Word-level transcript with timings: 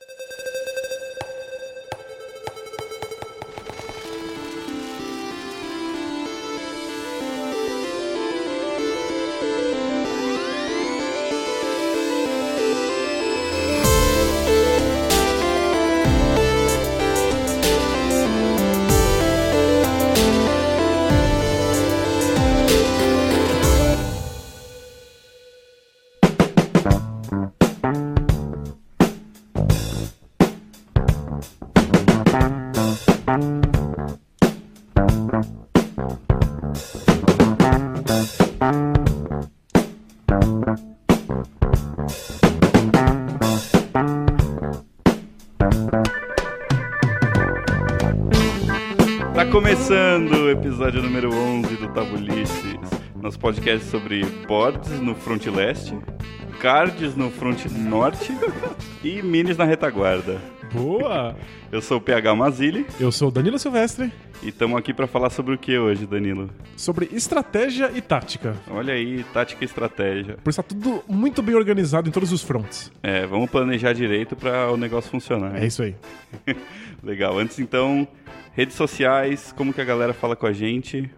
you 0.00 0.21
episódio 50.62 51.02
número 51.02 51.34
11 51.34 51.74
do 51.74 51.88
Tabulices, 51.88 52.76
nosso 53.20 53.36
podcast 53.36 53.84
sobre 53.88 54.24
boards 54.46 55.00
no 55.00 55.12
front 55.12 55.44
leste, 55.46 55.92
cards 56.60 57.16
no 57.16 57.32
front 57.32 57.64
norte 57.66 58.32
e 59.02 59.20
minis 59.22 59.56
na 59.56 59.64
retaguarda. 59.64 60.40
Boa! 60.72 61.34
Eu 61.72 61.82
sou 61.82 61.98
o 61.98 62.00
PH 62.00 62.34
Mazili 62.36 62.86
Eu 63.00 63.10
sou 63.10 63.28
o 63.28 63.30
Danilo 63.32 63.58
Silvestre, 63.58 64.12
e 64.40 64.50
estamos 64.50 64.78
aqui 64.78 64.94
para 64.94 65.08
falar 65.08 65.30
sobre 65.30 65.52
o 65.54 65.58
que 65.58 65.76
hoje, 65.76 66.06
Danilo? 66.06 66.48
sobre 66.76 67.08
estratégia 67.12 67.90
e 67.92 68.00
tática. 68.00 68.54
Olha 68.70 68.94
aí, 68.94 69.24
tática 69.32 69.64
e 69.64 69.66
estratégia. 69.66 70.36
Por 70.42 70.50
isso 70.50 70.62
tá 70.62 70.68
tudo 70.68 71.02
muito 71.08 71.42
bem 71.42 71.56
organizado 71.56 72.08
em 72.08 72.12
todos 72.12 72.32
os 72.32 72.42
fronts. 72.42 72.90
É, 73.02 73.26
vamos 73.26 73.50
planejar 73.50 73.92
direito 73.92 74.36
para 74.36 74.70
o 74.70 74.76
negócio 74.76 75.10
funcionar. 75.10 75.60
É 75.60 75.66
isso 75.66 75.82
aí. 75.82 75.94
Legal. 77.02 77.38
Antes 77.38 77.58
então, 77.58 78.06
redes 78.52 78.76
sociais, 78.76 79.52
como 79.56 79.72
que 79.72 79.80
a 79.80 79.84
galera 79.84 80.12
fala 80.12 80.36
com 80.36 80.46
a 80.46 80.52
gente? 80.52 81.10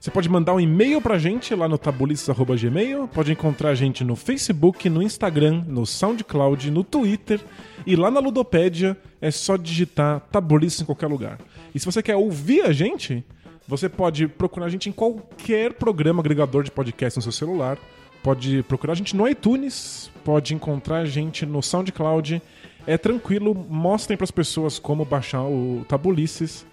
Você 0.00 0.10
pode 0.10 0.28
mandar 0.28 0.54
um 0.54 0.60
e-mail 0.60 1.00
pra 1.00 1.18
gente 1.18 1.54
lá 1.54 1.68
no 1.68 1.76
tabulices.gmail, 1.76 3.08
pode 3.08 3.32
encontrar 3.32 3.70
a 3.70 3.74
gente 3.74 4.04
no 4.04 4.14
Facebook, 4.14 4.88
no 4.88 5.02
Instagram, 5.02 5.64
no 5.66 5.84
SoundCloud, 5.84 6.70
no 6.70 6.84
Twitter 6.84 7.40
e 7.84 7.96
lá 7.96 8.10
na 8.10 8.20
Ludopédia 8.20 8.96
é 9.20 9.30
só 9.30 9.56
digitar 9.56 10.20
tabulices 10.30 10.80
em 10.80 10.84
qualquer 10.84 11.08
lugar. 11.08 11.38
E 11.74 11.80
se 11.80 11.86
você 11.86 12.02
quer 12.02 12.14
ouvir 12.14 12.62
a 12.62 12.72
gente, 12.72 13.24
você 13.66 13.88
pode 13.88 14.28
procurar 14.28 14.66
a 14.66 14.68
gente 14.70 14.88
em 14.88 14.92
qualquer 14.92 15.72
programa 15.72 16.20
agregador 16.20 16.62
de 16.62 16.70
podcast 16.70 17.18
no 17.18 17.22
seu 17.22 17.32
celular, 17.32 17.76
pode 18.22 18.62
procurar 18.62 18.92
a 18.92 18.96
gente 18.96 19.16
no 19.16 19.28
iTunes, 19.28 20.10
pode 20.24 20.54
encontrar 20.54 20.98
a 20.98 21.04
gente 21.06 21.44
no 21.44 21.60
SoundCloud. 21.60 22.40
É 22.86 22.96
tranquilo, 22.96 23.54
mostrem 23.54 24.16
pras 24.16 24.30
pessoas 24.30 24.78
como 24.78 25.04
baixar 25.04 25.42
o 25.42 25.84
Tabulices. 25.88 26.67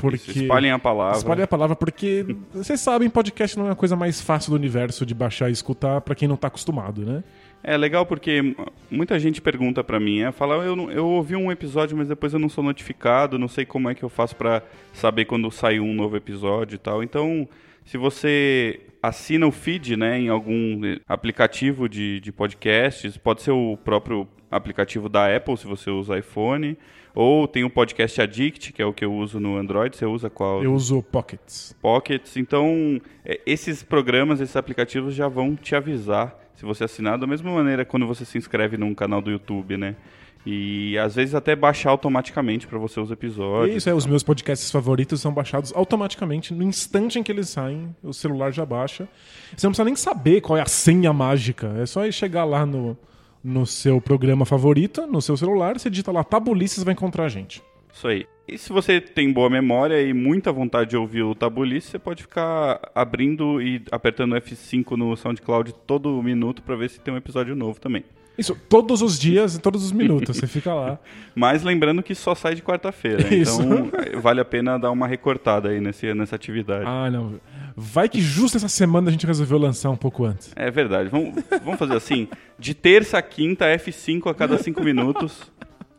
Porque... 0.00 0.16
Espalhem 0.40 0.70
a 0.70 0.78
palavra. 0.78 1.18
Espalhe 1.18 1.42
a 1.42 1.46
palavra, 1.46 1.76
porque 1.76 2.24
vocês 2.54 2.80
sabem, 2.80 3.08
podcast 3.10 3.58
não 3.58 3.68
é 3.68 3.72
a 3.72 3.74
coisa 3.76 3.94
mais 3.96 4.20
fácil 4.20 4.50
do 4.50 4.56
universo 4.56 5.04
de 5.04 5.14
baixar 5.14 5.48
e 5.48 5.52
escutar 5.52 6.00
pra 6.00 6.14
quem 6.14 6.26
não 6.26 6.36
tá 6.36 6.48
acostumado, 6.48 7.04
né? 7.04 7.22
É 7.62 7.76
legal 7.76 8.06
porque 8.06 8.56
muita 8.90 9.18
gente 9.18 9.40
pergunta 9.42 9.84
pra 9.84 10.00
mim, 10.00 10.20
é, 10.22 10.32
fala, 10.32 10.64
eu, 10.64 10.74
não- 10.74 10.90
eu 10.90 11.06
ouvi 11.06 11.36
um 11.36 11.52
episódio, 11.52 11.94
mas 11.96 12.08
depois 12.08 12.32
eu 12.32 12.38
não 12.38 12.48
sou 12.48 12.64
notificado, 12.64 13.38
não 13.38 13.48
sei 13.48 13.66
como 13.66 13.90
é 13.90 13.94
que 13.94 14.02
eu 14.02 14.08
faço 14.08 14.34
pra 14.34 14.62
saber 14.94 15.26
quando 15.26 15.50
saiu 15.50 15.84
um 15.84 15.92
novo 15.92 16.16
episódio 16.16 16.76
e 16.76 16.78
tal. 16.78 17.02
Então, 17.02 17.46
se 17.84 17.98
você 17.98 18.80
assina 19.02 19.46
o 19.46 19.52
feed, 19.52 19.94
né, 19.96 20.18
em 20.18 20.28
algum 20.30 20.80
aplicativo 21.06 21.86
de, 21.88 22.18
de 22.20 22.32
podcasts, 22.32 23.16
pode 23.18 23.42
ser 23.42 23.50
o 23.50 23.76
próprio 23.84 24.26
aplicativo 24.50 25.08
da 25.08 25.34
Apple, 25.34 25.56
se 25.58 25.66
você 25.66 25.90
usa 25.90 26.18
iPhone, 26.18 26.76
ou 27.14 27.48
tem 27.48 27.64
o 27.64 27.70
Podcast 27.70 28.20
Addict, 28.20 28.72
que 28.72 28.82
é 28.82 28.86
o 28.86 28.92
que 28.92 29.04
eu 29.04 29.12
uso 29.12 29.40
no 29.40 29.56
Android, 29.56 29.96
você 29.96 30.06
usa 30.06 30.30
qual? 30.30 30.62
Eu 30.62 30.74
uso 30.74 31.02
Pockets. 31.02 31.76
Pockets. 31.80 32.36
Então, 32.36 33.00
é, 33.24 33.40
esses 33.46 33.82
programas, 33.82 34.40
esses 34.40 34.56
aplicativos 34.56 35.14
já 35.14 35.28
vão 35.28 35.56
te 35.56 35.74
avisar 35.74 36.40
se 36.60 36.66
você 36.66 36.84
assinar, 36.84 37.16
da 37.16 37.26
mesma 37.26 37.50
maneira 37.50 37.86
quando 37.86 38.06
você 38.06 38.22
se 38.22 38.36
inscreve 38.36 38.76
num 38.76 38.94
canal 38.94 39.22
do 39.22 39.30
YouTube, 39.30 39.78
né? 39.78 39.96
E 40.44 40.98
às 40.98 41.14
vezes 41.14 41.34
até 41.34 41.56
baixar 41.56 41.88
automaticamente 41.88 42.66
para 42.66 42.78
você 42.78 43.00
os 43.00 43.10
episódios. 43.10 43.78
Isso 43.78 43.88
é, 43.88 43.94
os 43.94 44.04
meus 44.04 44.22
podcasts 44.22 44.70
favoritos 44.70 45.22
são 45.22 45.32
baixados 45.32 45.72
automaticamente. 45.74 46.52
No 46.52 46.62
instante 46.62 47.18
em 47.18 47.22
que 47.22 47.32
eles 47.32 47.48
saem, 47.48 47.96
o 48.02 48.12
celular 48.12 48.50
já 48.52 48.66
baixa. 48.66 49.08
Você 49.56 49.66
não 49.66 49.70
precisa 49.70 49.84
nem 49.86 49.96
saber 49.96 50.42
qual 50.42 50.58
é 50.58 50.60
a 50.60 50.66
senha 50.66 51.14
mágica. 51.14 51.74
É 51.78 51.86
só 51.86 52.04
ir 52.04 52.12
chegar 52.12 52.44
lá 52.44 52.66
no, 52.66 52.94
no 53.42 53.66
seu 53.66 54.00
programa 54.00 54.44
favorito, 54.44 55.06
no 55.06 55.20
seu 55.22 55.36
celular, 55.36 55.78
você 55.78 55.88
digita 55.88 56.12
lá 56.12 56.22
Tabulices 56.22 56.84
vai 56.84 56.92
encontrar 56.92 57.24
a 57.24 57.28
gente. 57.28 57.62
Isso 57.92 58.06
aí. 58.06 58.26
E 58.46 58.58
se 58.58 58.72
você 58.72 59.00
tem 59.00 59.32
boa 59.32 59.48
memória 59.48 60.00
e 60.02 60.12
muita 60.12 60.52
vontade 60.52 60.90
de 60.90 60.96
ouvir 60.96 61.22
o 61.22 61.34
Tabulice, 61.34 61.88
você 61.88 61.98
pode 61.98 62.22
ficar 62.22 62.80
abrindo 62.94 63.60
e 63.62 63.82
apertando 63.90 64.34
F5 64.36 64.96
no 64.96 65.16
SoundCloud 65.16 65.72
todo 65.86 66.22
minuto 66.22 66.62
para 66.62 66.76
ver 66.76 66.90
se 66.90 67.00
tem 67.00 67.14
um 67.14 67.16
episódio 67.16 67.54
novo 67.54 67.80
também. 67.80 68.04
Isso, 68.38 68.56
todos 68.68 69.02
os 69.02 69.18
dias 69.18 69.54
e 69.54 69.60
todos 69.60 69.84
os 69.84 69.92
minutos. 69.92 70.36
Você 70.36 70.46
fica 70.46 70.72
lá. 70.72 70.98
Mas 71.34 71.62
lembrando 71.62 72.02
que 72.02 72.14
só 72.14 72.34
sai 72.34 72.54
de 72.54 72.62
quarta-feira, 72.62 73.22
então 73.34 73.90
vale 74.20 74.40
a 74.40 74.44
pena 74.44 74.78
dar 74.78 74.90
uma 74.90 75.06
recortada 75.06 75.68
aí 75.68 75.80
nesse, 75.80 76.12
nessa 76.14 76.36
atividade. 76.36 76.84
Ah, 76.86 77.10
não. 77.10 77.40
Vai 77.76 78.08
que 78.08 78.20
justo 78.20 78.56
essa 78.56 78.68
semana 78.68 79.08
a 79.08 79.12
gente 79.12 79.26
resolveu 79.26 79.58
lançar 79.58 79.90
um 79.90 79.96
pouco 79.96 80.24
antes. 80.24 80.52
É 80.56 80.70
verdade. 80.70 81.08
Vamos, 81.08 81.42
vamos 81.64 81.78
fazer 81.78 81.94
assim: 81.94 82.28
de 82.58 82.74
terça 82.74 83.18
a 83.18 83.22
quinta, 83.22 83.66
F5 83.66 84.30
a 84.30 84.34
cada 84.34 84.58
cinco 84.58 84.82
minutos. 84.82 85.50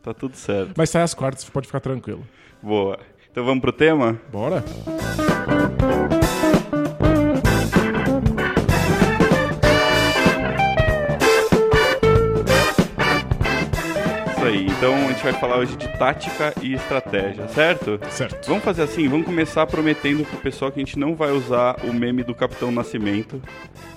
Tá 0.04 0.14
tudo 0.14 0.36
certo. 0.36 0.74
Mas 0.76 0.90
sai 0.90 1.04
às 1.04 1.14
quartas, 1.14 1.44
pode 1.46 1.68
ficar 1.68 1.80
tranquilo. 1.80 2.26
Boa. 2.62 3.00
Então 3.32 3.46
vamos 3.46 3.62
pro 3.62 3.72
tema? 3.72 4.20
Bora? 4.32 4.64
Isso 4.68 6.21
gente 15.22 15.32
vai 15.32 15.34
falar 15.40 15.58
hoje 15.58 15.76
de 15.76 15.88
tática 15.98 16.54
e 16.62 16.74
estratégia, 16.74 17.48
certo? 17.50 18.00
Certo. 18.10 18.48
Vamos 18.48 18.64
fazer 18.64 18.82
assim, 18.84 19.08
vamos 19.08 19.26
começar 19.26 19.66
prometendo 19.68 20.26
pro 20.26 20.38
pessoal 20.40 20.72
que 20.72 20.80
a 20.80 20.84
gente 20.84 20.98
não 20.98 21.16
vai 21.16 21.32
usar 21.32 21.76
o 21.84 21.94
meme 21.94 22.24
do 22.24 22.34
Capitão 22.34 22.72
Nascimento 22.72 23.42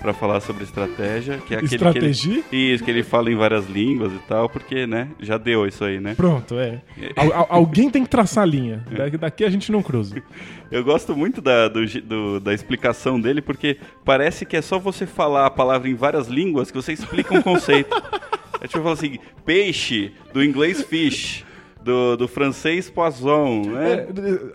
pra 0.03 0.13
falar 0.13 0.41
sobre 0.41 0.65
estratégia, 0.65 1.39
que 1.47 1.55
é 1.55 1.59
aquele 1.59 1.75
Estratégia? 1.75 2.43
que 2.51 2.55
ele, 2.57 2.75
Isso, 2.75 2.85
que 2.85 2.91
ele 2.91 3.03
fala 3.03 3.31
em 3.31 3.37
várias 3.37 3.67
línguas 3.67 4.13
e 4.13 4.19
tal, 4.29 4.51
porque, 4.51 4.87
né, 4.87 5.09
já 5.19 5.39
deu 5.39 5.67
isso 5.67 5.83
aí, 5.83 5.99
né? 5.99 6.15
Pronto, 6.15 6.59
é. 6.59 6.81
Al- 7.17 7.33
al- 7.33 7.47
alguém 7.49 7.89
tem 7.89 8.03
que 8.03 8.11
traçar 8.11 8.43
a 8.43 8.47
linha. 8.47 8.85
Daqui, 8.91 9.17
daqui 9.17 9.45
a 9.45 9.51
gente 9.51 9.73
não 9.73 9.83
cruza. 9.83 10.23
Eu 10.71 10.85
gosto 10.85 11.17
muito 11.17 11.41
da, 11.41 11.69
do 11.69 11.87
do- 12.03 12.41
da 12.41 12.53
explicação 12.53 13.19
dele, 13.19 13.41
porque 13.41 13.79
parece 14.05 14.45
que 14.45 14.57
é 14.57 14.61
só 14.63 14.79
você 14.79 15.07
falar 15.07 15.47
a 15.47 15.51
palavra 15.51 15.89
em 15.89 15.95
várias 15.95 16.29
línguas 16.29 16.71
que 16.71 16.77
você 16.77 16.93
explica 16.93 17.33
um 17.35 17.41
conceito. 17.41 17.95
é 18.65 18.69
tipo 18.69 18.83
falar 18.83 18.95
assim, 18.95 19.19
peixe, 19.45 20.13
do 20.33 20.43
inglês 20.43 20.83
fish, 20.83 21.45
do, 21.83 22.17
do 22.17 22.27
francês 22.27 22.89
poisson, 22.89 23.63
né? 23.67 24.07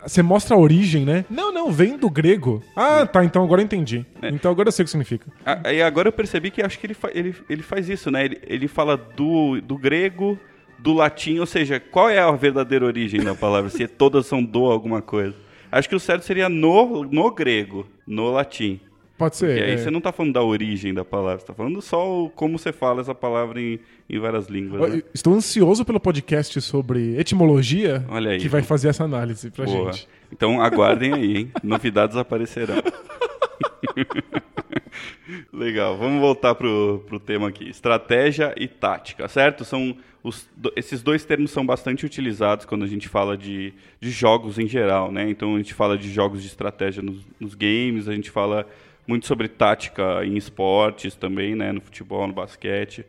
É, 0.01 0.07
você 0.07 0.23
mostra 0.23 0.55
a 0.55 0.59
origem, 0.59 1.05
né? 1.05 1.23
Não, 1.29 1.53
não, 1.53 1.71
vem 1.71 1.95
do 1.97 2.09
grego. 2.09 2.61
Ah, 2.75 3.05
tá, 3.05 3.23
então 3.23 3.43
agora 3.43 3.61
eu 3.61 3.65
entendi. 3.65 4.03
Então 4.23 4.49
agora 4.51 4.69
eu 4.69 4.71
sei 4.71 4.83
o 4.83 4.85
que 4.85 4.89
significa. 4.91 5.27
A- 5.45 5.59
Aí 5.69 5.81
agora 5.81 6.07
eu 6.07 6.11
percebi 6.13 6.49
que 6.49 6.61
acho 6.61 6.79
que 6.79 6.87
ele, 6.87 6.93
fa- 6.95 7.11
ele, 7.13 7.35
ele 7.47 7.61
faz 7.61 7.87
isso, 7.87 8.09
né? 8.09 8.25
Ele, 8.25 8.39
ele 8.47 8.67
fala 8.67 8.97
do, 8.97 9.61
do 9.61 9.77
grego, 9.77 10.39
do 10.79 10.93
latim, 10.93 11.37
ou 11.37 11.45
seja, 11.45 11.79
qual 11.79 12.09
é 12.09 12.17
a 12.19 12.31
verdadeira 12.31 12.83
origem 12.85 13.21
da 13.21 13.35
palavra? 13.35 13.69
Se 13.69 13.87
todas 13.87 14.25
são 14.25 14.43
do 14.43 14.65
alguma 14.65 15.01
coisa. 15.01 15.35
Acho 15.71 15.87
que 15.87 15.95
o 15.95 15.99
certo 15.99 16.23
seria 16.25 16.49
no, 16.49 17.03
no 17.03 17.29
grego, 17.31 17.85
no 18.07 18.31
latim. 18.31 18.79
Pode 19.19 19.35
ser. 19.35 19.57
E 19.57 19.61
aí 19.61 19.71
é. 19.71 19.77
você 19.77 19.91
não 19.91 19.99
tá 19.99 20.13
falando 20.13 20.33
da 20.33 20.41
origem 20.41 20.93
da 20.93 21.03
palavra, 21.03 21.39
você 21.39 21.47
tá 21.47 21.53
falando 21.53 21.81
só 21.81 22.31
como 22.37 22.57
você 22.57 22.71
fala 22.71 23.01
essa 23.01 23.13
palavra 23.13 23.59
em, 23.59 23.77
em 24.09 24.17
várias 24.17 24.47
línguas. 24.47 24.93
né? 24.93 25.03
Estou 25.13 25.33
ansioso 25.33 25.83
pelo 25.83 25.99
podcast 25.99 26.61
sobre 26.61 27.19
etimologia 27.19 28.05
Olha 28.07 28.31
aí. 28.31 28.39
que 28.39 28.47
vai 28.47 28.63
fazer 28.63 28.87
essa 28.87 29.03
análise 29.03 29.51
pra 29.51 29.65
Boa. 29.65 29.91
gente. 29.91 30.07
Então 30.31 30.61
aguardem 30.61 31.11
aí, 31.11 31.35
hein? 31.35 31.51
Novidades 31.61 32.15
aparecerão. 32.15 32.75
Legal, 35.51 35.97
vamos 35.97 36.21
voltar 36.21 36.55
pro, 36.55 37.03
pro 37.05 37.19
tema 37.19 37.49
aqui. 37.49 37.69
Estratégia 37.69 38.53
e 38.55 38.69
tática, 38.69 39.27
certo? 39.27 39.65
São 39.65 39.97
os, 40.23 40.49
esses 40.77 41.03
dois 41.03 41.25
termos 41.25 41.51
são 41.51 41.65
bastante 41.65 42.05
utilizados 42.05 42.65
quando 42.65 42.85
a 42.85 42.87
gente 42.87 43.09
fala 43.09 43.37
de, 43.37 43.73
de 43.99 44.11
jogos 44.11 44.57
em 44.57 44.67
geral, 44.67 45.11
né? 45.11 45.29
Então 45.29 45.55
a 45.55 45.57
gente 45.57 45.73
fala 45.73 45.97
de 45.97 46.09
jogos 46.09 46.41
de 46.41 46.47
estratégia 46.47 47.03
nos, 47.03 47.17
nos 47.37 47.53
games, 47.53 48.07
a 48.07 48.13
gente 48.13 48.31
fala 48.31 48.65
muito 49.07 49.25
sobre 49.25 49.47
tática 49.47 50.23
em 50.25 50.37
esportes 50.37 51.15
também, 51.15 51.55
né? 51.55 51.71
No 51.71 51.81
futebol, 51.81 52.27
no 52.27 52.33
basquete. 52.33 53.05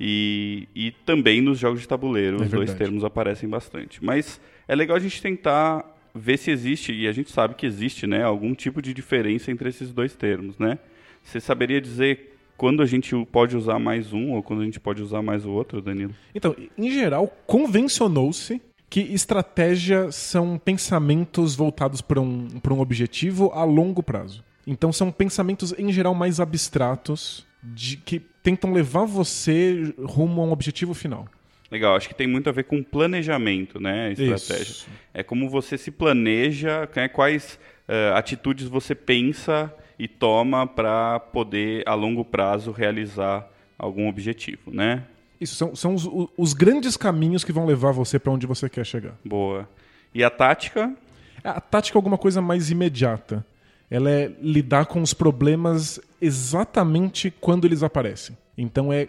E, 0.00 0.68
e 0.74 0.92
também 1.04 1.40
nos 1.40 1.58
jogos 1.58 1.80
de 1.80 1.88
tabuleiro, 1.88 2.40
É 2.40 2.44
os 2.44 2.50
dois 2.50 2.74
termos 2.74 3.04
aparecem 3.04 3.48
bastante. 3.48 4.04
Mas 4.04 4.40
é 4.66 4.74
legal 4.74 4.96
a 4.96 5.00
gente 5.00 5.20
tentar 5.20 5.84
ver 6.14 6.36
se 6.36 6.50
existe, 6.50 6.92
e 6.92 7.06
a 7.06 7.12
gente 7.12 7.30
sabe 7.30 7.54
que 7.54 7.66
existe, 7.66 8.06
né, 8.06 8.22
algum 8.22 8.54
tipo 8.54 8.82
de 8.82 8.92
diferença 8.92 9.50
entre 9.50 9.68
esses 9.68 9.92
dois 9.92 10.14
termos, 10.14 10.58
né? 10.58 10.78
Você 11.22 11.40
saberia 11.40 11.80
dizer 11.80 12.36
quando 12.56 12.82
a 12.82 12.86
gente 12.86 13.14
pode 13.26 13.56
usar 13.56 13.78
mais 13.78 14.12
um 14.12 14.32
ou 14.32 14.42
quando 14.42 14.62
a 14.62 14.64
gente 14.64 14.80
pode 14.80 15.02
usar 15.02 15.22
mais 15.22 15.44
o 15.44 15.50
outro, 15.50 15.80
Danilo? 15.80 16.12
Então, 16.34 16.56
em 16.76 16.90
geral, 16.90 17.28
convencionou-se 17.46 18.60
que 18.90 19.00
estratégia 19.00 20.10
são 20.10 20.58
pensamentos 20.58 21.54
voltados 21.54 22.00
para 22.00 22.20
um, 22.20 22.48
pra 22.60 22.72
um 22.72 22.80
objetivo 22.80 23.52
a 23.52 23.62
longo 23.62 24.02
prazo. 24.02 24.42
Então, 24.70 24.92
são 24.92 25.10
pensamentos, 25.10 25.74
em 25.78 25.90
geral, 25.90 26.14
mais 26.14 26.40
abstratos, 26.40 27.46
de, 27.62 27.96
que 27.96 28.20
tentam 28.42 28.70
levar 28.70 29.06
você 29.06 29.94
rumo 29.98 30.42
a 30.42 30.44
um 30.44 30.52
objetivo 30.52 30.92
final. 30.92 31.26
Legal, 31.70 31.96
acho 31.96 32.06
que 32.06 32.14
tem 32.14 32.26
muito 32.26 32.50
a 32.50 32.52
ver 32.52 32.64
com 32.64 32.82
planejamento, 32.82 33.80
né, 33.80 34.12
estratégia. 34.12 34.72
Isso. 34.72 34.88
É 35.14 35.22
como 35.22 35.48
você 35.48 35.78
se 35.78 35.90
planeja, 35.90 36.86
né, 36.94 37.08
quais 37.08 37.58
eh, 37.88 38.12
atitudes 38.14 38.66
você 38.66 38.94
pensa 38.94 39.74
e 39.98 40.06
toma 40.06 40.66
para 40.66 41.18
poder, 41.18 41.82
a 41.86 41.94
longo 41.94 42.22
prazo, 42.22 42.70
realizar 42.70 43.50
algum 43.78 44.06
objetivo, 44.06 44.70
né? 44.70 45.04
Isso, 45.40 45.54
são, 45.54 45.74
são 45.74 45.94
os, 45.94 46.08
os 46.36 46.52
grandes 46.52 46.96
caminhos 46.96 47.42
que 47.42 47.52
vão 47.52 47.64
levar 47.64 47.92
você 47.92 48.18
para 48.18 48.32
onde 48.32 48.46
você 48.46 48.68
quer 48.68 48.84
chegar. 48.84 49.14
Boa. 49.24 49.68
E 50.14 50.22
a 50.22 50.30
tática? 50.30 50.94
A 51.42 51.60
tática 51.60 51.96
é 51.96 51.98
alguma 51.98 52.18
coisa 52.18 52.42
mais 52.42 52.70
imediata. 52.70 53.44
Ela 53.90 54.10
é 54.10 54.30
lidar 54.40 54.86
com 54.86 55.00
os 55.00 55.14
problemas 55.14 56.00
exatamente 56.20 57.30
quando 57.40 57.64
eles 57.66 57.82
aparecem. 57.82 58.36
Então 58.56 58.92
é 58.92 59.08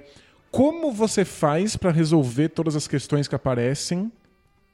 como 0.52 0.92
você 0.92 1.24
faz 1.26 1.76
para 1.76 1.92
resolver 1.92 2.50
todas 2.50 2.76
as 2.76 2.88
questões 2.88 3.28
que 3.28 3.36
aparecem 3.36 4.12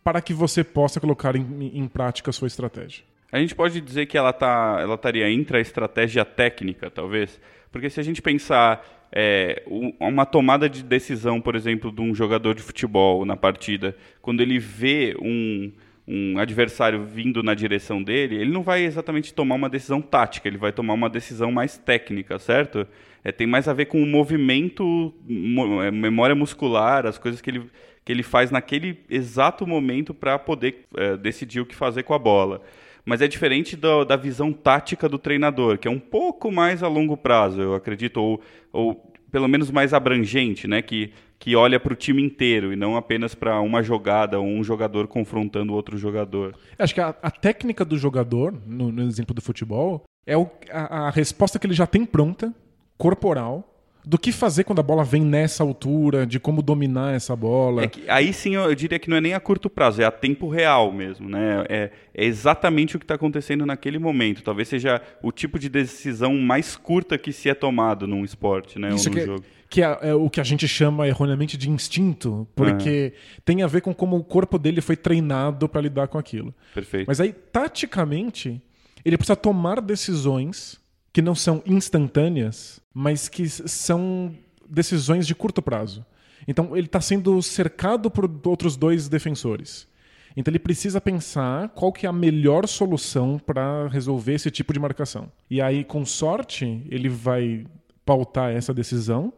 para 0.04 0.22
que 0.22 0.34
você 0.34 0.64
possa 0.64 1.00
colocar 1.00 1.36
em, 1.36 1.72
em 1.74 1.88
prática 1.88 2.30
a 2.30 2.34
sua 2.34 2.48
estratégia. 2.48 3.04
A 3.32 3.40
gente 3.40 3.56
pode 3.56 3.82
dizer 3.82 4.06
que 4.06 4.18
ela 4.18 4.32
tá, 4.32 4.78
ela 4.80 4.96
estaria 4.96 5.30
entre 5.30 5.58
a 5.58 5.62
estratégia 5.62 6.24
técnica, 6.24 6.90
talvez, 6.90 7.40
porque 7.72 7.90
se 7.90 8.00
a 8.00 8.04
gente 8.04 8.22
pensar 8.22 8.86
é, 9.12 9.64
um- 9.68 9.94
uma 10.00 10.26
tomada 10.26 10.70
de 10.70 10.84
decisão, 10.84 11.42
por 11.42 11.56
exemplo, 11.56 11.92
de 11.92 12.02
um 12.02 12.14
jogador 12.14 12.54
de 12.54 12.62
futebol 12.62 13.26
na 13.26 13.36
partida, 13.36 13.96
quando 14.22 14.42
ele 14.42 14.60
vê 14.60 15.16
um, 15.22 15.72
um 16.08 16.38
adversário 16.38 17.04
vindo 17.04 17.42
na 17.42 17.54
direção 17.56 18.02
dele, 18.04 18.36
ele 18.36 18.52
não 18.52 18.62
vai 18.62 18.84
exatamente 18.84 19.34
tomar 19.34 19.56
uma 19.56 19.70
decisão 19.70 20.02
tática, 20.02 20.48
ele 20.48 20.58
vai 20.58 20.72
tomar 20.72 20.94
uma 20.94 21.10
decisão 21.10 21.52
mais 21.52 21.78
técnica, 21.78 22.38
certo? 22.38 22.88
É, 23.24 23.32
tem 23.32 23.48
mais 23.48 23.68
a 23.68 23.74
ver 23.74 23.86
com 23.86 24.02
o 24.02 24.06
movimento, 24.06 25.14
mo- 25.28 25.82
é, 25.82 25.90
memória 25.90 26.36
muscular, 26.36 27.06
as 27.08 27.18
coisas 27.18 27.42
que 27.42 27.50
ele, 27.50 27.64
que 28.04 28.12
ele 28.12 28.22
faz 28.22 28.52
naquele 28.52 29.00
exato 29.10 29.66
momento 29.66 30.14
para 30.14 30.38
poder 30.38 30.86
é, 30.96 31.18
decidir 31.18 31.60
o 31.60 31.66
que 31.66 31.76
fazer 31.76 32.04
com 32.04 32.14
a 32.14 32.20
bola. 32.20 32.62
Mas 33.04 33.22
é 33.22 33.28
diferente 33.28 33.76
do- 33.76 34.06
da 34.06 34.16
visão 34.16 34.54
tática 34.54 35.10
do 35.10 35.18
treinador, 35.18 35.78
que 35.80 35.88
é 35.88 35.92
um 35.92 36.00
pouco 36.00 36.52
mais 36.52 36.84
a 36.84 36.88
longo 36.88 37.18
prazo, 37.18 37.62
eu 37.62 37.74
acredito, 37.74 38.18
ou, 38.22 38.42
ou 38.72 39.12
pelo 39.32 39.48
menos 39.48 39.72
mais 39.72 39.94
abrangente, 39.94 40.68
né? 40.68 40.82
que, 40.82 41.12
que 41.38 41.56
olha 41.56 41.80
para 41.80 41.94
o 41.94 41.96
time 41.96 42.24
inteiro 42.24 42.72
e 42.74 42.76
não 42.76 42.96
apenas 42.96 43.36
para 43.36 43.60
uma 43.62 43.84
jogada 43.84 44.40
ou 44.40 44.46
um 44.46 44.64
jogador 44.64 45.08
confrontando 45.08 45.74
outro 45.74 45.98
jogador. 45.98 46.56
Acho 46.80 46.94
que 46.94 47.02
a, 47.02 47.10
a 47.22 47.30
técnica 47.32 47.84
do 47.86 47.98
jogador, 47.98 48.54
no, 48.66 48.92
no 48.92 49.04
exemplo 49.04 49.34
do 49.36 49.42
futebol, 49.42 50.04
é 50.26 50.36
o- 50.38 50.50
a, 50.72 51.08
a 51.08 51.10
resposta 51.12 51.60
que 51.60 51.68
ele 51.68 51.74
já 51.74 51.86
tem 51.86 52.06
pronta, 52.06 52.54
corporal, 52.98 53.75
do 54.06 54.20
que 54.20 54.32
fazer 54.32 54.64
quando 54.64 54.80
a 54.80 54.84
bola 54.84 55.04
vem 55.04 55.24
nessa 55.24 55.64
altura, 55.64 56.26
de 56.26 56.40
como 56.40 56.62
dominar 56.62 57.16
essa 57.16 57.36
bola. 57.36 57.84
É 57.84 57.88
que, 57.88 58.08
aí 58.08 58.32
sim 58.32 58.56
eu, 58.56 58.74
diria 58.76 59.00
que 59.00 59.10
não 59.10 59.18
é 59.18 59.22
nem 59.22 59.34
a 59.34 59.40
curto 59.40 59.70
prazo, 59.70 60.02
é 60.02 60.06
a 60.06 60.12
tempo 60.12 60.48
real 60.48 60.92
mesmo, 60.92 61.28
né? 61.28 61.66
É, 61.68 61.92
é 62.14 62.26
exatamente 62.26 62.96
o 62.96 63.00
que 63.00 63.04
está 63.04 63.16
acontecendo 63.16 63.66
naquele 63.66 63.98
momento. 63.98 64.44
Talvez 64.44 64.68
seja 64.68 65.02
o 65.24 65.32
tipo 65.32 65.58
de 65.58 65.70
decisão 65.70 66.36
mais 66.38 66.76
curta 66.76 67.18
que 67.18 67.34
se 67.34 67.50
é 67.50 67.56
tomado 67.56 68.06
num 68.06 68.24
esporte, 68.24 68.78
né? 68.78 68.90
Isso 68.94 69.10
ou 69.10 69.16
que, 69.16 69.20
num 69.20 69.24
é, 69.24 69.26
jogo. 69.26 69.46
que 69.70 69.82
é, 69.82 69.98
é 70.02 70.14
o 70.14 70.30
que 70.30 70.40
a 70.40 70.44
gente 70.44 70.68
chama 70.68 71.08
erroneamente 71.08 71.58
de 71.58 71.70
instinto, 71.70 72.48
porque 72.56 73.14
tem 73.44 73.64
a 73.64 73.68
ver 73.68 73.82
com 73.82 73.94
como 73.94 74.16
o 74.18 74.24
corpo 74.24 74.60
dele 74.60 74.82
foi 74.82 74.96
treinado 74.96 75.68
para 75.68 75.82
lidar 75.82 76.08
com 76.08 76.20
aquilo. 76.20 76.54
Perfeito. 76.74 77.08
Mas 77.08 77.20
aí, 77.20 77.34
taticamente, 77.34 78.62
ele 79.04 79.18
precisa 79.18 79.36
tomar 79.36 79.82
decisões 79.82 80.80
que 81.16 81.22
não 81.22 81.34
são 81.34 81.64
instantâneas, 81.66 82.82
mas 82.94 83.30
que 83.30 83.48
são 83.48 84.36
decisões 84.70 85.26
de 85.26 85.34
curto 85.34 85.62
prazo. 85.62 86.06
Então, 86.46 86.76
ele 86.76 86.88
está 86.88 87.00
sendo 87.00 87.42
cercado 87.42 88.12
por 88.12 88.30
outros 88.44 88.76
dois 88.76 89.08
defensores. 89.08 89.88
Então, 90.36 90.52
ele 90.52 90.60
precisa 90.60 91.00
pensar 91.00 91.70
qual 91.70 91.94
que 91.94 92.06
é 92.06 92.10
a 92.10 92.12
melhor 92.12 92.68
solução 92.68 93.40
para 93.40 93.88
resolver 93.88 94.34
esse 94.34 94.52
tipo 94.52 94.74
de 94.74 94.80
marcação. 94.80 95.32
E 95.50 95.62
aí, 95.62 95.86
com 95.86 96.06
sorte, 96.06 96.86
ele 96.90 97.08
vai 97.08 97.66
pautar 98.06 98.52
essa 98.52 98.74
decisão 98.74 99.32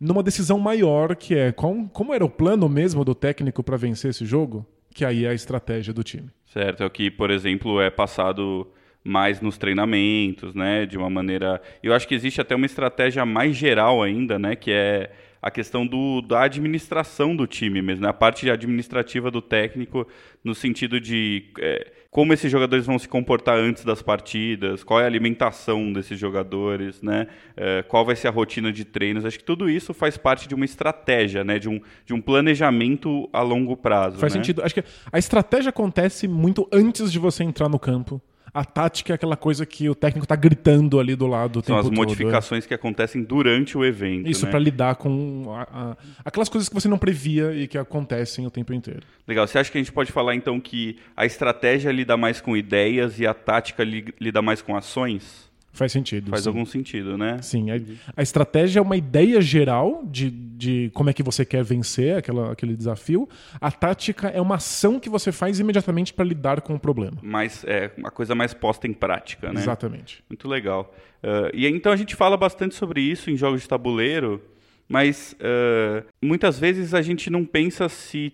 numa 0.00 0.20
decisão 0.20 0.58
maior, 0.58 1.14
que 1.14 1.36
é 1.36 1.52
qual- 1.52 1.88
como 1.92 2.12
era 2.12 2.24
o 2.24 2.28
plano 2.28 2.68
mesmo 2.68 3.04
do 3.04 3.14
técnico 3.14 3.62
para 3.62 3.76
vencer 3.76 4.10
esse 4.10 4.26
jogo, 4.26 4.66
que 4.92 5.04
aí 5.04 5.26
é 5.26 5.28
a 5.28 5.34
estratégia 5.34 5.94
do 5.94 6.02
time. 6.02 6.28
Certo, 6.52 6.82
é 6.82 6.86
o 6.86 6.90
que, 6.90 7.08
por 7.08 7.30
exemplo, 7.30 7.80
é 7.80 7.88
passado 7.88 8.66
mais 9.04 9.40
nos 9.40 9.58
treinamentos, 9.58 10.54
né, 10.54 10.86
de 10.86 10.96
uma 10.96 11.10
maneira... 11.10 11.60
Eu 11.82 11.92
acho 11.92 12.08
que 12.08 12.14
existe 12.14 12.40
até 12.40 12.56
uma 12.56 12.64
estratégia 12.64 13.26
mais 13.26 13.54
geral 13.54 14.02
ainda, 14.02 14.38
né, 14.38 14.56
que 14.56 14.72
é 14.72 15.10
a 15.42 15.50
questão 15.50 15.86
do, 15.86 16.22
da 16.22 16.44
administração 16.44 17.36
do 17.36 17.46
time 17.46 17.82
mesmo, 17.82 18.02
né, 18.02 18.08
a 18.08 18.14
parte 18.14 18.48
administrativa 18.48 19.30
do 19.30 19.42
técnico, 19.42 20.08
no 20.42 20.54
sentido 20.54 20.98
de 20.98 21.50
é, 21.60 21.92
como 22.10 22.32
esses 22.32 22.50
jogadores 22.50 22.86
vão 22.86 22.98
se 22.98 23.06
comportar 23.06 23.58
antes 23.58 23.84
das 23.84 24.00
partidas, 24.00 24.82
qual 24.82 25.00
é 25.00 25.02
a 25.02 25.06
alimentação 25.06 25.92
desses 25.92 26.18
jogadores, 26.18 27.02
né, 27.02 27.26
é, 27.58 27.82
qual 27.82 28.06
vai 28.06 28.16
ser 28.16 28.28
a 28.28 28.30
rotina 28.30 28.72
de 28.72 28.86
treinos. 28.86 29.26
Acho 29.26 29.38
que 29.38 29.44
tudo 29.44 29.68
isso 29.68 29.92
faz 29.92 30.16
parte 30.16 30.48
de 30.48 30.54
uma 30.54 30.64
estratégia, 30.64 31.44
né, 31.44 31.58
de 31.58 31.68
um, 31.68 31.78
de 32.06 32.14
um 32.14 32.22
planejamento 32.22 33.28
a 33.30 33.42
longo 33.42 33.76
prazo. 33.76 34.16
Faz 34.16 34.32
né? 34.32 34.40
sentido. 34.40 34.62
Acho 34.62 34.76
que 34.76 34.84
a 35.12 35.18
estratégia 35.18 35.68
acontece 35.68 36.26
muito 36.26 36.66
antes 36.72 37.12
de 37.12 37.18
você 37.18 37.44
entrar 37.44 37.68
no 37.68 37.78
campo. 37.78 38.18
A 38.54 38.64
tática 38.64 39.12
é 39.12 39.16
aquela 39.16 39.36
coisa 39.36 39.66
que 39.66 39.88
o 39.90 39.94
técnico 39.96 40.24
tá 40.26 40.36
gritando 40.36 41.00
ali 41.00 41.16
do 41.16 41.26
lado 41.26 41.58
o 41.58 41.64
São 41.64 41.76
as 41.76 41.86
todo. 41.86 41.94
modificações 41.96 42.64
que 42.64 42.72
acontecem 42.72 43.20
durante 43.24 43.76
o 43.76 43.84
evento. 43.84 44.30
Isso 44.30 44.44
né? 44.44 44.50
pra 44.52 44.60
lidar 44.60 44.94
com 44.94 45.52
a- 45.52 45.62
a- 45.72 45.96
aquelas 46.24 46.48
coisas 46.48 46.68
que 46.68 46.74
você 46.74 46.86
não 46.86 46.96
previa 46.96 47.52
e 47.52 47.66
que 47.66 47.76
acontecem 47.76 48.46
o 48.46 48.50
tempo 48.52 48.72
inteiro. 48.72 49.00
Legal. 49.26 49.44
Você 49.46 49.58
acha 49.58 49.72
que 49.72 49.76
a 49.76 49.80
gente 49.80 49.90
pode 49.92 50.12
falar 50.12 50.36
então 50.36 50.60
que 50.60 50.96
a 51.16 51.26
estratégia 51.26 51.90
lida 51.90 52.16
mais 52.16 52.40
com 52.40 52.56
ideias 52.56 53.18
e 53.18 53.26
a 53.26 53.34
tática 53.34 53.82
li- 53.82 54.14
lida 54.20 54.40
mais 54.40 54.62
com 54.62 54.76
ações? 54.76 55.52
Faz 55.74 55.90
sentido. 55.90 56.30
Faz 56.30 56.44
sim. 56.44 56.48
algum 56.48 56.64
sentido, 56.64 57.18
né? 57.18 57.42
Sim, 57.42 57.70
a, 57.70 57.74
a 58.16 58.22
estratégia 58.22 58.78
é 58.78 58.82
uma 58.82 58.96
ideia 58.96 59.40
geral 59.42 60.04
de, 60.06 60.30
de 60.30 60.90
como 60.94 61.10
é 61.10 61.12
que 61.12 61.22
você 61.22 61.44
quer 61.44 61.64
vencer 61.64 62.16
aquela, 62.16 62.52
aquele 62.52 62.76
desafio. 62.76 63.28
A 63.60 63.72
tática 63.72 64.28
é 64.28 64.40
uma 64.40 64.54
ação 64.54 65.00
que 65.00 65.08
você 65.10 65.32
faz 65.32 65.58
imediatamente 65.58 66.14
para 66.14 66.24
lidar 66.24 66.60
com 66.60 66.74
o 66.76 66.78
problema. 66.78 67.18
Mas 67.20 67.64
é 67.64 67.90
uma 67.98 68.10
coisa 68.10 68.36
mais 68.36 68.54
posta 68.54 68.86
em 68.86 68.92
prática, 68.92 69.52
né? 69.52 69.60
Exatamente. 69.60 70.22
Muito 70.30 70.48
legal. 70.48 70.94
Ah, 71.20 71.50
e 71.52 71.66
então 71.66 71.92
a 71.92 71.96
gente 71.96 72.14
fala 72.14 72.36
bastante 72.36 72.76
sobre 72.76 73.00
isso 73.00 73.30
em 73.30 73.36
jogos 73.36 73.62
de 73.62 73.68
tabuleiro, 73.68 74.40
mas 74.88 75.34
ah, 75.40 76.04
muitas 76.22 76.58
vezes 76.58 76.94
a 76.94 77.02
gente 77.02 77.28
não 77.28 77.44
pensa 77.44 77.88
se 77.88 78.32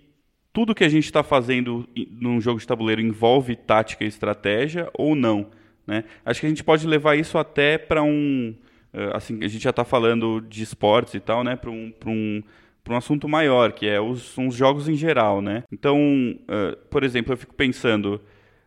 tudo 0.52 0.74
que 0.74 0.84
a 0.84 0.88
gente 0.88 1.04
está 1.04 1.22
fazendo 1.22 1.88
num 2.10 2.40
jogo 2.40 2.60
de 2.60 2.66
tabuleiro 2.66 3.00
envolve 3.00 3.56
tática 3.56 4.04
e 4.04 4.08
estratégia 4.08 4.90
ou 4.92 5.14
não. 5.14 5.46
Né? 5.90 6.04
Acho 6.24 6.38
que 6.38 6.46
a 6.46 6.48
gente 6.48 6.62
pode 6.62 6.86
levar 6.86 7.16
isso 7.16 7.36
até 7.36 7.76
para 7.76 8.00
um. 8.00 8.54
ah, 8.94 9.16
assim, 9.16 9.42
a 9.42 9.48
gente 9.48 9.64
já 9.64 9.70
está 9.70 9.84
falando 9.84 10.40
de 10.40 10.62
esportes 10.62 11.14
e 11.14 11.20
tal, 11.20 11.42
né? 11.42 11.56
Para 11.56 11.68
um, 11.70 11.90
pra 11.90 12.08
um, 12.08 12.40
pra 12.84 12.94
um 12.94 12.96
assunto 12.96 13.28
maior, 13.28 13.72
que 13.72 13.88
é 13.88 14.00
os, 14.00 14.38
os 14.38 14.54
jogos 14.54 14.88
em 14.88 14.94
geral. 14.94 15.42
Né? 15.42 15.64
Então, 15.72 15.98
ah, 16.46 16.78
por 16.88 17.02
exemplo, 17.02 17.32
eu 17.32 17.36
fico 17.36 17.54
pensando. 17.54 18.20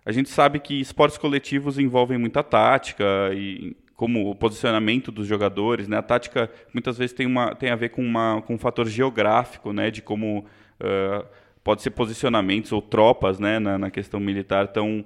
A 0.06 0.12
gente 0.12 0.30
sabe 0.30 0.60
que 0.60 0.82
esportes 0.82 1.18
coletivos 1.18 1.80
envolvem 1.80 2.18
muita 2.18 2.44
tática 2.44 3.06
e 3.34 3.74
como 3.96 4.30
o 4.30 4.36
posicionamento 4.36 5.14
dos 5.14 5.26
jogadores, 5.26 5.88
né? 5.88 5.96
A 5.98 6.02
tática 6.02 6.52
muitas 6.74 6.98
vezes 6.98 7.14
tem, 7.14 7.26
uma, 7.26 7.56
tem 7.56 7.70
a 7.70 7.76
ver 7.78 7.88
com, 7.88 8.02
uma, 8.04 8.42
com 8.42 8.56
um 8.56 8.58
fator 8.58 8.86
geográfico, 8.86 9.72
né? 9.72 9.90
De 9.90 10.02
como 10.02 10.46
ah, 10.82 11.24
pode 11.64 11.82
ser 11.82 11.92
posicionamentos 11.92 12.74
ou 12.74 12.82
tropas, 12.82 13.40
né? 13.40 13.60
Na, 13.60 13.78
na 13.78 13.90
questão 13.90 14.20
militar 14.20 14.68
tão 14.68 15.06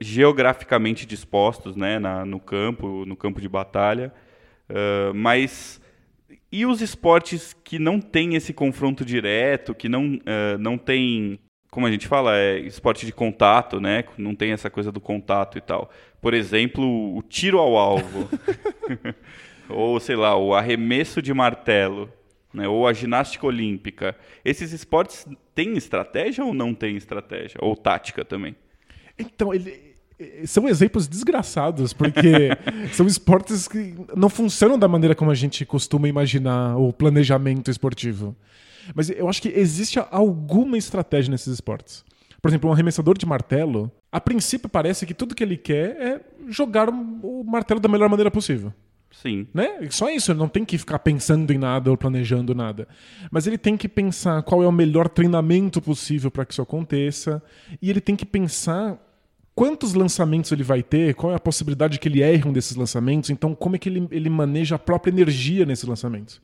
geograficamente 0.00 1.06
dispostos, 1.06 1.76
né? 1.76 1.98
Na, 1.98 2.24
no 2.24 2.40
campo, 2.40 3.04
no 3.06 3.16
campo 3.16 3.40
de 3.40 3.48
batalha. 3.48 4.12
Ah, 4.68 5.12
mas 5.14 5.80
e 6.50 6.64
os 6.64 6.80
esportes 6.80 7.54
que 7.64 7.78
não 7.78 8.00
têm 8.00 8.34
esse 8.34 8.52
confronto 8.52 9.04
direto, 9.04 9.74
que 9.74 9.88
não, 9.88 10.18
eh, 10.24 10.56
não 10.58 10.78
tem, 10.78 11.38
como 11.70 11.86
a 11.86 11.90
gente 11.90 12.06
fala, 12.06 12.36
é 12.36 12.58
esporte 12.60 13.04
de 13.04 13.12
contato, 13.12 13.80
né? 13.80 14.04
Não 14.16 14.34
tem 14.34 14.52
essa 14.52 14.70
coisa 14.70 14.90
do 14.92 15.00
contato 15.00 15.58
e 15.58 15.60
tal. 15.60 15.90
Por 16.20 16.34
exemplo, 16.34 17.16
o 17.16 17.22
tiro 17.22 17.58
ao 17.58 17.76
alvo. 17.76 18.28
Ou, 19.68 19.98
sei 19.98 20.16
lá, 20.16 20.36
o 20.36 20.54
arremesso 20.54 21.20
de 21.20 21.34
martelo. 21.34 22.08
né? 22.54 22.68
ou 22.68 22.86
a 22.86 22.92
ginástica 22.92 23.46
olímpica. 23.46 24.16
Esses 24.44 24.72
esportes 24.72 25.26
têm 25.54 25.76
estratégia 25.76 26.44
ou 26.44 26.54
não 26.54 26.72
têm 26.72 26.96
estratégia? 26.96 27.58
Ou 27.60 27.76
tática 27.76 28.24
também? 28.24 28.56
Então, 29.18 29.52
ele, 29.52 29.96
são 30.46 30.68
exemplos 30.68 31.06
desgraçados, 31.06 31.92
porque 31.92 32.50
são 32.92 33.06
esportes 33.06 33.68
que 33.68 33.94
não 34.16 34.28
funcionam 34.28 34.78
da 34.78 34.88
maneira 34.88 35.14
como 35.14 35.30
a 35.30 35.34
gente 35.34 35.64
costuma 35.64 36.08
imaginar 36.08 36.76
o 36.76 36.92
planejamento 36.92 37.70
esportivo. 37.70 38.34
Mas 38.94 39.10
eu 39.10 39.28
acho 39.28 39.42
que 39.42 39.48
existe 39.48 39.98
alguma 40.10 40.78
estratégia 40.78 41.30
nesses 41.30 41.54
esportes. 41.54 42.04
Por 42.40 42.48
exemplo, 42.48 42.70
um 42.70 42.72
arremessador 42.72 43.18
de 43.18 43.26
martelo, 43.26 43.90
a 44.12 44.20
princípio 44.20 44.68
parece 44.68 45.04
que 45.04 45.14
tudo 45.14 45.34
que 45.34 45.42
ele 45.42 45.56
quer 45.56 45.96
é 46.00 46.20
jogar 46.48 46.88
o 46.88 47.44
martelo 47.44 47.80
da 47.80 47.88
melhor 47.88 48.08
maneira 48.08 48.30
possível. 48.30 48.72
Sim. 49.10 49.46
Né? 49.52 49.88
Só 49.90 50.10
isso, 50.10 50.30
ele 50.30 50.38
não 50.38 50.48
tem 50.48 50.64
que 50.64 50.76
ficar 50.76 50.98
pensando 50.98 51.50
em 51.52 51.58
nada 51.58 51.90
ou 51.90 51.96
planejando 51.96 52.54
nada. 52.54 52.86
Mas 53.30 53.46
ele 53.46 53.56
tem 53.56 53.76
que 53.76 53.88
pensar 53.88 54.42
qual 54.42 54.62
é 54.62 54.66
o 54.66 54.72
melhor 54.72 55.08
treinamento 55.08 55.80
possível 55.80 56.30
para 56.30 56.44
que 56.44 56.52
isso 56.52 56.62
aconteça. 56.62 57.42
E 57.80 57.88
ele 57.90 58.00
tem 58.00 58.14
que 58.14 58.26
pensar 58.26 58.98
quantos 59.56 59.94
lançamentos 59.94 60.52
ele 60.52 60.62
vai 60.62 60.82
ter, 60.82 61.14
qual 61.14 61.32
é 61.32 61.36
a 61.36 61.40
possibilidade 61.40 61.98
que 61.98 62.06
ele 62.06 62.22
erre 62.22 62.46
um 62.46 62.52
desses 62.52 62.76
lançamentos, 62.76 63.30
então 63.30 63.54
como 63.54 63.74
é 63.74 63.78
que 63.78 63.88
ele, 63.88 64.06
ele 64.10 64.28
maneja 64.28 64.76
a 64.76 64.78
própria 64.78 65.10
energia 65.10 65.64
nesses 65.64 65.88
lançamentos. 65.88 66.42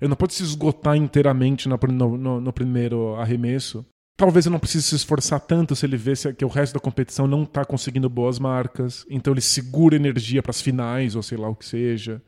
Ele 0.00 0.08
não 0.08 0.16
pode 0.16 0.32
se 0.32 0.42
esgotar 0.42 0.96
inteiramente 0.96 1.68
no, 1.68 1.76
no, 1.76 2.40
no 2.40 2.52
primeiro 2.52 3.16
arremesso. 3.16 3.84
Talvez 4.16 4.46
ele 4.46 4.52
não 4.52 4.60
precise 4.60 4.84
se 4.84 4.94
esforçar 4.94 5.40
tanto 5.40 5.74
se 5.74 5.84
ele 5.84 5.96
vê 5.96 6.12
que 6.36 6.44
o 6.44 6.48
resto 6.48 6.74
da 6.74 6.80
competição 6.80 7.26
não 7.26 7.42
está 7.42 7.64
conseguindo 7.64 8.08
boas 8.08 8.38
marcas. 8.38 9.04
Então 9.10 9.32
ele 9.32 9.40
segura 9.40 9.96
energia 9.96 10.42
para 10.42 10.50
as 10.50 10.60
finais, 10.60 11.16
ou 11.16 11.22
sei 11.22 11.38
lá 11.38 11.48
o 11.48 11.54
que 11.54 11.64
seja. 11.64 12.22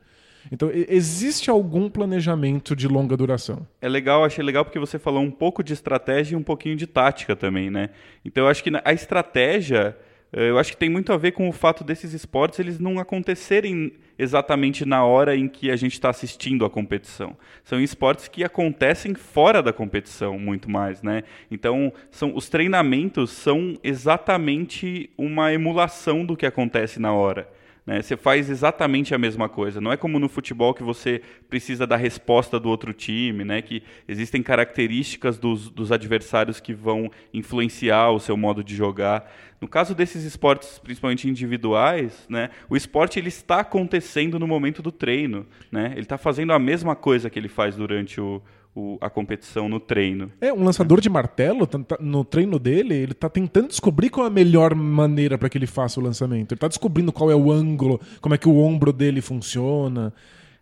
Então, 0.51 0.69
existe 0.71 1.49
algum 1.49 1.89
planejamento 1.89 2.75
de 2.75 2.87
longa 2.87 3.17
duração? 3.17 3.65
É 3.81 3.89
legal, 3.89 4.23
achei 4.23 4.43
legal 4.43 4.63
porque 4.63 4.77
você 4.77 4.99
falou 4.99 5.23
um 5.23 5.31
pouco 5.31 5.63
de 5.63 5.73
estratégia 5.73 6.35
e 6.35 6.37
um 6.37 6.43
pouquinho 6.43 6.75
de 6.75 6.85
tática 6.85 7.35
também, 7.35 7.71
né? 7.71 7.89
Então, 8.23 8.43
eu 8.43 8.49
acho 8.49 8.63
que 8.63 8.69
a 8.83 8.93
estratégia 8.93 9.97
eu 10.31 10.57
acho 10.59 10.71
que 10.71 10.77
tem 10.77 10.89
muito 10.89 11.13
a 11.13 11.17
ver 11.17 11.31
com 11.31 11.47
o 11.47 11.53
fato 11.53 11.83
desses 11.83 12.13
esportes 12.13 12.59
eles 12.59 12.79
não 12.79 12.99
acontecerem 12.99 13.93
exatamente 14.17 14.85
na 14.85 15.03
hora 15.03 15.35
em 15.35 15.47
que 15.47 15.69
a 15.69 15.75
gente 15.75 15.93
está 15.93 16.09
assistindo 16.09 16.65
a 16.65 16.69
competição. 16.69 17.35
São 17.63 17.79
esportes 17.79 18.27
que 18.27 18.43
acontecem 18.43 19.13
fora 19.13 19.61
da 19.61 19.73
competição 19.73 20.39
muito 20.39 20.69
mais, 20.69 21.01
né? 21.01 21.23
Então, 21.51 21.91
são, 22.09 22.35
os 22.35 22.49
treinamentos 22.49 23.31
são 23.31 23.77
exatamente 23.83 25.09
uma 25.17 25.53
emulação 25.53 26.25
do 26.25 26.35
que 26.35 26.45
acontece 26.45 26.99
na 26.99 27.13
hora. 27.13 27.49
Né? 27.85 28.01
Você 28.01 28.17
faz 28.17 28.49
exatamente 28.49 29.13
a 29.13 29.17
mesma 29.17 29.47
coisa. 29.47 29.79
Não 29.79 29.91
é 29.91 29.97
como 29.97 30.19
no 30.19 30.27
futebol 30.27 30.73
que 30.73 30.81
você 30.81 31.21
precisa 31.49 31.85
da 31.85 31.95
resposta 31.95 32.59
do 32.59 32.69
outro 32.69 32.93
time, 32.93 33.45
né? 33.45 33.61
que 33.61 33.83
existem 34.07 34.41
características 34.41 35.37
dos, 35.37 35.69
dos 35.69 35.91
adversários 35.91 36.59
que 36.59 36.73
vão 36.73 37.11
influenciar 37.33 38.09
o 38.11 38.19
seu 38.19 38.35
modo 38.35 38.63
de 38.63 38.75
jogar. 38.75 39.31
No 39.61 39.67
caso 39.67 39.93
desses 39.93 40.23
esportes, 40.23 40.79
principalmente 40.79 41.29
individuais, 41.29 42.25
né, 42.29 42.49
o 42.69 42.75
esporte 42.75 43.19
ele 43.19 43.29
está 43.29 43.61
acontecendo 43.61 44.37
no 44.37 44.45
momento 44.45 44.81
do 44.81 44.91
treino. 44.91 45.45
Né? 45.71 45.91
Ele 45.93 46.01
está 46.01 46.17
fazendo 46.17 46.53
a 46.53 46.59
mesma 46.59 46.95
coisa 46.95 47.29
que 47.29 47.39
ele 47.39 47.47
faz 47.47 47.75
durante 47.75 48.19
o, 48.19 48.41
o, 48.75 48.97
a 48.99 49.09
competição 49.09 49.69
no 49.69 49.79
treino. 49.79 50.31
É, 50.41 50.51
um 50.51 50.63
lançador 50.63 50.99
de 50.99 51.09
martelo, 51.09 51.67
no 51.99 52.25
treino 52.25 52.59
dele, 52.59 52.93
ele 52.93 53.13
tá 53.13 53.29
tentando 53.29 53.69
descobrir 53.69 54.09
qual 54.09 54.25
é 54.25 54.29
a 54.29 54.31
melhor 54.31 54.75
maneira 54.75 55.37
para 55.37 55.47
que 55.47 55.57
ele 55.57 55.65
faça 55.65 55.99
o 55.99 56.03
lançamento. 56.03 56.51
Ele 56.51 56.59
tá 56.59 56.67
descobrindo 56.67 57.13
qual 57.13 57.31
é 57.31 57.35
o 57.35 57.51
ângulo, 57.51 58.01
como 58.19 58.35
é 58.35 58.37
que 58.37 58.49
o 58.49 58.57
ombro 58.57 58.91
dele 58.91 59.21
funciona. 59.21 60.13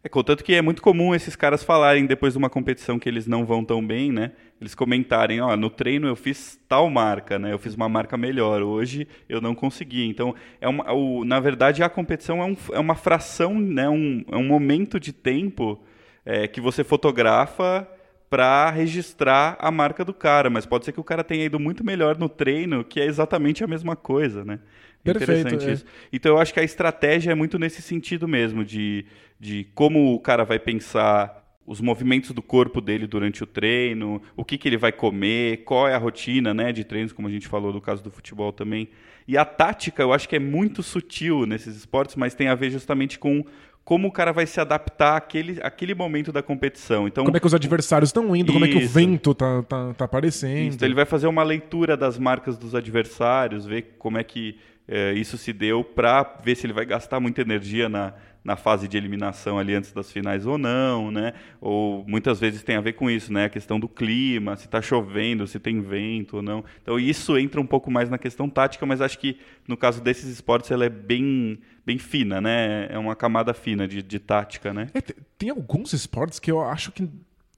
É, 0.04 0.10
contanto 0.10 0.44
que 0.44 0.54
é 0.54 0.62
muito 0.62 0.82
comum 0.82 1.16
esses 1.16 1.36
caras 1.36 1.64
falarem 1.64 2.06
depois 2.06 2.34
de 2.34 2.38
uma 2.38 2.50
competição 2.50 3.00
que 3.00 3.08
eles 3.10 3.26
não 3.26 3.46
vão 3.46 3.64
tão 3.64 3.86
bem, 3.86 4.12
né? 4.12 4.34
Eles 4.60 4.76
comentarem, 4.76 5.42
ó, 5.42 5.56
no 5.56 5.70
treino 5.70 6.08
eu 6.08 6.16
fiz 6.16 6.60
tal 6.68 6.90
marca, 6.90 7.40
né? 7.40 7.54
Eu 7.54 7.58
fiz 7.58 7.74
uma 7.74 7.88
marca 7.88 8.18
melhor, 8.18 8.62
hoje 8.62 9.08
eu 9.28 9.42
não 9.42 9.56
consegui. 9.56 10.06
Então, 10.06 10.36
é 10.60 10.68
uma, 10.68 10.92
o, 10.92 11.24
na 11.24 11.40
verdade, 11.40 11.82
a 11.82 11.90
competição 11.90 12.44
é, 12.44 12.46
um, 12.46 12.58
é 12.74 12.80
uma 12.80 12.96
fração, 12.96 13.58
né? 13.58 13.90
Um, 13.90 14.24
é 14.30 14.36
um 14.36 14.46
momento 14.46 15.00
de 15.00 15.14
tempo 15.14 15.82
é, 16.26 16.48
que 16.48 16.62
você 16.62 16.84
fotografa 16.84 17.88
para 18.34 18.72
registrar 18.72 19.56
a 19.60 19.70
marca 19.70 20.04
do 20.04 20.12
cara, 20.12 20.50
mas 20.50 20.66
pode 20.66 20.86
ser 20.86 20.92
que 20.92 21.00
o 21.00 21.04
cara 21.04 21.24
tenha 21.24 21.46
ido 21.46 21.60
muito 21.60 21.86
melhor 21.86 22.18
no 22.18 22.28
treino, 22.28 22.84
que 22.84 23.00
é 23.00 23.06
exatamente 23.06 23.64
a 23.64 23.68
mesma 23.68 23.96
coisa, 23.96 24.44
né? 24.44 24.58
Perfeito, 25.04 25.34
Interessante 25.34 25.70
é. 25.70 25.74
isso. 25.74 25.86
Então 26.12 26.32
eu 26.32 26.40
acho 26.40 26.52
que 26.52 26.60
a 26.60 26.64
estratégia 26.64 27.30
é 27.30 27.36
muito 27.36 27.60
nesse 27.60 27.80
sentido 27.80 28.28
mesmo, 28.28 28.66
de, 28.66 29.06
de 29.40 29.68
como 29.76 30.16
o 30.16 30.20
cara 30.20 30.44
vai 30.44 30.58
pensar 30.58 31.44
os 31.64 31.80
movimentos 31.80 32.32
do 32.32 32.42
corpo 32.42 32.82
dele 32.82 33.06
durante 33.06 33.44
o 33.44 33.46
treino, 33.46 34.20
o 34.36 34.44
que, 34.44 34.58
que 34.58 34.68
ele 34.68 34.78
vai 34.78 34.92
comer, 34.92 35.58
qual 35.58 35.88
é 35.88 35.94
a 35.94 36.00
rotina 36.00 36.56
né, 36.56 36.74
de 36.74 36.84
treinos, 36.84 37.14
como 37.14 37.28
a 37.28 37.32
gente 37.32 37.48
falou 37.48 37.72
no 37.72 37.80
caso 37.80 38.04
do 38.04 38.10
futebol 38.10 38.52
também. 38.52 38.90
E 39.28 39.38
a 39.38 39.46
tática 39.46 40.02
eu 40.02 40.12
acho 40.12 40.28
que 40.28 40.38
é 40.38 40.40
muito 40.40 40.82
sutil 40.82 41.46
nesses 41.46 41.78
esportes, 41.78 42.16
mas 42.16 42.34
tem 42.34 42.48
a 42.48 42.56
ver 42.56 42.72
justamente 42.72 43.20
com 43.20 43.46
como 43.86 44.08
o 44.08 44.12
cara 44.12 44.32
vai 44.32 44.46
se 44.46 44.60
adaptar 44.60 45.18
àquele, 45.18 45.60
àquele 45.62 45.94
momento 45.94 46.32
da 46.32 46.42
competição. 46.42 47.08
Então, 47.08 47.26
como 47.26 47.36
é 47.36 47.40
que 47.40 47.48
os 47.48 47.54
adversários 47.54 48.10
estão 48.10 48.36
indo, 48.36 48.52
isso. 48.52 48.54
como 48.54 48.66
é 48.66 48.68
que 48.68 48.78
o 48.78 48.88
vento 48.88 49.34
tá, 49.34 49.62
tá, 49.64 49.94
tá 49.94 50.06
aparecendo. 50.06 50.68
Isso. 50.68 50.78
Então, 50.78 50.88
ele 50.88 50.96
vai 50.96 51.06
fazer 51.06 51.28
uma 51.28 51.44
leitura 51.44 51.98
das 51.98 52.18
marcas 52.18 52.58
dos 52.58 52.74
adversários, 52.76 53.66
ver 53.66 53.96
como 54.00 54.18
é 54.18 54.24
que 54.24 54.58
é, 54.88 55.14
isso 55.14 55.38
se 55.38 55.52
deu, 55.52 55.84
para 55.84 56.24
ver 56.44 56.56
se 56.56 56.66
ele 56.66 56.74
vai 56.74 56.86
gastar 56.86 57.20
muita 57.20 57.42
energia 57.42 57.90
na, 57.90 58.14
na 58.44 58.56
fase 58.56 58.88
de 58.88 58.98
eliminação 58.98 59.58
ali 59.58 59.74
antes 59.74 59.92
das 59.92 60.12
finais 60.12 60.46
ou 60.46 60.58
não, 60.58 61.10
né? 61.12 61.34
Ou 61.62 62.04
muitas 62.08 62.40
vezes 62.40 62.62
tem 62.62 62.76
a 62.76 62.82
ver 62.82 62.94
com 62.94 63.10
isso, 63.10 63.32
né? 63.32 63.46
A 63.46 63.50
questão 63.50 63.80
do 63.80 63.88
clima, 63.88 64.56
se 64.58 64.66
está 64.66 64.82
chovendo, 64.82 65.48
se 65.48 65.60
tem 65.60 65.80
vento 65.80 66.38
ou 66.38 66.42
não. 66.42 66.64
Então 66.82 67.00
isso 67.00 67.38
entra 67.38 67.62
um 67.62 67.66
pouco 67.66 67.90
mais 67.90 68.10
na 68.10 68.18
questão 68.18 68.50
tática, 68.50 68.86
mas 68.86 69.02
acho 69.02 69.18
que 69.18 69.38
no 69.68 69.78
caso 69.78 70.02
desses 70.02 70.30
esportes 70.30 70.72
ela 70.72 70.86
é 70.86 70.90
bem 70.90 71.60
bem 71.86 71.98
fina, 71.98 72.42
né? 72.42 72.88
É 72.90 72.98
uma 72.98 73.16
camada 73.16 73.54
fina 73.54 73.88
de, 73.88 74.02
de 74.02 74.20
tática, 74.20 74.74
né? 74.74 74.88
É, 74.94 75.02
tem 75.38 75.50
alguns 75.50 75.94
esportes 75.94 76.40
que 76.40 76.52
eu 76.52 76.62
acho 76.62 76.92
que 76.92 77.10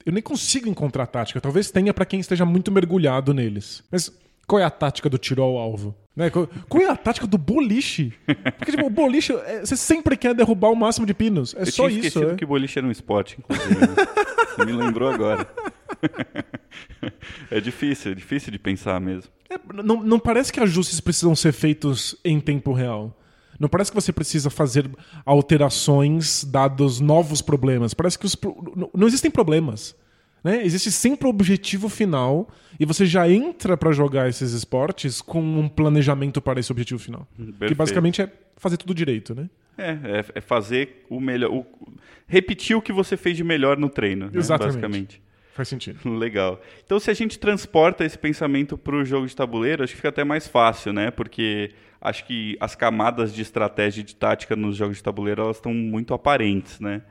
eu 0.04 0.12
nem 0.12 0.22
consigo 0.22 0.68
encontrar 0.68 1.06
tática. 1.06 1.40
Talvez 1.40 1.70
tenha 1.70 1.92
para 1.92 2.04
quem 2.04 2.20
esteja 2.20 2.44
muito 2.44 2.70
mergulhado 2.70 3.34
neles. 3.34 3.82
Mas 3.90 4.12
qual 4.46 4.60
é 4.60 4.64
a 4.64 4.70
tática 4.70 5.10
do 5.10 5.18
tiro 5.18 5.42
ao 5.42 5.58
alvo? 5.58 5.94
Né? 6.16 6.30
Qual 6.30 6.82
é 6.82 6.88
a 6.88 6.96
tática 6.96 7.26
do 7.26 7.36
boliche? 7.36 8.14
Porque, 8.56 8.72
tipo, 8.72 8.86
o 8.86 8.90
boliche, 8.90 9.34
é, 9.34 9.60
você 9.60 9.76
sempre 9.76 10.16
quer 10.16 10.34
derrubar 10.34 10.70
o 10.70 10.74
máximo 10.74 11.06
de 11.06 11.12
pinos. 11.12 11.54
É 11.54 11.60
eu 11.60 11.66
só 11.66 11.88
tinha 11.88 12.06
isso. 12.06 12.18
Eu 12.18 12.30
é. 12.30 12.34
que 12.34 12.46
boliche 12.46 12.78
era 12.78 12.88
um 12.88 12.90
esporte, 12.90 13.36
inclusive. 13.38 13.78
Né? 13.78 14.64
me 14.64 14.72
lembrou 14.72 15.10
agora. 15.10 15.46
é 17.50 17.60
difícil, 17.60 18.12
é 18.12 18.14
difícil 18.14 18.50
de 18.50 18.58
pensar 18.58 18.98
mesmo. 18.98 19.30
É, 19.50 19.60
não, 19.82 20.02
não 20.02 20.18
parece 20.18 20.50
que 20.50 20.58
ajustes 20.58 21.00
precisam 21.00 21.36
ser 21.36 21.52
feitos 21.52 22.16
em 22.24 22.40
tempo 22.40 22.72
real. 22.72 23.14
Não 23.60 23.68
parece 23.68 23.90
que 23.90 23.94
você 23.94 24.12
precisa 24.12 24.48
fazer 24.48 24.90
alterações 25.24 26.44
dados 26.44 26.98
novos 26.98 27.42
problemas. 27.42 27.92
Parece 27.92 28.18
que 28.18 28.24
os, 28.24 28.36
não 28.94 29.06
existem 29.06 29.30
problemas. 29.30 29.94
Né? 30.42 30.64
Existe 30.64 30.92
sempre 30.92 31.26
o 31.26 31.30
objetivo 31.30 31.88
final 31.88 32.48
e 32.78 32.84
você 32.84 33.04
já 33.04 33.28
entra 33.28 33.76
para 33.76 33.90
jogar 33.92 34.28
esses 34.28 34.52
esportes 34.52 35.20
com 35.20 35.40
um 35.40 35.68
planejamento 35.68 36.40
para 36.40 36.60
esse 36.60 36.70
objetivo 36.70 37.00
final. 37.00 37.26
Perfeito. 37.36 37.66
Que 37.66 37.74
basicamente 37.74 38.22
é 38.22 38.30
fazer 38.56 38.76
tudo 38.76 38.94
direito, 38.94 39.34
né? 39.34 39.48
É, 39.78 39.90
é, 39.90 40.24
é 40.36 40.40
fazer 40.40 41.04
o 41.10 41.20
melhor. 41.20 41.50
O, 41.52 41.66
repetir 42.26 42.76
o 42.76 42.82
que 42.82 42.92
você 42.92 43.16
fez 43.16 43.36
de 43.36 43.44
melhor 43.44 43.76
no 43.76 43.88
treino, 43.88 44.26
né? 44.26 44.32
Exatamente. 44.34 44.74
basicamente. 44.74 45.22
Faz 45.56 45.68
sentido. 45.68 45.98
Legal. 46.18 46.60
Então, 46.84 47.00
se 47.00 47.10
a 47.10 47.14
gente 47.14 47.38
transporta 47.38 48.04
esse 48.04 48.18
pensamento 48.18 48.76
para 48.76 48.94
o 48.94 49.04
jogo 49.04 49.26
de 49.26 49.34
tabuleiro, 49.34 49.82
acho 49.82 49.92
que 49.92 49.96
fica 49.96 50.10
até 50.10 50.22
mais 50.22 50.46
fácil, 50.46 50.92
né? 50.92 51.10
Porque 51.10 51.72
acho 52.00 52.26
que 52.26 52.56
as 52.60 52.74
camadas 52.74 53.34
de 53.34 53.42
estratégia 53.42 54.02
e 54.02 54.04
de 54.04 54.14
tática 54.14 54.54
nos 54.54 54.76
jogos 54.76 54.98
de 54.98 55.02
tabuleiro 55.02 55.42
elas 55.42 55.56
estão 55.56 55.72
muito 55.72 56.12
aparentes, 56.12 56.78
né? 56.78 57.02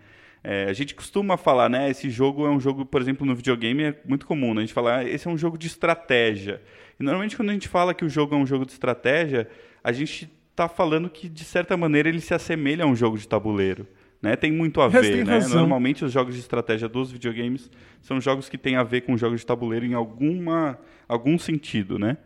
É, 0.47 0.65
a 0.69 0.73
gente 0.73 0.93
costuma 0.93 1.37
falar, 1.37 1.67
né? 1.67 1.89
Esse 1.89 2.07
jogo 2.07 2.45
é 2.45 2.51
um 2.51 2.59
jogo, 2.59 2.85
por 2.85 3.01
exemplo, 3.01 3.25
no 3.25 3.35
videogame 3.35 3.81
é 3.81 3.99
muito 4.05 4.27
comum, 4.27 4.53
né? 4.53 4.59
A 4.59 4.65
gente 4.65 4.75
falar, 4.75 4.99
ah, 4.99 5.03
esse 5.03 5.27
é 5.27 5.31
um 5.31 5.37
jogo 5.37 5.57
de 5.57 5.65
estratégia. 5.65 6.61
E 6.99 7.03
normalmente 7.03 7.35
quando 7.35 7.49
a 7.49 7.53
gente 7.53 7.67
fala 7.67 7.95
que 7.95 8.05
o 8.05 8.09
jogo 8.09 8.35
é 8.35 8.37
um 8.37 8.45
jogo 8.45 8.63
de 8.63 8.71
estratégia, 8.71 9.49
a 9.83 9.91
gente 9.91 10.31
está 10.51 10.69
falando 10.69 11.09
que 11.09 11.27
de 11.27 11.43
certa 11.43 11.75
maneira 11.75 12.09
ele 12.09 12.21
se 12.21 12.31
assemelha 12.31 12.83
a 12.83 12.87
um 12.87 12.95
jogo 12.95 13.17
de 13.17 13.27
tabuleiro. 13.27 13.87
Né? 14.21 14.35
Tem 14.35 14.51
muito 14.51 14.81
a 14.81 14.87
ver, 14.87 15.25
né? 15.25 15.39
Normalmente 15.47 16.05
os 16.05 16.11
jogos 16.11 16.35
de 16.35 16.41
estratégia 16.41 16.87
dos 16.87 17.11
videogames 17.11 17.71
são 17.99 18.21
jogos 18.21 18.47
que 18.47 18.57
têm 18.57 18.75
a 18.75 18.83
ver 18.83 19.01
com 19.01 19.17
jogos 19.17 19.39
de 19.39 19.47
tabuleiro 19.47 19.83
em 19.83 19.95
alguma, 19.95 20.77
algum 21.07 21.39
sentido, 21.39 21.97
né? 21.97 22.17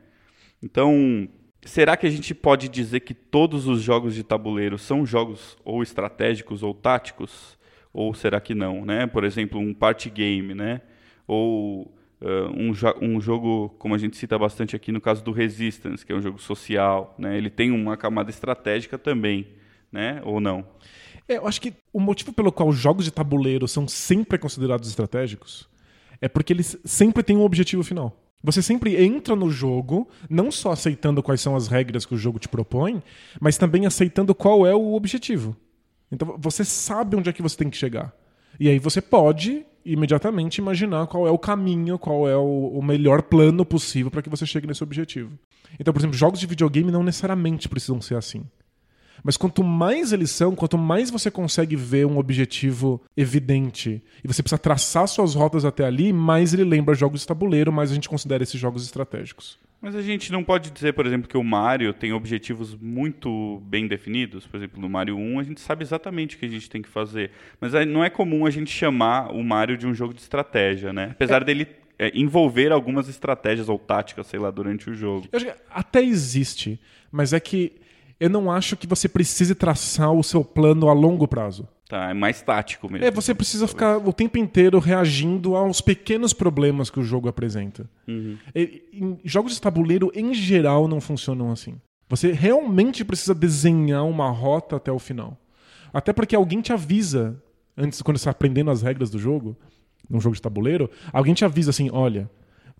Então, 0.61 1.25
será 1.63 1.95
que 1.95 2.05
a 2.05 2.09
gente 2.09 2.35
pode 2.35 2.67
dizer 2.67 2.99
que 2.99 3.13
todos 3.13 3.65
os 3.65 3.81
jogos 3.81 4.13
de 4.13 4.23
tabuleiro 4.25 4.77
são 4.77 5.05
jogos 5.05 5.57
ou 5.63 5.81
estratégicos 5.81 6.63
ou 6.63 6.73
táticos? 6.73 7.57
Ou 7.93 8.13
será 8.13 8.39
que 8.39 8.53
não, 8.53 8.85
né? 8.85 9.07
Por 9.07 9.23
exemplo, 9.23 9.59
um 9.59 9.73
party 9.73 10.09
game, 10.09 10.53
né? 10.53 10.81
Ou 11.27 11.83
uh, 12.21 12.49
um, 12.55 12.71
um, 13.01 13.21
jogo, 13.21 13.69
como 13.79 13.95
a 13.95 13.97
gente 13.97 14.17
cita 14.17 14.37
bastante 14.37 14.75
aqui 14.75 14.91
no 14.91 15.01
caso 15.01 15.23
do 15.23 15.31
Resistance, 15.31 16.05
que 16.05 16.11
é 16.11 16.15
um 16.15 16.21
jogo 16.21 16.39
social, 16.39 17.15
né? 17.17 17.37
Ele 17.37 17.49
tem 17.49 17.71
uma 17.71 17.97
camada 17.97 18.29
estratégica 18.29 18.97
também, 18.97 19.47
né? 19.91 20.21
Ou 20.23 20.39
não? 20.39 20.65
É, 21.27 21.37
eu 21.37 21.47
acho 21.47 21.61
que 21.61 21.73
o 21.93 21.99
motivo 21.99 22.33
pelo 22.33 22.51
qual 22.51 22.71
jogos 22.71 23.05
de 23.05 23.11
tabuleiro 23.11 23.67
são 23.67 23.87
sempre 23.87 24.37
considerados 24.37 24.89
estratégicos 24.89 25.69
é 26.21 26.27
porque 26.27 26.53
eles 26.53 26.77
sempre 26.83 27.23
têm 27.23 27.37
um 27.37 27.43
objetivo 27.43 27.83
final. 27.83 28.15
Você 28.43 28.61
sempre 28.61 29.01
entra 29.01 29.35
no 29.35 29.49
jogo, 29.49 30.07
não 30.29 30.49
só 30.49 30.71
aceitando 30.71 31.21
quais 31.21 31.41
são 31.41 31.55
as 31.55 31.67
regras 31.67 32.05
que 32.05 32.13
o 32.13 32.17
jogo 32.17 32.39
te 32.39 32.47
propõe, 32.47 33.03
mas 33.39 33.57
também 33.57 33.85
aceitando 33.85 34.33
qual 34.33 34.65
é 34.65 34.73
o 34.73 34.93
objetivo. 34.93 35.55
Então 36.11 36.35
você 36.39 36.63
sabe 36.63 37.15
onde 37.15 37.29
é 37.29 37.33
que 37.33 37.41
você 37.41 37.57
tem 37.57 37.69
que 37.69 37.77
chegar. 37.77 38.13
E 38.59 38.67
aí 38.67 38.79
você 38.79 39.01
pode 39.01 39.65
imediatamente 39.85 40.57
imaginar 40.57 41.07
qual 41.07 41.27
é 41.27 41.31
o 41.31 41.37
caminho, 41.37 41.97
qual 41.97 42.27
é 42.27 42.35
o, 42.35 42.67
o 42.75 42.83
melhor 42.83 43.23
plano 43.23 43.65
possível 43.65 44.11
para 44.11 44.21
que 44.21 44.29
você 44.29 44.45
chegue 44.45 44.67
nesse 44.67 44.83
objetivo. 44.83 45.31
Então, 45.79 45.93
por 45.93 45.99
exemplo, 45.99 46.17
jogos 46.17 46.39
de 46.39 46.47
videogame 46.47 46.91
não 46.91 47.03
necessariamente 47.03 47.69
precisam 47.69 48.01
ser 48.01 48.15
assim. 48.15 48.45
Mas 49.23 49.35
quanto 49.35 49.63
mais 49.63 50.13
eles 50.13 50.31
são, 50.31 50.55
quanto 50.55 50.77
mais 50.77 51.09
você 51.09 51.29
consegue 51.29 51.75
ver 51.75 52.05
um 52.05 52.17
objetivo 52.17 53.01
evidente 53.17 54.01
e 54.23 54.27
você 54.27 54.41
precisa 54.41 54.57
traçar 54.57 55.07
suas 55.07 55.35
rotas 55.35 55.65
até 55.65 55.83
ali, 55.85 56.13
mais 56.13 56.53
ele 56.53 56.63
lembra 56.63 56.95
jogos 56.95 57.21
de 57.21 57.27
tabuleiro, 57.27 57.71
mais 57.71 57.91
a 57.91 57.93
gente 57.93 58.07
considera 58.07 58.43
esses 58.43 58.59
jogos 58.59 58.83
estratégicos. 58.83 59.59
Mas 59.81 59.95
a 59.95 60.01
gente 60.01 60.31
não 60.31 60.43
pode 60.43 60.71
dizer, 60.71 60.93
por 60.93 61.05
exemplo, 61.05 61.27
que 61.27 61.37
o 61.37 61.43
Mario 61.43 61.93
tem 61.93 62.11
objetivos 62.11 62.75
muito 62.75 63.61
bem 63.65 63.87
definidos. 63.87 64.45
Por 64.45 64.57
exemplo, 64.57 64.81
no 64.81 64.89
Mario 64.89 65.17
1 65.17 65.39
a 65.39 65.43
gente 65.43 65.61
sabe 65.61 65.83
exatamente 65.83 66.35
o 66.35 66.39
que 66.39 66.45
a 66.45 66.49
gente 66.49 66.69
tem 66.69 66.81
que 66.81 66.89
fazer. 66.89 67.31
Mas 67.61 67.71
não 67.87 68.03
é 68.03 68.09
comum 68.09 68.45
a 68.45 68.49
gente 68.49 68.71
chamar 68.71 69.31
o 69.31 69.41
Mario 69.41 69.77
de 69.77 69.87
um 69.87 69.93
jogo 69.93 70.13
de 70.13 70.21
estratégia, 70.21 70.91
né? 70.91 71.09
Apesar 71.11 71.41
é. 71.41 71.45
dele 71.45 71.67
é, 71.97 72.11
envolver 72.13 72.71
algumas 72.71 73.07
estratégias 73.07 73.69
ou 73.69 73.79
táticas, 73.79 74.27
sei 74.27 74.39
lá, 74.39 74.51
durante 74.51 74.89
o 74.89 74.93
jogo. 74.93 75.27
até 75.69 76.03
existe, 76.03 76.79
mas 77.09 77.31
é 77.31 77.39
que 77.39 77.73
eu 78.19 78.29
não 78.29 78.51
acho 78.51 78.75
que 78.75 78.85
você 78.85 79.07
precise 79.07 79.55
traçar 79.55 80.11
o 80.11 80.23
seu 80.23 80.43
plano 80.43 80.89
a 80.89 80.93
longo 80.93 81.27
prazo. 81.27 81.67
Tá, 81.89 82.11
é 82.11 82.13
mais 82.13 82.39
tático 82.39 82.87
mesmo. 82.87 83.03
É, 83.03 83.09
você 83.09 83.33
precisa 83.33 83.67
ficar 83.67 83.97
o 83.97 84.13
tempo 84.13 84.37
inteiro 84.37 84.77
reagindo 84.77 85.55
aos 85.55 85.81
pequenos 85.81 86.33
problemas 86.33 86.91
que 86.91 86.99
o 86.99 87.03
jogo 87.03 87.27
apresenta. 87.27 87.89
Uhum. 88.07 88.37
E, 88.53 88.83
em 88.93 89.19
jogos 89.23 89.55
de 89.55 89.59
tabuleiro, 89.59 90.11
em 90.13 90.31
geral, 90.31 90.87
não 90.87 91.01
funcionam 91.01 91.51
assim. 91.51 91.81
Você 92.07 92.31
realmente 92.31 93.03
precisa 93.03 93.33
desenhar 93.33 94.05
uma 94.05 94.29
rota 94.29 94.75
até 94.75 94.91
o 94.91 94.99
final. 94.99 95.35
Até 95.91 96.13
porque 96.13 96.35
alguém 96.35 96.61
te 96.61 96.71
avisa, 96.71 97.41
antes, 97.75 98.03
quando 98.03 98.17
você 98.17 98.21
está 98.21 98.31
aprendendo 98.31 98.69
as 98.69 98.83
regras 98.83 99.09
do 99.09 99.17
jogo, 99.17 99.57
num 100.07 100.21
jogo 100.21 100.35
de 100.35 100.41
tabuleiro, 100.43 100.91
alguém 101.11 101.33
te 101.33 101.43
avisa 101.43 101.71
assim: 101.71 101.89
olha, 101.91 102.29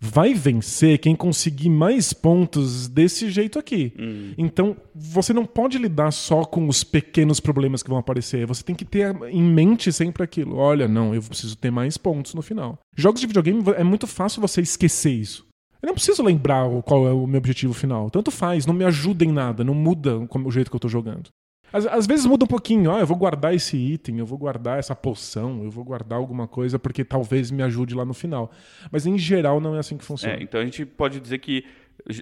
vai 0.00 0.32
vencer 0.32 0.98
quem 0.98 1.14
conseguir 1.14 1.68
mais 1.68 2.12
pontos 2.12 2.88
desse 2.88 3.30
jeito 3.30 3.58
aqui. 3.58 3.92
Hum. 3.98 4.32
Então, 4.38 4.76
você 4.94 5.34
não 5.34 5.44
pode 5.44 5.76
lidar 5.76 6.10
só 6.10 6.42
com 6.42 6.66
os 6.66 6.82
pequenos 6.82 7.38
problemas 7.38 7.82
que 7.82 7.90
vão 7.90 7.98
aparecer. 7.98 8.46
Você 8.46 8.62
tem 8.62 8.74
que 8.74 8.84
ter 8.84 9.14
em 9.30 9.42
mente 9.42 9.92
sempre 9.92 10.22
aquilo. 10.22 10.56
Olha, 10.56 10.88
não, 10.88 11.14
eu 11.14 11.22
preciso 11.22 11.56
ter 11.56 11.70
mais 11.70 11.98
pontos 11.98 12.32
no 12.32 12.40
final. 12.40 12.78
Jogos 12.96 13.20
de 13.20 13.26
videogame 13.26 13.62
é 13.76 13.84
muito 13.84 14.06
fácil 14.06 14.40
você 14.40 14.62
esquecer 14.62 15.12
isso. 15.12 15.46
Eu 15.82 15.88
não 15.88 15.94
preciso 15.94 16.22
lembrar 16.22 16.68
qual 16.82 17.06
é 17.06 17.12
o 17.12 17.26
meu 17.26 17.38
objetivo 17.38 17.72
final. 17.72 18.10
Tanto 18.10 18.30
faz, 18.30 18.66
não 18.66 18.74
me 18.74 18.84
ajuda 18.84 19.24
em 19.24 19.32
nada, 19.32 19.64
não 19.64 19.74
muda 19.74 20.18
o 20.18 20.50
jeito 20.50 20.70
que 20.70 20.76
eu 20.76 20.78
estou 20.78 20.90
jogando. 20.90 21.30
Às, 21.72 21.86
às, 21.86 22.06
vezes 22.06 22.26
muda 22.26 22.44
um 22.44 22.48
pouquinho, 22.48 22.90
ah, 22.90 23.00
eu 23.00 23.06
vou 23.06 23.16
guardar 23.16 23.54
esse 23.54 23.76
item, 23.76 24.18
eu 24.18 24.26
vou 24.26 24.38
guardar 24.38 24.78
essa 24.78 24.94
poção, 24.94 25.62
eu 25.64 25.70
vou 25.70 25.84
guardar 25.84 26.18
alguma 26.18 26.46
coisa 26.46 26.78
porque 26.78 27.04
talvez 27.04 27.50
me 27.50 27.62
ajude 27.62 27.94
lá 27.94 28.04
no 28.04 28.14
final. 28.14 28.50
Mas 28.90 29.06
em 29.06 29.16
geral 29.16 29.60
não 29.60 29.76
é 29.76 29.78
assim 29.78 29.96
que 29.96 30.04
funciona. 30.04 30.34
É, 30.34 30.42
então 30.42 30.60
a 30.60 30.64
gente 30.64 30.84
pode 30.84 31.20
dizer 31.20 31.38
que 31.38 31.64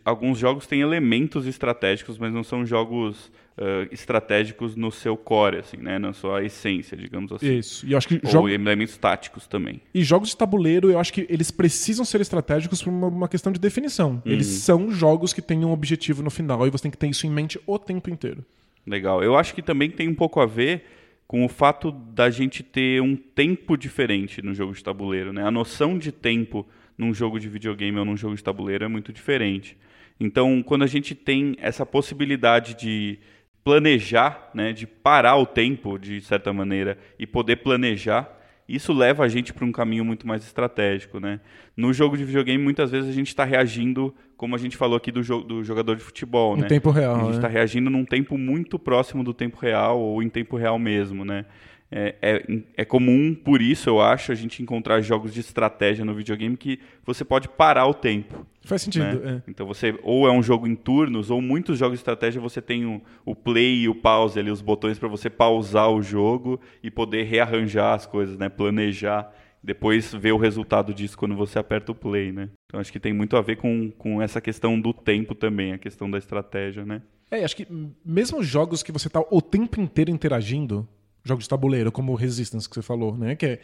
alguns 0.05 0.39
jogos 0.39 0.67
têm 0.67 0.81
elementos 0.81 1.47
estratégicos, 1.47 2.19
mas 2.19 2.33
não 2.33 2.43
são 2.43 2.65
jogos 2.65 3.31
uh, 3.57 3.93
estratégicos 3.93 4.77
no 4.77 4.91
seu 4.91 5.17
core, 5.17 5.59
assim, 5.59 5.77
né? 5.77 5.99
Na 5.99 6.13
sua 6.13 6.45
essência, 6.45 6.97
digamos 6.97 7.33
assim. 7.33 7.59
Isso. 7.59 7.87
E 7.87 7.93
eu 7.93 7.99
acho 7.99 8.09
que 8.09 8.21
Ou 8.25 8.31
jogo... 8.31 8.49
elementos 8.49 8.97
táticos 8.97 9.47
também. 9.47 9.81
E 9.95 10.03
jogos 10.03 10.31
de 10.31 10.37
tabuleiro, 10.37 10.91
eu 10.91 10.99
acho 10.99 11.13
que 11.13 11.27
eles 11.29 11.51
precisam 11.51 12.05
ser 12.05 12.21
estratégicos 12.21 12.83
por 12.83 12.91
uma, 12.91 13.09
uma 13.09 13.29
questão 13.29 13.53
de 13.53 13.61
definição. 13.61 14.23
Uhum. 14.25 14.33
Eles 14.33 14.47
são 14.47 14.91
jogos 14.91 15.33
que 15.33 15.43
têm 15.43 15.65
um 15.65 15.73
objetivo 15.73 16.23
no 16.23 16.31
final 16.31 16.67
e 16.67 16.71
você 16.71 16.83
tem 16.83 16.91
que 16.91 16.99
ter 16.99 17.09
isso 17.09 17.27
em 17.27 17.31
mente 17.31 17.61
o 17.67 17.79
tempo 17.79 18.11
inteiro. 18.11 18.45
Legal. 18.89 19.23
Eu 19.23 19.37
acho 19.37 19.55
que 19.55 19.63
também 19.63 19.91
tem 19.91 20.09
um 20.09 20.15
pouco 20.15 20.41
a 20.41 20.47
ver 20.47 20.85
com 21.27 21.45
o 21.45 21.49
fato 21.49 21.93
da 21.93 22.31
gente 22.31 22.63
ter 22.63 23.03
um 23.03 23.15
tempo 23.15 23.77
diferente 23.77 24.41
no 24.41 24.55
jogo 24.55 24.73
de 24.73 24.83
tabuleiro, 24.83 25.31
né? 25.31 25.45
A 25.45 25.51
noção 25.51 25.99
de 25.99 26.11
tempo 26.11 26.67
num 26.97 27.13
jogo 27.13 27.39
de 27.39 27.49
videogame 27.49 27.99
ou 27.99 28.05
num 28.05 28.17
jogo 28.17 28.35
de 28.35 28.43
tabuleiro 28.43 28.85
é 28.85 28.89
muito 28.89 29.13
diferente. 29.13 29.77
Então, 30.19 30.63
quando 30.63 30.85
a 30.85 30.87
gente 30.87 31.15
tem 31.15 31.55
essa 31.61 31.85
possibilidade 31.85 32.75
de 32.75 33.19
planejar, 33.63 34.51
né, 34.55 34.73
de 34.73 34.87
parar 34.87 35.37
o 35.37 35.45
tempo 35.45 35.99
de 35.99 36.21
certa 36.23 36.53
maneira 36.53 36.97
e 37.19 37.27
poder 37.27 37.57
planejar, 37.57 38.38
isso 38.69 38.93
leva 38.93 39.25
a 39.25 39.29
gente 39.29 39.53
para 39.53 39.65
um 39.65 39.73
caminho 39.73 40.05
muito 40.05 40.27
mais 40.27 40.45
estratégico, 40.45 41.19
né? 41.19 41.41
No 41.75 41.93
jogo 41.93 42.19
de 42.19 42.25
videogame, 42.25 42.63
muitas 42.63 42.91
vezes 42.91 43.09
a 43.09 43.13
gente 43.13 43.29
está 43.29 43.45
reagindo, 43.45 44.15
como 44.37 44.55
a 44.55 44.59
gente 44.59 44.77
falou 44.77 44.97
aqui 44.97 45.11
do, 45.11 45.23
jo 45.23 45.41
do 45.41 45.65
jogador 45.65 45.97
de 45.97 46.03
futebol, 46.03 46.55
em 46.55 46.61
né? 46.61 46.67
Em 46.67 46.69
tempo 46.69 46.91
real. 46.91 47.17
A 47.17 47.25
gente 47.25 47.37
está 47.37 47.49
né? 47.49 47.55
reagindo 47.55 47.89
num 47.89 48.05
tempo 48.05 48.37
muito 48.37 48.79
próximo 48.79 49.25
do 49.25 49.33
tempo 49.33 49.59
real 49.59 49.99
ou 49.99 50.23
em 50.23 50.29
tempo 50.29 50.57
real 50.57 50.79
mesmo, 50.79 51.25
né? 51.25 51.47
É, 51.91 52.15
é, 52.21 52.63
é, 52.77 52.85
comum, 52.85 53.35
por 53.35 53.63
isso 53.63 53.89
eu 53.89 53.99
acho, 53.99 54.31
a 54.31 54.35
gente 54.35 54.63
encontrar 54.63 55.01
jogos 55.01 55.33
de 55.33 55.41
estratégia 55.41 56.05
no 56.05 56.15
videogame 56.15 56.55
que 56.55 56.79
você 57.05 57.25
pode 57.25 57.49
parar 57.49 57.87
o 57.87 57.95
tempo. 57.95 58.47
Faz 58.63 58.83
sentido. 58.83 59.21
Né? 59.21 59.43
É. 59.47 59.51
Então 59.51 59.67
você 59.67 59.99
ou 60.03 60.29
é 60.29 60.33
um 60.33 60.43
jogo 60.43 60.67
em 60.67 60.75
turnos, 60.75 61.31
ou 61.31 61.41
muitos 61.41 61.79
jogos 61.79 61.99
de 61.99 62.01
estratégia 62.01 62.41
você 62.41 62.61
tem 62.61 62.85
o, 62.85 63.01
o 63.25 63.35
play 63.35 63.83
e 63.83 63.89
o 63.89 63.95
pause 63.95 64.39
ali, 64.39 64.51
os 64.51 64.61
botões 64.61 64.99
para 64.99 65.09
você 65.09 65.31
pausar 65.31 65.91
o 65.91 66.03
jogo 66.03 66.61
e 66.83 66.91
poder 66.91 67.25
rearranjar 67.25 67.95
as 67.95 68.05
coisas, 68.05 68.37
né? 68.37 68.51
Planejar. 68.51 69.33
Depois 69.63 70.15
ver 70.15 70.33
o 70.33 70.37
resultado 70.37 70.95
disso 70.95 71.17
quando 71.17 71.35
você 71.35 71.59
aperta 71.59 71.91
o 71.91 71.95
play, 71.95 72.31
né? 72.31 72.51
Então 72.67 72.79
acho 72.79 72.93
que 72.93 73.01
tem 73.01 73.15
muito 73.15 73.37
a 73.37 73.41
ver 73.41 73.57
com, 73.57 73.91
com 73.91 74.21
essa 74.21 74.41
questão 74.41 74.79
do 74.79 74.93
tempo 74.93 75.35
também, 75.35 75.73
a 75.73 75.79
questão 75.79 76.11
da 76.11 76.19
estratégia, 76.19 76.85
né? 76.85 77.03
É, 77.31 77.45
acho 77.45 77.57
que 77.57 77.67
mesmo 78.05 78.43
jogos 78.43 78.83
que 78.83 78.93
você 78.93 79.09
está 79.09 79.23
o 79.31 79.43
tempo 79.43 79.81
inteiro 79.81 80.11
interagindo, 80.11 80.89
jogos 81.29 81.45
de 81.45 81.49
tabuleiro, 81.49 81.93
como 81.93 82.15
Resistance 82.15 82.69
que 82.69 82.75
você 82.75 82.83
falou, 82.83 83.17
né? 83.17 83.37
Que 83.37 83.47
é, 83.47 83.61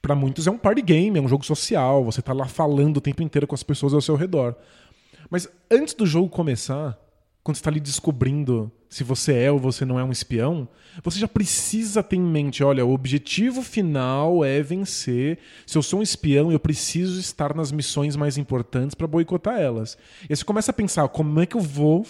para 0.00 0.14
muitos 0.14 0.46
é 0.46 0.50
um 0.50 0.58
party 0.58 0.82
game, 0.82 1.18
é 1.18 1.22
um 1.22 1.28
jogo 1.28 1.44
social, 1.44 2.04
você 2.04 2.22
tá 2.22 2.32
lá 2.32 2.46
falando 2.46 2.98
o 2.98 3.00
tempo 3.00 3.22
inteiro 3.22 3.46
com 3.46 3.54
as 3.54 3.62
pessoas 3.62 3.92
ao 3.92 4.00
seu 4.00 4.16
redor. 4.16 4.54
Mas 5.28 5.48
antes 5.70 5.94
do 5.94 6.06
jogo 6.06 6.28
começar, 6.28 6.98
quando 7.42 7.56
você 7.56 7.60
está 7.60 7.70
ali 7.70 7.80
descobrindo 7.80 8.70
se 8.88 9.04
você 9.04 9.32
é 9.34 9.52
ou 9.52 9.58
você 9.58 9.84
não 9.84 10.00
é 10.00 10.04
um 10.04 10.10
espião, 10.10 10.68
você 11.02 11.20
já 11.20 11.28
precisa 11.28 12.02
ter 12.02 12.16
em 12.16 12.20
mente, 12.20 12.64
olha, 12.64 12.84
o 12.84 12.92
objetivo 12.92 13.62
final 13.62 14.44
é 14.44 14.60
vencer. 14.60 15.38
Se 15.64 15.78
eu 15.78 15.82
sou 15.82 16.00
um 16.00 16.02
espião, 16.02 16.50
eu 16.50 16.58
preciso 16.58 17.20
estar 17.20 17.54
nas 17.54 17.70
missões 17.70 18.16
mais 18.16 18.36
importantes 18.36 18.96
para 18.96 19.06
boicotar 19.06 19.60
elas. 19.60 19.96
E 20.22 20.32
aí 20.32 20.36
você 20.36 20.44
começa 20.44 20.72
a 20.72 20.74
pensar, 20.74 21.08
como 21.08 21.40
é 21.40 21.46
que 21.46 21.56
eu 21.56 21.60
vou 21.60 22.04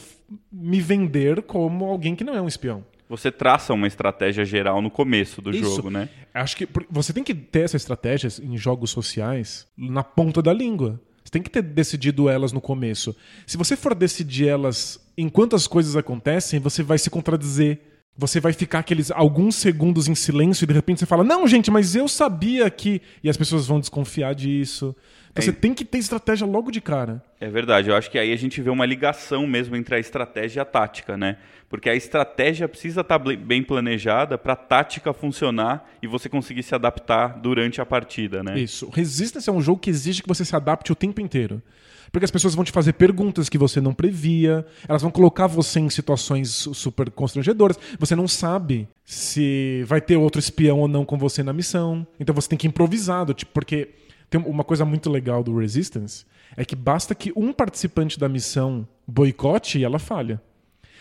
me 0.51 0.81
vender 0.81 1.43
como 1.43 1.85
alguém 1.85 2.17
que 2.17 2.25
não 2.25 2.35
é 2.35 2.41
um 2.41 2.49
espião? 2.49 2.83
Você 3.11 3.33
traça 3.33 3.75
uma 3.75 3.89
estratégia 3.89 4.45
geral 4.45 4.81
no 4.81 4.89
começo 4.89 5.43
do 5.43 5.51
Isso. 5.51 5.65
jogo, 5.65 5.91
né? 5.91 6.09
Acho 6.33 6.57
que 6.57 6.69
você 6.89 7.13
tem 7.13 7.25
que 7.25 7.35
ter 7.35 7.63
essa 7.63 7.77
estratégia 7.77 8.29
em 8.41 8.57
jogos 8.57 8.91
sociais 8.91 9.67
na 9.77 10.05
ponta 10.05 10.41
da 10.41 10.53
língua. 10.53 11.01
Você 11.25 11.33
tem 11.33 11.43
que 11.43 11.51
ter 11.51 11.61
decidido 11.61 12.29
elas 12.29 12.53
no 12.53 12.61
começo. 12.61 13.15
Se 13.49 13.57
você 13.57 13.77
for 13.77 13.97
decidir 13.97 14.47
elas 14.47 15.05
enquanto 15.19 15.57
as 15.57 15.67
coisas 15.67 15.97
acontecem, 15.97 16.61
você 16.61 16.85
vai 16.85 16.99
se 16.99 17.11
contradizer. 17.11 17.81
Você 18.17 18.39
vai 18.39 18.53
ficar 18.53 18.79
aqueles 18.79 19.11
alguns 19.11 19.57
segundos 19.57 20.07
em 20.07 20.15
silêncio 20.15 20.65
e 20.65 20.69
de 20.69 20.75
repente 20.75 21.01
você 21.01 21.07
fala: 21.07 21.25
Não, 21.25 21.49
gente, 21.49 21.69
mas 21.69 21.97
eu 21.97 22.07
sabia 22.07 22.71
que. 22.71 23.03
E 23.25 23.29
as 23.29 23.37
pessoas 23.37 23.67
vão 23.67 23.81
desconfiar 23.81 24.35
disso. 24.37 24.95
Então 25.33 25.43
é. 25.43 25.45
você 25.47 25.53
tem 25.53 25.73
que 25.73 25.85
ter 25.85 25.99
estratégia 25.99 26.47
logo 26.47 26.71
de 26.71 26.81
cara. 26.81 27.23
É 27.41 27.49
verdade. 27.49 27.89
Eu 27.89 27.97
acho 27.97 28.11
que 28.11 28.19
aí 28.19 28.33
a 28.33 28.37
gente 28.37 28.61
vê 28.61 28.71
uma 28.71 28.85
ligação 28.85 29.47
mesmo 29.47 29.77
entre 29.77 29.95
a 29.95 29.99
estratégia 29.99 30.61
e 30.61 30.63
a 30.63 30.65
tática, 30.65 31.17
né? 31.17 31.39
Porque 31.71 31.89
a 31.89 31.95
estratégia 31.95 32.69
precisa 32.69 33.01
estar 33.01 33.17
tá 33.17 33.25
bem 33.37 33.63
planejada 33.63 34.37
para 34.37 34.55
a 34.55 34.57
tática 34.57 35.13
funcionar 35.13 35.89
e 36.03 36.07
você 36.09 36.29
conseguir 36.29 36.65
se 36.65 36.75
adaptar 36.75 37.39
durante 37.39 37.81
a 37.81 37.87
partida, 37.87 38.43
né? 38.43 38.59
Isso. 38.59 38.91
Resistance 38.91 39.49
é 39.49 39.53
um 39.53 39.63
jogo 39.63 39.81
que 39.81 39.89
exige 39.89 40.21
que 40.21 40.29
você 40.29 40.45
se 40.45 40.57
adapte 40.57 40.91
o 40.91 40.97
tempo 40.97 41.21
inteiro. 41.21 41.63
Porque 42.11 42.25
as 42.25 42.31
pessoas 42.31 42.57
vão 42.57 42.65
te 42.65 42.73
fazer 42.73 42.95
perguntas 42.95 43.49
que 43.49 43.57
você 43.57 43.81
não 43.81 43.95
previa, 43.95 44.67
elas 44.89 45.01
vão 45.01 45.13
colocar 45.13 45.47
você 45.47 45.79
em 45.79 45.89
situações 45.89 46.51
super 46.51 47.09
constrangedoras. 47.09 47.79
Você 48.01 48.17
não 48.17 48.27
sabe 48.27 48.89
se 49.05 49.85
vai 49.87 50.01
ter 50.01 50.17
outro 50.17 50.41
espião 50.41 50.81
ou 50.81 50.89
não 50.89 51.05
com 51.05 51.17
você 51.17 51.41
na 51.41 51.53
missão. 51.53 52.05
Então 52.19 52.35
você 52.35 52.49
tem 52.49 52.59
que 52.59 52.67
improvisar, 52.67 53.33
tipo, 53.33 53.53
porque 53.53 53.91
tem 54.29 54.41
uma 54.41 54.65
coisa 54.65 54.85
muito 54.85 55.09
legal 55.09 55.45
do 55.45 55.57
Resistance 55.57 56.27
é 56.57 56.65
que 56.65 56.75
basta 56.75 57.15
que 57.15 57.33
um 57.37 57.53
participante 57.53 58.19
da 58.19 58.29
missão 58.29 58.87
boicote 59.07 59.79
e 59.79 59.85
ela 59.85 60.01
falha. 60.01 60.43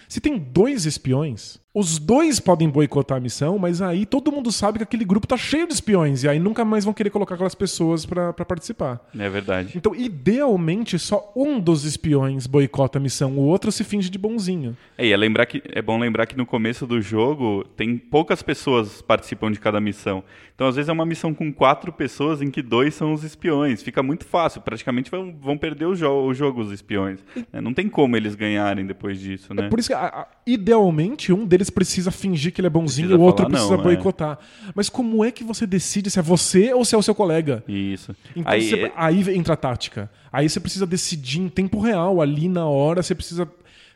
Se 0.10 0.20
tem 0.20 0.40
dois 0.40 0.88
espiões, 0.88 1.60
Os 1.72 2.00
dois 2.00 2.40
podem 2.40 2.68
boicotar 2.68 3.18
a 3.18 3.22
missão, 3.22 3.60
mas 3.60 3.80
aí 3.80 4.04
todo 4.04 4.32
mundo 4.32 4.52
sabe 4.52 4.80
que 4.80 4.84
aquele 4.84 5.06
grupo 5.06 5.28
tá 5.28 5.38
cheio 5.38 5.68
de 5.68 5.74
espiões. 5.74 6.24
E 6.24 6.28
aí 6.28 6.40
nunca 6.40 6.66
mais 6.66 6.84
vão 6.84 6.94
querer 6.94 7.12
colocar 7.12 7.36
aquelas 7.36 7.54
pessoas 7.54 8.08
para 8.08 8.34
participar. 8.34 9.00
É 9.18 9.30
verdade. 9.30 9.74
Então, 9.78 9.94
idealmente, 9.96 10.98
só 10.98 11.32
um 11.36 11.60
dos 11.60 11.86
espiões 11.86 12.48
boicota 12.48 12.98
a 12.98 13.02
missão, 13.02 13.38
o 13.38 13.42
outro 13.42 13.72
se 13.72 13.84
finge 13.84 14.10
de 14.10 14.18
bonzinho. 14.18 14.76
É, 14.98 15.06
e 15.06 15.12
é, 15.12 15.18
lembrar 15.18 15.46
que, 15.46 15.62
é 15.66 15.82
bom 15.82 16.00
lembrar 16.00 16.26
que 16.26 16.36
no 16.36 16.46
começo 16.46 16.88
do 16.88 17.00
jogo 17.00 17.64
tem 17.78 17.98
poucas 17.98 18.42
pessoas 18.42 19.02
participam 19.04 19.52
de 19.52 19.60
cada 19.60 19.80
missão. 19.80 20.24
Então, 20.56 20.68
às 20.68 20.76
vezes, 20.76 20.90
é 20.90 20.92
uma 20.92 21.06
missão 21.06 21.34
com 21.34 21.54
quatro 21.54 21.94
pessoas 21.94 22.42
em 22.42 22.50
que 22.50 22.62
dois 22.64 22.96
são 22.96 23.14
os 23.14 23.24
espiões. 23.24 23.84
Fica 23.84 24.02
muito 24.02 24.26
fácil. 24.26 24.60
Praticamente 24.60 25.12
vão, 25.12 25.34
vão 25.40 25.58
perder 25.58 25.86
o, 25.86 25.96
jo 25.96 26.10
o 26.10 26.34
jogo 26.34 26.62
os 26.62 26.72
espiões. 26.72 27.24
É, 27.54 27.62
não 27.62 27.74
tem 27.74 27.88
como 27.88 28.18
eles 28.18 28.36
ganharem 28.36 28.86
depois 28.86 29.20
disso, 29.20 29.54
né? 29.54 29.68
É 29.68 29.70
por 29.70 29.80
isso 29.80 29.90
que, 29.90 29.94
a, 29.94 30.08
a, 30.08 30.28
idealmente, 30.54 31.32
um 31.32 31.46
deles 31.46 31.70
precisa 31.70 32.12
fingir 32.12 32.52
que 32.52 32.60
ele 32.60 32.68
é 32.68 32.70
bonzinho 32.70 33.12
e 33.12 33.14
o 33.14 33.22
outro 33.22 33.48
precisa 33.48 33.74
não, 33.74 33.82
é. 33.82 33.84
boicotar. 33.84 34.40
É. 34.68 34.72
Mas 34.74 34.90
como 34.90 35.24
é 35.24 35.32
que 35.32 35.44
você 35.44 35.68
decide 35.68 36.10
se 36.10 36.18
é 36.18 36.22
você 36.22 36.74
ou 36.74 36.84
se 36.84 36.96
é 36.96 36.98
o 36.98 37.04
seu 37.04 37.14
colega? 37.14 37.64
Isso. 37.68 38.16
Então, 38.36 38.52
aí, 38.52 38.70
você, 38.70 38.92
aí 38.96 39.36
entra 39.36 39.54
a 39.54 39.58
tática. 39.58 40.10
Aí 40.32 40.50
você 40.50 40.60
precisa 40.60 40.88
decidir 40.88 41.40
em 41.40 41.50
tempo 41.50 41.80
real, 41.80 42.22
ali 42.22 42.50
na 42.50 42.66
hora, 42.66 43.04
você 43.04 43.14
precisa 43.14 43.48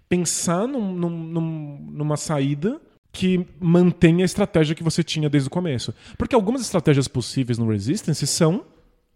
pensar 0.08 0.68
num, 0.68 0.94
num, 0.94 1.90
numa 1.92 2.18
saída 2.18 2.80
que 3.12 3.46
mantenha 3.60 4.24
a 4.24 4.26
estratégia 4.26 4.76
que 4.76 4.84
você 4.84 5.04
tinha 5.04 5.30
desde 5.30 5.48
o 5.48 5.52
começo. 5.52 5.94
Porque 6.18 6.36
algumas 6.36 6.62
estratégias 6.62 7.08
possíveis 7.08 7.58
no 7.58 7.70
Resistance 7.70 8.26
são 8.28 8.66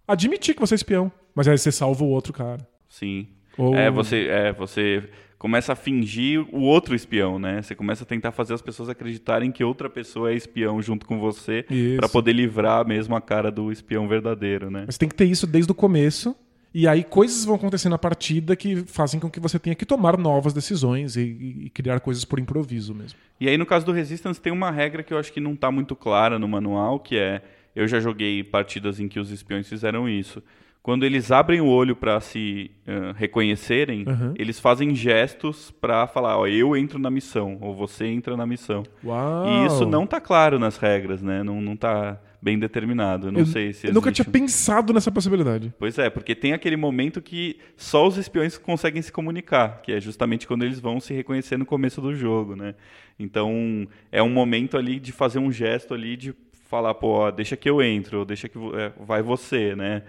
admitir 0.08 0.56
que 0.56 0.62
você 0.62 0.73
é 0.73 0.78
espião, 0.78 1.12
mas 1.36 1.47
aí 1.47 1.58
você 1.58 1.71
salva 1.71 2.04
o 2.04 2.10
outro 2.10 2.34
cara. 2.34 2.67
Sim. 2.89 3.28
Ou... 3.58 3.76
É, 3.76 3.89
você, 3.89 4.28
é, 4.28 4.54
você 4.54 5.10
começa 5.38 5.73
a 5.73 5.76
fingir 5.76 6.45
o 6.52 6.62
outro 6.62 6.95
espião, 6.95 7.38
né? 7.38 7.62
Você 7.62 7.76
começa 7.76 8.04
a 8.04 8.08
tentar 8.08 8.32
fazer 8.32 8.54
as 8.54 8.62
pessoas 8.62 8.89
acreditarem 8.89 9.52
que 9.52 9.63
outra 9.63 9.89
pessoa 9.89 10.32
é 10.32 10.36
espião 10.36 10.82
junto 10.82 11.06
com 11.06 11.19
você 11.19 11.65
para 11.97 12.10
poder 12.10 12.34
livrar 12.34 12.88
mesmo 12.88 13.15
a 13.15 13.21
cara 13.21 13.52
do 13.52 13.71
espião 13.71 14.08
verdadeiro, 14.08 14.71
né? 14.71 14.84
Mas 14.86 14.97
tem 14.97 15.08
que 15.08 15.15
ter 15.15 15.26
isso 15.26 15.45
desde 15.45 15.71
o 15.71 15.76
começo 15.76 16.36
e 16.73 16.88
aí 16.88 17.04
coisas 17.04 17.45
vão 17.45 17.56
acontecer 17.56 17.89
na 17.89 17.97
partida 17.97 18.56
que 18.56 18.78
fazem 18.86 19.19
com 19.19 19.30
que 19.30 19.39
você 19.39 19.58
tenha 19.58 19.76
que 19.76 19.86
tomar 19.86 20.17
novas 20.17 20.54
decisões 20.54 21.15
e, 21.15 21.21
e, 21.65 21.69
criar 21.69 22.00
coisas 22.00 22.26
por 22.26 22.39
improviso 22.39 22.93
mesmo. 22.93 23.17
E 23.39 23.47
aí 23.47 23.58
no 23.58 23.65
caso 23.65 23.86
do 23.86 23.91
Resistance 23.91 24.39
tem 24.39 24.52
uma 24.52 24.69
regra 24.69 25.02
que 25.02 25.13
eu 25.13 25.17
acho 25.17 25.32
que 25.32 25.39
não 25.39 25.54
está 25.54 25.71
muito 25.71 25.95
clara 25.95 26.38
no 26.38 26.47
manual, 26.47 27.00
que 27.00 27.17
é 27.17 27.41
eu 27.76 27.88
já 27.88 28.00
joguei 28.00 28.43
partidas 28.43 29.00
em 29.00 29.08
que 29.08 29.19
os 29.19 29.32
espiões 29.32 29.67
fizeram 29.69 30.10
isso. 30.10 30.41
Quando 30.88 31.06
eles 31.06 31.34
abrem 31.34 31.60
o 31.60 31.67
olho 31.67 31.97
para 31.97 32.17
se 32.21 32.71
uh, 32.88 33.12
reconhecerem, 33.13 34.06
uhum. 34.08 34.34
eles 34.38 34.58
fazem 34.58 34.95
gestos 34.95 35.69
para 35.69 36.08
falar, 36.08 36.38
ó, 36.38 36.47
eu 36.47 36.78
entro 36.78 36.97
na 36.97 37.12
missão, 37.12 37.58
ou 37.60 37.76
você 37.76 38.06
entra 38.06 38.38
na 38.38 38.47
missão. 38.47 38.84
Uau. 39.04 39.45
E 39.45 39.65
isso 39.65 39.86
não 39.86 40.06
está 40.06 40.21
claro 40.21 40.58
nas 40.58 40.78
regras, 40.78 41.21
né? 41.21 41.43
Não, 41.43 41.60
não 41.60 41.76
tá 41.76 42.17
bem 42.41 42.58
determinado. 42.58 43.28
Eu 43.28 43.32
não 43.34 43.41
eu, 43.41 43.45
sei 43.45 43.73
se. 43.73 43.88
Eu 43.88 43.93
nunca 43.93 44.13
tinha 44.13 44.23
pensado 44.23 44.93
nessa 44.93 45.12
possibilidade. 45.12 45.73
Pois 45.78 46.00
é, 46.00 46.10
porque 46.10 46.34
tem 46.34 46.54
aquele 46.54 46.78
momento 46.78 47.21
que 47.21 47.58
só 47.76 48.08
os 48.08 48.15
espiões 48.15 48.58
conseguem 48.58 49.02
se 49.02 49.12
comunicar, 49.12 49.82
que 49.82 49.91
é 49.91 50.00
justamente 50.00 50.47
quando 50.47 50.63
eles 50.63 50.80
vão 50.80 51.02
se 51.02 51.13
reconhecer 51.13 51.58
no 51.58 51.65
começo 51.65 52.00
do 52.00 52.15
jogo, 52.15 52.56
né? 52.56 52.76
Então 53.19 53.86
é 54.10 54.23
um 54.23 54.30
momento 54.30 54.78
ali 54.78 55.02
de 55.02 55.12
fazer 55.12 55.39
um 55.39 55.52
gesto 55.52 55.93
ali 55.93 56.15
de 56.15 56.34
falar, 56.69 56.93
pô, 56.93 57.30
deixa 57.30 57.58
que 57.58 57.69
eu 57.69 57.82
entro, 57.82 58.23
deixa 58.23 58.47
que 58.47 58.58
é, 58.58 58.93
vai 59.06 59.21
você, 59.21 59.76
né? 59.76 60.04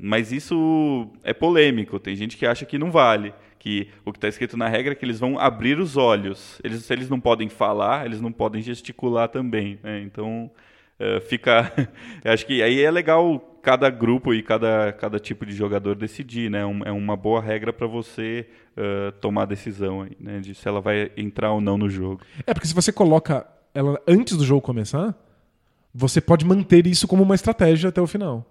Mas 0.00 0.30
isso 0.32 1.08
é 1.22 1.32
polêmico. 1.32 1.98
Tem 1.98 2.14
gente 2.14 2.36
que 2.36 2.46
acha 2.46 2.66
que 2.66 2.78
não 2.78 2.90
vale. 2.90 3.32
Que 3.58 3.88
o 4.04 4.12
que 4.12 4.18
está 4.18 4.28
escrito 4.28 4.56
na 4.56 4.68
regra 4.68 4.92
é 4.92 4.94
que 4.94 5.04
eles 5.04 5.18
vão 5.18 5.38
abrir 5.38 5.78
os 5.78 5.96
olhos. 5.96 6.60
Eles, 6.62 6.84
se 6.84 6.92
eles 6.92 7.08
não 7.08 7.18
podem 7.18 7.48
falar, 7.48 8.06
eles 8.06 8.20
não 8.20 8.30
podem 8.30 8.62
gesticular 8.62 9.28
também. 9.28 9.78
Né? 9.82 10.00
Então 10.02 10.50
uh, 11.00 11.20
fica. 11.22 11.72
acho 12.24 12.46
que 12.46 12.62
aí 12.62 12.80
é 12.80 12.90
legal 12.90 13.58
cada 13.62 13.90
grupo 13.90 14.32
e 14.32 14.42
cada, 14.42 14.92
cada 14.92 15.18
tipo 15.18 15.44
de 15.44 15.52
jogador 15.52 15.94
decidir, 15.94 16.50
né? 16.50 16.64
Um, 16.64 16.82
é 16.84 16.92
uma 16.92 17.16
boa 17.16 17.40
regra 17.40 17.72
para 17.72 17.86
você 17.86 18.46
uh, 18.76 19.12
tomar 19.20 19.42
a 19.42 19.46
decisão 19.46 20.08
né? 20.18 20.40
De 20.40 20.54
se 20.54 20.66
ela 20.66 20.80
vai 20.80 21.10
entrar 21.16 21.52
ou 21.52 21.60
não 21.60 21.76
no 21.76 21.88
jogo. 21.88 22.22
É, 22.46 22.54
porque 22.54 22.66
se 22.66 22.74
você 22.74 22.92
coloca 22.92 23.46
ela 23.74 24.00
antes 24.06 24.36
do 24.36 24.44
jogo 24.44 24.62
começar, 24.62 25.14
você 25.94 26.20
pode 26.20 26.44
manter 26.44 26.86
isso 26.86 27.06
como 27.06 27.22
uma 27.22 27.34
estratégia 27.34 27.88
até 27.88 28.00
o 28.00 28.06
final. 28.06 28.46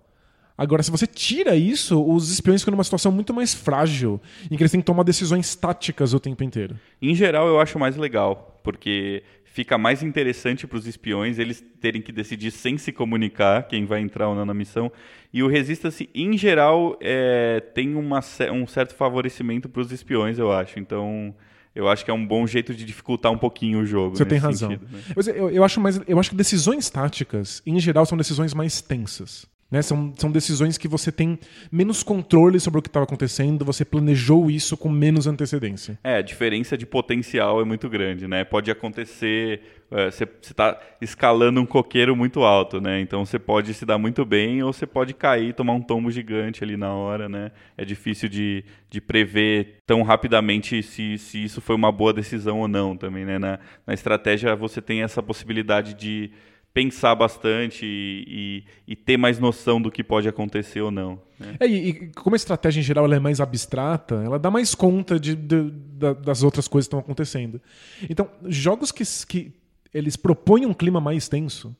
Agora, 0.57 0.81
se 0.81 0.89
você 0.89 1.05
tira 1.05 1.55
isso, 1.55 2.03
os 2.03 2.31
espiões 2.31 2.61
ficam 2.61 2.71
numa 2.71 2.83
situação 2.83 3.11
muito 3.11 3.33
mais 3.33 3.53
frágil, 3.53 4.19
em 4.49 4.57
que 4.57 4.63
eles 4.63 4.71
têm 4.71 4.81
que 4.81 4.85
tomar 4.85 5.03
decisões 5.03 5.55
táticas 5.55 6.13
o 6.13 6.19
tempo 6.19 6.43
inteiro. 6.43 6.75
Em 6.99 7.13
geral, 7.13 7.47
eu 7.47 7.59
acho 7.59 7.77
mais 7.77 7.95
legal, 7.95 8.59
porque 8.63 9.23
fica 9.45 9.77
mais 9.77 10.01
interessante 10.01 10.67
para 10.67 10.77
os 10.77 10.85
espiões 10.85 11.39
eles 11.39 11.63
terem 11.79 12.01
que 12.01 12.11
decidir 12.11 12.51
sem 12.51 12.77
se 12.77 12.91
comunicar 12.91 13.67
quem 13.67 13.85
vai 13.85 14.01
entrar 14.01 14.29
ou 14.29 14.35
não 14.35 14.45
na 14.45 14.53
missão. 14.53 14.91
E 15.31 15.43
o 15.43 15.47
Resista-se, 15.47 16.09
em 16.13 16.37
geral, 16.37 16.97
é, 17.01 17.59
tem 17.73 17.95
uma, 17.95 18.19
um 18.51 18.65
certo 18.65 18.95
favorecimento 18.95 19.69
para 19.69 19.81
os 19.81 19.91
espiões, 19.91 20.39
eu 20.39 20.51
acho. 20.51 20.79
Então, 20.79 21.35
eu 21.75 21.87
acho 21.87 22.03
que 22.03 22.09
é 22.09 22.13
um 22.13 22.25
bom 22.25 22.47
jeito 22.47 22.73
de 22.73 22.83
dificultar 22.83 23.31
um 23.31 23.37
pouquinho 23.37 23.79
o 23.79 23.85
jogo. 23.85 24.15
Você 24.15 24.25
tem 24.25 24.39
razão. 24.39 24.71
Sentido, 24.71 24.87
né? 24.91 25.01
eu, 25.35 25.49
eu, 25.51 25.63
acho 25.63 25.79
mais, 25.79 26.01
eu 26.07 26.19
acho 26.19 26.31
que 26.31 26.35
decisões 26.35 26.89
táticas, 26.89 27.61
em 27.65 27.79
geral, 27.79 28.05
são 28.05 28.17
decisões 28.17 28.53
mais 28.53 28.81
tensas. 28.81 29.47
Né? 29.69 29.81
São, 29.81 30.13
são 30.17 30.31
decisões 30.31 30.77
que 30.77 30.87
você 30.87 31.11
tem 31.11 31.37
menos 31.69 32.01
controle 32.01 32.59
sobre 32.59 32.79
o 32.79 32.81
que 32.81 32.87
estava 32.87 33.03
acontecendo, 33.03 33.65
você 33.65 33.83
planejou 33.83 34.49
isso 34.49 34.77
com 34.77 34.87
menos 34.87 35.27
antecedência. 35.27 35.99
É, 36.03 36.17
a 36.17 36.21
diferença 36.21 36.77
de 36.77 36.85
potencial 36.85 37.59
é 37.59 37.65
muito 37.65 37.89
grande, 37.89 38.27
né? 38.27 38.45
Pode 38.45 38.71
acontecer, 38.71 39.61
é, 39.91 40.09
você 40.09 40.23
está 40.41 40.79
escalando 41.01 41.59
um 41.59 41.65
coqueiro 41.65 42.15
muito 42.15 42.43
alto, 42.43 42.79
né? 42.79 43.01
Então 43.01 43.25
você 43.25 43.37
pode 43.37 43.73
se 43.73 43.85
dar 43.85 43.97
muito 43.97 44.23
bem 44.23 44.63
ou 44.63 44.71
você 44.71 44.87
pode 44.87 45.13
cair, 45.13 45.53
tomar 45.53 45.73
um 45.73 45.81
tombo 45.81 46.09
gigante 46.09 46.63
ali 46.63 46.77
na 46.77 46.93
hora, 46.93 47.27
né? 47.27 47.51
É 47.77 47.83
difícil 47.83 48.29
de, 48.29 48.63
de 48.89 49.01
prever 49.01 49.79
tão 49.85 50.01
rapidamente 50.01 50.81
se, 50.81 51.17
se 51.17 51.43
isso 51.43 51.59
foi 51.59 51.75
uma 51.75 51.91
boa 51.91 52.13
decisão 52.13 52.61
ou 52.61 52.69
não 52.69 52.95
também, 52.95 53.25
né? 53.25 53.37
Na, 53.37 53.59
na 53.85 53.93
estratégia 53.93 54.55
você 54.55 54.81
tem 54.81 55.03
essa 55.03 55.21
possibilidade 55.21 55.93
de 55.93 56.31
pensar 56.77 57.15
bastante 57.15 57.83
e, 57.83 58.63
e, 58.87 58.91
e, 58.91 58.95
ter 58.95 59.17
mais 59.17 59.39
noção 59.39 59.81
do 59.81 59.89
que 59.89 60.03
pode 60.03 60.29
acontecer 60.29 60.79
ou 60.79 60.91
não. 60.91 61.19
Né? 61.39 61.55
É, 61.59 61.67
e, 61.67 61.89
e, 61.89 62.07
como 62.09 62.35
a 62.35 62.37
estratégia 62.37 62.79
em 62.79 62.83
geral 62.83 63.11
é 63.11 63.19
mais 63.19 63.41
abstrata, 63.41 64.21
ela 64.23 64.37
dá 64.37 64.51
mais 64.51 64.75
conta 64.75 65.19
de, 65.19 65.35
de, 65.35 65.71
de, 65.71 66.13
das 66.23 66.43
outras 66.43 66.67
coisas 66.67 66.85
que 66.85 66.89
estão 66.89 66.99
acontecendo. 66.99 67.59
Então, 68.07 68.29
jogos 68.45 68.91
que, 68.91 69.03
que 69.27 69.51
eles 69.91 70.15
propõem 70.15 70.67
um 70.67 70.73
clima 70.73 71.01
mais 71.01 71.27
tenso, 71.27 71.75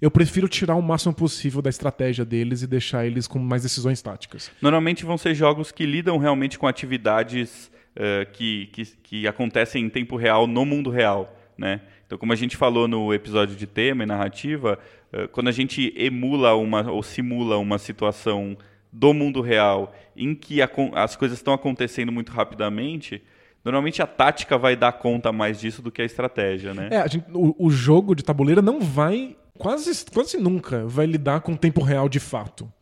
eu 0.00 0.08
prefiro 0.08 0.48
tirar 0.48 0.76
o 0.76 0.82
máximo 0.82 1.12
possível 1.12 1.60
da 1.60 1.70
estratégia 1.70 2.24
deles 2.24 2.62
e 2.62 2.68
deixar 2.68 3.04
eles 3.04 3.26
com 3.26 3.40
mais 3.40 3.64
decisões 3.64 4.00
táticas. 4.00 4.52
Normalmente 4.62 5.04
vão 5.04 5.18
ser 5.18 5.34
jogos 5.34 5.72
que 5.72 5.84
lidam 5.84 6.16
realmente 6.16 6.56
com 6.56 6.68
atividades 6.68 7.72
uh, 7.96 8.30
que, 8.32 8.66
que, 8.66 8.84
que 9.02 9.26
acontecem 9.26 9.84
em 9.84 9.88
tempo 9.88 10.14
real 10.14 10.46
no 10.46 10.64
mundo 10.64 10.90
real. 10.90 11.34
Né? 11.58 11.80
Então, 12.08 12.16
como 12.16 12.32
a 12.32 12.36
gente 12.36 12.56
falou 12.56 12.88
no 12.88 13.12
episódio 13.12 13.54
de 13.54 13.66
tema 13.66 14.02
e 14.02 14.06
narrativa, 14.06 14.78
eh, 15.12 15.26
quando 15.26 15.48
a 15.48 15.52
gente 15.52 15.92
emula 15.94 16.54
uma 16.54 16.90
ou 16.90 17.02
simula 17.02 17.58
uma 17.58 17.76
situação 17.76 18.56
do 18.90 19.12
mundo 19.12 19.42
real 19.42 19.94
em 20.16 20.34
que 20.34 20.62
a, 20.62 20.70
as 20.94 21.16
coisas 21.16 21.36
estão 21.36 21.52
acontecendo 21.52 22.10
muito 22.10 22.32
rapidamente, 22.32 23.22
normalmente 23.62 24.00
a 24.00 24.06
tática 24.06 24.56
vai 24.56 24.74
dar 24.74 24.92
conta 24.92 25.30
mais 25.30 25.60
disso 25.60 25.82
do 25.82 25.92
que 25.92 26.00
a 26.00 26.04
estratégia, 26.06 26.72
né? 26.72 26.88
É, 26.90 27.06
gente, 27.06 27.26
o, 27.30 27.54
o, 27.58 27.70
jogo 27.70 28.14
de 28.14 28.24
tabuleiro 28.24 28.62
não 28.62 28.80
vai 28.80 29.36
quase, 29.58 29.92
quase 30.10 30.38
nunca 30.38 30.86
vai 30.86 31.04
lidar 31.04 31.42
com 31.42 31.54
tempo 31.54 31.82
real 31.82 32.08
de 32.08 32.18
fato. 32.18 32.72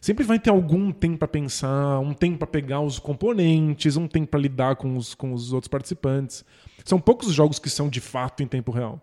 Sempre 0.00 0.24
vai 0.24 0.40
ter 0.40 0.50
algum 0.50 0.90
tempo 0.90 1.18
para 1.18 1.28
pensar, 1.28 2.00
um 2.00 2.12
tempo 2.12 2.38
para 2.38 2.48
pegar 2.48 2.80
os 2.80 2.98
componentes, 2.98 3.96
um 3.96 4.08
tempo 4.08 4.26
para 4.26 4.40
lidar 4.40 4.74
com 4.74 4.96
os, 4.96 5.14
com 5.14 5.32
os 5.32 5.52
outros 5.52 5.68
participantes. 5.68 6.44
São 6.84 7.00
poucos 7.00 7.32
jogos 7.32 7.58
que 7.58 7.70
são 7.70 7.88
de 7.88 8.00
fato 8.00 8.42
em 8.42 8.46
tempo 8.46 8.70
real. 8.70 9.00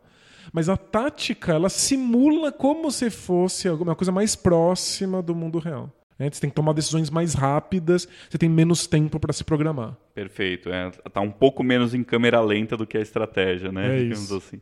Mas 0.51 0.69
a 0.69 0.77
tática, 0.77 1.53
ela 1.53 1.69
simula 1.69 2.51
como 2.51 2.91
se 2.91 3.09
fosse 3.09 3.67
alguma 3.67 3.95
coisa 3.95 4.11
mais 4.11 4.35
próxima 4.35 5.21
do 5.21 5.35
mundo 5.35 5.59
real. 5.59 5.91
Né? 6.17 6.29
Você 6.29 6.41
tem 6.41 6.49
que 6.49 6.55
tomar 6.55 6.73
decisões 6.73 7.09
mais 7.09 7.33
rápidas, 7.33 8.07
você 8.29 8.37
tem 8.37 8.49
menos 8.49 8.85
tempo 8.85 9.19
para 9.19 9.31
se 9.31 9.43
programar. 9.43 9.95
Perfeito. 10.13 10.69
É, 10.69 10.89
tá 10.89 11.21
um 11.21 11.31
pouco 11.31 11.63
menos 11.63 11.93
em 11.93 12.03
câmera 12.03 12.41
lenta 12.41 12.75
do 12.75 12.85
que 12.85 12.97
a 12.97 13.01
estratégia, 13.01 13.71
né? 13.71 13.99
É 13.99 14.01
isso. 14.01 14.35
Assim. 14.35 14.59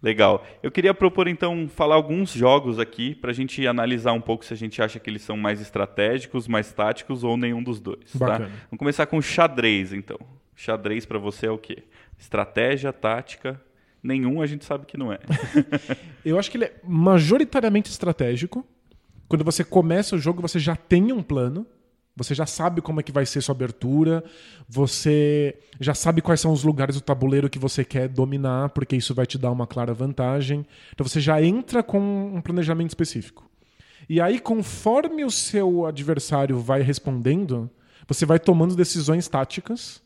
Legal. 0.00 0.46
Eu 0.62 0.70
queria 0.70 0.94
propor, 0.94 1.26
então, 1.26 1.66
falar 1.66 1.94
alguns 1.94 2.30
jogos 2.30 2.78
aqui 2.78 3.14
para 3.14 3.30
a 3.30 3.34
gente 3.34 3.66
analisar 3.66 4.12
um 4.12 4.20
pouco 4.20 4.44
se 4.44 4.52
a 4.52 4.56
gente 4.56 4.80
acha 4.80 5.00
que 5.00 5.08
eles 5.08 5.22
são 5.22 5.36
mais 5.36 5.60
estratégicos, 5.60 6.46
mais 6.46 6.70
táticos 6.72 7.24
ou 7.24 7.36
nenhum 7.36 7.62
dos 7.62 7.80
dois. 7.80 8.12
Tá? 8.12 8.18
Bacana. 8.18 8.46
Tá? 8.46 8.52
Vamos 8.70 8.78
começar 8.78 9.06
com 9.06 9.20
xadrez, 9.20 9.92
então. 9.92 10.18
Xadrez 10.54 11.04
para 11.04 11.18
você 11.18 11.46
é 11.46 11.50
o 11.50 11.58
quê? 11.58 11.82
Estratégia, 12.18 12.92
tática, 12.92 13.60
nenhum 14.02 14.40
a 14.40 14.46
gente 14.46 14.64
sabe 14.64 14.86
que 14.86 14.96
não 14.96 15.12
é. 15.12 15.18
Eu 16.24 16.38
acho 16.38 16.50
que 16.50 16.56
ele 16.56 16.66
é 16.66 16.74
majoritariamente 16.82 17.90
estratégico. 17.90 18.66
Quando 19.28 19.44
você 19.44 19.64
começa 19.64 20.16
o 20.16 20.18
jogo, 20.18 20.42
você 20.42 20.58
já 20.58 20.76
tem 20.76 21.12
um 21.12 21.22
plano. 21.22 21.66
Você 22.16 22.32
já 22.32 22.46
sabe 22.46 22.80
como 22.80 23.00
é 23.00 23.02
que 23.02 23.10
vai 23.10 23.26
ser 23.26 23.40
sua 23.40 23.54
abertura, 23.56 24.22
você 24.68 25.58
já 25.80 25.94
sabe 25.94 26.22
quais 26.22 26.40
são 26.40 26.52
os 26.52 26.62
lugares 26.62 26.94
do 26.94 27.00
tabuleiro 27.00 27.50
que 27.50 27.58
você 27.58 27.84
quer 27.84 28.08
dominar, 28.08 28.68
porque 28.68 28.94
isso 28.94 29.12
vai 29.12 29.26
te 29.26 29.36
dar 29.36 29.50
uma 29.50 29.66
clara 29.66 29.92
vantagem. 29.92 30.64
Então 30.92 31.04
você 31.04 31.20
já 31.20 31.42
entra 31.42 31.82
com 31.82 31.98
um 32.32 32.40
planejamento 32.40 32.90
específico. 32.90 33.50
E 34.08 34.20
aí, 34.20 34.38
conforme 34.38 35.24
o 35.24 35.30
seu 35.30 35.86
adversário 35.86 36.58
vai 36.58 36.82
respondendo, 36.82 37.68
você 38.06 38.24
vai 38.24 38.38
tomando 38.38 38.76
decisões 38.76 39.26
táticas. 39.26 40.00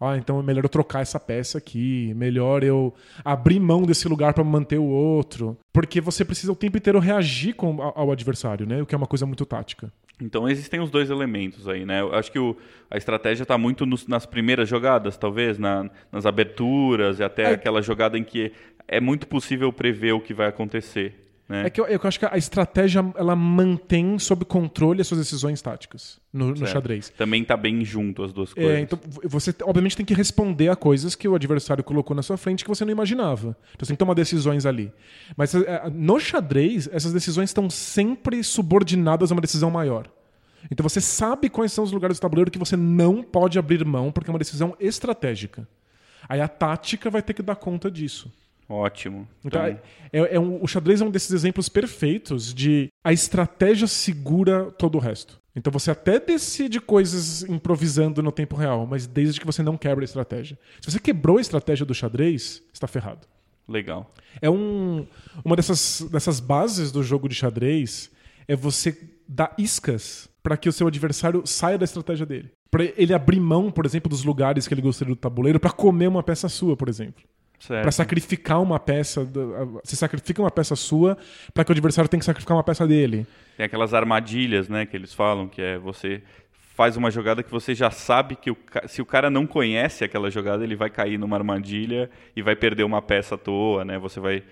Ah, 0.00 0.16
então 0.16 0.40
é 0.40 0.42
melhor 0.42 0.64
eu 0.64 0.68
trocar 0.68 1.00
essa 1.00 1.20
peça 1.20 1.58
aqui, 1.58 2.12
melhor 2.14 2.62
eu 2.62 2.94
abrir 3.24 3.60
mão 3.60 3.82
desse 3.82 4.08
lugar 4.08 4.34
para 4.34 4.44
manter 4.44 4.78
o 4.78 4.84
outro. 4.84 5.56
Porque 5.72 6.00
você 6.00 6.24
precisa 6.24 6.52
o 6.52 6.56
tempo 6.56 6.76
inteiro 6.76 6.98
reagir 6.98 7.54
com, 7.54 7.80
ao 7.80 8.10
adversário, 8.10 8.66
né? 8.66 8.82
O 8.82 8.86
que 8.86 8.94
é 8.94 8.98
uma 8.98 9.06
coisa 9.06 9.26
muito 9.26 9.44
tática. 9.44 9.92
Então 10.20 10.48
existem 10.48 10.80
os 10.80 10.90
dois 10.90 11.10
elementos 11.10 11.66
aí, 11.66 11.84
né? 11.84 12.00
Eu 12.00 12.14
acho 12.14 12.30
que 12.30 12.38
o, 12.38 12.56
a 12.90 12.96
estratégia 12.96 13.42
está 13.42 13.58
muito 13.58 13.84
nos, 13.84 14.06
nas 14.06 14.24
primeiras 14.24 14.68
jogadas, 14.68 15.16
talvez, 15.16 15.58
na, 15.58 15.90
nas 16.12 16.24
aberturas 16.24 17.18
e 17.18 17.24
até 17.24 17.44
é. 17.44 17.50
aquela 17.54 17.82
jogada 17.82 18.16
em 18.16 18.22
que 18.22 18.52
é 18.86 19.00
muito 19.00 19.26
possível 19.26 19.72
prever 19.72 20.12
o 20.12 20.20
que 20.20 20.32
vai 20.32 20.46
acontecer. 20.46 21.23
Né? 21.48 21.66
É, 21.66 21.70
que 21.70 21.78
eu, 21.78 21.86
eu, 21.86 22.00
acho 22.04 22.18
que 22.18 22.24
a 22.24 22.38
estratégia 22.38 23.04
ela 23.16 23.36
mantém 23.36 24.18
sob 24.18 24.46
controle 24.46 25.02
as 25.02 25.06
suas 25.06 25.20
decisões 25.20 25.60
táticas 25.60 26.18
no, 26.32 26.54
no 26.54 26.66
xadrez. 26.66 27.10
Também 27.10 27.42
está 27.42 27.54
bem 27.54 27.84
junto 27.84 28.22
as 28.22 28.32
duas 28.32 28.52
é, 28.52 28.54
coisas. 28.54 28.72
É, 28.72 28.80
então 28.80 28.98
você 29.24 29.54
obviamente 29.62 29.94
tem 29.94 30.06
que 30.06 30.14
responder 30.14 30.70
a 30.70 30.76
coisas 30.76 31.14
que 31.14 31.28
o 31.28 31.34
adversário 31.34 31.84
colocou 31.84 32.16
na 32.16 32.22
sua 32.22 32.38
frente 32.38 32.64
que 32.64 32.68
você 32.68 32.82
não 32.84 32.92
imaginava. 32.92 33.56
Então 33.74 33.84
você 33.84 33.88
tem 33.88 33.96
que 33.96 33.98
tomar 33.98 34.14
decisões 34.14 34.64
ali. 34.64 34.90
Mas 35.36 35.54
é, 35.54 35.90
no 35.92 36.18
xadrez, 36.18 36.88
essas 36.90 37.12
decisões 37.12 37.50
estão 37.50 37.68
sempre 37.68 38.42
subordinadas 38.42 39.30
a 39.30 39.34
uma 39.34 39.42
decisão 39.42 39.70
maior. 39.70 40.08
Então 40.70 40.82
você 40.82 41.00
sabe 41.00 41.50
quais 41.50 41.72
são 41.72 41.84
os 41.84 41.92
lugares 41.92 42.16
do 42.18 42.22
tabuleiro 42.22 42.50
que 42.50 42.58
você 42.58 42.74
não 42.74 43.22
pode 43.22 43.58
abrir 43.58 43.84
mão 43.84 44.10
porque 44.10 44.30
é 44.30 44.32
uma 44.32 44.38
decisão 44.38 44.74
estratégica. 44.80 45.68
Aí 46.26 46.40
a 46.40 46.48
tática 46.48 47.10
vai 47.10 47.20
ter 47.20 47.34
que 47.34 47.42
dar 47.42 47.56
conta 47.56 47.90
disso. 47.90 48.32
Ótimo. 48.68 49.28
Então, 49.44 49.66
então... 49.68 49.82
É, 50.12 50.36
é 50.36 50.40
um, 50.40 50.62
o 50.62 50.66
xadrez 50.66 51.00
é 51.00 51.04
um 51.04 51.10
desses 51.10 51.30
exemplos 51.32 51.68
perfeitos 51.68 52.54
de 52.54 52.88
a 53.02 53.12
estratégia 53.12 53.86
segura 53.86 54.70
todo 54.72 54.96
o 54.96 55.00
resto. 55.00 55.40
Então 55.56 55.72
você 55.72 55.90
até 55.90 56.18
decide 56.18 56.80
coisas 56.80 57.42
improvisando 57.42 58.22
no 58.22 58.32
tempo 58.32 58.56
real, 58.56 58.86
mas 58.86 59.06
desde 59.06 59.38
que 59.38 59.46
você 59.46 59.62
não 59.62 59.76
quebra 59.76 60.02
a 60.02 60.06
estratégia. 60.06 60.58
Se 60.80 60.90
você 60.90 60.98
quebrou 60.98 61.38
a 61.38 61.40
estratégia 61.40 61.86
do 61.86 61.94
xadrez, 61.94 62.62
está 62.72 62.86
ferrado. 62.88 63.26
Legal. 63.68 64.12
É 64.42 64.50
um, 64.50 65.06
uma 65.44 65.56
dessas, 65.56 66.06
dessas 66.10 66.40
bases 66.40 66.90
do 66.90 67.02
jogo 67.02 67.28
de 67.28 67.34
xadrez 67.34 68.10
é 68.48 68.56
você 68.56 68.98
dar 69.28 69.54
iscas 69.56 70.28
para 70.42 70.56
que 70.56 70.68
o 70.68 70.72
seu 70.72 70.86
adversário 70.86 71.46
saia 71.46 71.78
da 71.78 71.84
estratégia 71.84 72.26
dele. 72.26 72.50
Para 72.70 72.84
ele 72.84 73.14
abrir 73.14 73.40
mão, 73.40 73.70
por 73.70 73.86
exemplo, 73.86 74.10
dos 74.10 74.24
lugares 74.24 74.66
que 74.66 74.74
ele 74.74 74.82
gostaria 74.82 75.14
do 75.14 75.18
tabuleiro 75.18 75.60
para 75.60 75.70
comer 75.70 76.08
uma 76.08 76.22
peça 76.22 76.48
sua, 76.48 76.76
por 76.76 76.88
exemplo 76.88 77.22
para 77.68 77.90
sacrificar 77.90 78.62
uma 78.62 78.78
peça. 78.78 79.26
Você 79.84 79.96
sacrifica 79.96 80.40
uma 80.42 80.50
peça 80.50 80.76
sua 80.76 81.16
para 81.52 81.64
que 81.64 81.70
o 81.70 81.72
adversário 81.72 82.08
tenha 82.08 82.18
que 82.18 82.26
sacrificar 82.26 82.56
uma 82.56 82.64
peça 82.64 82.86
dele. 82.86 83.26
Tem 83.56 83.66
aquelas 83.66 83.94
armadilhas, 83.94 84.68
né, 84.68 84.84
que 84.84 84.96
eles 84.96 85.14
falam, 85.14 85.48
que 85.48 85.62
é 85.62 85.78
você 85.78 86.22
faz 86.74 86.96
uma 86.96 87.10
jogada 87.10 87.42
que 87.42 87.50
você 87.50 87.72
já 87.72 87.90
sabe 87.90 88.34
que 88.34 88.50
o, 88.50 88.56
se 88.88 89.00
o 89.00 89.06
cara 89.06 89.30
não 89.30 89.46
conhece 89.46 90.02
aquela 90.02 90.28
jogada, 90.28 90.64
ele 90.64 90.74
vai 90.74 90.90
cair 90.90 91.16
numa 91.16 91.36
armadilha 91.36 92.10
e 92.34 92.42
vai 92.42 92.56
perder 92.56 92.82
uma 92.82 93.00
peça 93.00 93.36
à 93.36 93.38
toa, 93.38 93.84
né? 93.84 93.96
Você 93.98 94.18
vai 94.18 94.42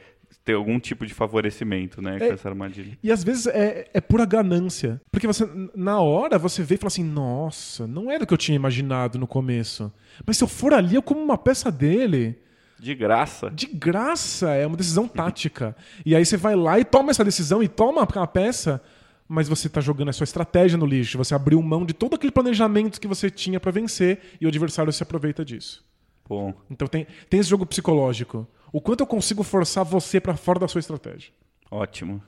ter 0.45 0.55
algum 0.55 0.79
tipo 0.79 1.05
de 1.07 1.13
favorecimento, 1.13 2.01
né, 2.01 2.19
com 2.19 2.25
é, 2.25 2.29
essa 2.29 2.49
armadilha. 2.49 2.97
E 3.03 3.13
às 3.13 3.23
vezes 3.23 3.47
é, 3.47 3.89
é 3.93 4.01
pura 4.01 4.25
ganância. 4.25 5.01
Porque 5.11 5.27
você, 5.27 5.49
na 5.75 6.01
hora, 6.01 6.39
você 6.39 6.63
vê 6.63 6.77
e 6.77 6.79
fala 6.79 6.89
assim, 6.89 7.05
nossa, 7.05 7.87
não 7.87 8.11
era 8.11 8.25
o 8.25 8.27
que 8.27 8.33
eu 8.33 8.39
tinha 8.39 8.57
imaginado 8.57 9.19
no 9.19 9.27
começo. 9.27 9.93
Mas 10.25 10.37
se 10.37 10.45
eu 10.45 10.49
for 10.49 10.73
ali, 10.73 10.95
eu 10.95 11.03
como 11.03 11.21
uma 11.21 11.39
peça 11.39 11.71
dele. 11.71 12.39
De 12.83 12.97
graça. 12.97 13.49
De 13.49 13.67
graça, 13.67 14.51
é 14.51 14.67
uma 14.67 14.77
decisão 14.77 15.07
tática. 15.07 15.77
e 16.05 16.17
aí 16.17 16.27
você 16.27 16.37
vai 16.37 16.57
lá 16.57 16.81
e 16.81 16.85
toma 16.85 17.13
essa 17.13 17.25
decisão 17.25 17.63
e 17.63 17.69
toma 17.69 18.03
a 18.03 18.27
peça, 18.27 18.83
mas 19.29 19.49
você 19.49 19.69
está 19.69 19.81
jogando 19.81 20.09
a 20.09 20.13
sua 20.13 20.25
estratégia 20.25 20.77
no 20.77 20.85
lixo. 20.85 21.17
Você 21.17 21.33
abriu 21.33 21.63
mão 21.63 21.87
de 21.87 21.95
todo 21.95 22.17
aquele 22.17 22.33
planejamento 22.33 23.01
que 23.01 23.07
você 23.07 23.31
tinha 23.31 23.61
para 23.61 23.71
vencer 23.71 24.19
e 24.41 24.47
o 24.47 24.49
adversário 24.49 24.93
se 24.93 25.01
aproveita 25.01 25.45
disso. 25.45 25.85
Bom. 26.29 26.53
Então 26.69 26.89
tem, 26.89 27.07
tem 27.31 27.39
esse 27.39 27.49
jogo 27.49 27.65
psicológico. 27.65 28.49
O 28.73 28.81
quanto 28.81 29.03
eu 29.03 29.07
consigo 29.07 29.45
forçar 29.45 29.85
você 29.85 30.19
para 30.21 30.37
fora 30.37 30.59
da 30.59 30.67
sua 30.67 30.81
estratégia. 30.81 31.33
Ótimo. 31.71 32.21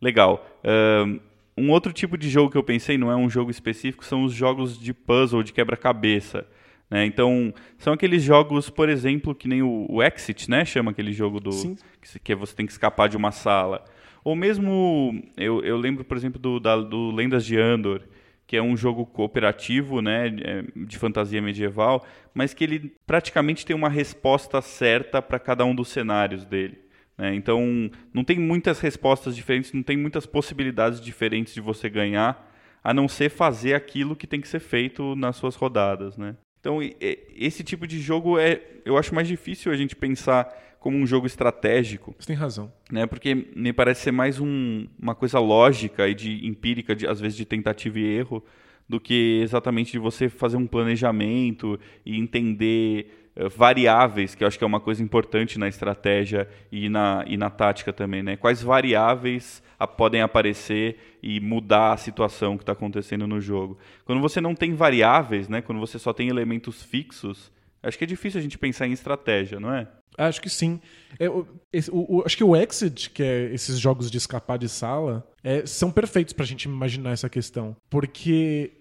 Legal. 0.00 0.42
Um 1.54 1.70
outro 1.70 1.92
tipo 1.92 2.16
de 2.16 2.30
jogo 2.30 2.50
que 2.50 2.56
eu 2.56 2.64
pensei, 2.64 2.96
não 2.96 3.12
é 3.12 3.16
um 3.16 3.28
jogo 3.28 3.50
específico, 3.50 4.06
são 4.06 4.24
os 4.24 4.32
jogos 4.32 4.80
de 4.80 4.94
puzzle, 4.94 5.42
de 5.42 5.52
quebra-cabeça. 5.52 6.46
Né? 6.90 7.04
Então, 7.04 7.52
são 7.76 7.92
aqueles 7.92 8.22
jogos, 8.22 8.70
por 8.70 8.88
exemplo, 8.88 9.34
que 9.34 9.48
nem 9.48 9.62
o, 9.62 9.86
o 9.88 10.02
Exit, 10.02 10.50
né? 10.50 10.64
Chama 10.64 10.90
aquele 10.90 11.12
jogo 11.12 11.38
do 11.38 11.50
que, 12.00 12.18
que, 12.18 12.34
você 12.34 12.54
tem 12.54 12.66
que 12.66 12.72
escapar 12.72 13.08
de 13.08 13.16
uma 13.16 13.30
sala. 13.30 13.84
Ou 14.24 14.34
mesmo, 14.34 15.22
eu, 15.36 15.62
eu 15.62 15.76
lembro, 15.76 16.04
por 16.04 16.16
exemplo, 16.16 16.40
do, 16.40 16.58
da, 16.58 16.76
do 16.76 17.10
Lendas 17.10 17.44
de 17.44 17.58
Andor, 17.58 18.02
que 18.46 18.56
é 18.56 18.62
um 18.62 18.76
jogo 18.76 19.04
cooperativo, 19.04 20.00
né, 20.00 20.28
é, 20.42 20.64
de 20.74 20.98
fantasia 20.98 21.40
medieval, 21.42 22.04
mas 22.32 22.54
que 22.54 22.64
ele 22.64 22.94
praticamente 23.06 23.64
tem 23.64 23.76
uma 23.76 23.90
resposta 23.90 24.62
certa 24.62 25.20
para 25.20 25.38
cada 25.38 25.66
um 25.66 25.74
dos 25.74 25.88
cenários 25.88 26.46
dele. 26.46 26.78
Né? 27.16 27.34
Então, 27.34 27.90
não 28.12 28.24
tem 28.24 28.38
muitas 28.38 28.80
respostas 28.80 29.36
diferentes, 29.36 29.72
não 29.74 29.82
tem 29.82 29.98
muitas 29.98 30.24
possibilidades 30.24 30.98
diferentes 31.00 31.52
de 31.52 31.60
você 31.60 31.90
ganhar, 31.90 32.50
a 32.82 32.94
não 32.94 33.06
ser 33.06 33.28
fazer 33.28 33.74
aquilo 33.74 34.16
que 34.16 34.26
tem 34.26 34.40
que 34.40 34.48
ser 34.48 34.60
feito 34.60 35.14
nas 35.14 35.36
suas 35.36 35.54
rodadas, 35.54 36.16
né? 36.16 36.36
Então, 36.60 36.78
esse 37.36 37.62
tipo 37.62 37.86
de 37.86 38.00
jogo 38.00 38.38
é, 38.38 38.60
eu 38.84 38.96
acho 38.96 39.14
mais 39.14 39.28
difícil 39.28 39.72
a 39.72 39.76
gente 39.76 39.94
pensar 39.94 40.46
como 40.80 40.96
um 40.96 41.06
jogo 41.06 41.26
estratégico. 41.26 42.14
Você 42.18 42.28
tem 42.28 42.36
razão. 42.36 42.72
Né? 42.90 43.06
Porque 43.06 43.34
me 43.34 43.72
parece 43.72 44.02
ser 44.02 44.12
mais 44.12 44.40
um, 44.40 44.86
uma 44.98 45.14
coisa 45.14 45.38
lógica 45.38 46.08
e 46.08 46.14
de 46.14 46.46
empírica, 46.46 46.94
de, 46.94 47.06
às 47.06 47.20
vezes 47.20 47.36
de 47.36 47.44
tentativa 47.44 47.98
e 47.98 48.04
erro, 48.04 48.44
do 48.88 48.98
que 48.98 49.40
exatamente 49.42 49.92
de 49.92 49.98
você 49.98 50.28
fazer 50.28 50.56
um 50.56 50.66
planejamento 50.66 51.78
e 52.06 52.18
entender 52.18 53.27
variáveis, 53.46 54.34
que 54.34 54.42
eu 54.42 54.48
acho 54.48 54.58
que 54.58 54.64
é 54.64 54.66
uma 54.66 54.80
coisa 54.80 55.02
importante 55.02 55.58
na 55.58 55.68
estratégia 55.68 56.48
e 56.72 56.88
na, 56.88 57.24
e 57.26 57.36
na 57.36 57.50
tática 57.50 57.92
também, 57.92 58.22
né? 58.22 58.36
Quais 58.36 58.62
variáveis 58.62 59.62
a, 59.78 59.86
podem 59.86 60.22
aparecer 60.22 61.18
e 61.22 61.40
mudar 61.40 61.92
a 61.92 61.96
situação 61.96 62.56
que 62.56 62.62
está 62.62 62.72
acontecendo 62.72 63.26
no 63.26 63.40
jogo. 63.40 63.78
Quando 64.04 64.20
você 64.20 64.40
não 64.40 64.54
tem 64.54 64.74
variáveis, 64.74 65.48
né? 65.48 65.62
Quando 65.62 65.78
você 65.78 65.98
só 65.98 66.12
tem 66.12 66.28
elementos 66.28 66.82
fixos, 66.82 67.52
acho 67.82 67.96
que 67.96 68.04
é 68.04 68.06
difícil 68.06 68.40
a 68.40 68.42
gente 68.42 68.58
pensar 68.58 68.86
em 68.86 68.92
estratégia, 68.92 69.60
não 69.60 69.72
é? 69.72 69.86
Acho 70.16 70.40
que 70.42 70.50
sim. 70.50 70.80
É, 71.16 71.28
o, 71.30 71.46
o, 71.92 72.22
acho 72.26 72.36
que 72.36 72.42
o 72.42 72.56
Exit, 72.56 73.10
que 73.10 73.22
é 73.22 73.54
esses 73.54 73.78
jogos 73.78 74.10
de 74.10 74.18
escapar 74.18 74.58
de 74.58 74.68
sala, 74.68 75.24
é, 75.44 75.64
são 75.64 75.92
perfeitos 75.92 76.32
para 76.32 76.42
a 76.42 76.46
gente 76.46 76.64
imaginar 76.64 77.12
essa 77.12 77.28
questão. 77.28 77.76
Porque 77.88 78.72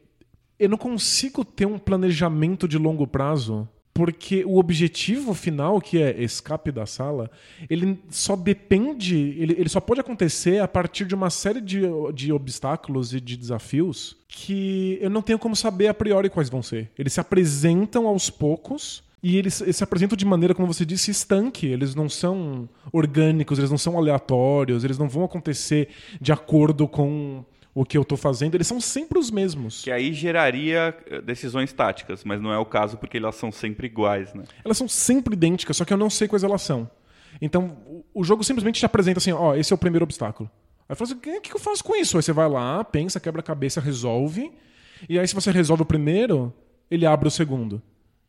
eu 0.58 0.68
não 0.68 0.78
consigo 0.78 1.46
ter 1.46 1.68
um 1.68 1.78
planejamento 1.78 2.68
de 2.68 2.80
longo 2.80 3.06
prazo 3.06 3.70
porque 3.98 4.46
o 4.46 4.60
objetivo 4.60 5.34
final, 5.34 5.82
que 5.82 6.00
é 6.00 6.22
escape 6.22 6.72
da 6.72 6.86
sala, 6.86 7.32
ele 7.68 8.00
só 8.12 8.36
depende, 8.36 9.16
ele, 9.40 9.56
ele 9.58 9.70
só 9.70 9.80
pode 9.80 10.00
acontecer 10.00 10.62
a 10.62 10.68
partir 10.68 11.04
de 11.06 11.16
uma 11.16 11.32
série 11.32 11.60
de, 11.60 11.82
de 12.14 12.32
obstáculos 12.32 13.12
e 13.12 13.20
de 13.20 13.36
desafios 13.36 14.16
que 14.28 15.00
eu 15.02 15.10
não 15.10 15.24
tenho 15.24 15.40
como 15.40 15.56
saber 15.56 15.88
a 15.88 15.96
priori 15.96 16.30
quais 16.30 16.48
vão 16.48 16.62
ser. 16.62 16.92
Eles 16.96 17.14
se 17.14 17.20
apresentam 17.20 18.06
aos 18.06 18.30
poucos 18.30 19.04
e 19.24 19.36
eles, 19.36 19.62
eles, 19.62 19.78
se 19.78 19.84
apresentam 19.84 20.16
de 20.16 20.26
maneira, 20.26 20.54
como 20.54 20.72
você 20.72 20.86
disse, 20.86 21.10
estanque. 21.10 21.66
Eles 21.66 21.96
não 21.96 22.08
são 22.08 22.70
orgânicos, 22.94 23.58
eles 23.58 23.72
não 23.72 23.80
são 23.80 23.98
aleatórios, 23.98 24.84
eles 24.84 25.00
não 25.00 25.10
vão 25.10 25.24
acontecer 25.24 25.90
de 26.22 26.32
acordo 26.32 26.88
com 26.88 27.44
o 27.80 27.86
que 27.86 27.96
eu 27.96 28.02
estou 28.02 28.18
fazendo, 28.18 28.56
eles 28.56 28.66
são 28.66 28.82
sempre 28.82 29.20
os 29.20 29.30
mesmos. 29.30 29.84
Que 29.84 29.92
aí 29.92 30.12
geraria 30.12 30.98
eh, 31.06 31.22
decisões 31.22 31.72
táticas, 31.72 32.24
mas 32.24 32.42
não 32.42 32.52
é 32.52 32.58
o 32.58 32.66
caso 32.66 32.98
porque 32.98 33.18
elas 33.18 33.36
são 33.36 33.52
sempre 33.52 33.86
iguais, 33.86 34.34
né? 34.34 34.46
Elas 34.66 34.80
são 34.80 34.88
sempre 34.88 35.36
idênticas, 35.36 35.78
só 35.78 35.86
que 35.86 35.94
eu 35.94 35.98
não 35.98 36.10
sei 36.10 36.28
quais 36.28 36.44
elas 36.44 36.64
são. 36.64 36.90
Então, 37.40 37.78
o 38.16 38.24
jogo 38.24 38.44
simplesmente 38.44 38.80
te 38.80 38.86
apresenta 38.88 39.20
assim, 39.20 39.32
ó, 39.32 39.54
esse 39.54 39.72
é 39.72 39.76
o 39.76 39.78
primeiro 39.78 40.04
obstáculo. 40.04 40.50
Aí 40.90 40.96
você 40.96 41.06
fala 41.06 41.20
assim, 41.22 41.38
o 41.38 41.42
que 41.42 41.54
eu 41.54 41.60
faço 41.60 41.84
com 41.84 41.96
isso? 41.96 42.18
Aí 42.18 42.24
você 42.24 42.34
vai 42.34 42.50
lá, 42.50 42.84
pensa, 42.84 43.20
quebra 43.20 43.42
a 43.42 43.44
cabeça, 43.44 43.80
resolve. 43.80 44.52
E 45.08 45.20
aí 45.20 45.28
se 45.28 45.36
você 45.36 45.52
resolve 45.52 45.84
o 45.84 45.86
primeiro, 45.86 46.52
ele 46.90 47.06
abre 47.06 47.28
o 47.28 47.32
segundo. 47.32 47.80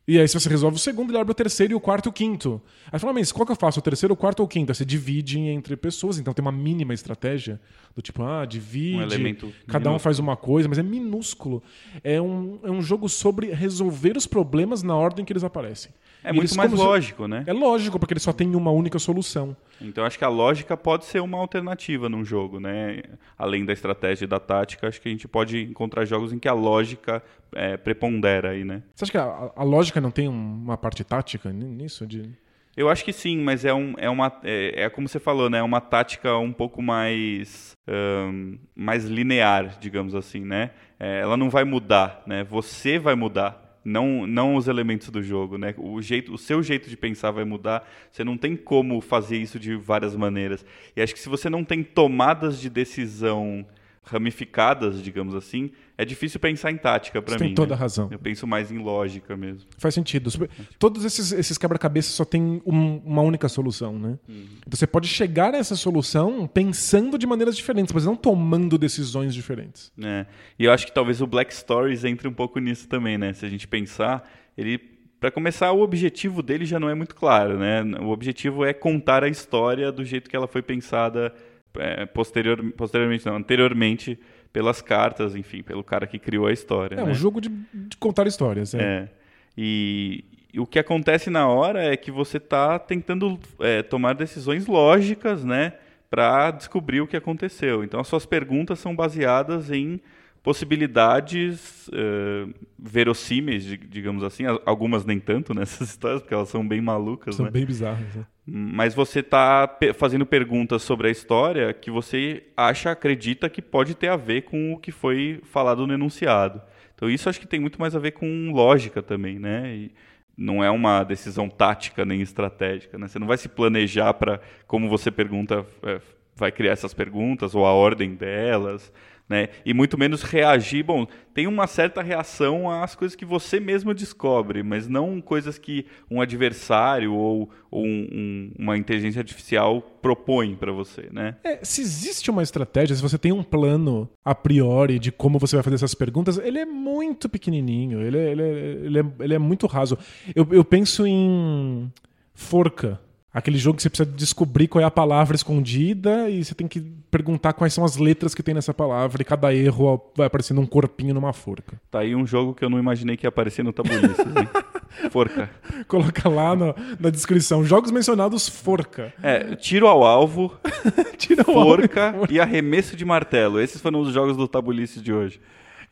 E 0.09 0.19
aí, 0.19 0.27
se 0.27 0.41
você 0.41 0.49
resolve 0.49 0.77
o 0.77 0.81
segundo, 0.81 1.11
ele 1.11 1.19
abre 1.19 1.33
o 1.33 1.35
terceiro 1.35 1.75
e 1.75 1.77
o 1.77 1.81
quarto 1.81 2.07
e 2.07 2.09
o 2.09 2.13
quinto. 2.13 2.63
Aí 2.91 2.99
fala, 2.99 3.13
mas 3.13 3.31
qual 3.31 3.45
que 3.45 3.53
eu 3.53 3.57
faço? 3.57 3.79
O 3.79 3.83
terceiro, 3.83 4.15
o 4.15 4.17
quarto 4.17 4.41
ou 4.41 4.47
o 4.47 4.49
quinto? 4.49 4.73
Aí 4.73 4.75
você 4.75 4.83
divide 4.83 5.39
entre 5.39 5.77
pessoas, 5.77 6.19
então 6.19 6.33
tem 6.33 6.41
uma 6.41 6.51
mínima 6.51 6.95
estratégia. 6.95 7.61
Do 7.95 8.01
tipo, 8.01 8.23
ah, 8.23 8.47
divide. 8.47 8.97
Um 8.97 9.03
elemento 9.03 9.53
cada 9.67 9.91
um 9.91 9.93
minúsculo. 9.93 9.99
faz 9.99 10.19
uma 10.19 10.35
coisa, 10.35 10.67
mas 10.67 10.79
é 10.79 10.83
minúsculo. 10.83 11.63
É 12.03 12.19
um, 12.19 12.59
é 12.63 12.71
um 12.71 12.81
jogo 12.81 13.07
sobre 13.07 13.53
resolver 13.53 14.17
os 14.17 14.27
problemas 14.27 14.83
na 14.83 14.97
ordem 14.97 15.27
que 15.27 15.33
eles 15.33 15.45
aparecem. 15.45 15.93
É 16.29 16.33
muito 16.33 16.55
mais 16.57 16.71
como 16.71 16.81
se- 16.83 16.87
lógico, 16.89 17.27
né? 17.29 17.45
É 17.47 17.53
lógico, 17.53 17.99
porque 17.99 18.13
ele 18.13 18.21
só 18.21 18.33
tem 18.33 18.55
uma 18.55 18.71
única 18.71 18.99
solução. 18.99 19.57
Então 19.81 20.05
acho 20.05 20.19
que 20.19 20.25
a 20.25 20.29
lógica 20.29 20.77
pode 20.77 21.05
ser 21.05 21.21
uma 21.21 21.39
alternativa 21.39 22.09
num 22.09 22.25
jogo, 22.25 22.59
né? 22.61 23.03
Além 23.37 23.65
da 23.65 23.73
estratégia 23.73 24.25
e 24.25 24.29
da 24.29 24.39
tática, 24.41 24.89
acho 24.89 25.01
que 25.01 25.09
a 25.09 25.13
gente 25.13 25.27
pode 25.29 25.63
encontrar 25.63 26.05
jogos 26.05 26.33
em 26.33 26.39
que 26.39 26.49
a 26.49 26.53
lógica 26.53 27.23
é, 27.55 27.77
prepondera 27.77 28.51
aí, 28.51 28.65
né? 28.65 28.83
Você 28.95 29.05
acha 29.05 29.13
que 29.13 29.19
a, 29.19 29.51
a 29.57 29.63
lógica 29.63 30.01
não 30.01 30.11
tem 30.11 30.29
um- 30.29 30.33
uma 30.65 30.77
parte 30.77 31.03
tática 31.05 31.51
ni- 31.53 31.65
nisso? 31.65 32.07
De... 32.07 32.29
Eu 32.77 32.89
acho 32.89 33.05
que 33.05 33.13
sim, 33.13 33.39
mas 33.39 33.65
é, 33.65 33.73
um, 33.75 33.95
é 33.97 34.09
uma. 34.09 34.33
É, 34.45 34.85
é 34.85 34.89
como 34.91 35.09
você 35.09 35.19
falou, 35.19 35.49
né? 35.51 35.59
É 35.59 35.63
uma 35.63 35.81
tática 35.81 36.37
um 36.39 36.53
pouco 36.53 36.81
mais. 36.83 37.73
ahn, 37.89 38.57
mais 38.77 39.05
linear, 39.07 39.79
digamos 39.81 40.15
assim, 40.15 40.41
né? 40.45 40.71
É, 41.01 41.21
ela 41.21 41.37
não 41.37 41.51
vai 41.51 41.65
mudar, 41.65 42.23
né? 42.27 42.45
Você 42.45 42.99
vai 42.99 43.15
mudar. 43.15 43.68
Não, 43.89 44.27
não 44.27 44.57
os 44.57 44.69
elementos 44.69 45.09
do 45.09 45.23
jogo, 45.23 45.57
né? 45.57 45.75
O, 45.79 46.03
jeito, 46.03 46.35
o 46.35 46.39
seu 46.39 46.63
jeito 46.63 46.91
de 46.91 46.97
pensar 46.97 47.31
vai 47.31 47.45
mudar. 47.45 47.89
Você 48.13 48.23
não 48.23 48.37
tem 48.37 48.55
como 48.55 49.01
fazer 49.01 49.39
isso 49.39 49.59
de 49.59 49.75
várias 49.77 50.15
maneiras. 50.15 50.65
E 50.95 51.01
acho 51.01 51.15
que 51.15 51.21
se 51.21 51.29
você 51.29 51.49
não 51.49 51.65
tem 51.65 51.83
tomadas 51.83 52.61
de 52.61 52.69
decisão 52.69 53.67
ramificadas, 54.09 55.03
digamos 55.03 55.35
assim, 55.35 55.71
é 55.97 56.05
difícil 56.05 56.39
pensar 56.41 56.71
em 56.71 56.77
tática 56.77 57.21
para 57.21 57.35
mim. 57.35 57.47
tem 57.47 57.55
toda 57.55 57.71
né? 57.71 57.75
a 57.75 57.79
razão. 57.79 58.09
Eu 58.11 58.19
penso 58.19 58.47
mais 58.47 58.71
em 58.71 58.79
lógica 58.79 59.37
mesmo. 59.37 59.69
Faz 59.79 59.95
sentido. 59.95 60.31
Todos 60.79 61.05
esses, 61.05 61.33
esses 61.33 61.59
quebra-cabeças 61.59 62.13
só 62.13 62.25
tem 62.25 62.63
um- 62.65 62.97
uma 63.05 63.23
única 63.23 63.49
solução, 63.49 63.99
né? 63.99 64.19
Então 64.29 64.77
você 64.77 64.87
pode 64.87 65.09
chegar 65.09 65.55
a 65.55 65.59
essa 65.59 65.77
solução 65.77 66.47
pensando 66.47 67.19
de 67.19 67.27
maneiras 67.27 67.57
diferentes, 67.57 67.93
mas 67.93 68.05
não 68.05 68.17
tomando 68.17 68.77
decisões 68.79 69.35
diferentes. 69.35 69.93
né? 69.97 70.27
E 70.59 70.65
eu 70.65 70.73
acho 70.73 70.87
que 70.87 70.93
talvez 70.93 71.21
o 71.21 71.27
Black 71.27 71.55
Stories 71.55 72.05
entre 72.05 72.27
um 72.29 72.33
pouco 72.33 72.59
nisso 72.59 72.89
também, 72.89 73.19
né? 73.19 73.33
Se 73.33 73.45
a 73.45 73.49
gente 73.49 73.67
pensar, 73.69 74.29
ele 74.57 74.79
para 75.21 75.33
começar, 75.33 75.73
o 75.73 75.81
objetivo 75.81 76.43
dele 76.43 76.65
já 76.65 76.79
não 76.79 76.89
é 76.89 76.95
muito 76.95 77.13
claro, 77.13 77.59
né? 77.59 77.83
O 78.01 78.11
objetivo 78.11 78.65
é 78.65 78.73
contar 78.73 79.25
a 79.25 79.29
história 79.29 79.91
do 79.91 80.05
jeito 80.05 80.31
que 80.31 80.37
ela 80.37 80.47
foi 80.47 80.63
pensada 80.63 81.35
é, 81.79 82.05
posterior, 82.07 82.63
posteriormente, 82.77 83.25
não, 83.27 83.37
anteriormente 83.37 84.19
pelas 84.53 84.81
cartas, 84.83 85.35
enfim, 85.37 85.63
pelo 85.63 85.83
cara 85.85 86.07
que 86.07 86.19
criou 86.19 86.47
a 86.47 86.53
história. 86.53 86.95
É 86.97 87.05
né? 87.05 87.11
um 87.11 87.15
jogo 87.15 87.41
de, 87.41 87.49
de 87.73 87.97
contar 87.99 88.27
histórias. 88.27 88.75
É. 88.75 88.79
É. 88.83 89.09
E, 89.57 90.25
e 90.53 90.61
o 90.61 90.67
que 90.67 90.79
acontece 90.79 91.29
na 91.31 91.47
hora 91.49 91.83
é 91.85 91.97
que 91.97 92.11
você 92.11 92.37
está 92.39 92.79
tentando 92.79 93.39
é, 93.61 93.83
tomar 93.83 94.15
decisões 94.15 94.67
lógicas, 94.67 95.45
né, 95.45 95.75
para 96.11 96.51
descobrir 96.53 97.01
o 97.03 97.07
que 97.07 97.17
aconteceu. 97.17 97.85
Então, 97.85 98.01
as 98.01 98.09
suas 98.09 98.25
perguntas 98.25 98.79
são 98.79 98.97
baseadas 98.97 99.71
em 99.71 100.01
possibilidades 100.43 101.91
eh, 101.93 102.47
verossímeis, 102.79 103.65
di- 103.65 103.77
digamos 103.77 104.23
assim. 104.23 104.47
Al- 104.47 104.63
Algumas 104.65 105.05
nem 105.05 105.19
tanto 105.19 105.53
nessas 105.53 105.89
histórias, 105.91 106.21
porque 106.23 106.35
elas 106.35 106.49
são 106.49 106.67
bem 106.67 106.81
malucas, 106.81 107.35
São 107.37 107.45
né? 107.47 107.51
bem 107.51 107.67
bizarras. 107.67 108.15
né? 108.15 108.25
Mas 108.51 108.95
você 108.95 109.21
está 109.21 109.79
fazendo 109.95 110.25
perguntas 110.25 110.83
sobre 110.83 111.09
a 111.09 111.11
história 111.11 111.71
que 111.75 111.91
você 111.91 112.45
acha, 112.57 112.91
acredita 112.91 113.51
que 113.51 113.61
pode 113.61 113.95
ter 113.95 114.09
a 114.09 114.17
ver 114.17 114.43
com 114.43 114.73
o 114.73 114.79
que 114.79 114.91
foi 114.91 115.41
falado 115.45 115.87
no 115.87 115.93
enunciado. 115.93 116.63
Então 116.95 117.11
isso 117.11 117.29
acho 117.29 117.39
que 117.39 117.47
tem 117.47 117.61
muito 117.61 117.79
mais 117.79 117.95
a 117.95 117.99
ver 117.99 118.13
com 118.13 118.51
lógica 118.51 119.03
também, 119.03 119.39
né? 119.39 119.75
E 119.75 119.93
não 120.35 120.65
é 120.65 120.71
uma 120.71 121.05
decisão 121.05 121.47
tática 121.47 122.07
nem 122.07 122.23
estratégica, 122.23 122.97
né? 122.97 123.07
Você 123.07 123.19
não 123.19 123.27
vai 123.27 123.37
se 123.37 123.51
planejar 123.51 124.15
para 124.15 124.41
como 124.67 124.89
você 124.89 125.11
pergunta, 125.11 125.67
é, 125.83 126.01
vai 126.35 126.51
criar 126.51 126.73
essas 126.73 126.95
perguntas 126.95 127.55
ou 127.55 127.67
a 127.67 127.73
ordem 127.75 128.15
delas, 128.15 128.91
né? 129.29 129.49
E 129.65 129.75
muito 129.75 129.99
menos 129.99 130.23
reagir. 130.23 130.83
Bom, 130.83 131.07
tem 131.35 131.47
uma 131.47 131.67
certa 131.67 132.01
reação 132.03 132.71
às 132.71 132.95
coisas 132.95 133.15
que 133.15 133.25
você 133.25 133.61
mesmo 133.61 133.93
descobre, 133.95 134.63
mas 134.63 134.89
não 134.89 135.21
coisas 135.21 135.59
que 135.59 135.87
um 136.11 136.21
adversário 136.21 137.13
ou, 137.15 137.51
ou 137.71 137.85
um- 137.85 138.09
um- 138.13 138.53
uma 138.59 138.77
inteligência 138.79 139.21
artificial 139.21 139.81
propõe 140.03 140.55
para 140.57 140.73
você, 140.73 141.09
né? 141.13 141.37
É, 141.45 141.59
se 141.63 141.81
existe 141.83 142.31
uma 142.31 142.43
estratégia, 142.43 142.97
se 142.97 143.03
você 143.03 143.19
tem 143.19 143.33
um 143.33 143.43
plano 143.43 144.09
a 144.25 144.35
priori 144.35 144.99
de 144.99 145.13
como 145.13 145.39
você 145.39 145.57
vai 145.57 145.63
fazer 145.63 145.77
essas 145.77 145.95
perguntas, 145.95 146.39
ele 146.39 146.59
é 146.59 146.65
muito 146.67 147.29
pequenininho, 147.29 148.01
ele 148.01 148.17
é, 148.19 148.31
ele 148.33 148.43
é, 148.43 148.47
ele 148.85 148.99
é, 149.01 149.05
ele 149.21 149.35
é 149.35 149.39
muito 149.39 149.67
raso. 149.67 149.99
Eu, 150.35 150.47
eu 150.51 150.65
penso 150.65 151.07
em 151.07 151.93
Forca. 152.35 153.01
Aquele 153.33 153.59
jogo 153.59 153.77
que 153.77 153.83
você 153.83 153.91
precisa 153.91 154.11
descobrir 154.11 154.69
qual 154.69 154.81
é 154.83 154.85
a 154.87 154.91
palavra 154.91 155.37
escondida 155.37 156.31
e 156.31 156.43
você 156.43 156.55
tem 156.55 156.67
que 156.67 156.81
perguntar 157.11 157.53
quais 157.53 157.75
são 157.75 157.85
as 157.85 157.97
letras 157.99 158.35
que 158.35 158.43
tem 158.43 158.55
nessa 158.55 158.73
palavra 158.73 159.21
e 159.21 159.25
cada 159.25 159.55
erro 159.55 160.01
vai 160.17 160.27
aparecendo 160.27 160.61
um 160.63 160.67
corpinho 160.67 161.13
numa 161.13 161.33
forca. 161.35 161.79
Tá 161.91 162.01
aí 162.01 162.15
um 162.17 162.27
jogo 162.27 162.55
que 162.55 162.65
eu 162.65 162.71
não 162.71 162.79
imaginei 162.79 163.17
que 163.19 163.27
ia 163.27 163.29
aparecer 163.29 163.63
no 163.63 163.71
hein? 163.71 164.49
Forca. 165.11 165.51
Coloca 165.87 166.29
lá 166.29 166.57
no- 166.57 166.75
na 166.99 167.11
descrição, 167.11 167.63
jogos 167.65 167.91
mencionados 167.91 168.49
Forca. 168.49 169.13
É, 169.23 169.55
tiro 169.57 169.87
ao 169.87 170.03
alvo, 170.05 170.57
Tira 171.19 171.45
o 171.47 171.59
áudio. 171.59 171.77
forca 171.89 172.15
e 172.31 172.41
arremesso 172.41 172.97
de 172.97 173.05
martelo. 173.05 173.61
Esses 173.61 173.81
foram 173.81 174.01
os 174.01 174.13
jogos 174.13 174.37
do 174.37 174.49
Tabulices 174.49 175.03
de 175.03 175.13
hoje. 175.13 175.39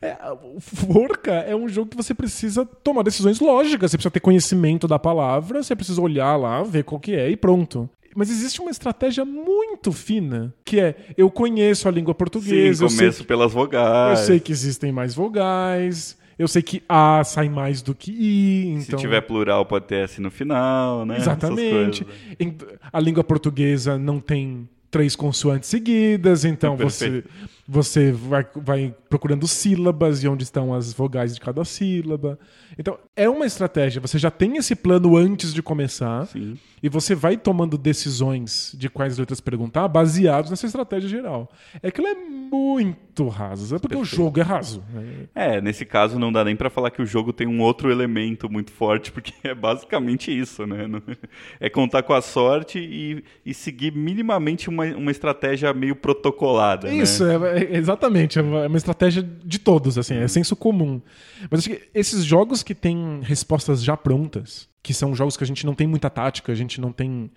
É, 0.01 0.15
Forca 0.59 1.31
é 1.31 1.55
um 1.55 1.67
jogo 1.67 1.89
que 1.89 1.97
você 1.97 2.13
precisa 2.13 2.65
tomar 2.65 3.03
decisões 3.03 3.39
lógicas. 3.39 3.91
Você 3.91 3.97
precisa 3.97 4.11
ter 4.11 4.19
conhecimento 4.19 4.87
da 4.87 4.99
palavra, 4.99 5.63
você 5.63 5.75
precisa 5.75 6.01
olhar 6.01 6.35
lá, 6.35 6.61
ver 6.63 6.83
qual 6.83 6.99
que 6.99 7.13
é 7.15 7.29
e 7.29 7.35
pronto. 7.35 7.89
Mas 8.15 8.31
existe 8.31 8.59
uma 8.61 8.71
estratégia 8.71 9.23
muito 9.23 9.91
fina, 9.91 10.53
que 10.65 10.79
é 10.79 10.95
eu 11.15 11.29
conheço 11.29 11.87
a 11.87 11.91
língua 11.91 12.13
Sim, 12.13 12.17
portuguesa, 12.17 12.83
eu, 12.83 12.89
sei 12.89 12.97
começo 12.97 13.21
que, 13.21 13.27
pelas 13.27 13.51
eu 13.51 13.57
vogais. 13.57 14.19
sei 14.19 14.39
que 14.39 14.51
existem 14.51 14.91
mais 14.91 15.13
vogais, 15.13 16.17
eu 16.37 16.47
sei 16.47 16.63
que 16.63 16.81
A 16.89 17.23
sai 17.23 17.47
mais 17.47 17.83
do 17.83 17.93
que 17.93 18.11
I, 18.11 18.81
Se 18.81 18.87
então 18.87 18.99
tiver 18.99 19.21
plural, 19.21 19.65
pode 19.67 19.85
ter 19.85 20.03
S 20.03 20.19
no 20.19 20.31
final, 20.31 21.05
né? 21.05 21.17
Exatamente. 21.17 22.05
Né? 22.39 22.55
A 22.91 22.99
língua 22.99 23.23
portuguesa 23.23 23.97
não 23.99 24.19
tem 24.19 24.67
três 24.89 25.15
consoantes 25.15 25.69
seguidas, 25.69 26.43
então 26.45 26.75
você, 26.75 27.05
Perfeito. 27.05 27.29
Você 27.67 28.11
vai, 28.13 28.47
vai 28.55 28.95
procurando 29.09 29.45
sílabas 29.47 30.23
e 30.23 30.27
onde 30.27 30.43
estão 30.43 30.73
as 30.73 30.93
vogais 30.93 31.33
de 31.35 31.41
cada 31.41 31.65
sílaba. 31.65 32.39
Então, 32.79 32.97
é 33.15 33.27
uma 33.29 33.45
estratégia. 33.45 33.99
Você 34.01 34.17
já 34.17 34.31
tem 34.31 34.55
esse 34.57 34.75
plano 34.75 35.17
antes 35.17 35.53
de 35.53 35.61
começar 35.61 36.27
Sim. 36.27 36.57
e 36.81 36.87
você 36.87 37.13
vai 37.13 37.35
tomando 37.35 37.77
decisões 37.77 38.73
de 38.77 38.89
quais 38.89 39.17
letras 39.17 39.41
perguntar 39.41 39.87
baseados 39.87 40.49
nessa 40.49 40.65
estratégia 40.65 41.09
geral. 41.09 41.51
É 41.81 41.91
que 41.91 41.99
ela 41.99 42.09
é 42.11 42.15
muito 42.15 43.27
rasa, 43.27 43.79
porque 43.79 43.95
o 43.95 44.05
jogo 44.05 44.39
é 44.39 44.43
raso. 44.43 44.81
né? 44.93 45.27
É, 45.35 45.59
nesse 45.61 45.85
caso 45.85 46.17
não 46.17 46.31
dá 46.31 46.43
nem 46.45 46.55
pra 46.55 46.69
falar 46.69 46.91
que 46.91 47.01
o 47.01 47.05
jogo 47.05 47.33
tem 47.33 47.47
um 47.47 47.59
outro 47.61 47.91
elemento 47.91 48.49
muito 48.49 48.71
forte, 48.71 49.11
porque 49.11 49.33
é 49.47 49.53
basicamente 49.55 50.31
isso, 50.37 50.65
né? 50.65 50.85
É 51.59 51.69
contar 51.69 52.03
com 52.03 52.13
a 52.13 52.21
sorte 52.21 52.77
e, 52.79 53.23
e 53.45 53.53
seguir 53.53 53.91
minimamente 53.93 54.69
uma, 54.69 54.85
uma 54.85 55.11
estratégia 55.11 55.73
meio 55.73 55.95
protocolada. 55.95 56.93
Isso, 56.93 57.25
né? 57.25 57.33
é, 57.33 57.56
é- 57.56 57.56
exatamente. 57.71 58.39
É 58.39 58.41
uma 58.41 58.63
é 58.63 58.67
uma 58.67 58.77
estratégia 58.77 59.21
de 59.43 59.59
todos, 59.59 59.97
assim, 59.97 60.15
é 60.15 60.27
senso 60.27 60.55
comum. 60.55 61.01
Mas 61.49 61.59
acho 61.61 61.69
que 61.69 61.81
esses 61.93 62.23
jogos 62.23 62.63
que 62.63 62.75
têm 62.75 63.19
respostas 63.23 63.83
já 63.83 63.95
prontas, 63.97 64.67
que 64.83 64.93
são 64.93 65.13
jogos 65.15 65.35
que 65.37 65.43
a 65.43 65.47
gente 65.47 65.65
não 65.65 65.73
tem 65.73 65.87
muita 65.87 66.09
tática, 66.09 66.51
a 66.51 66.55
gente 66.55 66.79
não 66.81 66.91
tem, 66.91 67.29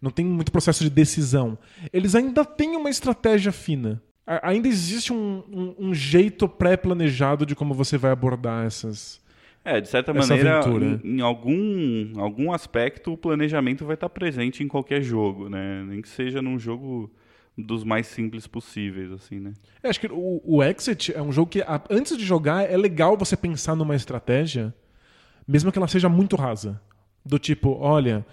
não 0.00 0.10
tem 0.10 0.24
muito 0.24 0.50
processo 0.52 0.82
de 0.84 0.90
decisão, 0.90 1.56
eles 1.92 2.14
ainda 2.14 2.44
têm 2.44 2.76
uma 2.76 2.90
estratégia 2.90 3.52
fina. 3.52 4.02
A- 4.26 4.50
Ainda 4.50 4.68
existe 4.68 5.12
um, 5.12 5.42
um- 5.52 5.74
um 5.88 5.94
jeito 5.94 6.48
pré-planejado 6.48 7.44
de 7.44 7.54
como 7.54 7.74
você 7.74 7.96
vai 7.98 8.10
abordar 8.12 8.66
essas. 8.66 9.20
É, 9.64 9.80
de 9.80 9.88
certa 9.88 10.10
Essa 10.10 10.34
maneira, 10.34 10.60
em, 11.04 11.18
em 11.18 11.20
algum, 11.20 12.12
algum 12.20 12.52
aspecto, 12.52 13.12
o 13.12 13.16
planejamento 13.16 13.84
vai 13.84 13.94
estar 13.94 14.08
presente 14.08 14.62
em 14.62 14.66
qualquer 14.68 15.02
jogo, 15.02 15.48
né? 15.48 15.84
Nem 15.86 16.02
que 16.02 16.08
seja 16.08 16.42
num 16.42 16.58
jogo 16.58 17.08
dos 17.56 17.84
mais 17.84 18.06
simples 18.06 18.46
possíveis, 18.46 19.10
assim, 19.12 19.38
né? 19.38 19.52
Acho 19.82 20.00
que 20.00 20.06
o, 20.06 20.40
o 20.44 20.62
Exit 20.62 21.12
é 21.14 21.20
um 21.20 21.32
jogo 21.32 21.50
que, 21.50 21.62
antes 21.90 22.16
de 22.16 22.24
jogar, 22.24 22.70
é 22.70 22.76
legal 22.76 23.16
você 23.16 23.36
pensar 23.36 23.76
numa 23.76 23.94
estratégia, 23.94 24.74
mesmo 25.46 25.70
que 25.70 25.78
ela 25.78 25.88
seja 25.88 26.08
muito 26.08 26.36
rasa. 26.36 26.80
Do 27.24 27.38
tipo, 27.38 27.76
olha, 27.78 28.24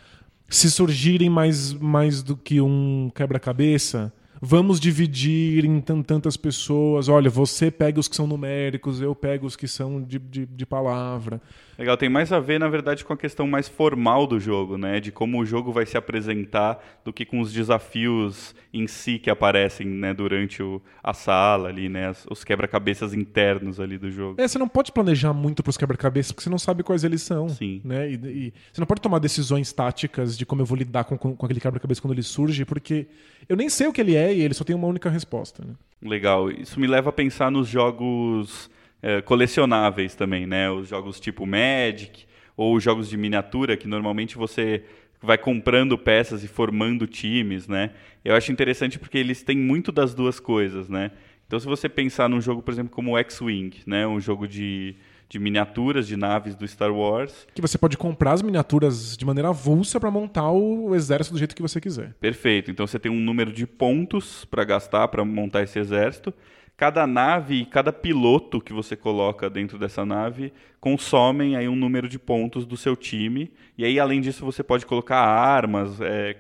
se 0.47 0.71
surgirem 0.71 1.29
mais, 1.29 1.73
mais 1.73 2.23
do 2.23 2.35
que 2.35 2.59
um 2.61 3.11
quebra-cabeça, 3.13 4.11
vamos 4.41 4.79
dividir 4.79 5.65
em 5.65 5.81
tantas 5.81 6.37
pessoas. 6.37 7.09
Olha, 7.09 7.29
você 7.29 7.69
pega 7.69 7.99
os 7.99 8.07
que 8.07 8.15
são 8.15 8.27
numéricos, 8.27 9.01
eu 9.01 9.13
pego 9.13 9.45
os 9.45 9.55
que 9.55 9.67
são 9.67 10.01
de, 10.01 10.19
de, 10.19 10.45
de, 10.45 10.65
palavra. 10.65 11.41
Legal, 11.77 11.95
tem 11.95 12.09
mais 12.09 12.31
a 12.31 12.39
ver, 12.39 12.59
na 12.59 12.67
verdade, 12.67 13.05
com 13.05 13.13
a 13.13 13.17
questão 13.17 13.47
mais 13.47 13.67
formal 13.67 14.27
do 14.27 14.39
jogo, 14.39 14.77
né? 14.77 14.99
De 14.99 15.11
como 15.11 15.39
o 15.39 15.45
jogo 15.45 15.71
vai 15.71 15.85
se 15.85 15.97
apresentar 15.97 17.01
do 17.05 17.13
que 17.13 17.25
com 17.25 17.39
os 17.39 17.53
desafios 17.53 18.53
em 18.73 18.85
si 18.85 19.17
que 19.17 19.29
aparecem 19.29 19.87
né, 19.87 20.13
durante 20.13 20.61
o, 20.61 20.81
a 21.03 21.13
sala 21.13 21.69
ali, 21.69 21.87
né? 21.87 22.13
Os 22.29 22.43
quebra-cabeças 22.43 23.13
internos 23.13 23.79
ali 23.79 23.97
do 23.97 24.11
jogo. 24.11 24.41
É, 24.41 24.47
você 24.47 24.59
não 24.59 24.67
pode 24.67 24.91
planejar 24.91 25.33
muito 25.33 25.63
para 25.63 25.69
os 25.69 25.77
quebra-cabeças 25.77 26.31
porque 26.31 26.43
você 26.43 26.49
não 26.49 26.59
sabe 26.59 26.83
quais 26.83 27.03
eles 27.03 27.21
são. 27.21 27.49
Sim. 27.49 27.81
Né? 27.83 28.11
E, 28.11 28.13
e, 28.13 28.53
você 28.71 28.81
não 28.81 28.87
pode 28.87 29.01
tomar 29.01 29.19
decisões 29.19 29.71
táticas 29.71 30.37
de 30.37 30.45
como 30.45 30.61
eu 30.61 30.65
vou 30.65 30.77
lidar 30.77 31.05
com, 31.05 31.17
com, 31.17 31.35
com 31.35 31.45
aquele 31.45 31.59
quebra-cabeça 31.59 32.01
quando 32.01 32.13
ele 32.13 32.23
surge, 32.23 32.65
porque 32.65 33.07
eu 33.47 33.55
nem 33.55 33.69
sei 33.69 33.87
o 33.87 33.93
que 33.93 34.01
ele 34.01 34.15
é 34.15 34.28
e 34.33 34.41
ele 34.41 34.53
só 34.53 34.63
tem 34.63 34.75
uma 34.75 34.87
única 34.87 35.09
resposta. 35.09 35.63
Né? 35.65 35.73
Legal. 36.01 36.49
Isso 36.51 36.79
me 36.79 36.87
leva 36.87 37.09
a 37.09 37.13
pensar 37.13 37.51
nos 37.51 37.67
jogos 37.67 38.69
é, 39.01 39.21
colecionáveis 39.21 40.15
também, 40.15 40.45
né? 40.45 40.69
Os 40.69 40.87
jogos 40.87 41.19
tipo 41.19 41.45
Magic 41.45 42.25
ou 42.55 42.75
os 42.75 42.83
jogos 42.83 43.09
de 43.09 43.17
miniatura 43.17 43.77
que 43.77 43.87
normalmente 43.87 44.37
você 44.37 44.83
vai 45.21 45.37
comprando 45.37 45.97
peças 45.97 46.43
e 46.43 46.47
formando 46.47 47.05
times, 47.05 47.67
né? 47.67 47.91
Eu 48.23 48.35
acho 48.35 48.51
interessante 48.51 48.97
porque 48.97 49.17
eles 49.17 49.43
têm 49.43 49.57
muito 49.57 49.91
das 49.91 50.13
duas 50.13 50.39
coisas, 50.39 50.89
né? 50.89 51.11
Então, 51.45 51.59
se 51.59 51.65
você 51.65 51.89
pensar 51.89 52.29
num 52.29 52.39
jogo, 52.39 52.61
por 52.61 52.71
exemplo, 52.71 52.91
como 52.91 53.13
o 53.13 53.17
X-Wing, 53.17 53.71
né? 53.85 54.05
Um 54.07 54.19
jogo 54.19 54.47
de, 54.47 54.95
de 55.29 55.39
miniaturas 55.39 56.07
de 56.07 56.17
naves 56.17 56.55
do 56.55 56.67
Star 56.67 56.91
Wars. 56.91 57.47
Que 57.53 57.61
você 57.61 57.77
pode 57.77 57.95
comprar 57.95 58.33
as 58.33 58.41
miniaturas 58.41 59.15
de 59.15 59.25
maneira 59.25 59.49
avulsa 59.49 59.99
para 59.99 60.09
montar 60.09 60.51
o 60.51 60.95
exército 60.95 61.35
do 61.35 61.37
jeito 61.37 61.55
que 61.55 61.61
você 61.61 61.79
quiser. 61.79 62.13
Perfeito. 62.19 62.71
Então, 62.71 62.87
você 62.87 62.97
tem 62.97 63.11
um 63.11 63.19
número 63.19 63.53
de 63.53 63.67
pontos 63.67 64.43
para 64.45 64.63
gastar 64.63 65.07
para 65.07 65.23
montar 65.23 65.61
esse 65.61 65.77
exército 65.77 66.33
cada 66.79 67.05
nave 67.05 67.55
e 67.55 67.65
cada 67.65 67.91
piloto 67.91 68.61
que 68.61 68.71
você 68.71 68.95
coloca 68.95 69.49
dentro 69.49 69.77
dessa 69.77 70.05
nave 70.05 70.53
consomem 70.79 71.57
aí 71.57 71.67
um 71.67 71.75
número 71.75 72.07
de 72.07 72.17
pontos 72.17 72.65
do 72.65 72.77
seu 72.77 72.95
time. 72.95 73.51
E 73.77 73.83
aí, 73.83 73.99
além 73.99 74.21
disso, 74.21 74.45
você 74.45 74.63
pode 74.63 74.85
colocar 74.85 75.17
armas, 75.17 75.99
é, 75.99 76.37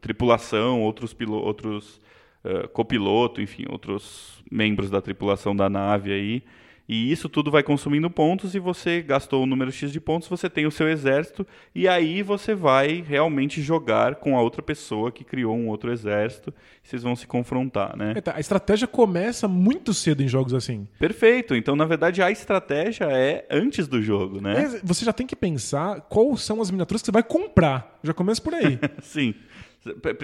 tripulação, 0.00 0.80
outros, 0.80 1.14
outros 1.28 2.00
uh, 2.42 2.66
copiloto, 2.68 3.42
enfim, 3.42 3.66
outros 3.68 4.42
membros 4.50 4.88
da 4.88 5.02
tripulação 5.02 5.54
da 5.54 5.68
nave 5.68 6.12
aí. 6.14 6.42
E 6.88 7.12
isso 7.12 7.28
tudo 7.28 7.50
vai 7.50 7.62
consumindo 7.62 8.08
pontos 8.08 8.54
e 8.54 8.58
você 8.58 9.02
gastou 9.02 9.42
o 9.42 9.46
número 9.46 9.70
X 9.70 9.92
de 9.92 10.00
pontos, 10.00 10.26
você 10.28 10.48
tem 10.48 10.66
o 10.66 10.70
seu 10.70 10.88
exército 10.88 11.46
e 11.74 11.86
aí 11.86 12.22
você 12.22 12.54
vai 12.54 13.04
realmente 13.06 13.60
jogar 13.60 14.14
com 14.14 14.38
a 14.38 14.40
outra 14.40 14.62
pessoa 14.62 15.12
que 15.12 15.22
criou 15.22 15.54
um 15.54 15.68
outro 15.68 15.92
exército. 15.92 16.52
Vocês 16.82 17.02
vão 17.02 17.14
se 17.14 17.26
confrontar, 17.26 17.94
né? 17.94 18.14
Tá. 18.14 18.34
A 18.36 18.40
estratégia 18.40 18.88
começa 18.88 19.46
muito 19.46 19.92
cedo 19.92 20.22
em 20.22 20.28
jogos 20.28 20.54
assim. 20.54 20.88
Perfeito. 20.98 21.54
Então, 21.54 21.76
na 21.76 21.84
verdade, 21.84 22.22
a 22.22 22.30
estratégia 22.30 23.04
é 23.04 23.46
antes 23.50 23.86
do 23.86 24.00
jogo, 24.00 24.40
né? 24.40 24.64
É, 24.64 24.80
você 24.82 25.04
já 25.04 25.12
tem 25.12 25.26
que 25.26 25.36
pensar 25.36 26.00
quais 26.02 26.40
são 26.40 26.62
as 26.62 26.70
miniaturas 26.70 27.02
que 27.02 27.06
você 27.06 27.12
vai 27.12 27.22
comprar. 27.22 27.98
Já 28.02 28.14
começa 28.14 28.40
por 28.40 28.54
aí. 28.54 28.78
Sim. 29.02 29.34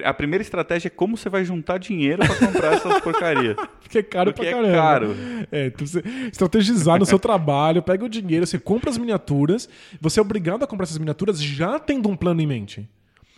A 0.05 0.13
primeira 0.13 0.43
estratégia 0.43 0.89
é 0.89 0.91
como 0.91 1.17
você 1.17 1.29
vai 1.29 1.45
juntar 1.45 1.79
dinheiro 1.79 2.23
para 2.27 2.35
comprar 2.47 2.73
essas 2.75 3.01
porcarias. 3.01 3.57
Porque 3.81 3.99
é 3.99 4.03
caro 4.03 4.33
Porque 4.33 4.49
pra 4.49 4.59
é 4.59 4.63
caramba. 4.63 4.77
caro. 4.77 5.17
É, 5.51 5.67
então 5.67 5.87
você 5.87 6.03
estrategizar 6.31 6.99
no 6.99 7.07
seu 7.07 7.19
trabalho, 7.19 7.83
pega 7.83 8.05
o 8.05 8.09
dinheiro, 8.09 8.47
você 8.47 8.59
compra 8.59 8.91
as 8.91 8.99
miniaturas, 8.99 9.69
você 10.01 10.19
é 10.19 10.23
obrigado 10.23 10.65
a 10.65 10.67
comprar 10.67 10.85
essas 10.85 10.99
miniaturas 10.99 11.43
já 11.43 11.79
tendo 11.79 12.09
um 12.09 12.17
plano 12.17 12.41
em 12.41 12.47
mente. 12.47 12.89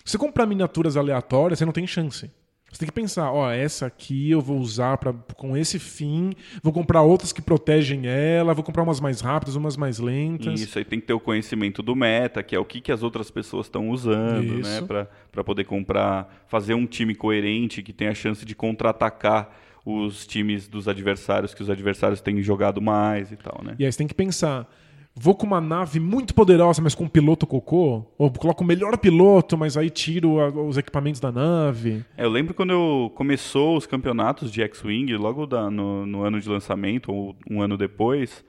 Se 0.04 0.12
você 0.12 0.18
comprar 0.18 0.46
miniaturas 0.46 0.96
aleatórias, 0.96 1.58
você 1.58 1.64
não 1.64 1.72
tem 1.72 1.86
chance. 1.86 2.30
Você 2.76 2.80
tem 2.80 2.88
que 2.88 2.92
pensar, 2.92 3.32
ó, 3.32 3.50
essa 3.50 3.86
aqui 3.86 4.30
eu 4.30 4.38
vou 4.38 4.58
usar 4.58 4.98
pra, 4.98 5.14
com 5.34 5.56
esse 5.56 5.78
fim, 5.78 6.34
vou 6.62 6.74
comprar 6.74 7.00
outras 7.00 7.32
que 7.32 7.40
protegem 7.40 8.06
ela, 8.06 8.52
vou 8.52 8.62
comprar 8.62 8.82
umas 8.82 9.00
mais 9.00 9.22
rápidas, 9.22 9.56
umas 9.56 9.78
mais 9.78 9.98
lentas. 9.98 10.60
Isso 10.60 10.78
aí 10.78 10.84
tem 10.84 11.00
que 11.00 11.06
ter 11.06 11.14
o 11.14 11.20
conhecimento 11.20 11.82
do 11.82 11.96
meta, 11.96 12.42
que 12.42 12.54
é 12.54 12.58
o 12.58 12.66
que, 12.66 12.82
que 12.82 12.92
as 12.92 13.02
outras 13.02 13.30
pessoas 13.30 13.64
estão 13.64 13.88
usando, 13.88 14.60
Isso. 14.60 14.68
né? 14.68 15.08
Para 15.32 15.42
poder 15.42 15.64
comprar, 15.64 16.44
fazer 16.48 16.74
um 16.74 16.84
time 16.84 17.14
coerente 17.14 17.82
que 17.82 17.94
tenha 17.94 18.10
a 18.10 18.14
chance 18.14 18.44
de 18.44 18.54
contra-atacar 18.54 19.56
os 19.82 20.26
times 20.26 20.68
dos 20.68 20.86
adversários, 20.86 21.54
que 21.54 21.62
os 21.62 21.70
adversários 21.70 22.20
têm 22.20 22.42
jogado 22.42 22.82
mais 22.82 23.32
e 23.32 23.36
tal, 23.36 23.62
né? 23.64 23.74
E 23.78 23.86
aí 23.86 23.90
você 23.90 23.96
tem 23.96 24.06
que 24.06 24.12
pensar, 24.14 24.70
vou 25.18 25.34
com 25.34 25.46
uma 25.46 25.60
nave 25.60 25.98
muito 25.98 26.34
poderosa, 26.34 26.82
mas 26.82 26.94
com 26.94 27.04
um 27.04 27.08
piloto 27.08 27.46
cocô? 27.46 28.04
Ou 28.18 28.30
coloco 28.30 28.62
o 28.62 28.66
melhor 28.66 28.96
piloto, 28.98 29.56
mas 29.56 29.76
aí 29.76 29.88
tiro 29.90 30.38
a- 30.40 30.48
os 30.50 30.76
equipamentos 30.76 31.20
da 31.20 31.32
nave? 31.32 32.04
É, 32.16 32.24
eu 32.24 32.30
lembro 32.30 32.52
quando 32.54 32.70
eu 32.70 33.10
começou 33.14 33.76
os 33.76 33.86
campeonatos 33.86 34.52
de 34.52 34.62
X-Wing, 34.62 35.16
logo 35.16 35.46
da- 35.46 35.70
no, 35.70 36.04
no 36.06 36.22
ano 36.22 36.40
de 36.40 36.48
lançamento, 36.48 37.10
ou 37.12 37.34
um 37.50 37.62
ano 37.62 37.76
depois, 37.76 38.44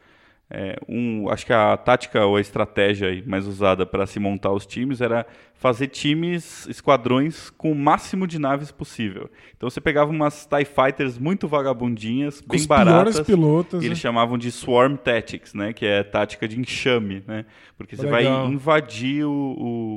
é, 0.50 0.78
um, 0.88 1.30
acho 1.30 1.45
que 1.45 1.52
a 1.52 1.76
tática 1.76 2.26
ou 2.26 2.38
a 2.38 2.41
estratégia 2.41 3.22
mais 3.28 3.45
usada 3.45 3.86
para 3.86 4.06
se 4.06 4.18
montar 4.20 4.52
os 4.54 4.66
times 4.66 5.02
era 5.02 5.26
fazer 5.54 5.88
times, 5.88 6.66
esquadrões 6.68 7.50
com 7.50 7.72
o 7.72 7.76
máximo 7.76 8.26
de 8.26 8.39
naves 8.39 8.72
possível. 8.72 9.30
Então 9.58 9.70
você 9.70 9.82
pegava 9.82 10.10
umas 10.10 10.45
TIE 10.45 10.64
Fighters 10.64 11.18
muito 11.18 11.48
vagabundinhas, 11.50 12.39
Com 12.39 12.56
bem 12.56 12.66
baratas. 12.66 13.20
pilotos. 13.22 13.84
Eles 13.84 13.98
né? 13.98 14.02
chamavam 14.02 14.38
de 14.38 14.50
Swarm 14.52 14.95
Tactics, 14.95 15.54
né? 15.54 15.74
Que 15.74 15.86
é 15.86 16.02
tática 16.04 16.48
de 16.48 16.58
enxame, 16.60 17.24
né? 17.28 17.43
Porque 17.78 17.95
você 17.98 18.06
Legal. 18.10 18.43
vai 18.43 18.52
invadir 18.54 19.26
o, 19.26 19.32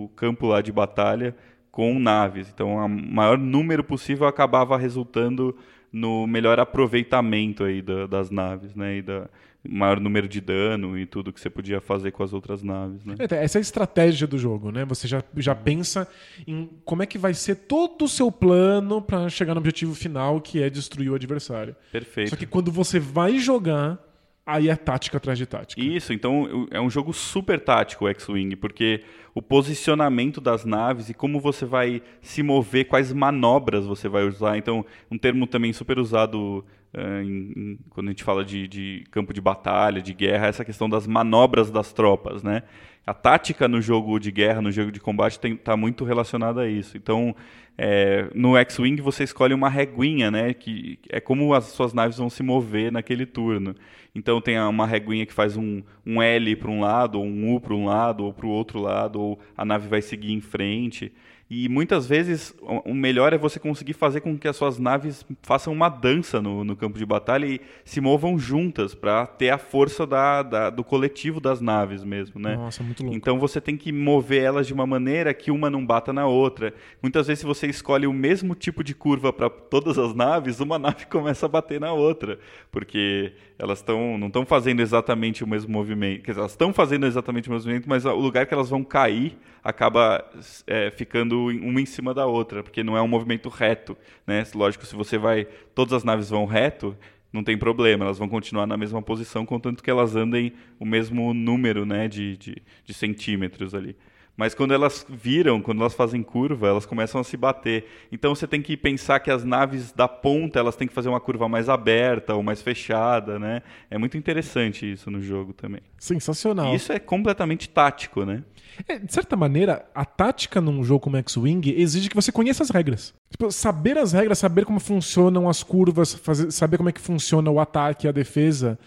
o 0.05 0.09
campo 0.17 0.47
lá 0.49 0.61
de 0.61 0.73
batalha 0.73 1.35
com 1.71 1.97
naves. 2.01 2.51
Então, 2.53 2.75
o 2.75 2.89
maior 2.89 3.39
número 3.39 3.85
possível 3.85 4.27
acabava 4.27 4.77
resultando 4.77 5.57
no 5.93 6.27
melhor 6.27 6.59
aproveitamento 6.59 7.65
aí 7.65 7.81
da- 7.83 8.07
das 8.07 8.31
naves, 8.31 8.75
né? 8.75 8.97
E 8.97 9.03
da 9.03 9.29
maior 9.69 10.01
número 10.01 10.27
de 10.27 10.41
dano 10.41 10.99
e 10.99 11.05
tudo 11.05 11.33
que 11.33 11.41
você 11.41 11.51
podia 11.51 11.81
fazer 11.81 12.11
com 12.13 12.23
as 12.23 12.33
outras 12.33 12.63
naves, 12.63 13.05
né? 13.05 13.15
É, 13.19 13.45
Essa 13.45 13.59
é 13.59 13.61
a 13.61 13.63
estratégia 13.63 14.27
do 14.27 14.39
jogo, 14.39 14.71
né? 14.71 14.85
Você 14.87 15.07
já, 15.07 15.23
já 15.37 15.55
pensa 15.55 16.09
em 16.47 16.69
como 16.85 17.03
é 17.03 17.07
que 17.07 17.19
vai 17.19 17.35
ser 17.35 17.55
todo 17.57 18.05
o 18.05 18.09
seu 18.09 18.33
plano 18.33 19.03
para 19.03 19.29
chegar 19.29 19.55
no 19.55 19.61
objetivo 19.61 19.95
final, 19.95 20.41
que 20.41 20.63
é 20.63 20.71
destruir 20.71 21.11
o 21.11 21.15
adversário. 21.15 21.77
Perfeito. 21.93 22.31
Só 22.31 22.37
que 22.37 22.47
quando 22.47 22.73
você 22.73 22.99
vai 22.99 23.39
jogar, 23.39 23.99
aí 24.47 24.69
é 24.69 24.77
tática 24.77 25.19
atrás 25.19 25.39
de 25.39 25.47
tática. 25.47 25.81
Isso, 25.81 26.13
então 26.13 26.69
é 26.71 26.81
um 26.81 26.91
jogo 26.91 27.13
super 27.13 27.61
tático 27.61 28.07
o 28.07 28.09
X-Wing, 28.09 28.57
porque 28.57 29.03
o 29.35 29.43
posicionamento 29.43 30.41
das 30.41 30.65
naves 30.65 31.09
e 31.09 31.15
como 31.15 31.39
você 31.39 31.65
vai 31.65 32.03
se 32.21 32.43
mover, 32.43 32.87
quais 32.87 33.13
manobras 33.13 33.87
você 33.87 34.09
vai 34.09 34.27
usar. 34.27 34.57
Então, 34.57 34.85
um 35.11 35.19
termo 35.19 35.47
também 35.47 35.73
super 35.73 35.99
usado 35.99 36.65
em- 36.95 37.53
em- 37.57 37.79
quando 37.91 38.09
a 38.09 38.11
gente 38.11 38.25
fala 38.25 38.45
de, 38.45 38.67
de 38.69 39.05
campo 39.11 39.33
de 39.33 39.41
batalha, 39.41 40.01
de 40.03 40.13
guerra, 40.13 40.47
é 40.47 40.49
essa 40.49 40.65
questão 40.65 40.89
das 40.89 41.07
manobras 41.07 41.71
das 41.71 41.93
tropas, 41.93 42.43
né? 42.43 42.63
A 43.07 43.15
tática 43.15 43.67
no 43.67 43.81
jogo 43.81 44.19
de 44.19 44.31
guerra, 44.31 44.61
no 44.61 44.71
jogo 44.71 44.93
de 44.93 45.01
combate, 45.01 45.39
está 45.45 45.77
muito 45.77 46.05
relacionada 46.05 46.63
a 46.63 46.69
isso. 46.69 46.97
Então, 46.97 47.35
é, 47.77 48.29
no 48.35 48.57
X-Wing 48.59 49.01
você 49.01 49.25
escolhe 49.25 49.55
uma 49.55 49.69
reguinha, 49.69 50.31
né? 50.31 50.53
Que 50.53 50.99
é 51.09 51.19
como 51.21 51.55
as 51.55 51.65
suas 51.65 51.93
naves 51.93 52.19
vão 52.19 52.29
se 52.29 52.43
mover 52.43 52.93
naquele 52.93 53.25
turno. 53.27 53.75
Então 54.15 54.41
tem 54.41 54.59
uma 54.61 54.87
reguinha 54.87 55.25
que 55.25 55.33
faz 55.33 55.57
um, 55.57 55.83
um 56.05 56.21
L 56.21 56.57
para 56.57 56.71
um 56.71 56.81
lado, 56.81 57.19
ou 57.19 57.25
um 57.25 57.55
U 57.55 57.61
para 57.61 57.75
um 57.75 57.87
lado, 57.87 58.25
ou 58.25 58.33
para 58.33 58.47
o 58.47 58.51
outro 58.51 58.81
lado, 58.81 59.21
ou 59.21 59.41
a 59.57 59.65
nave 59.65 59.89
vai 59.89 60.03
seguir 60.03 60.33
em 60.33 60.41
frente. 60.41 61.13
E 61.53 61.69
muitas 61.69 62.07
vezes 62.07 62.55
o 62.85 62.95
melhor 62.95 63.33
é 63.33 63.37
você 63.39 63.59
conseguir 63.59 63.93
fazer 63.95 64.21
com 64.21 64.39
que 64.39 64.47
as 64.47 64.55
suas 64.55 64.79
naves 64.79 65.27
façam 65.43 65.73
uma 65.73 65.89
dança 65.89 66.41
no, 66.41 66.63
no 66.63 66.77
campo 66.77 66.97
de 66.97 67.05
batalha 67.05 67.45
e 67.45 67.61
se 67.85 68.01
movam 68.01 68.39
juntas 68.39 68.95
para 68.95 69.27
ter 69.27 69.51
a 69.51 69.59
força 69.59 70.07
da, 70.07 70.45
da- 70.45 70.71
do 70.71 70.85
coletivo 70.85 71.41
das 71.41 71.61
naves 71.61 72.05
mesmo, 72.05 72.41
né? 72.41 72.55
Nossa, 72.55 72.85
muito 72.85 73.03
louco. 73.03 73.17
Então 73.17 73.37
você 73.41 73.61
tem 73.61 73.77
que 73.77 73.91
mover 73.91 74.45
elas 74.45 74.65
de 74.69 74.73
uma 74.73 74.87
maneira 74.87 75.35
que 75.35 75.51
uma 75.51 75.69
não 75.69 75.85
bata 75.85 76.13
na 76.13 76.25
outra. 76.25 76.73
Muitas 77.03 77.27
vezes, 77.27 77.41
se 77.41 77.47
você 77.47 77.67
escolhe 77.67 78.07
o 78.07 78.13
mesmo 78.13 78.55
tipo 78.55 78.85
de 78.85 78.95
curva 78.95 79.33
para 79.33 79.51
todas 79.51 79.99
as 79.99 80.15
naves, 80.15 80.61
uma 80.61 80.79
nave 80.79 81.07
começa 81.11 81.47
a 81.47 81.49
bater 81.49 81.81
na 81.81 81.93
outra, 81.93 82.39
porque 82.71 83.33
elas 83.61 83.81
estão 83.81 84.17
não 84.17 84.29
estão 84.29 84.47
fazendo 84.47 84.81
exatamente 84.81 85.45
o 85.45 85.47
mesmo 85.47 85.71
movimento. 85.71 86.31
Elas 86.31 86.53
estão 86.53 86.73
fazendo 86.73 87.07
exatamente 87.07 87.49
o 87.49 87.53
mesmo 87.53 87.69
movimento, 87.69 87.89
mas 87.89 88.07
o 88.07 88.15
lugar 88.15 88.47
que 88.47 88.55
elas 88.55 88.71
vão 88.71 88.83
cair 88.83 89.37
acaba 89.63 90.25
é, 90.67 90.91
ficando 90.91 91.49
uma 91.49 91.81
em 91.81 91.87
cima 91.87 92.15
da 92.15 92.25
outra, 92.25 92.63
porque 92.63 92.83
não 92.83 92.97
é 92.97 93.03
um 93.03 93.09
movimento 93.09 93.51
reto, 93.51 93.97
né? 94.27 94.43
Lógico, 94.55 94.87
se 94.87 94.97
você 94.97 95.19
vai, 95.19 95.47
todas 95.75 95.93
as 95.93 96.05
naves 96.05 96.31
vão 96.31 96.47
reto, 96.47 96.97
não 97.31 97.45
tem 97.45 97.57
problema, 97.57 98.07
elas 98.07 98.19
vão 98.19 98.29
continuar 98.29 98.67
na 98.67 98.79
mesma 98.79 99.03
posição, 99.03 99.45
contanto 99.45 99.83
que 99.83 99.91
elas 99.91 100.17
andem 100.17 100.55
o 100.79 100.87
mesmo 100.87 101.35
número 101.35 101.85
né, 101.85 102.09
de, 102.09 102.37
de, 102.39 102.63
de 102.85 102.95
centímetros 102.95 103.75
ali. 103.75 103.95
Mas 104.37 104.55
quando 104.55 104.73
elas 104.73 105.05
viram, 105.09 105.61
quando 105.61 105.81
elas 105.81 105.95
fazem 105.95 106.23
curva, 106.23 106.69
elas 106.69 106.87
começam 106.87 107.21
a 107.21 107.25
se 107.25 107.37
bater. 107.37 107.87
Então 108.11 108.35
você 108.35 108.47
tem 108.47 108.63
que 108.63 108.77
pensar 108.77 109.21
que 109.21 109.31
as 109.31 109.45
naves 109.45 109.93
da 109.93 110.09
ponta, 110.09 110.59
elas 110.59 110.77
têm 110.77 110.89
que 110.89 110.95
fazer 110.95 111.09
uma 111.09 111.21
curva 111.21 111.49
mais 111.49 111.69
aberta 111.69 112.35
ou 112.35 112.43
mais 112.43 112.63
fechada, 112.63 113.39
né? 113.39 113.63
É 113.91 113.99
muito 113.99 114.17
interessante 114.17 114.91
isso 114.91 115.11
no 115.11 115.21
jogo 115.21 115.53
também. 115.53 115.81
Sensacional. 115.99 116.73
E 116.73 116.77
isso 116.77 116.93
é 116.93 116.99
completamente 116.99 117.69
tático, 117.69 118.25
né? 118.25 118.43
É, 118.89 118.99
de 118.99 119.13
certa 119.13 119.37
maneira, 119.37 119.85
a 119.95 120.05
tática 120.05 120.61
num 120.61 120.83
jogo 120.83 121.01
como 121.01 121.17
X-Wing 121.19 121.75
exige 121.77 122.09
que 122.09 122.17
você 122.17 122.33
conheça 122.33 122.63
as 122.63 122.71
regras. 122.71 123.15
Tipo, 123.31 123.51
saber 123.51 123.99
as 123.99 124.13
regras, 124.13 124.39
saber 124.39 124.65
como 124.65 124.81
funcionam 124.81 125.49
as 125.49 125.63
curvas, 125.63 126.15
fazer, 126.15 126.51
saber 126.51 126.77
como 126.77 126.89
é 126.89 126.93
que 126.93 127.01
funciona 127.01 127.51
o 127.51 127.61
ataque 127.61 128.07
e 128.07 128.09
a 128.09 128.13
defesa, 128.13 128.79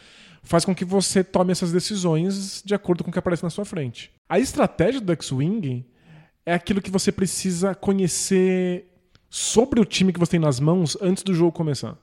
faz 0.44 0.66
com 0.66 0.76
que 0.76 0.86
você 0.86 1.24
tome 1.24 1.52
essas 1.52 1.72
decisões 1.72 2.62
de 2.64 2.76
acordo 2.76 3.04
com 3.04 3.10
o 3.10 3.14
que 3.14 3.20
aparece 3.20 3.44
na 3.44 3.50
sua 3.50 3.66
frente. 3.66 4.12
A 4.28 4.38
estratégia 4.38 5.00
do 5.00 5.12
X-Wing 5.14 5.86
é 6.46 6.54
aquilo 6.54 6.82
que 6.82 6.92
você 6.92 7.12
precisa 7.12 7.74
conhecer 7.74 8.86
sobre 9.30 9.80
o 9.80 9.86
time 9.86 10.14
que 10.14 10.20
você 10.20 10.32
tem 10.32 10.40
nas 10.40 10.60
mãos 10.60 10.98
antes 11.02 11.24
do 11.24 11.34
jogo 11.34 11.52
começar. 11.52 11.98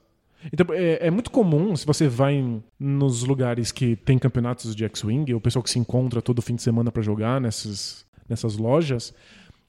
Então, 0.51 0.65
é, 0.71 1.07
é, 1.07 1.11
muito 1.11 1.29
comum, 1.29 1.75
se 1.75 1.85
você 1.85 2.07
vai 2.07 2.43
nos 2.79 3.23
lugares 3.23 3.71
que 3.71 3.95
tem 3.95 4.17
campeonatos 4.17 4.75
de 4.75 4.83
X-Wing, 4.85 5.33
o 5.35 5.39
pessoal 5.41 5.61
que 5.61 5.69
se 5.69 5.77
encontra 5.77 6.21
todo 6.21 6.41
fim 6.41 6.55
de 6.55 6.63
semana 6.63 6.91
para 6.91 7.03
jogar 7.03 7.39
nessas, 7.39 8.05
nessas 8.27 8.57
lojas, 8.57 9.13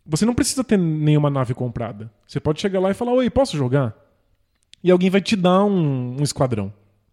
você 0.07 0.25
não 0.25 0.35
precisa 0.35 0.65
ter 0.65 0.79
nenhuma 0.79 1.29
nave 1.29 1.53
comprada. 1.53 2.11
Você 2.27 2.41
pode 2.41 2.61
chegar 2.61 2.81
lá 2.81 2.91
e 2.91 2.95
falar: 2.95 3.13
Oi, 3.13 3.29
posso 3.29 3.57
jogar? 3.57 3.95
E 4.83 4.91
alguém 4.91 5.11
vai 5.11 5.21
te 5.21 5.37
dar 5.37 5.65
um, 5.65 6.17
um 6.19 6.23
esquadrão. 6.23 6.73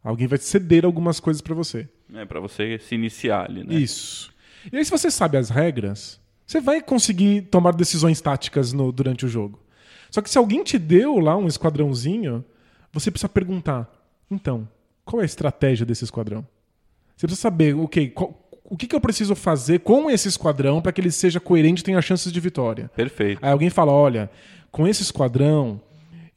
Alguém 0.09 0.25
vai 0.25 0.39
ceder 0.39 0.85
algumas 0.85 1.19
coisas 1.19 1.39
para 1.39 1.53
você. 1.53 1.87
É, 2.15 2.25
para 2.25 2.39
você 2.39 2.79
se 2.79 2.95
iniciar 2.95 3.47
ali, 3.47 3.63
né? 3.63 3.75
Isso. 3.75 4.33
E 4.73 4.75
aí, 4.75 4.83
se 4.83 4.89
você 4.89 5.11
sabe 5.11 5.37
as 5.37 5.51
regras, 5.51 6.19
você 6.47 6.59
vai 6.59 6.81
conseguir 6.81 7.43
tomar 7.43 7.73
decisões 7.73 8.19
táticas 8.19 8.73
no, 8.73 8.91
durante 8.91 9.23
o 9.23 9.29
jogo. 9.29 9.61
Só 10.09 10.19
que 10.19 10.29
se 10.29 10.39
alguém 10.39 10.63
te 10.63 10.79
deu 10.79 11.19
lá 11.19 11.37
um 11.37 11.45
esquadrãozinho, 11.45 12.43
você 12.91 13.11
precisa 13.11 13.29
perguntar: 13.29 13.87
então, 14.31 14.67
qual 15.05 15.19
é 15.19 15.23
a 15.23 15.25
estratégia 15.27 15.85
desse 15.85 16.05
esquadrão? 16.05 16.41
Você 17.15 17.27
precisa 17.27 17.41
saber, 17.41 17.75
ok, 17.75 18.09
qual, 18.09 18.49
o 18.63 18.75
que, 18.75 18.87
que, 18.87 18.95
eu 18.95 19.01
preciso 19.01 19.35
fazer 19.35 19.81
com 19.81 20.09
esse 20.09 20.27
esquadrão 20.27 20.81
para 20.81 20.91
que 20.91 20.99
ele 20.99 21.11
seja 21.11 21.39
coerente 21.39 21.81
e 21.81 21.85
tenha 21.85 22.01
chances 22.01 22.31
de 22.31 22.39
vitória. 22.39 22.89
Perfeito. 22.95 23.37
Aí 23.43 23.51
alguém 23.51 23.69
fala: 23.69 23.91
olha, 23.91 24.27
com 24.71 24.87
esse 24.87 25.03
esquadrão, 25.03 25.79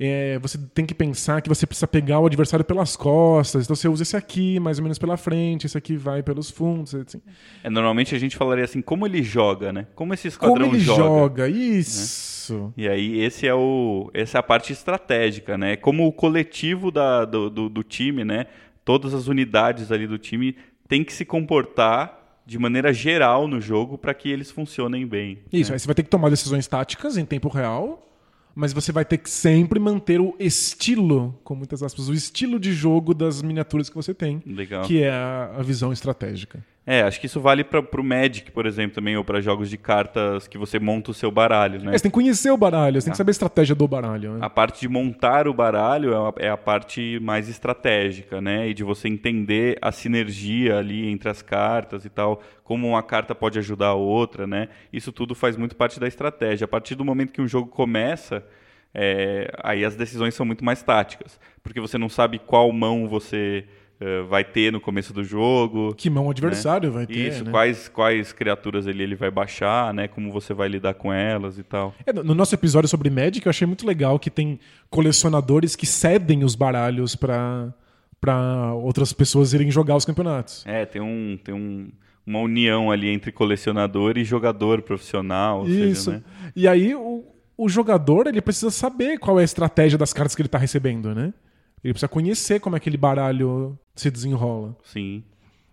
é, 0.04 0.38
você 0.40 0.58
tem 0.74 0.84
que 0.84 0.94
pensar 0.94 1.40
que 1.40 1.48
você 1.48 1.64
precisa 1.64 1.86
pegar 1.86 2.18
o 2.18 2.26
adversário 2.26 2.64
pelas 2.64 2.96
costas. 2.96 3.64
Então 3.64 3.76
você 3.76 3.86
usa 3.86 4.02
esse 4.02 4.16
aqui 4.16 4.58
mais 4.58 4.78
ou 4.78 4.82
menos 4.82 4.98
pela 4.98 5.16
frente, 5.16 5.64
esse 5.64 5.78
aqui 5.78 5.96
vai 5.96 6.24
pelos 6.24 6.50
fundos. 6.50 6.92
Assim. 6.92 7.22
É, 7.62 7.70
normalmente 7.70 8.12
a 8.12 8.18
gente 8.18 8.36
falaria 8.36 8.64
assim, 8.64 8.82
como 8.82 9.06
ele 9.06 9.22
joga, 9.22 9.72
né? 9.72 9.86
Como 9.94 10.12
esse 10.12 10.26
esquadrão 10.26 10.56
joga. 10.56 10.66
Como 10.66 10.76
ele 10.76 10.84
joga, 10.84 11.46
joga, 11.46 11.48
isso. 11.48 12.64
Né? 12.64 12.72
E 12.78 12.88
aí 12.88 13.20
esse 13.20 13.46
é 13.46 13.54
o, 13.54 14.10
essa 14.12 14.38
é 14.38 14.40
a 14.40 14.42
parte 14.42 14.72
estratégica, 14.72 15.56
né? 15.56 15.76
Como 15.76 16.04
o 16.04 16.12
coletivo 16.12 16.90
da, 16.90 17.24
do, 17.24 17.48
do, 17.48 17.68
do 17.68 17.82
time, 17.84 18.24
né? 18.24 18.46
Todas 18.84 19.14
as 19.14 19.28
unidades 19.28 19.92
ali 19.92 20.08
do 20.08 20.18
time 20.18 20.56
tem 20.88 21.04
que 21.04 21.12
se 21.12 21.24
comportar 21.24 22.40
de 22.44 22.58
maneira 22.58 22.92
geral 22.92 23.46
no 23.46 23.60
jogo 23.60 23.96
para 23.96 24.12
que 24.12 24.28
eles 24.28 24.50
funcionem 24.50 25.06
bem. 25.06 25.38
Isso, 25.52 25.70
né? 25.70 25.76
aí 25.76 25.78
você 25.78 25.86
vai 25.86 25.94
ter 25.94 26.02
que 26.02 26.10
tomar 26.10 26.28
decisões 26.28 26.66
táticas 26.66 27.16
em 27.16 27.24
tempo 27.24 27.48
real 27.48 28.08
mas 28.54 28.72
você 28.72 28.92
vai 28.92 29.04
ter 29.04 29.18
que 29.18 29.30
sempre 29.30 29.78
manter 29.78 30.20
o 30.20 30.34
estilo, 30.38 31.38
com 31.44 31.54
muitas 31.54 31.82
aspas, 31.82 32.08
o 32.08 32.14
estilo 32.14 32.58
de 32.58 32.72
jogo 32.72 33.14
das 33.14 33.42
miniaturas 33.42 33.88
que 33.88 33.94
você 33.94 34.12
tem, 34.14 34.42
Legal. 34.46 34.84
que 34.84 35.02
é 35.02 35.10
a, 35.10 35.54
a 35.58 35.62
visão 35.62 35.92
estratégica. 35.92 36.64
É, 36.84 37.02
acho 37.02 37.20
que 37.20 37.26
isso 37.26 37.40
vale 37.40 37.62
para 37.62 37.80
o 37.80 38.04
Magic, 38.04 38.50
por 38.50 38.66
exemplo, 38.66 38.96
também, 38.96 39.16
ou 39.16 39.22
para 39.22 39.40
jogos 39.40 39.70
de 39.70 39.76
cartas 39.76 40.48
que 40.48 40.58
você 40.58 40.80
monta 40.80 41.12
o 41.12 41.14
seu 41.14 41.30
baralho, 41.30 41.80
né? 41.80 41.94
É, 41.94 41.98
você 41.98 42.02
tem 42.02 42.10
que 42.10 42.14
conhecer 42.14 42.50
o 42.50 42.56
baralho, 42.56 43.00
você 43.00 43.04
tem 43.04 43.12
que 43.12 43.16
saber 43.16 43.30
a 43.30 43.32
estratégia 43.32 43.74
do 43.74 43.86
baralho. 43.86 44.32
Né? 44.32 44.38
A 44.42 44.50
parte 44.50 44.80
de 44.80 44.88
montar 44.88 45.46
o 45.46 45.54
baralho 45.54 46.12
é 46.12 46.16
a, 46.16 46.46
é 46.46 46.50
a, 46.50 46.56
parte 46.56 47.20
mais 47.22 47.48
estratégica, 47.48 48.40
né? 48.40 48.68
E 48.68 48.74
de 48.74 48.82
você 48.82 49.06
entender 49.06 49.78
a 49.80 49.92
sinergia 49.92 50.78
ali 50.78 51.08
entre 51.08 51.28
as 51.28 51.40
cartas 51.40 52.04
e 52.04 52.10
tal, 52.10 52.42
como 52.64 52.88
uma 52.88 53.02
carta 53.02 53.32
pode 53.32 53.60
ajudar 53.60 53.88
a 53.88 53.94
outra, 53.94 54.44
né? 54.44 54.68
Isso 54.92 55.12
tudo 55.12 55.36
faz 55.36 55.56
muito 55.56 55.76
parte 55.76 56.00
da 56.00 56.08
estratégia. 56.08 56.64
A 56.64 56.68
partir 56.68 56.96
do 56.96 57.04
momento 57.04 57.32
que 57.32 57.40
um 57.40 57.46
jogo 57.46 57.68
começa, 57.68 58.44
é, 58.92 59.52
aí 59.62 59.84
as 59.84 59.94
decisões 59.94 60.34
são 60.34 60.44
muito 60.44 60.64
mais 60.64 60.82
táticas, 60.82 61.38
porque 61.62 61.80
você 61.80 61.96
não 61.96 62.08
sabe 62.08 62.40
qual 62.40 62.72
mão 62.72 63.06
você 63.06 63.64
uh, 64.02 64.26
vai 64.26 64.44
ter 64.44 64.72
no 64.72 64.80
começo 64.80 65.12
do 65.12 65.22
jogo. 65.22 65.94
Que 65.94 66.10
mão 66.10 66.28
adversário 66.28 66.90
né? 66.90 66.94
vai 66.94 67.06
ter. 67.06 67.28
Isso, 67.28 67.44
né? 67.44 67.50
quais, 67.50 67.88
quais 67.88 68.32
criaturas 68.32 68.86
ele, 68.86 69.02
ele 69.02 69.14
vai 69.14 69.30
baixar, 69.30 69.94
né? 69.94 70.08
Como 70.08 70.32
você 70.32 70.52
vai 70.52 70.68
lidar 70.68 70.94
com 70.94 71.12
elas 71.12 71.58
e 71.58 71.62
tal. 71.62 71.94
É, 72.04 72.12
no 72.12 72.34
nosso 72.34 72.54
episódio 72.54 72.88
sobre 72.88 73.08
Magic, 73.08 73.46
eu 73.46 73.50
achei 73.50 73.66
muito 73.66 73.86
legal 73.86 74.18
que 74.18 74.30
tem 74.30 74.58
colecionadores 74.90 75.76
que 75.76 75.86
cedem 75.86 76.44
os 76.44 76.54
baralhos 76.54 77.14
para 77.14 77.72
para 78.20 78.72
outras 78.74 79.12
pessoas 79.12 79.52
irem 79.52 79.68
jogar 79.68 79.96
os 79.96 80.04
campeonatos. 80.04 80.64
É, 80.64 80.86
tem 80.86 81.02
um, 81.02 81.36
tem 81.42 81.52
um, 81.52 81.90
uma 82.24 82.38
união 82.38 82.88
ali 82.88 83.08
entre 83.08 83.32
colecionador 83.32 84.16
e 84.16 84.22
jogador 84.22 84.80
profissional. 84.80 85.66
Isso. 85.66 86.04
Seja, 86.04 86.18
né? 86.18 86.22
E 86.54 86.68
aí 86.68 86.94
o, 86.94 87.24
o 87.56 87.68
jogador 87.68 88.28
ele 88.28 88.40
precisa 88.40 88.70
saber 88.70 89.18
qual 89.18 89.40
é 89.40 89.42
a 89.42 89.44
estratégia 89.44 89.98
das 89.98 90.12
cartas 90.12 90.36
que 90.36 90.42
ele 90.42 90.46
está 90.46 90.58
recebendo, 90.58 91.12
né? 91.12 91.34
Ele 91.82 91.92
precisa 91.92 92.08
conhecer 92.08 92.60
como 92.60 92.76
aquele 92.76 92.96
baralho 92.96 93.78
se 93.94 94.10
desenrola. 94.10 94.76
Sim. 94.84 95.24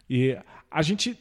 E 0.09 0.37
a 0.71 0.81
gente 0.81 1.17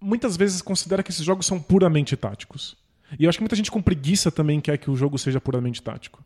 muitas 0.00 0.36
vezes 0.36 0.60
considera 0.60 1.02
que 1.02 1.10
esses 1.10 1.24
jogos 1.24 1.46
são 1.46 1.60
puramente 1.60 2.16
táticos. 2.16 2.76
E 3.18 3.24
eu 3.24 3.28
acho 3.28 3.38
que 3.38 3.42
muita 3.42 3.56
gente 3.56 3.70
com 3.70 3.80
preguiça 3.80 4.30
também 4.30 4.60
quer 4.60 4.78
que 4.78 4.90
o 4.90 4.96
jogo 4.96 5.18
seja 5.18 5.40
puramente 5.40 5.82
tático. 5.82 6.24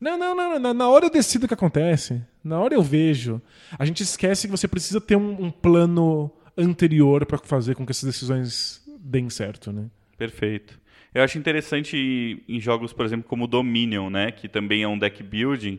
Não, 0.00 0.18
não, 0.18 0.34
não, 0.34 0.58
não. 0.58 0.74
Na 0.74 0.88
hora 0.88 1.06
eu 1.06 1.10
decido 1.10 1.44
o 1.44 1.48
que 1.48 1.54
acontece. 1.54 2.20
Na 2.42 2.58
hora 2.58 2.74
eu 2.74 2.82
vejo. 2.82 3.40
A 3.78 3.84
gente 3.84 4.02
esquece 4.02 4.48
que 4.48 4.50
você 4.50 4.66
precisa 4.66 5.00
ter 5.00 5.14
um, 5.14 5.44
um 5.44 5.50
plano 5.50 6.30
anterior 6.56 7.24
para 7.24 7.38
fazer 7.38 7.76
com 7.76 7.86
que 7.86 7.92
essas 7.92 8.04
decisões 8.04 8.82
deem 8.98 9.30
certo, 9.30 9.72
né? 9.72 9.86
Perfeito. 10.18 10.80
Eu 11.14 11.22
acho 11.22 11.38
interessante 11.38 12.42
em 12.48 12.60
jogos, 12.60 12.92
por 12.92 13.04
exemplo, 13.04 13.28
como 13.28 13.46
Dominion, 13.46 14.08
né, 14.08 14.32
que 14.32 14.48
também 14.48 14.82
é 14.82 14.88
um 14.88 14.98
deck 14.98 15.22
building, 15.22 15.78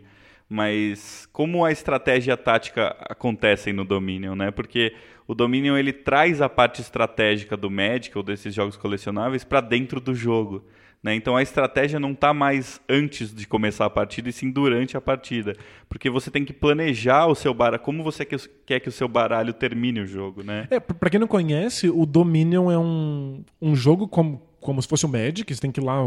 mas 0.50 1.28
como 1.32 1.66
a 1.66 1.72
estratégia 1.72 2.32
e 2.32 2.34
a 2.34 2.38
tática 2.38 2.96
acontecem 3.02 3.74
no 3.74 3.84
Dominion, 3.84 4.36
né? 4.36 4.52
Porque 4.52 4.94
o 5.28 5.34
Dominion 5.34 5.78
ele 5.78 5.94
traz 5.94 6.42
a 6.42 6.50
parte 6.50 6.82
estratégica 6.82 7.56
do 7.56 7.72
Magic 7.72 8.16
ou 8.18 8.24
desses 8.24 8.54
jogos 8.54 8.78
colecionáveis 8.78 9.44
para 9.44 9.62
dentro 9.62 10.00
do 10.00 10.14
jogo. 10.14 10.64
Né? 11.04 11.14
Então 11.16 11.36
a 11.36 11.42
estratégia 11.42 12.00
não 12.00 12.14
está 12.14 12.34
mais 12.34 12.80
antes 12.88 13.36
de 13.36 13.46
começar 13.46 13.86
a 13.86 13.90
partida, 13.90 14.30
e 14.30 14.32
sim 14.32 14.50
durante 14.50 14.96
a 14.96 15.02
partida. 15.02 15.54
Porque 15.90 16.10
você 16.10 16.32
tem 16.32 16.46
que 16.46 16.54
planejar 16.54 17.28
o 17.28 17.36
seu 17.36 17.54
baralho, 17.54 17.84
como 17.84 18.02
você 18.02 18.26
quer 18.26 18.80
que 18.80 18.88
o 18.88 18.92
seu 18.92 19.10
baralho 19.10 19.54
termine 19.54 20.00
o 20.00 20.08
jogo. 20.08 20.44
Né? 20.44 20.66
É, 20.72 20.80
para 20.80 21.10
quem 21.10 21.20
não 21.20 21.28
conhece, 21.28 21.90
o 21.90 22.06
Dominion 22.06 22.72
é 22.72 22.78
um, 22.78 23.44
um 23.62 23.76
jogo 23.76 24.08
como, 24.08 24.42
como 24.64 24.82
se 24.82 24.88
fosse 24.88 25.06
o 25.06 25.10
Magic, 25.10 25.54
você 25.54 25.62
tem 25.62 25.72
que 25.72 25.80
ir 25.80 25.84
lá 25.84 25.98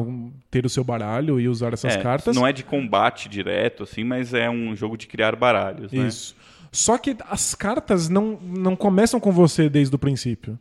ter 0.51 0.67
o 0.67 0.69
seu 0.69 0.83
baralho 0.83 1.39
e 1.39 1.49
usar 1.49 1.73
essas 1.73 1.95
é, 1.95 2.03
cartas. 2.03 2.35
Não 2.35 2.47
é 2.47 2.53
de 2.53 2.65
combate 2.65 3.29
direto, 3.29 3.85
assim, 3.85 4.03
mas 4.03 4.35
é 4.35 4.51
um 4.51 4.75
jogo 4.75 4.97
de 4.97 5.07
criar 5.07 5.37
baralhos. 5.37 5.93
Né? 5.93 6.09
Isso. 6.09 6.35
Só 6.73 6.99
que 6.99 7.17
as 7.31 7.55
cartas 7.55 8.09
não, 8.09 8.39
não 8.43 8.75
começam 8.75 9.21
com 9.21 9.31
você 9.31 9.69
desde 9.69 9.95
o 9.95 9.99
princípio 9.99 10.59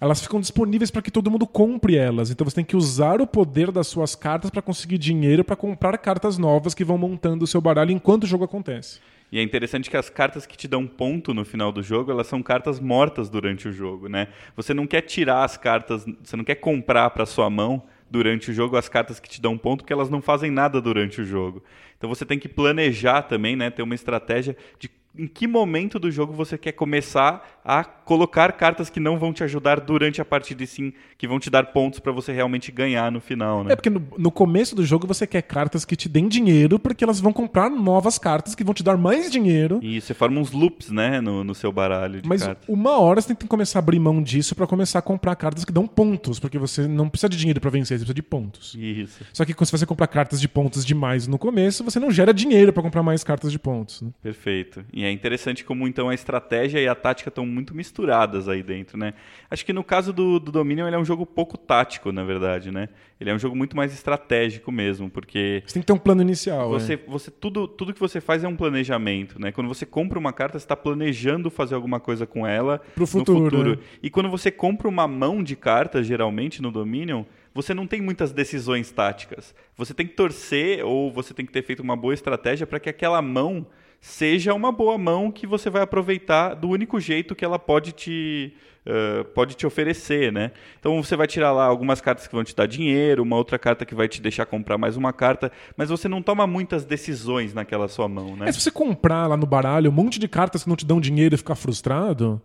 elas 0.00 0.20
ficam 0.20 0.40
disponíveis 0.40 0.90
para 0.90 1.02
que 1.02 1.10
todo 1.10 1.30
mundo 1.30 1.46
compre 1.46 1.96
elas. 1.96 2.30
Então 2.30 2.44
você 2.44 2.56
tem 2.56 2.64
que 2.64 2.76
usar 2.76 3.20
o 3.20 3.26
poder 3.26 3.70
das 3.70 3.86
suas 3.86 4.14
cartas 4.14 4.50
para 4.50 4.62
conseguir 4.62 4.98
dinheiro 4.98 5.44
para 5.44 5.56
comprar 5.56 5.96
cartas 5.98 6.38
novas 6.38 6.74
que 6.74 6.84
vão 6.84 6.98
montando 6.98 7.44
o 7.44 7.46
seu 7.46 7.60
baralho 7.60 7.90
enquanto 7.90 8.24
o 8.24 8.26
jogo 8.26 8.44
acontece. 8.44 9.00
E 9.36 9.38
é 9.38 9.42
interessante 9.42 9.90
que 9.90 9.98
as 9.98 10.08
cartas 10.08 10.46
que 10.46 10.56
te 10.56 10.66
dão 10.66 10.86
ponto 10.86 11.34
no 11.34 11.44
final 11.44 11.70
do 11.70 11.82
jogo, 11.82 12.10
elas 12.10 12.26
são 12.26 12.42
cartas 12.42 12.80
mortas 12.80 13.28
durante 13.28 13.68
o 13.68 13.72
jogo, 13.72 14.08
né? 14.08 14.28
Você 14.56 14.72
não 14.72 14.86
quer 14.86 15.02
tirar 15.02 15.44
as 15.44 15.58
cartas, 15.58 16.06
você 16.24 16.38
não 16.38 16.42
quer 16.42 16.54
comprar 16.54 17.10
para 17.10 17.26
sua 17.26 17.50
mão 17.50 17.82
durante 18.10 18.50
o 18.50 18.54
jogo 18.54 18.78
as 18.78 18.88
cartas 18.88 19.20
que 19.20 19.28
te 19.28 19.38
dão 19.38 19.58
ponto, 19.58 19.80
porque 19.80 19.92
elas 19.92 20.08
não 20.08 20.22
fazem 20.22 20.50
nada 20.50 20.80
durante 20.80 21.20
o 21.20 21.24
jogo. 21.26 21.62
Então 21.98 22.08
você 22.08 22.24
tem 22.24 22.38
que 22.38 22.48
planejar 22.48 23.24
também, 23.24 23.54
né, 23.54 23.68
ter 23.68 23.82
uma 23.82 23.94
estratégia 23.94 24.56
de 24.78 24.90
em 25.18 25.26
que 25.26 25.46
momento 25.46 25.98
do 25.98 26.10
jogo 26.10 26.32
você 26.32 26.56
quer 26.56 26.72
começar 26.72 27.55
a 27.68 27.82
colocar 27.82 28.52
cartas 28.52 28.88
que 28.88 29.00
não 29.00 29.18
vão 29.18 29.32
te 29.32 29.42
ajudar 29.42 29.80
durante 29.80 30.20
a 30.20 30.24
partida 30.24 30.62
e 30.62 30.66
sim 30.68 30.92
que 31.18 31.26
vão 31.26 31.40
te 31.40 31.50
dar 31.50 31.64
pontos 31.72 31.98
para 31.98 32.12
você 32.12 32.32
realmente 32.32 32.70
ganhar 32.70 33.10
no 33.10 33.20
final, 33.20 33.64
né? 33.64 33.72
É 33.72 33.76
porque 33.76 33.90
no, 33.90 34.06
no, 34.16 34.30
começo 34.30 34.76
do 34.76 34.86
jogo 34.86 35.04
você 35.04 35.26
quer 35.26 35.42
cartas 35.42 35.84
que 35.84 35.96
te 35.96 36.08
deem 36.08 36.28
dinheiro 36.28 36.78
porque 36.78 37.02
elas 37.02 37.18
vão 37.18 37.32
comprar 37.32 37.68
novas 37.68 38.18
cartas 38.18 38.54
que 38.54 38.62
vão 38.62 38.72
te 38.72 38.84
dar 38.84 38.96
mais 38.96 39.28
dinheiro. 39.28 39.80
E 39.82 40.00
você 40.00 40.14
forma 40.14 40.38
uns 40.38 40.52
loops, 40.52 40.92
né, 40.92 41.20
no, 41.20 41.42
no 41.42 41.56
seu 41.56 41.72
baralho 41.72 42.22
Mas 42.24 42.44
cartas. 42.44 42.68
uma 42.68 43.00
hora 43.00 43.20
você 43.20 43.28
tem 43.28 43.36
que 43.36 43.48
começar 43.48 43.80
a 43.80 43.80
abrir 43.80 43.98
mão 43.98 44.22
disso 44.22 44.54
para 44.54 44.68
começar 44.68 45.00
a 45.00 45.02
comprar 45.02 45.34
cartas 45.34 45.64
que 45.64 45.72
dão 45.72 45.88
pontos, 45.88 46.38
porque 46.38 46.58
você 46.58 46.86
não 46.86 47.08
precisa 47.08 47.28
de 47.28 47.36
dinheiro 47.36 47.60
para 47.60 47.70
vencer, 47.70 47.98
você 47.98 48.04
precisa 48.04 48.14
de 48.14 48.22
pontos. 48.22 48.76
Isso. 48.78 49.24
Só 49.32 49.44
que 49.44 49.52
se 49.52 49.72
você 49.72 49.84
comprar 49.84 50.06
cartas 50.06 50.40
de 50.40 50.46
pontos 50.46 50.84
demais 50.84 51.26
no 51.26 51.36
começo, 51.36 51.82
você 51.82 51.98
não 51.98 52.12
gera 52.12 52.32
dinheiro 52.32 52.72
para 52.72 52.84
comprar 52.84 53.02
mais 53.02 53.24
cartas 53.24 53.50
de 53.50 53.58
pontos. 53.58 54.02
Né? 54.02 54.10
Perfeito. 54.22 54.84
E 54.92 55.04
é 55.04 55.10
interessante 55.10 55.64
como 55.64 55.88
então 55.88 56.08
a 56.08 56.14
estratégia 56.14 56.78
e 56.78 56.86
a 56.86 56.94
tática 56.94 57.28
estão 57.28 57.55
muito 57.56 57.74
misturadas 57.74 58.48
aí 58.48 58.62
dentro, 58.62 58.98
né? 58.98 59.14
Acho 59.50 59.64
que 59.64 59.72
no 59.72 59.82
caso 59.82 60.12
do, 60.12 60.38
do 60.38 60.52
Dominion 60.52 60.86
ele 60.86 60.94
é 60.94 60.98
um 60.98 61.04
jogo 61.04 61.24
pouco 61.24 61.56
tático, 61.56 62.12
na 62.12 62.22
verdade, 62.22 62.70
né? 62.70 62.88
Ele 63.18 63.30
é 63.30 63.34
um 63.34 63.38
jogo 63.38 63.56
muito 63.56 63.74
mais 63.74 63.92
estratégico 63.94 64.70
mesmo, 64.70 65.08
porque 65.08 65.62
Você 65.66 65.74
tem 65.74 65.82
que 65.82 65.86
ter 65.86 65.92
um 65.94 65.98
plano 65.98 66.20
inicial. 66.20 66.68
você, 66.68 66.94
é. 66.94 66.96
você 67.08 67.30
tudo, 67.30 67.66
tudo 67.66 67.94
que 67.94 68.00
você 68.00 68.20
faz 68.20 68.44
é 68.44 68.48
um 68.48 68.54
planejamento, 68.54 69.40
né? 69.40 69.50
Quando 69.50 69.68
você 69.68 69.86
compra 69.86 70.18
uma 70.18 70.32
carta, 70.32 70.58
você 70.58 70.64
está 70.64 70.76
planejando 70.76 71.50
fazer 71.50 71.74
alguma 71.74 71.98
coisa 71.98 72.26
com 72.26 72.46
ela 72.46 72.80
Pro 72.94 73.06
futuro, 73.06 73.40
no 73.40 73.50
futuro. 73.50 73.70
né? 73.70 73.78
E 74.02 74.10
quando 74.10 74.28
você 74.28 74.50
compra 74.50 74.86
uma 74.86 75.08
mão 75.08 75.42
de 75.42 75.56
cartas, 75.56 76.06
geralmente 76.06 76.60
no 76.60 76.70
Dominion, 76.70 77.24
você 77.54 77.72
não 77.72 77.86
tem 77.86 78.02
muitas 78.02 78.32
decisões 78.32 78.90
táticas. 78.90 79.54
Você 79.78 79.94
tem 79.94 80.06
que 80.06 80.12
torcer 80.12 80.84
ou 80.84 81.10
você 81.10 81.32
tem 81.32 81.46
que 81.46 81.52
ter 81.52 81.62
feito 81.62 81.80
uma 81.80 81.96
boa 81.96 82.12
estratégia 82.12 82.66
para 82.66 82.78
que 82.78 82.90
aquela 82.90 83.22
mão 83.22 83.66
seja 84.00 84.54
uma 84.54 84.70
boa 84.70 84.96
mão 84.96 85.30
que 85.30 85.46
você 85.46 85.68
vai 85.70 85.82
aproveitar 85.82 86.54
do 86.54 86.68
único 86.68 87.00
jeito 87.00 87.34
que 87.34 87.44
ela 87.44 87.58
pode 87.58 87.92
te 87.92 88.54
eh, 88.88 89.24
pode 89.34 89.56
te 89.56 89.66
oferecer, 89.66 90.32
né? 90.32 90.52
Então 90.78 91.02
você 91.02 91.16
vai 91.16 91.26
tirar 91.26 91.50
lá 91.50 91.64
algumas 91.64 92.00
cartas 92.00 92.28
que 92.28 92.34
vão 92.34 92.44
te 92.44 92.54
dar 92.54 92.66
dinheiro, 92.66 93.20
uma 93.20 93.34
outra 93.34 93.58
carta 93.58 93.84
que 93.84 93.96
vai 93.96 94.06
te 94.06 94.22
deixar 94.22 94.46
comprar 94.46 94.78
mais 94.78 94.96
uma 94.96 95.12
carta, 95.12 95.50
mas 95.76 95.88
você 95.88 96.06
não 96.06 96.22
toma 96.22 96.46
muitas 96.46 96.84
decisões 96.84 97.52
naquela 97.52 97.88
sua 97.88 98.06
mão, 98.06 98.36
né? 98.36 98.48
É, 98.48 98.52
se 98.52 98.60
você 98.60 98.70
comprar 98.70 99.26
lá 99.26 99.36
no 99.36 99.44
baralho 99.44 99.90
um 99.90 99.94
monte 99.94 100.20
de 100.20 100.28
cartas 100.28 100.62
que 100.62 100.68
não 100.68 100.76
te 100.76 100.86
dão 100.86 101.00
dinheiro 101.00 101.34
e 101.34 101.38
ficar 101.38 101.56
frustrado, 101.56 102.40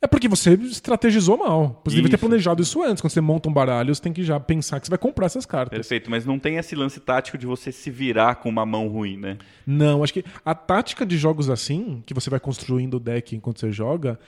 é 0.00 0.06
porque 0.06 0.28
você 0.28 0.54
estrategizou 0.54 1.36
mal. 1.36 1.80
Você 1.84 1.96
devia 1.96 2.10
ter 2.10 2.18
planejado 2.18 2.62
isso 2.62 2.82
antes. 2.82 3.00
Quando 3.00 3.12
você 3.12 3.20
monta 3.20 3.48
um 3.48 3.52
baralho, 3.52 3.92
você 3.92 4.00
tem 4.00 4.12
que 4.12 4.22
já 4.22 4.38
pensar 4.38 4.78
que 4.78 4.86
você 4.86 4.90
vai 4.90 4.98
comprar 4.98 5.26
essas 5.26 5.44
cartas. 5.44 5.76
Perfeito, 5.76 6.10
mas 6.10 6.24
não 6.24 6.38
tem 6.38 6.56
esse 6.56 6.76
lance 6.76 7.00
tático 7.00 7.36
de 7.36 7.46
você 7.46 7.72
se 7.72 7.90
virar 7.90 8.36
com 8.36 8.48
uma 8.48 8.64
mão 8.64 8.86
ruim, 8.86 9.16
né? 9.16 9.38
Não, 9.66 10.04
acho 10.04 10.12
que 10.12 10.24
a 10.44 10.54
tática 10.54 11.04
de 11.04 11.18
jogos 11.18 11.50
assim, 11.50 12.02
que 12.06 12.14
você 12.14 12.30
vai 12.30 12.38
construindo 12.38 12.94
o 12.94 13.00
deck 13.00 13.34
enquanto 13.34 13.58
você 13.58 13.72
joga, 13.72 14.18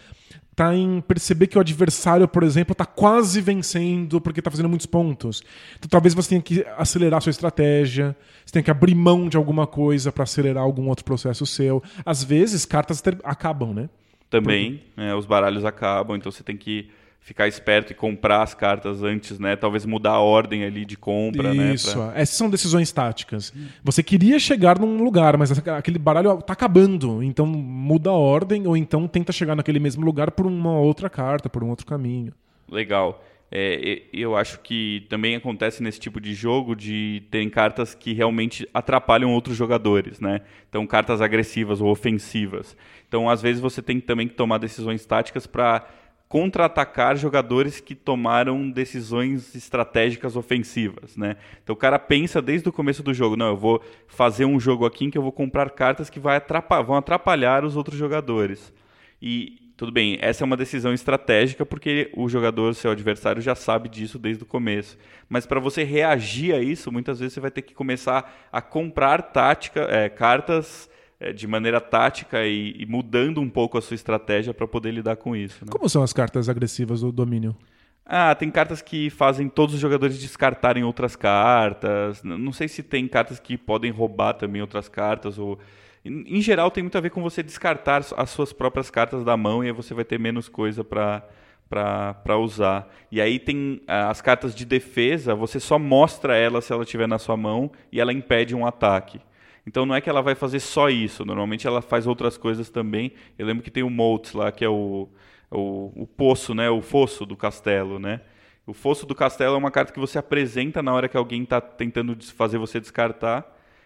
tá 0.56 0.74
em 0.74 1.00
perceber 1.00 1.46
que 1.46 1.56
o 1.56 1.60
adversário, 1.60 2.26
por 2.26 2.42
exemplo, 2.42 2.74
tá 2.74 2.84
quase 2.84 3.40
vencendo 3.40 4.20
porque 4.20 4.42
tá 4.42 4.50
fazendo 4.50 4.68
muitos 4.68 4.86
pontos. 4.86 5.42
Então 5.78 5.88
talvez 5.88 6.14
você 6.14 6.30
tenha 6.30 6.42
que 6.42 6.66
acelerar 6.76 7.18
a 7.18 7.20
sua 7.20 7.30
estratégia, 7.30 8.16
você 8.44 8.52
tenha 8.52 8.62
que 8.62 8.70
abrir 8.70 8.94
mão 8.96 9.28
de 9.28 9.36
alguma 9.36 9.66
coisa 9.68 10.10
para 10.10 10.24
acelerar 10.24 10.64
algum 10.64 10.88
outro 10.88 11.04
processo 11.04 11.46
seu. 11.46 11.80
Às 12.04 12.24
vezes, 12.24 12.66
cartas 12.66 13.00
acabam, 13.22 13.72
né? 13.72 13.88
Também, 14.30 14.80
né, 14.96 15.14
os 15.14 15.26
baralhos 15.26 15.64
acabam, 15.64 16.16
então 16.16 16.30
você 16.30 16.42
tem 16.44 16.56
que 16.56 16.88
ficar 17.22 17.46
esperto 17.48 17.92
e 17.92 17.94
comprar 17.94 18.42
as 18.42 18.54
cartas 18.54 19.02
antes, 19.02 19.38
né? 19.38 19.54
Talvez 19.56 19.84
mudar 19.84 20.12
a 20.12 20.20
ordem 20.20 20.64
ali 20.64 20.84
de 20.86 20.96
compra, 20.96 21.52
né? 21.52 21.74
Isso, 21.74 21.92
pra- 21.92 22.12
essas 22.14 22.34
são 22.36 22.48
decisões 22.48 22.90
táticas. 22.92 23.52
Você 23.84 24.02
queria 24.02 24.38
chegar 24.38 24.78
num 24.78 25.02
lugar, 25.04 25.36
mas 25.36 25.50
aquele 25.68 25.98
baralho 25.98 26.40
tá 26.40 26.54
acabando, 26.54 27.22
então 27.22 27.44
muda 27.44 28.08
a 28.10 28.14
ordem 28.14 28.66
ou 28.66 28.76
então 28.76 29.06
tenta 29.06 29.32
chegar 29.32 29.54
naquele 29.54 29.78
mesmo 29.78 30.04
lugar 30.04 30.30
por 30.30 30.46
uma 30.46 30.78
outra 30.78 31.10
carta, 31.10 31.50
por 31.50 31.62
um 31.62 31.68
outro 31.68 31.84
caminho. 31.84 32.32
Legal. 32.70 33.22
É, 33.52 34.02
eu 34.12 34.36
acho 34.36 34.60
que 34.60 35.06
também 35.08 35.34
acontece 35.34 35.82
nesse 35.82 35.98
tipo 35.98 36.20
de 36.20 36.34
jogo 36.34 36.76
de 36.76 37.24
terem 37.30 37.50
cartas 37.50 37.94
que 37.94 38.12
realmente 38.12 38.68
atrapalham 38.72 39.32
outros 39.32 39.56
jogadores, 39.56 40.20
né? 40.20 40.42
Então, 40.68 40.86
cartas 40.86 41.20
agressivas 41.20 41.80
ou 41.80 41.90
ofensivas. 41.90 42.76
Então, 43.08 43.28
às 43.28 43.42
vezes, 43.42 43.60
você 43.60 43.82
tem 43.82 43.98
também 44.00 44.28
que 44.28 44.34
tomar 44.34 44.58
decisões 44.58 45.04
táticas 45.04 45.48
para 45.48 45.84
contra-atacar 46.30 47.16
jogadores 47.16 47.80
que 47.80 47.92
tomaram 47.92 48.70
decisões 48.70 49.52
estratégicas 49.56 50.36
ofensivas, 50.36 51.16
né? 51.16 51.36
Então 51.60 51.74
o 51.74 51.76
cara 51.76 51.98
pensa 51.98 52.40
desde 52.40 52.68
o 52.68 52.72
começo 52.72 53.02
do 53.02 53.12
jogo, 53.12 53.34
não, 53.34 53.48
eu 53.48 53.56
vou 53.56 53.82
fazer 54.06 54.44
um 54.44 54.60
jogo 54.60 54.86
aqui 54.86 55.06
em 55.06 55.10
que 55.10 55.18
eu 55.18 55.22
vou 55.22 55.32
comprar 55.32 55.68
cartas 55.70 56.08
que 56.08 56.20
vai 56.20 56.40
vão 56.86 56.94
atrapalhar 56.94 57.64
os 57.64 57.74
outros 57.74 57.98
jogadores. 57.98 58.72
E 59.20 59.69
tudo 59.80 59.92
bem, 59.92 60.18
essa 60.20 60.44
é 60.44 60.46
uma 60.46 60.58
decisão 60.58 60.92
estratégica 60.92 61.64
porque 61.64 62.10
o 62.14 62.28
jogador, 62.28 62.74
seu 62.74 62.90
adversário, 62.90 63.40
já 63.40 63.54
sabe 63.54 63.88
disso 63.88 64.18
desde 64.18 64.42
o 64.42 64.46
começo. 64.46 64.98
Mas 65.26 65.46
para 65.46 65.58
você 65.58 65.84
reagir 65.84 66.54
a 66.54 66.60
isso, 66.60 66.92
muitas 66.92 67.18
vezes 67.18 67.32
você 67.32 67.40
vai 67.40 67.50
ter 67.50 67.62
que 67.62 67.72
começar 67.72 68.30
a 68.52 68.60
comprar 68.60 69.22
tática, 69.22 69.80
é, 69.88 70.10
cartas 70.10 70.90
é, 71.18 71.32
de 71.32 71.46
maneira 71.46 71.80
tática 71.80 72.44
e, 72.44 72.76
e 72.78 72.84
mudando 72.84 73.40
um 73.40 73.48
pouco 73.48 73.78
a 73.78 73.80
sua 73.80 73.94
estratégia 73.94 74.52
para 74.52 74.68
poder 74.68 74.90
lidar 74.90 75.16
com 75.16 75.34
isso. 75.34 75.64
né? 75.64 75.72
Como 75.72 75.88
são 75.88 76.02
as 76.02 76.12
cartas 76.12 76.50
agressivas 76.50 77.00
do 77.00 77.10
domínio? 77.10 77.56
Ah, 78.04 78.34
tem 78.34 78.50
cartas 78.50 78.82
que 78.82 79.08
fazem 79.08 79.48
todos 79.48 79.74
os 79.74 79.80
jogadores 79.80 80.20
descartarem 80.20 80.84
outras 80.84 81.16
cartas. 81.16 82.22
Não 82.22 82.52
sei 82.52 82.68
se 82.68 82.82
tem 82.82 83.08
cartas 83.08 83.40
que 83.40 83.56
podem 83.56 83.90
roubar 83.90 84.34
também 84.34 84.60
outras 84.60 84.90
cartas. 84.90 85.38
Ou... 85.38 85.58
Em, 86.04 86.40
geral, 86.40 86.70
tem 86.70 86.82
muito 86.82 86.96
a 86.96 87.00
ver 87.00 87.10
com 87.10 87.22
você 87.22 87.42
descartar 87.42 88.02
as 88.16 88.30
suas 88.30 88.52
próprias 88.52 88.90
cartas 88.90 89.22
da 89.22 89.36
mão 89.36 89.62
e 89.62 89.66
aí 89.66 89.72
você 89.72 89.92
vai 89.92 90.04
ter 90.04 90.18
menos 90.18 90.48
coisa 90.48 90.82
para 90.82 91.26
para 91.70 92.36
usar. 92.36 92.92
E 93.12 93.20
aí 93.20 93.38
tem 93.38 93.80
as 93.86 94.20
cartas 94.20 94.56
de 94.56 94.64
defesa, 94.64 95.36
você 95.36 95.60
só 95.60 95.78
mostra 95.78 96.36
ela 96.36 96.60
se 96.60 96.72
ela 96.72 96.82
estiver 96.82 97.06
na 97.06 97.16
sua 97.16 97.36
mão 97.36 97.70
e 97.92 98.00
ela 98.00 98.12
impede 98.12 98.56
um 98.56 98.66
ataque. 98.66 99.20
Então 99.64 99.86
não 99.86 99.94
é 99.94 100.00
que 100.00 100.10
ela 100.10 100.20
vai 100.20 100.34
fazer 100.34 100.58
só 100.58 100.90
isso, 100.90 101.24
normalmente 101.24 101.68
ela 101.68 101.80
faz 101.80 102.08
outras 102.08 102.36
coisas 102.36 102.70
também. 102.70 103.12
Eu 103.38 103.46
lembro 103.46 103.62
que 103.62 103.70
tem 103.70 103.84
o 103.84 103.90
Motes 103.90 104.32
lá, 104.32 104.50
que 104.50 104.64
é 104.64 104.68
o, 104.68 105.08
o, 105.48 106.02
o 106.02 106.06
poço, 106.08 106.54
né? 106.54 106.68
O 106.68 106.82
fosso 106.82 107.24
do 107.24 107.36
castelo, 107.36 108.00
né? 108.00 108.20
O 108.66 108.72
fosso 108.72 109.06
do 109.06 109.14
castelo 109.14 109.54
é 109.54 109.58
uma 109.58 109.70
carta 109.70 109.92
que 109.92 110.00
você 110.00 110.18
apresenta 110.18 110.82
na 110.82 110.92
hora 110.92 111.08
que 111.08 111.16
alguém 111.16 111.44
está 111.44 111.60
tentando 111.60 112.16
fazer 112.34 112.58
você 112.58 112.80
descartar. 112.80 113.44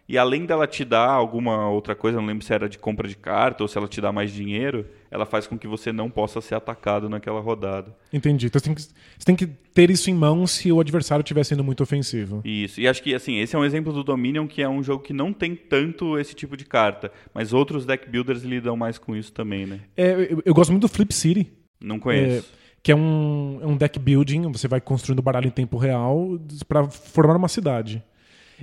E 0.09 0.19
além 0.19 0.45
dela 0.45 0.67
te 0.67 0.85
dar 0.85 1.09
alguma 1.09 1.69
outra 1.71 1.95
coisa, 1.95 2.19
não 2.19 2.27
lembro 2.27 2.45
se 2.45 2.53
era 2.53 2.69
de 2.69 2.79
compra 2.79 3.09
de 3.09 3.17
carta 3.17 3.65
ou 3.65 3.69
se 3.69 3.79
ela 3.79 3.89
te 3.89 4.01
dá 4.01 4.13
mais 4.13 4.31
dinheiro, 4.31 4.87
ela 5.11 5.25
faz 5.25 5.47
com 5.47 5.59
que 5.59 5.67
você 5.67 5.93
não 5.93 6.11
possa 6.11 6.41
ser 6.43 6.55
atacado 6.55 7.09
naquela 7.09 7.41
rodada. 7.41 7.95
Entendi. 8.13 8.47
Então 8.47 8.61
você 8.61 8.67
tem, 8.67 8.75
que, 8.75 8.83
você 8.83 9.25
tem 9.25 9.37
que 9.37 9.47
ter 9.47 9.91
isso 9.91 10.11
em 10.11 10.15
mão 10.15 10.47
se 10.47 10.71
o 10.71 10.79
adversário 10.79 11.23
estiver 11.23 11.45
sendo 11.45 11.65
muito 11.65 11.83
ofensivo. 11.83 12.43
Isso. 12.45 12.81
E 12.81 12.87
acho 12.87 13.03
que 13.03 13.15
assim, 13.15 13.39
esse 13.39 13.57
é 13.57 13.59
um 13.59 13.65
exemplo 13.65 13.93
do 13.93 14.05
Dominion 14.05 14.47
que 14.47 14.61
é 14.61 14.69
um 14.69 14.83
jogo 14.83 15.03
que 15.03 15.15
não 15.15 15.33
tem 15.33 15.57
tanto 15.57 16.19
esse 16.19 16.35
tipo 16.35 16.55
de 16.57 16.67
carta, 16.67 17.11
mas 17.33 17.55
outros 17.55 17.87
deck 17.87 18.09
builders 18.09 18.43
lidam 18.43 18.77
mais 18.77 18.99
com 18.99 19.17
isso 19.17 19.33
também, 19.33 19.65
né? 19.65 19.81
É, 19.97 20.13
eu, 20.31 20.43
eu 20.45 20.55
gosto 20.55 20.71
muito 20.71 20.83
do 20.83 20.89
Flip 20.89 21.15
City. 21.15 21.51
Não 21.81 21.99
conheço. 21.99 22.51
que 22.83 22.93
é 22.93 22.97
um, 22.97 23.59
é 23.63 23.67
um 23.67 23.77
deck 23.77 23.99
building, 23.99 24.53
você 24.53 24.69
vai 24.69 24.81
construindo 24.81 25.23
baralho 25.23 25.47
em 25.47 25.51
tempo 25.51 25.79
real 25.79 26.39
para 26.69 26.89
formar 26.91 27.37
uma 27.37 27.49
cidade. 27.49 28.03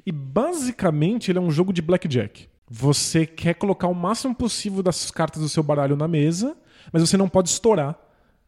E 0.06 0.12
basicamente 0.12 1.32
ele 1.32 1.38
é 1.38 1.42
um 1.42 1.52
jogo 1.52 1.72
de 1.74 1.82
blackjack. 1.82 2.48
Você 2.70 3.26
quer 3.26 3.54
colocar 3.56 3.88
o 3.88 3.94
máximo 3.94 4.34
possível 4.34 4.82
das 4.82 5.12
cartas 5.12 5.42
do 5.42 5.50
seu 5.50 5.62
baralho 5.62 5.96
na 5.96 6.08
mesa, 6.08 6.56
mas 6.92 7.02
você 7.02 7.18
não 7.18 7.28
pode 7.30 7.50
estourar. 7.50 7.96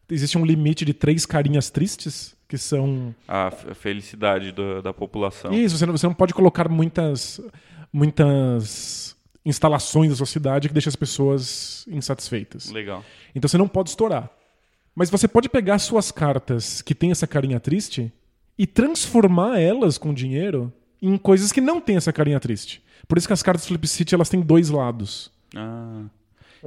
Existe 0.09 0.37
um 0.37 0.45
limite 0.45 0.85
de 0.85 0.93
três 0.93 1.25
carinhas 1.25 1.69
tristes, 1.69 2.35
que 2.47 2.57
são. 2.57 3.13
A 3.27 3.51
felicidade 3.51 4.51
do- 4.51 4.81
da 4.81 4.93
população. 4.93 5.51
Isso, 5.53 5.77
você 5.77 5.85
não, 5.85 5.97
você 5.97 6.05
não 6.07 6.13
pode 6.13 6.33
colocar 6.33 6.69
muitas, 6.69 7.39
muitas 7.91 9.15
instalações 9.45 10.09
da 10.09 10.15
sua 10.15 10.25
cidade 10.25 10.67
que 10.67 10.73
deixam 10.73 10.89
as 10.89 10.95
pessoas 10.95 11.85
insatisfeitas. 11.87 12.69
Legal. 12.71 13.03
Então 13.35 13.47
você 13.47 13.57
não 13.57 13.67
pode 13.67 13.89
estourar. 13.89 14.29
Mas 14.95 15.09
você 15.09 15.27
pode 15.27 15.49
pegar 15.49 15.79
suas 15.79 16.11
cartas 16.11 16.81
que 16.81 16.93
tem 16.93 17.11
essa 17.11 17.25
carinha 17.27 17.59
triste 17.59 18.11
e 18.57 18.67
transformar 18.67 19.59
elas 19.59 19.97
com 19.97 20.13
dinheiro 20.13 20.71
em 21.07 21.17
coisas 21.17 21.51
que 21.51 21.61
não 21.61 21.79
tem 21.81 21.95
essa 21.97 22.11
carinha 22.13 22.39
triste. 22.39 22.81
Por 23.07 23.17
isso 23.17 23.27
que 23.27 23.33
as 23.33 23.43
cartas 23.43 23.67
Flip 23.67 23.87
City 23.87 24.15
elas 24.15 24.29
têm 24.29 24.41
dois 24.41 24.69
lados. 24.69 25.31
Ah. 25.55 26.03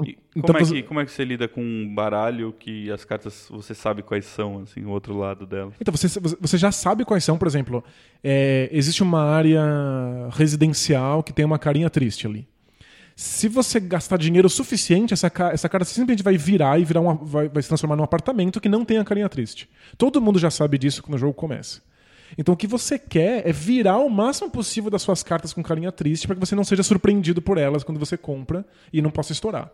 E 0.05 0.18
Então 0.37 0.55
como, 0.55 0.59
é 0.59 0.64
você- 0.64 0.74
que, 0.74 0.82
como 0.82 1.01
é 1.01 1.07
que 1.07 1.11
você 1.11 1.24
lida 1.24 1.49
com 1.49 1.62
um 1.62 1.95
baralho 1.95 2.53
que 2.59 2.91
as 2.91 3.03
cartas 3.03 3.47
você 3.51 3.74
sabe 3.74 4.03
quais 4.03 4.26
são, 4.26 4.61
assim, 4.61 4.84
o 4.84 4.91
outro 4.91 5.16
lado 5.16 5.47
delas? 5.47 5.72
Então 5.80 5.91
você, 5.95 6.09
você 6.39 6.59
já 6.59 6.70
sabe 6.70 7.03
quais 7.05 7.24
são, 7.24 7.39
por 7.39 7.49
exemplo, 7.49 7.82
é, 8.22 8.68
existe 8.70 9.03
uma 9.03 9.22
área 9.22 9.62
residencial 10.32 11.22
que 11.22 11.32
tem 11.32 11.45
uma 11.47 11.59
carinha 11.59 11.89
triste 11.89 12.26
ali. 12.26 12.47
Se 13.18 13.49
você 13.49 13.80
gastar 13.80 14.18
dinheiro 14.18 14.47
suficiente, 14.51 15.14
essa, 15.14 15.32
essa 15.51 15.68
cara 15.70 15.87
simplesmente 15.87 16.22
vai 16.22 16.37
virar 16.37 16.78
e 16.78 16.84
virar 16.84 17.01
uma, 17.01 17.14
vai, 17.14 17.49
vai 17.49 17.62
se 17.62 17.68
transformar 17.68 17.97
num 17.97 18.05
apartamento 18.05 18.61
que 18.61 18.68
não 18.68 18.84
tem 18.84 18.99
a 18.99 19.05
carinha 19.05 19.28
triste. 19.30 19.66
Todo 19.97 20.20
mundo 20.20 20.39
já 20.39 20.51
sabe 20.51 20.76
disso 20.76 21.03
quando 21.03 21.14
o 21.14 21.18
jogo 21.18 21.32
começa. 21.32 21.80
Então 22.37 22.55
o 22.55 22.57
que 22.57 22.66
você 22.66 22.99
quer 22.99 23.47
é 23.49 23.53
virar 23.53 23.99
o 23.99 24.09
máximo 24.09 24.51
possível 24.51 24.91
das 24.91 25.03
suas 25.03 25.22
cartas 25.22 25.53
com 25.53 25.62
carinha 25.62 25.93
triste 25.93 26.27
para 26.27 26.35
que 26.37 26.41
você 26.41 26.55
não 26.55 26.64
seja 26.64 26.83
surpreendido 26.83 27.41
por 27.41 27.59
elas 27.59 27.85
quando 27.85 27.99
você 27.99 28.16
compra 28.16 28.64
e 28.93 29.01
não 29.01 29.11
possa 29.11 29.33
estourar. 29.33 29.70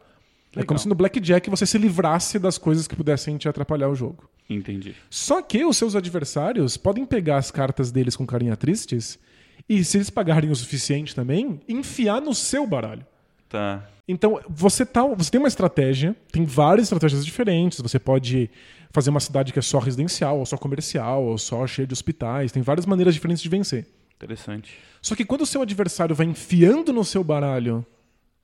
É 0.54 0.56
Legal. 0.56 0.66
como 0.66 0.78
se 0.78 0.88
no 0.88 0.94
Blackjack 0.94 1.48
você 1.48 1.64
se 1.64 1.78
livrasse 1.78 2.38
das 2.38 2.58
coisas 2.58 2.86
que 2.86 2.94
pudessem 2.94 3.38
te 3.38 3.48
atrapalhar 3.48 3.88
o 3.88 3.94
jogo. 3.94 4.28
Entendi. 4.48 4.94
Só 5.08 5.40
que 5.40 5.64
os 5.64 5.76
seus 5.76 5.96
adversários 5.96 6.76
podem 6.76 7.06
pegar 7.06 7.38
as 7.38 7.50
cartas 7.50 7.90
deles 7.90 8.14
com 8.14 8.26
carinha 8.26 8.54
tristes 8.54 9.18
e, 9.66 9.82
se 9.82 9.96
eles 9.96 10.10
pagarem 10.10 10.50
o 10.50 10.56
suficiente 10.56 11.14
também, 11.14 11.60
enfiar 11.66 12.20
no 12.20 12.34
seu 12.34 12.66
baralho. 12.66 13.06
Tá. 13.48 13.88
Então, 14.06 14.40
você, 14.48 14.84
tá, 14.84 15.06
você 15.06 15.30
tem 15.30 15.38
uma 15.38 15.48
estratégia, 15.48 16.14
tem 16.30 16.44
várias 16.44 16.86
estratégias 16.86 17.24
diferentes. 17.24 17.80
Você 17.80 17.98
pode 17.98 18.50
fazer 18.92 19.10
uma 19.10 19.20
cidade 19.20 19.52
que 19.52 19.58
é 19.58 19.62
só 19.62 19.78
residencial, 19.78 20.38
ou 20.38 20.46
só 20.46 20.56
comercial, 20.56 21.24
ou 21.24 21.38
só 21.38 21.66
cheia 21.66 21.86
de 21.86 21.92
hospitais. 21.92 22.52
Tem 22.52 22.62
várias 22.62 22.86
maneiras 22.86 23.14
diferentes 23.14 23.42
de 23.42 23.48
vencer. 23.48 23.86
Interessante. 24.14 24.78
Só 25.00 25.16
que 25.16 25.24
quando 25.24 25.40
o 25.40 25.46
seu 25.46 25.62
adversário 25.62 26.14
vai 26.14 26.26
enfiando 26.26 26.92
no 26.92 27.04
seu 27.04 27.24
baralho 27.24 27.84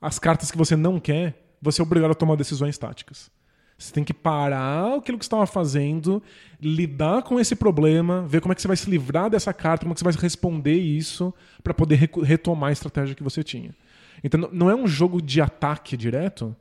as 0.01 0.19
cartas 0.19 0.51
que 0.51 0.57
você 0.57 0.75
não 0.75 0.99
quer, 0.99 1.55
você 1.61 1.81
é 1.81 1.83
obrigado 1.83 2.11
a 2.11 2.15
tomar 2.15 2.35
decisões 2.35 2.77
táticas. 2.77 3.31
Você 3.77 3.93
tem 3.93 4.03
que 4.03 4.13
parar 4.13 4.97
aquilo 4.97 5.17
que 5.17 5.23
você 5.23 5.27
estava 5.27 5.47
fazendo, 5.47 6.21
lidar 6.61 7.21
com 7.21 7.39
esse 7.39 7.55
problema, 7.55 8.25
ver 8.27 8.41
como 8.41 8.51
é 8.51 8.55
que 8.55 8.61
você 8.61 8.67
vai 8.67 8.75
se 8.75 8.89
livrar 8.89 9.29
dessa 9.29 9.53
carta, 9.53 9.85
como 9.85 9.93
é 9.93 9.95
que 9.95 9.99
você 9.99 10.03
vai 10.03 10.13
responder 10.21 10.75
isso 10.75 11.33
para 11.63 11.73
poder 11.73 11.95
retomar 11.95 12.71
a 12.71 12.73
estratégia 12.73 13.15
que 13.15 13.23
você 13.23 13.41
tinha. 13.41 13.73
Então 14.21 14.49
não 14.51 14.69
é 14.69 14.75
um 14.75 14.85
jogo 14.85 15.21
de 15.21 15.39
ataque 15.39 15.95
direto, 15.95 16.53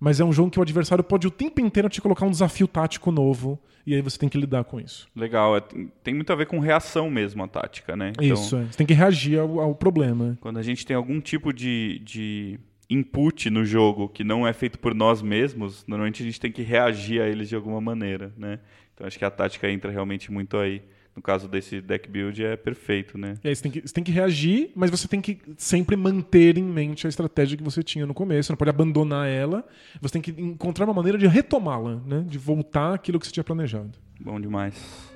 mas 0.00 0.18
é 0.18 0.24
um 0.24 0.32
jogo 0.32 0.50
que 0.50 0.58
o 0.58 0.62
adversário 0.62 1.04
pode 1.04 1.26
o 1.26 1.30
tempo 1.30 1.60
inteiro 1.60 1.88
te 1.88 2.00
colocar 2.00 2.24
um 2.24 2.30
desafio 2.30 2.66
tático 2.66 3.12
novo 3.12 3.60
e 3.86 3.94
aí 3.94 4.00
você 4.00 4.18
tem 4.18 4.28
que 4.28 4.38
lidar 4.38 4.64
com 4.64 4.80
isso. 4.80 5.08
Legal, 5.14 5.56
é, 5.56 5.62
tem 6.02 6.14
muito 6.14 6.32
a 6.32 6.36
ver 6.36 6.46
com 6.46 6.58
reação 6.58 7.10
mesmo 7.10 7.42
a 7.42 7.48
tática, 7.48 7.94
né? 7.94 8.12
Então, 8.12 8.24
isso, 8.24 8.56
é. 8.56 8.64
você 8.64 8.78
tem 8.78 8.86
que 8.86 8.94
reagir 8.94 9.38
ao, 9.38 9.60
ao 9.60 9.74
problema. 9.74 10.38
Quando 10.40 10.58
a 10.58 10.62
gente 10.62 10.86
tem 10.86 10.96
algum 10.96 11.20
tipo 11.20 11.52
de, 11.52 12.00
de 12.04 12.58
input 12.88 13.50
no 13.50 13.64
jogo 13.64 14.08
que 14.08 14.24
não 14.24 14.46
é 14.46 14.52
feito 14.52 14.78
por 14.78 14.94
nós 14.94 15.22
mesmos, 15.22 15.84
normalmente 15.86 16.22
a 16.22 16.26
gente 16.26 16.40
tem 16.40 16.50
que 16.50 16.62
reagir 16.62 17.20
a 17.20 17.28
eles 17.28 17.48
de 17.48 17.54
alguma 17.54 17.80
maneira, 17.80 18.32
né? 18.36 18.58
Então 18.94 19.06
acho 19.06 19.18
que 19.18 19.24
a 19.24 19.30
tática 19.30 19.70
entra 19.70 19.90
realmente 19.90 20.32
muito 20.32 20.56
aí. 20.56 20.82
No 21.14 21.20
caso 21.20 21.48
desse 21.48 21.80
deck 21.80 22.08
build 22.08 22.42
é 22.44 22.56
perfeito, 22.56 23.18
né? 23.18 23.34
É, 23.42 23.54
você, 23.54 23.62
tem 23.62 23.70
que, 23.72 23.80
você 23.80 23.92
tem 23.92 24.04
que 24.04 24.12
reagir, 24.12 24.70
mas 24.74 24.90
você 24.90 25.08
tem 25.08 25.20
que 25.20 25.38
sempre 25.56 25.96
manter 25.96 26.56
em 26.56 26.62
mente 26.62 27.06
a 27.06 27.10
estratégia 27.10 27.56
que 27.56 27.64
você 27.64 27.82
tinha 27.82 28.06
no 28.06 28.14
começo. 28.14 28.46
Você 28.46 28.52
não 28.52 28.56
pode 28.56 28.70
abandonar 28.70 29.28
ela. 29.28 29.66
Você 30.00 30.12
tem 30.12 30.22
que 30.22 30.30
encontrar 30.40 30.84
uma 30.84 30.94
maneira 30.94 31.18
de 31.18 31.26
retomá-la, 31.26 31.96
né? 32.06 32.24
De 32.26 32.38
voltar 32.38 32.94
aquilo 32.94 33.18
que 33.18 33.26
você 33.26 33.32
tinha 33.32 33.44
planejado. 33.44 33.90
Bom 34.20 34.40
demais. 34.40 35.10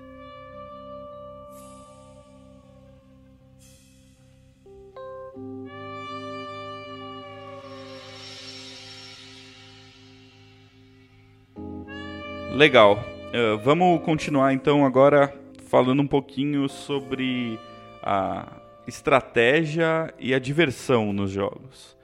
Legal. 12.55 13.05
Uh, 13.35 13.59
vamos 13.65 14.01
continuar 14.03 14.53
então 14.53 14.85
agora 14.87 15.44
falando 15.75 15.99
um 15.99 16.07
pouquinho 16.07 16.69
sobre 16.69 17.59
a 18.01 18.47
estratégia 18.87 20.15
e 20.21 20.33
a 20.33 20.39
diversão 20.39 21.13
nos 21.13 21.33
jogos. 21.33 21.97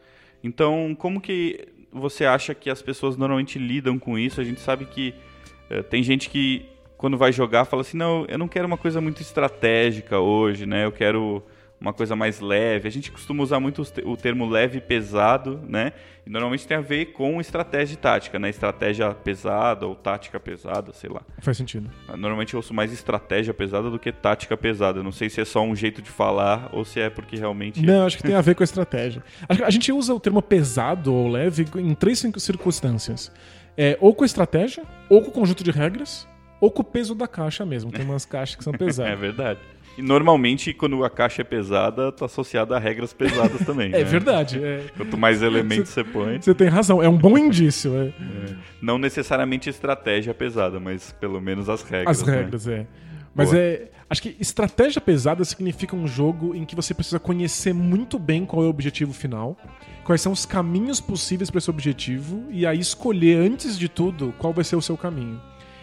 Então, 0.43 0.93
como 0.99 1.21
que 1.21 1.69
você 1.93 2.25
acha 2.25 2.53
que 2.53 2.69
as 2.69 2.83
pessoas 2.83 3.17
normalmente 3.17 3.61
lidam 3.61 3.97
com 3.97 4.19
isso? 4.19 4.41
A 4.41 4.45
gente 4.45 4.61
sabe 4.61 4.87
que 4.87 5.15
uh, 5.71 5.85
tem 5.85 6.03
gente 6.03 6.29
que 6.29 6.67
quando 6.97 7.17
vai 7.17 7.31
jogar 7.31 7.65
fala 7.65 7.83
assim, 7.83 7.97
não, 7.97 8.27
eu 8.27 8.37
não 8.37 8.49
quero 8.49 8.67
uma 8.67 8.77
coisa 8.77 9.01
muito 9.01 9.23
estratégica 9.23 10.19
hoje, 10.19 10.67
né? 10.67 10.85
Eu 10.85 10.91
quero 10.91 11.41
uma 11.81 11.93
coisa 11.93 12.15
mais 12.15 12.41
leve. 12.41 12.87
A 12.87 12.91
gente 12.91 13.11
costuma 13.11 13.43
usar 13.43 13.59
muito 13.59 13.83
o 14.05 14.17
termo 14.17 14.47
leve 14.47 14.79
e 14.79 14.81
pesado, 14.81 15.61
né? 15.67 15.93
E 16.27 16.31
normalmente 16.31 16.67
tem 16.67 16.77
a 16.77 16.81
ver 16.81 17.07
com 17.07 17.41
estratégia 17.41 17.95
e 17.95 17.97
tática, 17.97 18.39
né? 18.39 18.51
Estratégia 18.51 19.11
pesada 19.15 19.87
ou 19.87 19.95
tática 19.95 20.39
pesada, 20.39 20.93
sei 20.93 21.09
lá. 21.09 21.23
Faz 21.39 21.57
sentido. 21.57 21.91
Normalmente 22.09 22.53
eu 22.53 22.59
ouço 22.59 22.75
mais 22.75 22.93
estratégia 22.93 23.55
pesada 23.55 23.89
do 23.89 23.99
que 23.99 24.13
tática 24.13 24.57
pesada. 24.57 25.03
Não 25.03 25.11
sei 25.13 25.31
se 25.31 25.41
é 25.41 25.45
só 25.45 25.63
um 25.63 25.75
jeito 25.75 26.03
de 26.03 26.11
falar 26.11 26.69
ou 26.73 26.85
se 26.85 27.01
é 27.01 27.09
porque 27.09 27.37
realmente. 27.37 27.81
Não, 27.81 28.05
acho 28.05 28.19
que 28.19 28.23
tem 28.23 28.35
a 28.35 28.43
ver 28.43 28.55
com 28.55 28.63
a 28.63 28.65
estratégia. 28.65 29.25
A 29.49 29.71
gente 29.71 29.91
usa 29.91 30.13
o 30.13 30.21
termo 30.21 30.43
pesado 30.43 31.15
ou 31.15 31.29
leve 31.29 31.67
em 31.77 31.95
três 31.95 32.23
circunstâncias. 32.37 33.33
É, 33.77 33.97
ou 34.01 34.15
com 34.15 34.25
estratégia, 34.25 34.85
ou 35.09 35.23
com 35.23 35.31
conjunto 35.31 35.65
de 35.65 35.71
regras, 35.71 36.29
ou 36.61 36.71
com 36.71 36.83
o 36.83 36.85
peso 36.85 37.15
da 37.15 37.27
caixa 37.27 37.65
mesmo. 37.65 37.91
Tem 37.91 38.05
umas 38.05 38.27
caixas 38.27 38.57
que 38.57 38.65
são 38.65 38.75
pesadas. 38.77 39.13
é 39.13 39.17
verdade. 39.17 39.61
E 39.99 40.03
normalmente, 40.03 40.73
quando 40.73 41.05
a 41.05 41.11
caixa 41.11 41.43
é 41.43 41.45
pesada, 41.45 42.09
está 42.09 42.27
associada 42.27 42.77
a 42.77 42.79
regras 42.79 43.13
pesadas 43.13 43.65
também. 43.65 43.89
é 43.95 43.99
né? 43.99 44.05
verdade. 44.05 44.63
É. 44.63 44.85
Quanto 44.97 45.19
mais 45.19 45.43
elementos 45.43 45.91
você 45.91 46.05
põe. 46.05 46.41
Você 46.41 46.55
tem 46.55 46.69
razão, 46.69 47.03
é 47.03 47.09
um 47.09 47.19
bom 47.19 47.37
indício. 47.37 47.97
É. 47.97 48.07
É. 48.07 48.57
Não 48.81 48.99
necessariamente 48.99 49.69
estratégia 49.69 50.33
pesada, 50.33 50.81
mas 50.81 51.13
pelo 51.21 51.41
menos 51.41 51.69
as 51.69 51.83
regras. 51.83 52.21
As 52.21 52.27
né? 52.27 52.37
regras, 52.37 52.67
né? 52.67 52.75
é. 52.75 52.87
Mas 53.35 53.51
Boa. 53.51 53.61
é. 53.61 53.89
Acho 54.11 54.23
que 54.23 54.37
estratégia 54.41 55.01
pesada 55.01 55.45
significa 55.45 55.95
um 55.95 56.05
jogo 56.05 56.53
em 56.53 56.65
que 56.65 56.75
você 56.75 56.93
precisa 56.93 57.21
conhecer 57.21 57.73
muito 57.73 58.19
bem 58.19 58.45
qual 58.45 58.65
é 58.65 58.67
o 58.67 58.69
objetivo 58.69 59.13
final, 59.13 59.57
quais 60.03 60.21
são 60.21 60.33
os 60.33 60.45
caminhos 60.45 61.01
possíveis 61.01 61.49
para 61.49 61.59
esse 61.59 61.71
objetivo, 61.71 62.45
e 62.51 62.67
aí 62.67 62.81
escolher, 62.81 63.37
antes 63.37 63.79
de 63.79 63.89
tudo, 63.89 64.35
qual 64.37 64.53
vai 64.53 64.65
ser 64.65 64.75
o 64.75 64.83
seu 64.83 64.97
caminho. 64.97 65.41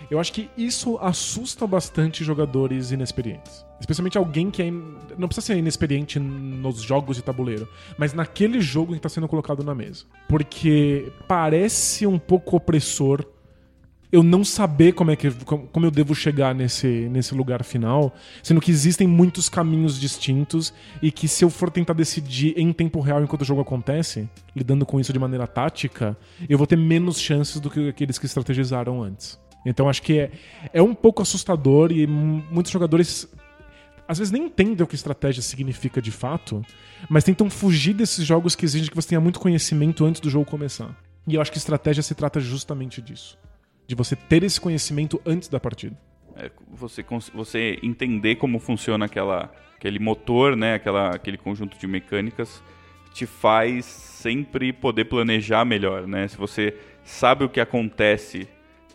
Eu 0.10 0.20
acho 0.20 0.32
que 0.32 0.50
isso 0.58 0.98
assusta 1.00 1.68
bastante 1.68 2.24
jogadores 2.24 2.92
inexperientes. 2.92 3.66
Especialmente 3.80 4.18
alguém 4.18 4.50
que 4.50 4.62
é 4.62 4.72
não 4.72 5.28
precisa 5.28 5.48
ser 5.48 5.58
inexperiente 5.58 6.20
nos 6.20 6.82
jogos 6.82 7.18
de 7.18 7.24
tabuleiro, 7.24 7.68
mas 7.98 8.14
naquele 8.14 8.62
jogo 8.62 8.92
que 8.92 8.98
está 8.98 9.10
sendo 9.10 9.28
colocado 9.28 9.64
na 9.64 9.76
mesa. 9.76 10.06
Porque 10.28 11.12
parece 11.28 12.08
um 12.08 12.18
pouco 12.18 12.56
opressor 12.56 13.26
eu 14.12 14.24
não 14.24 14.44
saber 14.44 14.94
como 14.94 15.12
é 15.12 15.16
que 15.16 15.30
como 15.72 15.86
eu 15.86 15.92
devo 15.92 16.16
chegar 16.16 16.56
nesse, 16.56 16.88
nesse 16.88 17.36
lugar 17.36 17.64
final, 17.64 18.16
sendo 18.42 18.62
que 18.62 18.72
existem 18.72 19.06
muitos 19.06 19.50
caminhos 19.50 20.00
distintos 20.00 20.74
e 21.02 21.12
que 21.12 21.28
se 21.28 21.44
eu 21.44 21.50
for 21.50 21.70
tentar 21.70 21.94
decidir 21.94 22.54
em 22.58 22.72
tempo 22.72 23.02
real 23.02 23.22
enquanto 23.22 23.42
o 23.42 23.46
jogo 23.46 23.62
acontece, 23.62 24.30
lidando 24.56 24.86
com 24.86 25.00
isso 25.00 25.12
de 25.12 25.20
maneira 25.20 25.46
tática, 25.46 26.18
eu 26.48 26.58
vou 26.58 26.66
ter 26.66 26.78
menos 26.78 27.20
chances 27.20 27.60
do 27.60 27.70
que 27.70 27.90
aqueles 27.90 28.18
que 28.18 28.26
estrategizaram 28.26 29.04
antes. 29.04 29.38
Então 29.68 29.90
acho 29.90 30.02
que 30.02 30.20
é, 30.20 30.32
é 30.72 30.82
um 30.82 30.96
pouco 30.96 31.22
assustador 31.22 31.92
e 31.92 32.08
muitos 32.08 32.72
jogadores 32.72 33.28
às 34.08 34.18
vezes 34.18 34.32
nem 34.32 34.46
entendem 34.46 34.82
o 34.82 34.88
que 34.88 34.96
estratégia 34.96 35.42
significa 35.42 36.02
de 36.02 36.12
fato, 36.12 36.66
mas 37.10 37.26
tentam 37.26 37.50
fugir 37.50 37.94
desses 37.94 38.26
jogos 38.26 38.56
que 38.56 38.64
exigem 38.64 38.90
que 38.90 38.96
você 38.96 39.10
tenha 39.10 39.20
muito 39.20 39.40
conhecimento 39.40 40.06
antes 40.06 40.22
do 40.22 40.30
jogo 40.30 40.46
começar. 40.46 40.96
E 41.28 41.36
eu 41.36 41.42
acho 41.42 41.52
que 41.52 41.58
estratégia 41.58 42.02
se 42.02 42.16
trata 42.16 42.40
justamente 42.40 43.02
disso. 43.02 43.38
De 43.86 43.96
você 43.96 44.16
ter 44.16 44.44
esse 44.44 44.62
conhecimento 44.62 45.22
antes 45.26 45.50
da 45.50 45.60
partida. 45.60 45.98
É, 46.38 46.50
você, 46.72 47.04
você 47.34 47.78
entender 47.84 48.36
como 48.36 48.60
funciona 48.60 49.06
aquela, 49.06 49.52
aquele 49.76 50.00
motor, 50.00 50.56
né, 50.56 50.76
aquela, 50.76 51.10
aquele 51.10 51.38
conjunto 51.38 51.78
de 51.78 51.86
mecânicas, 51.86 52.64
te 53.14 53.26
faz 53.26 53.84
sempre 53.84 54.72
poder 54.72 55.06
planejar 55.06 55.66
melhor. 55.66 56.08
Né? 56.08 56.30
Se 56.30 56.38
você 56.38 56.74
sabe 57.04 57.44
o 57.44 57.50
que 57.50 57.60
acontece 57.60 58.48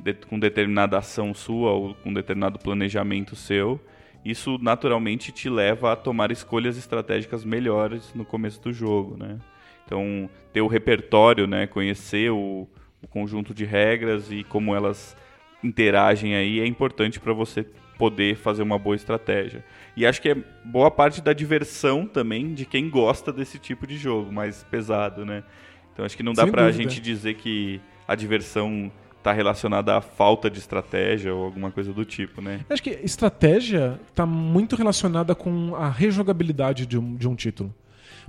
de, 0.02 0.14
com 0.14 0.38
determinada 0.38 0.98
ação 0.98 1.32
sua 1.32 1.70
ou 1.70 1.94
com 1.94 2.12
determinado 2.12 2.58
planejamento 2.58 3.36
seu, 3.36 3.80
isso 4.24 4.58
naturalmente 4.60 5.32
te 5.32 5.48
leva 5.48 5.92
a 5.92 5.96
tomar 5.96 6.30
escolhas 6.30 6.76
estratégicas 6.76 7.44
melhores 7.44 8.12
no 8.14 8.24
começo 8.24 8.60
do 8.60 8.72
jogo, 8.72 9.16
né? 9.16 9.38
Então, 9.84 10.28
ter 10.52 10.60
o 10.60 10.68
repertório, 10.68 11.46
né, 11.46 11.66
conhecer 11.66 12.30
o, 12.30 12.68
o 13.02 13.08
conjunto 13.08 13.52
de 13.52 13.64
regras 13.64 14.30
e 14.30 14.44
como 14.44 14.74
elas 14.74 15.16
interagem 15.62 16.34
aí 16.34 16.60
é 16.60 16.66
importante 16.66 17.20
para 17.20 17.32
você 17.32 17.66
poder 17.98 18.36
fazer 18.36 18.62
uma 18.62 18.78
boa 18.78 18.96
estratégia. 18.96 19.64
E 19.96 20.06
acho 20.06 20.20
que 20.20 20.30
é 20.30 20.36
boa 20.64 20.90
parte 20.90 21.20
da 21.20 21.32
diversão 21.32 22.06
também 22.06 22.54
de 22.54 22.64
quem 22.64 22.88
gosta 22.88 23.32
desse 23.32 23.58
tipo 23.58 23.86
de 23.86 23.96
jogo 23.96 24.32
mais 24.32 24.64
pesado, 24.64 25.24
né? 25.24 25.44
Então 25.92 26.04
acho 26.04 26.16
que 26.16 26.22
não 26.22 26.32
dá 26.32 26.46
pra 26.46 26.66
dúvida. 26.66 26.82
gente 26.82 27.00
dizer 27.00 27.34
que 27.34 27.80
a 28.08 28.14
diversão 28.14 28.90
está 29.22 29.32
relacionada 29.32 29.96
à 29.96 30.00
falta 30.00 30.50
de 30.50 30.58
estratégia 30.58 31.32
ou 31.32 31.44
alguma 31.44 31.70
coisa 31.70 31.92
do 31.92 32.04
tipo, 32.04 32.42
né? 32.42 32.60
acho 32.68 32.82
que 32.82 32.90
estratégia 33.04 34.00
está 34.08 34.26
muito 34.26 34.74
relacionada 34.74 35.32
com 35.32 35.76
a 35.76 35.88
rejogabilidade 35.88 36.86
de 36.86 36.98
um, 36.98 37.14
de 37.14 37.28
um 37.28 37.36
título. 37.36 37.72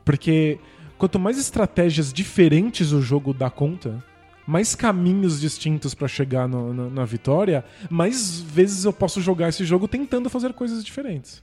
Porque 0.05 0.59
quanto 0.97 1.19
mais 1.19 1.39
estratégias 1.39 2.13
diferentes 2.13 2.91
o 2.91 3.01
jogo 3.01 3.33
dá 3.33 3.49
conta, 3.49 4.03
mais 4.45 4.75
caminhos 4.75 5.41
distintos 5.41 5.95
para 5.95 6.07
chegar 6.07 6.47
no, 6.47 6.71
no, 6.71 6.89
na 6.91 7.05
vitória, 7.05 7.65
mais 7.89 8.39
vezes 8.39 8.85
eu 8.85 8.93
posso 8.93 9.19
jogar 9.19 9.49
esse 9.49 9.65
jogo 9.65 9.87
tentando 9.87 10.29
fazer 10.29 10.53
coisas 10.53 10.83
diferentes. 10.83 11.41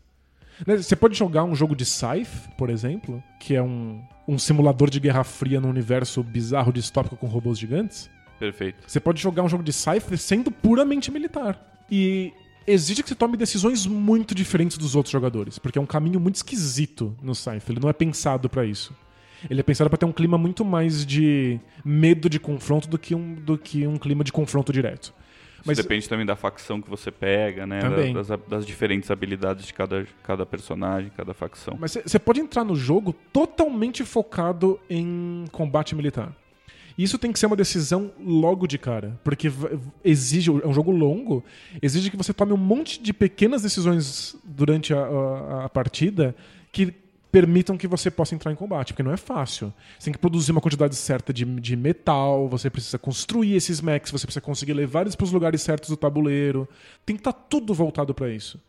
Né, 0.65 0.77
você 0.77 0.95
pode 0.95 1.17
jogar 1.17 1.43
um 1.43 1.57
jogo 1.57 1.75
de 1.75 1.85
Scythe, 1.85 2.49
por 2.57 2.71
exemplo, 2.71 3.23
que 3.41 3.57
é 3.57 3.63
um, 3.63 4.01
um 4.29 4.39
simulador 4.39 4.91
de 4.91 5.01
guerra 5.01 5.25
fria 5.25 5.61
no 5.61 5.69
universo 5.69 6.23
bizarro 6.23 6.73
distópico 6.73 7.17
com 7.17 7.27
robôs 7.27 7.59
gigantes. 7.59 8.09
Perfeito. 8.41 8.79
Você 8.87 8.99
pode 8.99 9.21
jogar 9.21 9.43
um 9.43 9.49
jogo 9.51 9.63
de 9.63 9.71
Cypher 9.71 10.17
sendo 10.17 10.51
puramente 10.51 11.11
militar. 11.11 11.85
E 11.91 12.33
exige 12.67 13.03
que 13.03 13.11
você 13.11 13.15
tome 13.15 13.37
decisões 13.37 13.87
muito 13.87 14.35
diferentes 14.35 14.79
dos 14.79 14.97
outros 14.97 15.13
jogadores, 15.13 15.59
porque 15.59 15.79
é 15.79 15.83
um 15.83 15.87
caminho 15.87 16.19
muito 16.19 16.37
esquisito 16.37 17.15
no 17.23 17.35
Cypher. 17.35 17.73
Ele 17.73 17.81
não 17.81 17.91
é 17.91 17.93
pensado 17.93 18.49
para 18.49 18.65
isso. 18.65 18.97
Ele 19.49 19.61
é 19.61 19.63
pensado 19.63 19.91
para 19.91 19.99
ter 19.99 20.07
um 20.07 20.13
clima 20.13 20.39
muito 20.39 20.65
mais 20.65 21.05
de 21.05 21.61
medo 21.85 22.31
de 22.31 22.41
confronto 22.41 22.89
do 22.89 22.99
que 22.99 23.15
um, 23.15 23.35
do 23.35 23.59
que 23.59 23.87
um 23.87 23.99
clima 23.99 24.25
de 24.25 24.33
confronto 24.33 24.73
direto. 24.73 25.13
Mas 25.65 25.77
Isso 25.77 25.87
depende 25.87 26.09
também 26.09 26.25
da 26.25 26.37
facção 26.37 26.81
que 26.81 26.89
você 26.89 27.11
pega, 27.11 27.67
né? 27.67 27.81
Das, 28.15 28.29
das, 28.49 28.67
diferentes 28.67 29.11
habilidades 29.11 29.67
de 29.67 29.75
cada, 29.75 30.07
cada 30.23 30.47
personagem, 30.47 31.11
cada 31.15 31.35
facção. 31.35 31.77
Mas 31.79 31.99
você 32.03 32.19
pode 32.19 32.41
entrar 32.41 32.65
no 32.65 32.75
jogo 32.75 33.13
totalmente 33.31 34.03
focado 34.03 34.81
em 34.89 35.45
combate 35.53 35.95
militar. 35.95 36.35
Isso 37.03 37.19
tem 37.19 37.33
que 37.33 37.39
ser 37.39 37.47
uma 37.47 37.57
decisão 37.57 38.13
logo 38.23 38.67
de 38.67 38.77
cara, 38.77 39.19
porque 39.25 39.51
exige, 40.05 40.51
é 40.51 40.67
um 40.67 40.75
jogo 40.75 40.91
longo, 40.91 41.43
exige 41.81 42.11
que 42.11 42.17
você 42.17 42.35
tome 42.35 42.53
um 42.53 42.59
monte 42.59 43.01
de 43.03 43.15
pequenas 43.15 43.63
decisões 43.63 44.37
durante 44.45 44.93
a, 44.93 44.99
a, 44.99 45.65
a 45.65 45.69
partida 45.71 46.37
que 46.71 46.93
permitam 47.33 47.79
que 47.79 47.87
você 47.87 48.11
possa 48.11 48.35
entrar 48.35 48.53
em 48.53 48.55
combate, 48.55 48.93
porque 48.93 49.03
não 49.03 49.13
é 49.13 49.17
fácil. 49.17 49.73
Você 49.99 50.05
tem 50.05 50.13
que 50.13 50.19
produzir 50.19 50.53
uma 50.53 50.61
quantidade 50.61 50.95
certa 50.95 51.33
de, 51.33 51.47
de 51.47 51.75
metal, 51.75 52.47
você 52.51 52.69
precisa 52.69 52.99
construir 52.99 53.55
esses 53.55 53.81
mechs, 53.81 54.11
você 54.11 54.27
precisa 54.27 54.43
conseguir 54.43 54.75
levar 54.75 55.01
eles 55.01 55.17
para 55.17 55.25
os 55.25 55.33
lugares 55.33 55.63
certos 55.63 55.89
do 55.89 55.97
tabuleiro. 55.97 56.69
Tem 57.07 57.17
que 57.17 57.21
estar 57.21 57.33
tá 57.33 57.47
tudo 57.49 57.73
voltado 57.73 58.13
para 58.13 58.29
isso. 58.29 58.61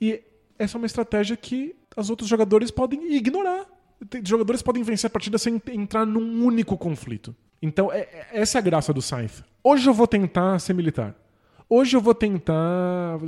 E 0.00 0.20
essa 0.58 0.76
é 0.76 0.78
uma 0.78 0.86
estratégia 0.86 1.36
que 1.36 1.72
os 1.96 2.10
outros 2.10 2.28
jogadores 2.28 2.72
podem 2.72 3.14
ignorar. 3.14 3.64
Jogadores 4.24 4.60
podem 4.60 4.82
vencer 4.82 5.06
a 5.06 5.10
partida 5.10 5.38
sem 5.38 5.62
entrar 5.72 6.04
num 6.04 6.44
único 6.44 6.76
conflito. 6.76 7.32
Então, 7.64 7.90
é, 7.90 8.00
é, 8.00 8.28
essa 8.32 8.58
é 8.58 8.60
a 8.60 8.62
graça 8.62 8.92
do 8.92 9.00
Scythe. 9.00 9.42
Hoje 9.62 9.88
eu 9.88 9.94
vou 9.94 10.06
tentar 10.06 10.58
ser 10.58 10.74
militar. 10.74 11.14
Hoje 11.66 11.96
eu 11.96 12.00
vou 12.00 12.14
tentar 12.14 13.18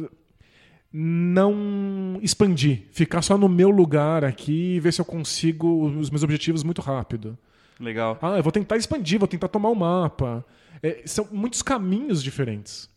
não 0.93 2.19
expandir, 2.21 2.83
ficar 2.93 3.23
só 3.23 3.39
no 3.39 3.49
meu 3.49 3.71
lugar 3.71 4.27
aqui 4.27 4.77
e 4.77 4.81
ver 4.81 4.93
se 4.93 5.01
eu 5.01 5.07
consigo 5.07 5.87
os 5.87 6.11
meus 6.11 6.23
objetivos 6.23 6.63
muito 6.63 6.83
rápido. 6.83 7.37
Legal. 7.81 8.19
Ah, 8.21 8.37
eu 8.37 8.43
vou 8.43 8.53
tentar 8.53 8.77
expandir, 8.77 9.19
vou 9.19 9.27
tentar 9.27 9.49
tomar 9.49 9.71
o 9.71 9.75
mapa. 9.75 10.45
É, 10.83 11.03
são 11.07 11.27
muitos 11.33 11.63
caminhos 11.63 12.23
diferentes. 12.23 12.91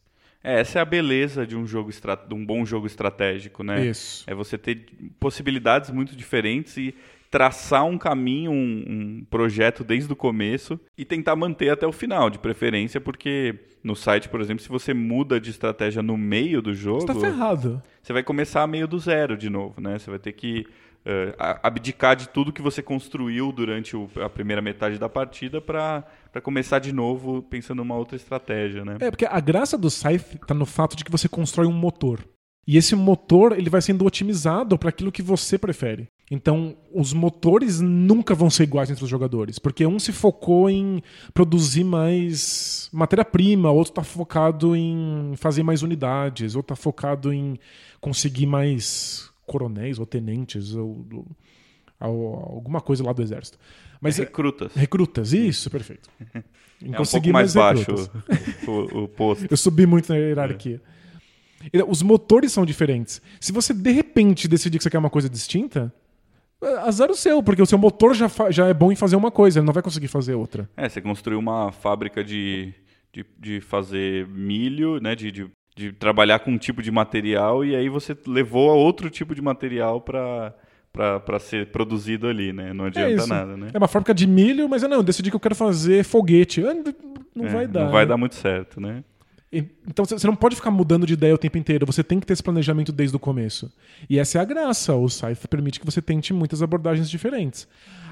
É, 0.44 0.60
essa 0.60 0.80
é 0.80 0.82
a 0.82 0.86
beleza 0.86 1.48
de 1.48 1.56
um 1.56 1.66
jogo 1.66 1.90
de 1.90 2.34
um 2.34 2.46
bom 2.46 2.66
jogo 2.66 2.86
estratégico, 2.86 3.64
né? 3.64 3.86
Isso. 3.86 4.26
É 4.28 4.34
você 4.34 4.58
ter 4.58 4.88
possibilidades 5.20 5.90
muito 5.90 6.18
diferentes 6.18 6.76
e 6.76 6.94
traçar 7.30 7.86
um 7.86 7.98
caminho, 7.98 8.52
um, 8.52 8.84
um, 8.88 9.26
projeto 9.30 9.84
desde 9.84 10.12
o 10.12 10.16
começo 10.16 10.80
e 10.98 11.06
tentar 11.06 11.36
manter 11.36 11.70
até 11.70 11.86
o 11.86 11.92
final, 11.92 12.30
de 12.30 12.40
preferência, 12.40 13.00
porque 13.00 13.56
no 13.84 13.96
site, 13.96 14.28
por 14.28 14.42
exemplo, 14.42 14.64
se 14.64 14.70
você 14.70 14.94
muda 14.94 15.40
de 15.40 15.52
estratégia 15.52 16.02
no 16.02 16.18
meio 16.18 16.62
do 16.62 16.74
jogo. 16.74 17.02
Você 17.02 17.08
tá 17.08 17.20
ferrado. 17.20 17.82
Você 18.02 18.14
vai 18.14 18.24
começar 18.24 18.66
meio 18.68 18.88
do 18.88 18.98
zero 18.98 19.38
de 19.38 19.50
novo, 19.50 19.80
né? 19.80 20.00
Você 20.00 20.10
vai 20.10 20.20
ter 20.20 20.34
que 20.34 20.66
uh, 21.06 21.60
abdicar 21.62 22.16
de 22.16 22.28
tudo 22.30 22.52
que 22.52 22.62
você 22.62 22.82
construiu 22.82 23.52
durante 23.52 23.96
o, 23.96 24.10
a 24.24 24.30
primeira 24.30 24.62
metade 24.62 24.98
da 24.98 25.08
partida 25.08 25.62
para 25.62 26.04
começar 26.42 26.80
de 26.80 26.92
novo 26.92 27.44
pensando 27.44 27.78
numa 27.78 27.96
outra 27.96 28.16
estratégia, 28.16 28.84
né? 28.84 28.98
É, 29.00 29.12
porque 29.12 29.26
a 29.26 29.40
graça 29.40 29.78
do 29.78 29.90
Scythe 29.90 30.40
tá 30.48 30.54
no 30.54 30.66
fato 30.66 30.96
de 30.96 31.04
que 31.04 31.12
você 31.12 31.30
constrói 31.30 31.68
um 31.68 31.74
motor. 31.74 32.26
E 32.68 32.78
esse 32.78 32.96
motor 32.96 33.58
ele 33.58 33.70
vai 33.70 33.82
sendo 33.82 34.06
otimizado 34.06 34.78
para 34.78 34.90
aquilo 34.90 35.12
que 35.12 35.24
você 35.24 35.58
prefere. 35.58 36.08
Então, 36.32 36.78
os 36.94 37.12
motores 37.12 37.82
nunca 37.82 38.36
vão 38.36 38.52
ser 38.52 38.64
iguais 38.64 38.92
entre 38.92 39.04
os 39.04 39.10
jogadores, 39.10 39.58
porque 39.58 39.86
um 39.86 39.98
se 39.98 40.12
focou 40.12 40.70
em 40.70 41.02
produzir 41.34 41.84
mais 41.84 42.88
matéria-prima, 42.94 43.72
outro 43.72 43.92
está 43.92 44.04
focado 44.04 44.76
em 44.76 45.34
fazer 45.38 45.64
mais 45.64 45.82
unidades, 45.82 46.56
outro 46.56 46.74
está 46.74 46.82
focado 46.82 47.34
em 47.34 47.58
conseguir 48.00 48.46
mais 48.46 49.32
coronéis 49.48 49.98
ou 49.98 50.06
tenentes 50.06 50.76
ou, 50.76 51.04
ou, 52.00 52.36
alguma 52.56 52.80
coisa 52.80 53.04
lá 53.04 53.12
do 53.12 53.24
exército. 53.24 53.58
Mas 54.00 54.20
é 54.20 54.24
recrutas. 54.24 54.74
Recrutas, 54.76 55.34
isso, 55.34 55.70
perfeito. 55.70 56.10
Em 56.82 56.94
é 56.94 57.02
um 57.02 57.04
pouco 57.04 57.30
mais, 57.30 57.54
mais 57.54 57.76
baixo 57.76 58.10
o, 58.66 59.04
o, 59.04 59.08
posto. 59.10 59.46
Eu 59.50 59.58
subi 59.58 59.86
muito 59.86 60.08
na 60.08 60.18
hierarquia. 60.18 60.82
É. 61.74 61.84
Os 61.84 62.02
motores 62.02 62.54
são 62.54 62.66
diferentes. 62.66 63.22
Se 63.38 63.52
você 63.52 63.74
de 63.74 63.92
repente 63.92 64.48
decidir 64.48 64.78
que 64.78 64.84
você 64.86 64.90
quer 64.90 64.98
uma 64.98 65.10
coisa 65.10 65.30
distinta, 65.30 65.94
azar 66.84 67.10
o 67.10 67.16
seu, 67.16 67.42
porque 67.42 67.62
o 67.62 67.66
seu 67.66 67.78
motor 67.78 68.14
já, 68.14 68.30
já 68.50 68.68
é 68.68 68.74
bom 68.74 68.92
em 68.92 68.96
fazer 68.96 69.16
uma 69.16 69.32
coisa, 69.32 69.60
ele 69.60 69.66
não 69.66 69.74
vai 69.74 69.84
conseguir 69.84 70.08
fazer 70.08 70.36
outra. 70.36 70.70
É, 70.76 70.88
você 70.88 71.02
construiu 71.02 71.40
uma 71.40 71.72
fábrica 71.72 72.24
de, 72.24 72.74
de, 73.14 73.26
de 73.38 73.62
fazer 73.62 74.28
milho, 74.28 75.00
né? 75.00 75.16
De, 75.16 75.32
de, 75.32 75.50
de, 75.76 75.92
trabalhar 75.94 76.40
com 76.40 76.52
um 76.52 76.58
tipo 76.58 76.82
de 76.82 76.92
material 76.92 77.64
e 77.64 77.76
aí 77.76 77.90
você 77.90 78.16
levou 78.28 78.70
a 78.70 78.74
outro 78.74 79.10
tipo 79.10 79.34
de 79.34 79.42
material 79.42 80.02
para 80.02 80.54
para 80.92 81.40
ser 81.40 81.68
produzido 81.68 82.28
ali, 82.28 82.52
né? 82.52 82.74
Não 82.74 82.86
adianta 82.86 83.24
é 83.24 83.28
nada, 83.28 83.56
né? 83.56 83.70
É 83.74 83.78
uma 83.78 83.88
fábrica 83.88 84.14
de 84.14 84.28
milho, 84.28 84.68
mas 84.68 84.84
eu 84.84 84.90
não, 84.90 84.98
eu 84.98 85.04
decidi 85.04 85.30
que 85.30 85.36
eu 85.36 85.40
quero 85.40 85.56
fazer 85.56 86.04
foguete. 86.04 86.66
Ah, 86.66 86.74
não 87.34 87.46
é, 87.46 87.50
vai 87.50 87.68
dar. 87.68 87.86
Não 87.86 87.92
vai 87.92 88.06
dar 88.06 88.18
muito 88.18 88.36
certo, 88.36 88.82
né? 88.82 89.04
Então 89.52 90.06
você 90.06 90.28
não 90.28 90.36
pode 90.36 90.56
ficar 90.56 90.70
mudando 90.70 91.08
de 91.08 91.14
ideia 91.14 91.34
o 91.34 91.38
tempo 91.38 91.58
inteiro, 91.58 91.86
você 91.86 92.04
tem 92.04 92.20
que 92.20 92.26
ter 92.26 92.34
esse 92.34 92.44
planejamento 92.44 92.92
desde 92.92 93.16
o 93.16 93.20
começo. 93.20 93.72
E 94.10 94.20
essa 94.20 94.38
é 94.38 94.42
a 94.42 94.46
graça, 94.46 94.94
o 94.96 95.10
Scythe 95.10 95.48
permite 95.48 95.80
que 95.80 95.86
você 95.86 96.02
tente 96.02 96.34
muitas 96.34 96.62
abordagens 96.62 97.10
diferentes. 97.10 97.68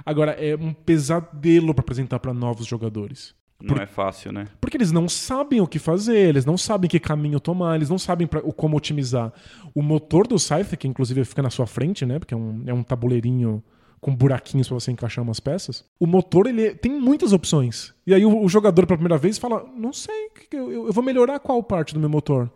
Agora, 0.06 0.32
é 0.32 0.56
um 0.56 0.74
pesadelo 0.74 1.74
para 1.74 1.82
apresentar 1.82 2.20
para 2.20 2.34
novos 2.34 2.66
jogadores. 2.66 3.36
Não 3.62 3.76
Por... 3.76 3.82
é 3.82 3.88
fácil, 3.88 4.32
né? 4.32 4.48
Porque 4.62 4.78
eles 4.78 4.92
não 4.92 5.10
sabem 5.10 5.62
o 5.62 5.68
que 5.68 5.80
fazer, 5.80 6.30
eles 6.30 6.46
não 6.46 6.58
sabem 6.58 6.90
que 6.90 7.00
caminho 7.00 7.40
tomar, 7.40 7.76
eles 7.76 7.90
não 7.90 7.98
sabem 7.98 8.28
pra, 8.28 8.42
como 8.42 8.78
otimizar. 8.78 9.34
O 9.74 9.82
motor 9.82 10.28
do 10.28 10.38
Scythe, 10.38 10.78
que 10.78 10.88
inclusive 10.88 11.26
fica 11.26 11.42
na 11.42 11.50
sua 11.50 11.66
frente, 11.66 12.06
né? 12.06 12.20
Porque 12.20 12.34
é 12.34 12.38
um, 12.38 12.64
é 12.68 12.74
um 12.74 12.84
tabuleirinho 12.84 13.64
com 14.08 14.16
buraquinhos 14.16 14.70
para 14.70 14.76
você 14.76 14.90
encaixar 14.90 15.22
umas 15.22 15.42
peças. 15.42 15.84
O 16.00 16.08
motor 16.08 16.48
ele 16.48 16.74
tem 16.74 16.90
muitas 16.90 17.34
opções. 17.34 17.94
E 18.06 18.14
aí 18.14 18.26
o, 18.26 18.42
o 18.42 18.48
jogador 18.48 18.88
pela 18.88 18.98
primeira 18.98 19.18
vez 19.18 19.38
fala: 19.38 19.70
"Não 19.76 19.92
sei, 19.92 20.30
eu, 20.54 20.88
eu 20.88 20.94
vou 20.94 21.04
melhorar 21.04 21.40
qual 21.40 21.62
parte 21.62 21.94
do 21.94 22.00
meu 22.00 22.08
motor?" 22.08 22.50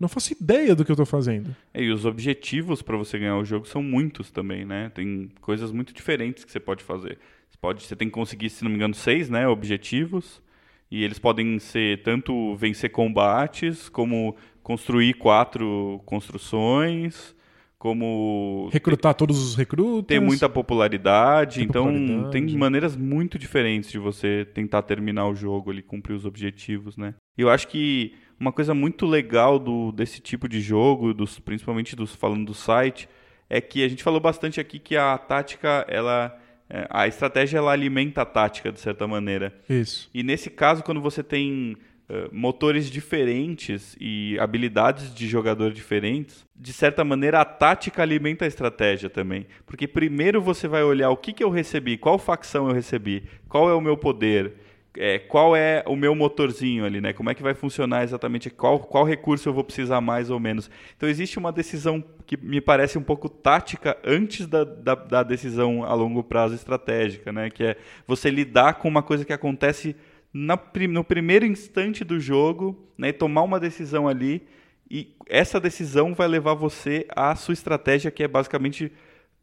Não 0.00 0.08
faço 0.08 0.32
ideia 0.32 0.74
do 0.74 0.84
que 0.84 0.90
eu 0.90 0.94
estou 0.94 1.06
fazendo. 1.06 1.54
É, 1.72 1.80
e 1.80 1.92
os 1.92 2.04
objetivos 2.04 2.82
para 2.82 2.96
você 2.96 3.20
ganhar 3.20 3.38
o 3.38 3.44
jogo 3.44 3.68
são 3.68 3.84
muitos 3.84 4.32
também, 4.32 4.64
né? 4.64 4.90
Tem 4.92 5.30
coisas 5.40 5.70
muito 5.70 5.94
diferentes 5.94 6.44
que 6.44 6.50
você 6.50 6.58
pode 6.58 6.82
fazer. 6.82 7.20
Você, 7.48 7.56
pode, 7.58 7.82
você 7.84 7.94
tem 7.94 8.08
que 8.08 8.14
conseguir, 8.14 8.50
se 8.50 8.64
não 8.64 8.70
me 8.70 8.76
engano, 8.76 8.92
seis 8.92 9.30
né, 9.30 9.46
objetivos. 9.46 10.42
E 10.90 11.04
eles 11.04 11.20
podem 11.20 11.60
ser 11.60 12.02
tanto 12.02 12.56
vencer 12.56 12.90
combates, 12.90 13.88
como 13.88 14.34
construir 14.60 15.14
quatro 15.14 16.02
construções, 16.04 17.34
como 17.78 18.68
recrutar 18.72 19.14
ter, 19.14 19.18
todos 19.18 19.42
os 19.42 19.54
recrutas, 19.54 20.06
ter 20.06 20.20
muita 20.20 20.48
popularidade, 20.48 21.62
então 21.62 21.86
popularidade. 21.86 22.30
tem 22.30 22.56
maneiras 22.56 22.96
muito 22.96 23.38
diferentes 23.38 23.90
de 23.90 23.98
você 23.98 24.46
tentar 24.54 24.82
terminar 24.82 25.28
o 25.28 25.34
jogo 25.34 25.70
ali, 25.70 25.82
cumprir 25.82 26.14
os 26.14 26.24
objetivos, 26.24 26.96
né? 26.96 27.14
Eu 27.36 27.50
acho 27.50 27.68
que 27.68 28.14
uma 28.40 28.52
coisa 28.52 28.74
muito 28.74 29.06
legal 29.06 29.58
do 29.58 29.92
desse 29.92 30.20
tipo 30.20 30.48
de 30.48 30.60
jogo, 30.60 31.12
dos, 31.12 31.38
principalmente 31.38 31.94
dos 31.94 32.14
falando 32.14 32.46
do 32.46 32.54
site, 32.54 33.08
é 33.48 33.60
que 33.60 33.84
a 33.84 33.88
gente 33.88 34.02
falou 34.02 34.20
bastante 34.20 34.58
aqui 34.58 34.78
que 34.78 34.96
a 34.96 35.16
tática 35.18 35.84
ela 35.88 36.36
é, 36.68 36.86
a 36.90 37.06
estratégia 37.06 37.58
ela 37.58 37.72
alimenta 37.72 38.22
a 38.22 38.26
tática 38.26 38.72
de 38.72 38.80
certa 38.80 39.06
maneira. 39.06 39.54
Isso. 39.68 40.10
E 40.12 40.22
nesse 40.22 40.50
caso 40.50 40.82
quando 40.82 41.00
você 41.00 41.22
tem 41.22 41.76
eh, 42.08 42.28
motores 42.30 42.88
diferentes 42.88 43.96
e 44.00 44.38
habilidades 44.38 45.12
de 45.12 45.26
jogador 45.26 45.72
diferentes, 45.72 46.46
de 46.54 46.72
certa 46.72 47.02
maneira 47.02 47.40
a 47.40 47.44
tática 47.44 48.00
alimenta 48.00 48.44
a 48.44 48.48
estratégia 48.48 49.10
também. 49.10 49.44
Porque 49.66 49.88
primeiro 49.88 50.40
você 50.40 50.68
vai 50.68 50.84
olhar 50.84 51.10
o 51.10 51.16
que, 51.16 51.32
que 51.32 51.42
eu 51.42 51.50
recebi, 51.50 51.98
qual 51.98 52.16
facção 52.16 52.68
eu 52.68 52.74
recebi, 52.74 53.24
qual 53.48 53.68
é 53.68 53.74
o 53.74 53.80
meu 53.80 53.96
poder, 53.96 54.54
é, 54.96 55.18
qual 55.18 55.54
é 55.54 55.82
o 55.86 55.94
meu 55.94 56.14
motorzinho 56.14 56.84
ali, 56.84 57.00
né? 57.00 57.12
Como 57.12 57.28
é 57.28 57.34
que 57.34 57.42
vai 57.42 57.54
funcionar 57.54 58.02
exatamente, 58.04 58.50
qual, 58.50 58.78
qual 58.78 59.04
recurso 59.04 59.48
eu 59.48 59.52
vou 59.52 59.64
precisar 59.64 60.00
mais 60.00 60.30
ou 60.30 60.40
menos. 60.40 60.70
Então 60.96 61.08
existe 61.08 61.38
uma 61.38 61.52
decisão 61.52 62.02
que 62.24 62.36
me 62.36 62.60
parece 62.60 62.96
um 62.96 63.02
pouco 63.02 63.28
tática 63.28 63.96
antes 64.04 64.46
da, 64.46 64.64
da, 64.64 64.94
da 64.94 65.22
decisão 65.22 65.84
a 65.84 65.92
longo 65.94 66.22
prazo 66.22 66.54
estratégica, 66.54 67.32
né? 67.32 67.50
Que 67.50 67.64
é 67.64 67.76
você 68.06 68.30
lidar 68.30 68.74
com 68.74 68.88
uma 68.88 69.02
coisa 69.02 69.24
que 69.24 69.32
acontece 69.32 69.94
na, 70.38 70.58
no 70.90 71.02
primeiro 71.02 71.46
instante 71.46 72.04
do 72.04 72.20
jogo, 72.20 72.76
né, 72.98 73.10
tomar 73.10 73.42
uma 73.42 73.58
decisão 73.58 74.06
ali 74.06 74.42
e 74.90 75.14
essa 75.26 75.58
decisão 75.58 76.14
vai 76.14 76.28
levar 76.28 76.54
você 76.54 77.06
à 77.10 77.34
sua 77.34 77.54
estratégia, 77.54 78.10
que 78.10 78.22
é 78.22 78.28
basicamente 78.28 78.92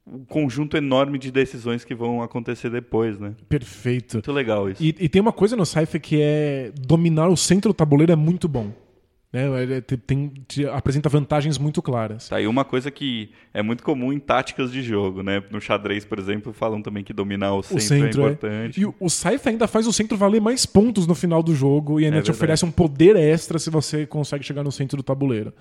um 0.05 0.23
conjunto 0.23 0.77
enorme 0.77 1.17
de 1.17 1.31
decisões 1.31 1.83
que 1.83 1.95
vão 1.95 2.21
acontecer 2.21 2.69
depois, 2.69 3.17
né? 3.17 3.33
Perfeito. 3.49 4.17
Muito 4.17 4.31
legal 4.31 4.69
isso. 4.69 4.83
E, 4.83 4.89
e 4.99 5.09
tem 5.09 5.21
uma 5.21 5.33
coisa 5.33 5.55
no 5.55 5.65
Cypher 5.65 5.99
que 5.99 6.21
é 6.21 6.71
dominar 6.79 7.27
o 7.27 7.37
centro 7.37 7.71
do 7.71 7.73
tabuleiro 7.73 8.11
é 8.11 8.15
muito 8.15 8.47
bom. 8.47 8.71
Né? 9.33 9.81
Tem, 9.81 9.97
tem, 10.29 10.65
apresenta 10.71 11.09
vantagens 11.09 11.57
muito 11.57 11.81
claras. 11.81 12.29
Tá 12.29 12.35
aí 12.35 12.45
uma 12.45 12.63
coisa 12.63 12.91
que 12.91 13.31
é 13.51 13.63
muito 13.63 13.81
comum 13.81 14.13
em 14.13 14.19
táticas 14.19 14.71
de 14.71 14.83
jogo, 14.83 15.23
né? 15.23 15.43
No 15.49 15.59
xadrez, 15.59 16.05
por 16.05 16.19
exemplo, 16.19 16.53
falam 16.53 16.83
também 16.83 17.03
que 17.03 17.11
dominar 17.11 17.55
o 17.55 17.63
centro, 17.63 17.77
o 17.77 17.81
centro 17.81 18.21
é, 18.21 18.25
é 18.25 18.27
importante. 18.27 18.79
E 18.79 18.85
o, 18.85 18.93
o 18.99 19.09
Scythe 19.09 19.49
ainda 19.49 19.67
faz 19.67 19.87
o 19.87 19.91
centro 19.91 20.15
valer 20.15 20.39
mais 20.39 20.67
pontos 20.67 21.07
no 21.07 21.15
final 21.15 21.41
do 21.41 21.55
jogo 21.55 21.99
e 21.99 22.05
ainda 22.05 22.17
é 22.17 22.21
te 22.21 22.25
verdade. 22.25 22.37
oferece 22.37 22.65
um 22.65 22.71
poder 22.71 23.15
extra 23.15 23.57
se 23.57 23.71
você 23.71 24.05
consegue 24.05 24.43
chegar 24.43 24.63
no 24.63 24.71
centro 24.71 24.97
do 24.97 25.03
tabuleiro. 25.03 25.51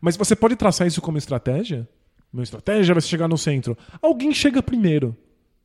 Mas 0.00 0.16
você 0.16 0.34
pode 0.34 0.56
traçar 0.56 0.88
isso 0.88 1.00
como 1.00 1.16
estratégia? 1.16 1.88
Uma 2.32 2.42
estratégia 2.42 2.92
vai 2.92 3.02
chegar 3.02 3.28
no 3.28 3.38
centro. 3.38 3.78
Alguém 4.02 4.34
chega 4.34 4.60
primeiro 4.60 5.16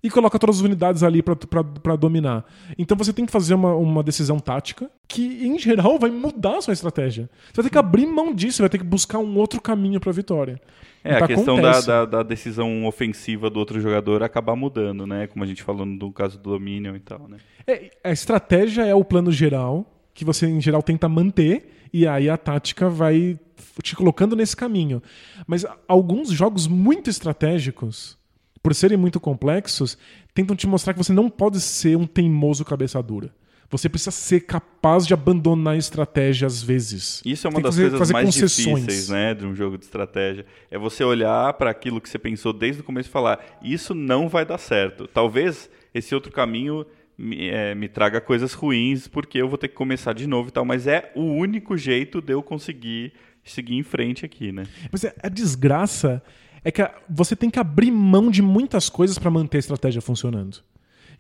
e 0.06 0.10
coloca 0.12 0.38
todas 0.38 0.58
as 0.58 0.62
unidades 0.62 1.02
ali 1.02 1.24
para 1.24 1.96
dominar. 1.96 2.46
Então 2.78 2.96
você 2.96 3.12
tem 3.12 3.26
que 3.26 3.32
fazer 3.32 3.56
uma, 3.56 3.74
uma 3.74 4.04
decisão 4.04 4.38
tática 4.38 4.88
que, 5.08 5.44
em 5.44 5.58
geral, 5.58 5.98
vai 5.98 6.12
mudar 6.12 6.58
a 6.58 6.62
sua 6.62 6.74
estratégia. 6.74 7.28
Você 7.48 7.56
vai 7.56 7.64
ter 7.64 7.72
que 7.72 7.78
abrir 7.80 8.06
mão 8.06 8.32
disso, 8.32 8.62
vai 8.62 8.70
ter 8.70 8.78
que 8.78 8.84
buscar 8.84 9.18
um 9.18 9.36
outro 9.36 9.60
caminho 9.60 10.00
para 10.00 10.12
a 10.12 10.14
vitória. 10.14 10.62
É, 11.04 11.16
então, 11.16 11.26
a 11.26 11.28
questão 11.28 11.60
da, 11.60 11.82
da, 11.82 12.06
da, 12.06 12.24
decisão 12.24 12.86
ofensiva 12.86 13.50
do 13.50 13.58
outro 13.58 13.82
jogador 13.82 14.22
acabar 14.22 14.56
mudando, 14.56 15.08
né? 15.08 15.26
Como 15.26 15.44
a 15.44 15.48
gente 15.48 15.64
falou 15.64 15.88
no 15.88 16.12
caso 16.12 16.38
do 16.38 16.52
Dominion 16.52 16.96
e 16.96 17.00
tal, 17.00 17.28
né? 17.28 17.38
É, 17.66 17.90
a 18.04 18.12
estratégia 18.12 18.86
é 18.86 18.94
o 18.94 19.04
plano 19.04 19.32
geral, 19.32 19.92
que 20.14 20.24
você, 20.24 20.46
em 20.46 20.62
geral, 20.62 20.84
tenta 20.84 21.10
manter, 21.10 21.88
e 21.92 22.06
aí 22.06 22.30
a 22.30 22.38
tática 22.38 22.92
vai 22.92 23.40
te 23.82 23.96
colocando 23.96 24.36
nesse 24.36 24.56
caminho. 24.56 25.02
Mas 25.48 25.66
alguns 25.88 26.30
jogos 26.30 26.68
muito 26.68 27.10
estratégicos 27.10 28.24
por 28.66 28.74
serem 28.74 28.98
muito 28.98 29.20
complexos, 29.20 29.96
tentam 30.34 30.56
te 30.56 30.66
mostrar 30.66 30.92
que 30.92 30.98
você 30.98 31.14
não 31.14 31.30
pode 31.30 31.62
ser 31.62 31.96
um 31.96 32.08
teimoso 32.08 32.66
cabeça 32.66 33.00
dura. 33.04 33.30
Você 33.70 33.88
precisa 33.88 34.10
ser 34.10 34.40
capaz 34.42 35.06
de 35.06 35.14
abandonar 35.14 35.76
a 35.76 35.78
estratégia 35.78 36.48
às 36.48 36.64
vezes. 36.64 37.22
Isso 37.24 37.46
é 37.46 37.50
uma 37.52 37.62
das 37.62 37.76
fazer- 37.76 37.84
coisas 37.84 38.00
fazer 38.00 38.14
mais 38.14 38.26
concessões. 38.26 38.80
difíceis, 38.86 39.10
né, 39.10 39.36
de 39.36 39.46
um 39.46 39.54
jogo 39.54 39.78
de 39.78 39.86
estratégia. 39.86 40.48
É 40.72 40.80
você 40.80 41.04
olhar 41.04 41.54
para 41.54 41.70
aquilo 41.70 42.02
que 42.02 42.10
você 42.10 42.18
pensou 42.18 42.52
desde 42.52 42.82
o 42.82 42.84
começo 42.84 43.08
e 43.08 43.12
falar: 43.12 43.40
isso 43.62 43.94
não 43.94 44.28
vai 44.28 44.44
dar 44.44 44.58
certo. 44.58 45.08
Talvez 45.08 45.70
esse 45.94 46.16
outro 46.16 46.32
caminho 46.32 46.88
me, 47.16 47.50
é, 47.50 47.76
me 47.76 47.88
traga 47.88 48.20
coisas 48.20 48.54
ruins, 48.54 49.08
porque 49.08 49.38
eu 49.40 49.48
vou 49.48 49.60
ter 49.60 49.68
que 49.68 49.76
começar 49.76 50.14
de 50.14 50.26
novo 50.26 50.50
e 50.50 50.52
tal. 50.52 50.66
Mas 50.66 50.88
é 50.88 51.12
o 51.16 51.22
único 51.22 51.78
jeito 51.78 52.20
de 52.20 52.34
eu 52.34 52.42
conseguir 52.42 53.14
seguir 53.44 53.76
em 53.76 53.84
frente 53.84 54.26
aqui, 54.26 54.52
né? 54.52 54.64
Mas 54.92 55.04
é- 55.04 55.14
a 55.22 55.30
desgraça 55.30 56.22
é 56.66 56.72
que 56.72 56.86
você 57.10 57.36
tem 57.36 57.50
que 57.50 57.60
abrir 57.60 57.92
mão 57.92 58.30
de 58.30 58.42
muitas 58.42 58.90
coisas 58.90 59.18
para 59.18 59.32
manter 59.32 59.58
a 59.58 59.60
estratégia 59.60 60.02
funcionando. 60.02 60.58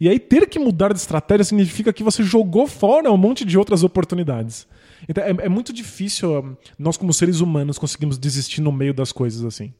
E 0.01 0.09
aí 0.09 0.19
ter 0.19 0.49
que 0.49 0.59
mudar 0.59 0.91
de 0.91 0.99
estratégia 0.99 1.45
significa 1.45 1.93
que 1.93 2.03
você 2.03 2.21
jogou 2.23 2.67
fora 2.67 3.09
um 3.11 3.15
monte 3.15 3.45
de 3.45 3.57
outras 3.57 3.83
oportunidades. 3.83 4.67
Então 5.07 5.23
é, 5.23 5.29
é 5.29 5.47
muito 5.49 5.71
difícil 5.71 6.31
ó, 6.31 6.43
nós 6.77 6.97
como 6.97 7.13
seres 7.13 7.39
humanos 7.39 7.77
conseguimos 7.77 8.17
desistir 8.17 8.59
no 8.59 8.71
meio 8.71 8.93
das 8.93 9.11
coisas 9.11 9.45
assim. 9.45 9.71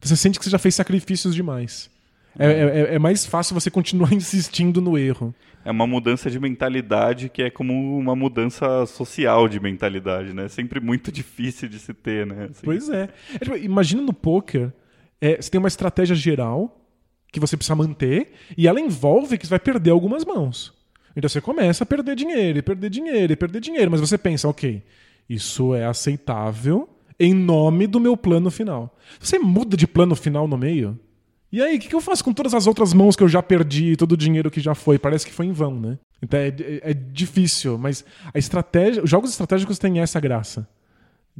Você 0.00 0.16
sente 0.16 0.38
que 0.38 0.44
você 0.44 0.50
já 0.50 0.58
fez 0.58 0.74
sacrifícios 0.76 1.34
demais. 1.34 1.90
É, 2.38 2.46
é- 2.46 2.94
é 2.94 2.98
mais 2.98 3.26
fácil 3.26 3.54
você 3.54 3.70
continuar 3.70 4.12
insistindo 4.14 4.80
no 4.80 4.96
erro. 4.96 5.34
É 5.64 5.70
uma 5.72 5.86
mudança 5.86 6.30
de 6.30 6.38
mentalidade 6.38 7.28
que 7.28 7.42
é 7.42 7.50
como 7.50 7.98
uma 7.98 8.14
mudança 8.14 8.86
social 8.86 9.48
de 9.48 9.58
mentalidade, 9.58 10.32
né? 10.32 10.46
Sempre 10.48 10.78
muito 10.80 11.10
difícil 11.12 11.68
de 11.68 11.80
se 11.80 11.92
ter, 11.92 12.24
né? 12.24 12.44
Assim. 12.50 12.60
Pois 12.62 12.88
é. 12.88 13.08
É, 13.34 13.38
tipo, 13.40 13.56
imagina 13.56 14.00
no 14.00 14.12
poker, 14.14 14.72
é, 15.20 15.40
você 15.40 15.50
tem 15.50 15.58
uma 15.58 15.68
estratégia 15.68 16.14
geral 16.14 16.74
que 17.32 17.40
você 17.40 17.56
precisa 17.56 17.74
manter 17.74 18.32
e 18.56 18.66
ela 18.66 18.80
envolve 18.80 19.36
que 19.36 19.46
você 19.46 19.50
vai 19.50 19.58
perder 19.58 19.90
algumas 19.90 20.24
mãos. 20.24 20.72
Então 21.16 21.28
você 21.28 21.40
começa 21.40 21.84
a 21.84 21.86
perder 21.86 22.14
dinheiro, 22.14 22.58
e 22.58 22.62
perder 22.62 22.90
dinheiro, 22.90 23.32
e 23.32 23.36
perder 23.36 23.60
dinheiro, 23.60 23.90
mas 23.90 24.00
você 24.00 24.16
pensa, 24.16 24.48
ok, 24.48 24.82
isso 25.28 25.74
é 25.74 25.84
aceitável 25.84 26.88
em 27.18 27.34
nome 27.34 27.86
do 27.86 27.98
meu 27.98 28.16
plano 28.16 28.50
final. 28.50 28.96
Você 29.18 29.38
muda 29.38 29.76
de 29.76 29.86
plano 29.86 30.14
final 30.14 30.46
no 30.46 30.56
meio? 30.56 30.98
E 31.50 31.60
aí, 31.62 31.76
o 31.76 31.80
que, 31.80 31.94
eu 31.94 32.00
faço 32.00 32.22
com 32.22 32.32
todas 32.32 32.54
as 32.54 32.66
outras 32.66 32.92
mãos 32.92 33.16
que 33.16 33.22
eu 33.22 33.28
já 33.28 33.42
perdi 33.42 33.96
todo 33.96 34.12
o 34.12 34.16
dinheiro 34.16 34.50
que 34.50 34.60
já 34.60 34.74
foi? 34.74 34.98
Parece 34.98 35.26
que 35.26 35.32
foi 35.32 35.46
em 35.46 35.52
vão, 35.52 35.74
né? 35.80 35.98
Então 36.22 36.38
é, 36.38 36.48
é- 36.48 36.90
é 36.90 36.94
difícil, 36.94 37.78
mas 37.78 38.04
a 38.32 38.38
estratégia, 38.38 39.02
os 39.02 39.10
jogos 39.10 39.30
estratégicos 39.30 39.78
têm 39.78 39.98
essa 39.98 40.20
graça 40.20 40.68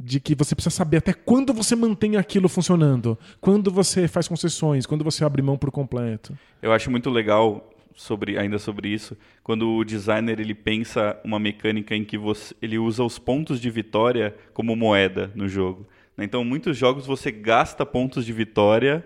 de 0.01 0.19
que 0.19 0.33
você 0.33 0.55
precisa 0.55 0.75
saber 0.75 0.97
até 0.97 1.11
quando 1.11 1.53
você 1.53 1.75
mantém 1.75 2.15
aquilo 2.15 2.47
funcionando, 2.47 3.17
quando 3.41 3.69
você 3.69 4.07
faz 4.07 4.27
concessões, 4.27 4.85
quando 4.85 5.03
você 5.03 5.25
abre 5.25 5.41
mão 5.41 5.57
por 5.57 5.71
completo. 5.71 6.37
Eu 6.61 6.71
acho 6.71 6.89
muito 6.89 7.09
legal 7.09 7.69
sobre 7.93 8.37
ainda 8.37 8.57
sobre 8.57 8.87
isso, 8.87 9.17
quando 9.43 9.75
o 9.75 9.83
designer 9.83 10.39
ele 10.39 10.55
pensa 10.55 11.19
uma 11.21 11.37
mecânica 11.37 11.93
em 11.93 12.05
que 12.05 12.17
você, 12.17 12.55
ele 12.61 12.77
usa 12.77 13.03
os 13.03 13.19
pontos 13.19 13.59
de 13.59 13.69
vitória 13.69 14.33
como 14.53 14.73
moeda 14.73 15.29
no 15.35 15.49
jogo. 15.49 15.85
né? 16.15 16.23
Então, 16.23 16.45
muitos 16.45 16.77
jogos 16.77 17.05
você 17.05 17.29
gasta 17.29 17.85
pontos 17.85 18.25
de 18.25 18.31
vitória 18.31 19.05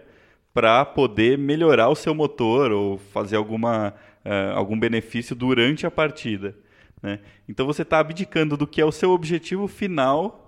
para 0.53 0.85
poder 0.85 1.39
melhorar 1.39 1.89
o 1.89 1.95
seu 1.95 2.13
motor 2.13 2.71
ou 2.71 2.99
fazer 2.99 3.35
alguma, 3.35 3.95
eh, 4.23 4.51
algum 4.53 4.77
benefício 4.77 5.35
durante 5.35 5.87
a 5.87 5.91
partida. 5.91 6.55
né? 7.01 7.19
Então, 7.49 7.65
você 7.65 7.81
está 7.81 7.97
abdicando 7.97 8.55
do 8.55 8.67
que 8.67 8.79
é 8.79 8.85
o 8.85 8.91
seu 8.91 9.09
objetivo 9.09 9.67
final 9.67 10.42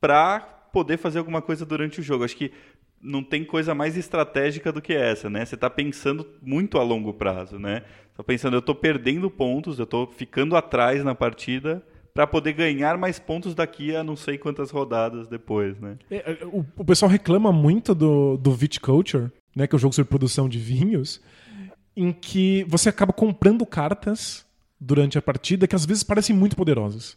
para 0.00 0.40
poder 0.72 0.96
fazer 0.96 1.18
alguma 1.18 1.42
coisa 1.42 1.64
durante 1.64 2.00
o 2.00 2.02
jogo. 2.02 2.24
Acho 2.24 2.36
que 2.36 2.52
não 3.00 3.22
tem 3.22 3.44
coisa 3.44 3.74
mais 3.74 3.96
estratégica 3.96 4.72
do 4.72 4.82
que 4.82 4.92
essa, 4.92 5.30
né? 5.30 5.44
Você 5.44 5.54
está 5.54 5.70
pensando 5.70 6.26
muito 6.42 6.78
a 6.78 6.82
longo 6.82 7.12
prazo, 7.12 7.58
né? 7.58 7.82
Está 8.10 8.24
pensando, 8.24 8.54
eu 8.54 8.60
estou 8.60 8.74
perdendo 8.74 9.30
pontos, 9.30 9.78
eu 9.78 9.84
estou 9.84 10.06
ficando 10.06 10.56
atrás 10.56 11.04
na 11.04 11.14
partida 11.14 11.82
para 12.12 12.26
poder 12.26 12.52
ganhar 12.52 12.98
mais 12.98 13.18
pontos 13.18 13.54
daqui 13.54 13.94
a 13.94 14.02
não 14.02 14.16
sei 14.16 14.36
quantas 14.36 14.72
rodadas 14.72 15.28
depois, 15.28 15.78
né? 15.78 15.96
É, 16.10 16.32
é, 16.32 16.38
O, 16.46 16.64
o 16.76 16.84
pessoal 16.84 17.08
reclama 17.08 17.52
muito 17.52 17.94
do, 17.94 18.36
do 18.36 18.50
Viticulture, 18.50 19.30
né, 19.54 19.68
que 19.68 19.74
é 19.74 19.76
o 19.76 19.78
jogo 19.78 19.94
sobre 19.94 20.08
produção 20.08 20.48
de 20.48 20.58
vinhos, 20.58 21.20
em 21.96 22.12
que 22.12 22.64
você 22.68 22.88
acaba 22.88 23.12
comprando 23.12 23.64
cartas 23.64 24.44
durante 24.80 25.16
a 25.16 25.22
partida 25.22 25.68
que 25.68 25.76
às 25.76 25.86
vezes 25.86 26.02
parecem 26.02 26.34
muito 26.34 26.56
poderosas. 26.56 27.16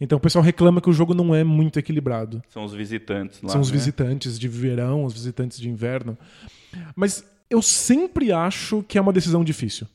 Então 0.00 0.18
o 0.18 0.20
pessoal 0.20 0.44
reclama 0.44 0.80
que 0.80 0.88
o 0.88 0.92
jogo 0.92 1.14
não 1.14 1.34
é 1.34 1.42
muito 1.42 1.78
equilibrado. 1.78 2.42
São 2.48 2.64
os 2.64 2.72
visitantes 2.72 3.42
lá. 3.42 3.50
São 3.50 3.60
os 3.60 3.70
né? 3.70 3.76
visitantes 3.76 4.38
de 4.38 4.48
verão, 4.48 5.04
os 5.04 5.12
visitantes 5.12 5.58
de 5.58 5.68
inverno. 5.68 6.16
Mas 6.94 7.24
eu 7.50 7.60
sempre 7.62 8.32
acho 8.32 8.82
que 8.86 8.98
é 8.98 9.00
uma 9.00 9.12
decisão 9.12 9.42
difícil. 9.42 9.86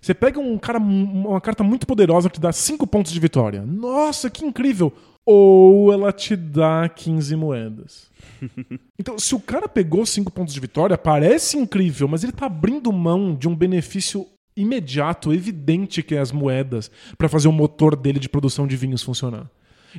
Você 0.00 0.12
pega 0.12 0.38
um 0.38 0.58
cara, 0.58 0.78
uma 0.78 1.40
carta 1.40 1.64
muito 1.64 1.86
poderosa 1.86 2.28
que 2.28 2.34
te 2.34 2.40
dá 2.40 2.52
5 2.52 2.86
pontos 2.86 3.10
de 3.10 3.18
vitória. 3.18 3.62
Nossa, 3.62 4.28
que 4.28 4.44
incrível! 4.44 4.92
Ou 5.24 5.90
ela 5.90 6.12
te 6.12 6.36
dá 6.36 6.88
15 6.88 7.36
moedas. 7.36 8.12
Então, 8.96 9.18
se 9.18 9.34
o 9.34 9.40
cara 9.40 9.66
pegou 9.66 10.06
5 10.06 10.30
pontos 10.30 10.54
de 10.54 10.60
vitória, 10.60 10.96
parece 10.96 11.56
incrível, 11.58 12.06
mas 12.06 12.22
ele 12.22 12.32
tá 12.32 12.46
abrindo 12.46 12.92
mão 12.92 13.34
de 13.34 13.48
um 13.48 13.54
benefício 13.54 14.24
imediato, 14.56 15.32
evidente 15.32 16.02
que 16.02 16.14
é 16.14 16.18
as 16.18 16.30
moedas, 16.32 16.90
para 17.18 17.28
fazer 17.28 17.48
o 17.48 17.52
motor 17.52 17.96
dele 17.96 18.18
de 18.18 18.28
produção 18.28 18.66
de 18.66 18.76
vinhos 18.76 19.02
funcionar. 19.02 19.50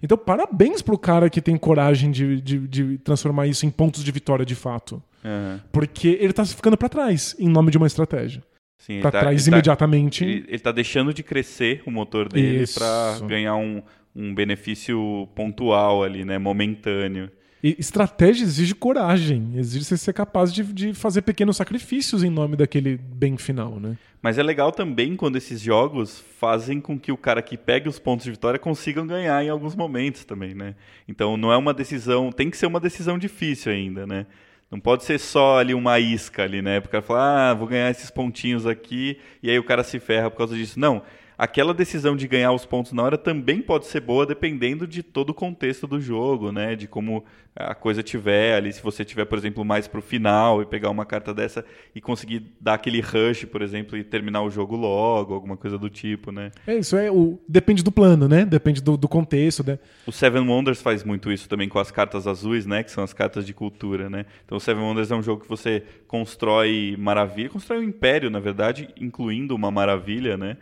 Então, 0.04 0.18
parabéns 0.18 0.82
pro 0.82 0.98
cara 0.98 1.30
que 1.30 1.42
tem 1.42 1.58
coragem 1.58 2.12
de, 2.12 2.42
de, 2.42 2.68
de 2.68 2.98
transformar 3.00 3.48
isso 3.48 3.66
em 3.66 3.70
pontos 3.70 4.04
de 4.04 4.12
vitória 4.12 4.46
de 4.46 4.56
fato. 4.56 5.02
Aham. 5.24 5.62
Porque 5.72 6.18
ele 6.20 6.34
tá 6.34 6.46
ficando 6.46 6.76
pra 6.78 6.90
trás 6.90 7.36
em 7.40 7.48
nome 7.48 7.72
de 7.72 7.78
uma 7.78 7.88
estratégia. 7.88 8.44
Sim, 8.78 9.00
Pra 9.00 9.10
tá- 9.12 9.20
trás 9.22 9.44
ele 9.48 9.52
tá- 9.52 9.58
imediatamente. 9.58 10.24
Ele, 10.24 10.46
ele 10.50 10.60
tá 10.60 10.72
deixando 10.72 11.14
de 11.14 11.24
crescer 11.24 11.82
o 11.86 11.92
motor 11.92 12.28
dele 12.28 12.66
para 12.74 13.20
ganhar 13.26 13.56
um, 13.56 13.82
um 14.14 14.36
benefício 14.36 15.28
pontual 15.34 16.04
ali, 16.04 16.26
né? 16.26 16.38
Momentâneo. 16.38 17.32
E 17.66 17.76
estratégia 17.80 18.44
exige 18.44 18.76
coragem, 18.76 19.54
exige 19.56 19.86
você 19.86 19.98
ser 19.98 20.14
capaz 20.14 20.54
de, 20.54 20.64
de 20.64 20.94
fazer 20.94 21.24
pequenos 21.24 21.58
sacrifícios 21.58 22.24
em 22.24 22.30
nome 22.30 22.56
daquele 22.56 22.96
bem 22.96 23.38
final, 23.38 23.80
né? 23.80 23.98
Mas 24.22 24.38
é 24.38 24.44
legal 24.44 24.72
também 24.72 25.16
quando 25.16 25.36
esses 25.36 25.62
jogos 25.62 26.24
fazem 26.40 26.80
com 26.80 27.00
que 27.00 27.12
o 27.12 27.18
cara 27.18 27.42
que 27.42 27.58
pegue 27.58 27.90
os 27.90 27.98
pontos 27.98 28.24
de 28.24 28.30
vitória 28.30 28.60
consigam 28.60 29.08
ganhar 29.08 29.44
em 29.44 29.50
alguns 29.50 29.76
momentos 29.76 30.24
também, 30.24 30.54
né? 30.54 30.76
Então 31.08 31.36
não 31.38 31.52
é 31.52 31.58
uma 31.58 31.74
decisão, 31.74 32.32
tem 32.32 32.52
que 32.52 32.58
ser 32.58 32.68
uma 32.68 32.80
decisão 32.80 33.18
difícil 33.18 33.72
ainda, 33.72 34.06
né? 34.06 34.28
Não 34.70 34.80
pode 34.80 35.04
ser 35.04 35.20
só 35.20 35.58
ali 35.58 35.74
uma 35.74 36.00
isca 36.00 36.44
ali, 36.44 36.62
né? 36.62 36.80
Porque 36.80 36.96
o 36.96 37.02
cara 37.02 37.08
fala, 37.08 37.50
ah, 37.50 37.54
vou 37.56 37.68
ganhar 37.68 37.90
esses 37.90 38.12
pontinhos 38.12 38.68
aqui, 38.68 39.18
e 39.42 39.50
aí 39.50 39.58
o 39.58 39.64
cara 39.64 39.84
se 39.84 40.00
ferra 40.00 40.30
por 40.30 40.38
causa 40.38 40.56
disso. 40.56 40.80
Não. 40.80 41.02
Aquela 41.38 41.74
decisão 41.74 42.16
de 42.16 42.28
ganhar 42.28 42.52
os 42.52 42.66
pontos 42.66 42.94
na 42.94 43.04
hora 43.04 43.18
também 43.18 43.62
pode 43.62 43.88
ser 43.88 44.00
boa 44.00 44.26
dependendo 44.26 44.88
de 44.88 45.04
todo 45.04 45.32
o 45.32 45.34
contexto 45.34 45.86
do 45.86 46.00
jogo, 46.00 46.52
né? 46.52 46.76
De 46.76 46.88
como 46.88 47.26
a 47.56 47.74
coisa 47.74 48.04
tiver 48.04 48.56
ali. 48.56 48.72
Se 48.72 48.82
você 48.82 49.04
tiver, 49.06 49.26
por 49.26 49.38
exemplo, 49.38 49.64
mais 49.64 49.88
pro 49.88 50.02
final 50.02 50.62
e 50.62 50.66
pegar 50.66 50.90
uma 50.90 51.06
carta 51.06 51.34
dessa 51.34 51.64
e 51.94 52.02
conseguir 52.02 52.54
dar 52.60 52.76
aquele 52.76 53.02
rush, 53.02 53.46
por 53.46 53.62
exemplo, 53.62 53.98
e 53.98 54.04
terminar 54.04 54.44
o 54.44 54.50
jogo 54.50 54.76
logo, 54.76 55.34
alguma 55.34 55.56
coisa 55.56 55.78
do 55.78 55.90
tipo, 55.90 56.32
né? 56.32 56.52
É, 56.68 56.76
isso 56.76 56.96
é 56.98 57.12
o. 57.12 57.40
Depende 57.48 57.84
do 57.84 57.92
plano, 57.92 58.28
né? 58.28 58.46
Depende 58.46 58.82
do, 58.82 58.98
do 58.98 59.08
contexto, 59.08 59.66
né? 59.66 59.80
O 60.06 60.12
Seven 60.12 60.48
Wonders 60.48 60.82
faz 60.82 61.04
muito 61.04 61.32
isso 61.32 61.48
também 61.48 61.70
com 61.70 61.80
as 61.80 61.92
cartas 61.92 62.28
azuis, 62.28 62.66
né? 62.66 62.84
Que 62.84 62.92
são 62.92 63.04
as 63.04 63.14
cartas 63.14 63.46
de 63.46 63.54
cultura, 63.54 64.10
né? 64.10 64.26
Então 64.46 64.58
o 64.58 64.62
Seven 64.62 64.84
Wonders 64.84 65.12
é 65.12 65.16
um 65.16 65.24
jogo 65.24 65.42
que 65.42 65.50
você 65.50 65.84
constrói 66.08 66.96
maravilha, 66.98 67.50
constrói 67.50 67.80
um 67.80 67.84
império, 67.84 68.30
na 68.30 68.40
verdade, 68.40 68.90
incluindo 69.00 69.56
uma 69.56 69.72
maravilha, 69.72 70.38
né? 70.38 70.58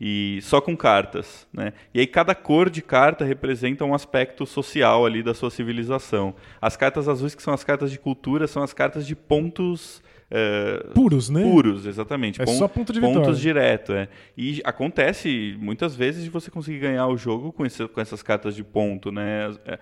E 0.00 0.40
só 0.42 0.60
com 0.60 0.76
cartas, 0.76 1.46
né? 1.52 1.72
E 1.94 2.00
aí 2.00 2.06
cada 2.06 2.34
cor 2.34 2.68
de 2.68 2.82
carta 2.82 3.24
representa 3.24 3.84
um 3.84 3.94
aspecto 3.94 4.44
social 4.44 5.06
ali 5.06 5.22
da 5.22 5.32
sua 5.32 5.50
civilização. 5.50 6.34
As 6.60 6.76
cartas 6.76 7.08
azuis, 7.08 7.34
que 7.34 7.42
são 7.42 7.54
as 7.54 7.64
cartas 7.64 7.90
de 7.90 7.98
cultura, 7.98 8.46
são 8.46 8.62
as 8.62 8.74
cartas 8.74 9.06
de 9.06 9.16
pontos 9.16 10.02
eh, 10.30 10.84
Puros, 10.92 11.30
né? 11.30 11.40
Puros, 11.42 11.86
exatamente. 11.86 12.42
É 12.42 12.44
Pon- 12.44 12.52
só 12.58 12.66
ponto 12.68 12.92
de 12.92 12.98
vitória. 13.00 13.20
Pontos 13.22 13.40
direto, 13.40 13.92
é. 13.92 14.08
E 14.36 14.60
acontece 14.64 15.56
muitas 15.58 15.94
vezes 15.94 16.24
de 16.24 16.30
você 16.30 16.50
conseguir 16.50 16.80
ganhar 16.80 17.06
o 17.06 17.16
jogo 17.16 17.52
com, 17.52 17.64
esse- 17.64 17.86
com 17.88 18.00
essas 18.00 18.22
cartas 18.22 18.54
de 18.54 18.64
ponto, 18.64 19.10
né? 19.12 19.54
É, 19.64 19.78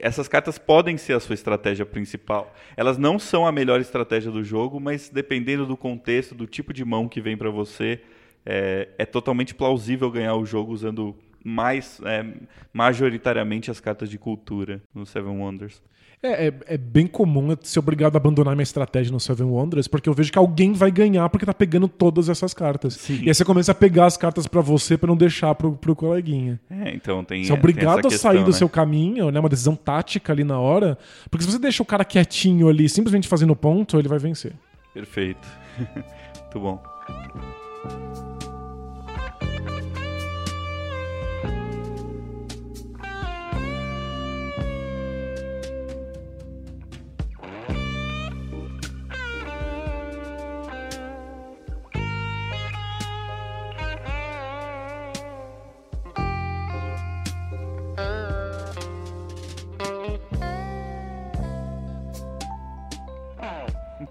Essas 0.00 0.28
cartas 0.28 0.56
podem 0.58 0.96
ser 0.96 1.14
a 1.14 1.20
sua 1.20 1.34
estratégia 1.34 1.84
principal. 1.84 2.54
Elas 2.76 2.96
não 2.96 3.18
são 3.18 3.46
a 3.46 3.50
melhor 3.52 3.80
estratégia 3.80 4.30
do 4.30 4.44
jogo, 4.44 4.78
mas 4.80 5.08
dependendo 5.10 5.66
do 5.66 5.76
contexto, 5.76 6.34
do 6.34 6.46
tipo 6.46 6.72
de 6.72 6.84
mão 6.84 7.08
que 7.08 7.20
vem 7.20 7.36
para 7.36 7.50
você, 7.50 8.00
é, 8.44 8.88
é 8.98 9.06
totalmente 9.06 9.54
plausível 9.54 10.10
ganhar 10.10 10.34
o 10.34 10.44
jogo 10.44 10.72
usando 10.72 11.16
mais 11.44 12.00
é, 12.04 12.24
majoritariamente 12.72 13.70
as 13.70 13.80
cartas 13.80 14.08
de 14.08 14.18
cultura 14.18 14.82
no 14.94 15.04
Seven 15.04 15.38
Wonders. 15.38 15.82
É, 16.24 16.46
é, 16.46 16.54
é 16.66 16.76
bem 16.78 17.08
comum 17.08 17.56
ser 17.62 17.80
obrigado 17.80 18.14
a 18.14 18.18
abandonar 18.18 18.54
minha 18.54 18.62
estratégia 18.62 19.12
no 19.12 19.18
Seven 19.18 19.48
Wonders, 19.48 19.88
porque 19.88 20.08
eu 20.08 20.14
vejo 20.14 20.30
que 20.30 20.38
alguém 20.38 20.72
vai 20.72 20.88
ganhar 20.88 21.28
porque 21.28 21.44
tá 21.44 21.52
pegando 21.52 21.88
todas 21.88 22.28
essas 22.28 22.54
cartas. 22.54 22.94
Sim. 22.94 23.22
E 23.24 23.28
aí 23.28 23.34
você 23.34 23.44
começa 23.44 23.72
a 23.72 23.74
pegar 23.74 24.06
as 24.06 24.16
cartas 24.16 24.46
pra 24.46 24.60
você 24.60 24.96
pra 24.96 25.08
não 25.08 25.16
deixar 25.16 25.52
pro, 25.56 25.72
pro 25.72 25.96
coleguinha. 25.96 26.60
É, 26.70 26.94
então 26.94 27.24
tem. 27.24 27.42
Você 27.42 27.50
é 27.50 27.54
tem 27.56 27.58
obrigado 27.58 28.06
a 28.06 28.10
sair 28.10 28.10
questão, 28.10 28.44
do 28.44 28.52
né? 28.52 28.56
seu 28.56 28.68
caminho, 28.68 29.32
né? 29.32 29.40
Uma 29.40 29.48
decisão 29.48 29.74
tática 29.74 30.32
ali 30.32 30.44
na 30.44 30.60
hora. 30.60 30.96
Porque 31.28 31.44
se 31.44 31.50
você 31.50 31.58
deixa 31.58 31.82
o 31.82 31.86
cara 31.86 32.04
quietinho 32.04 32.68
ali, 32.68 32.88
simplesmente 32.88 33.26
fazendo 33.26 33.56
ponto, 33.56 33.98
ele 33.98 34.08
vai 34.08 34.20
vencer. 34.20 34.52
Perfeito. 34.94 35.48
Muito 35.76 36.60
bom. 36.60 36.80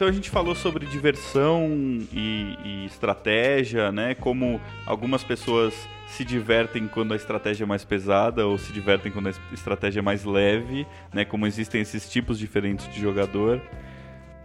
Então 0.01 0.09
a 0.09 0.11
gente 0.11 0.31
falou 0.31 0.55
sobre 0.55 0.87
diversão 0.87 1.69
e, 2.11 2.57
e, 2.65 2.85
estratégia, 2.87 3.91
né? 3.91 4.15
Como 4.15 4.59
algumas 4.83 5.23
pessoas 5.23 5.75
se 6.07 6.25
divertem 6.25 6.87
quando 6.87 7.13
a 7.13 7.15
estratégia 7.15 7.65
é 7.65 7.67
mais 7.67 7.85
pesada 7.85 8.47
ou 8.47 8.57
se 8.57 8.73
divertem 8.73 9.11
quando 9.11 9.27
a 9.27 9.53
estratégia 9.53 9.99
é 9.99 10.01
mais 10.01 10.23
leve, 10.23 10.87
né? 11.13 11.23
Como 11.23 11.45
existem 11.45 11.81
esses 11.81 12.09
tipos 12.09 12.39
diferentes 12.39 12.91
de 12.91 12.99
jogador. 12.99 13.61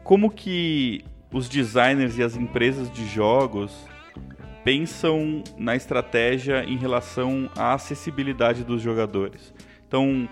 Como 0.04 0.30
que 0.30 1.02
os 1.32 1.48
designers 1.48 2.18
e 2.18 2.22
as 2.22 2.36
empresas 2.36 2.92
de 2.92 3.06
jogos 3.06 3.74
pensam 4.62 5.42
na 5.56 5.74
estratégia 5.74 6.64
em 6.64 6.76
relação 6.76 7.48
à 7.56 7.72
acessibilidade 7.72 8.62
dos 8.62 8.82
jogadores? 8.82 9.54
Então, 9.88 10.28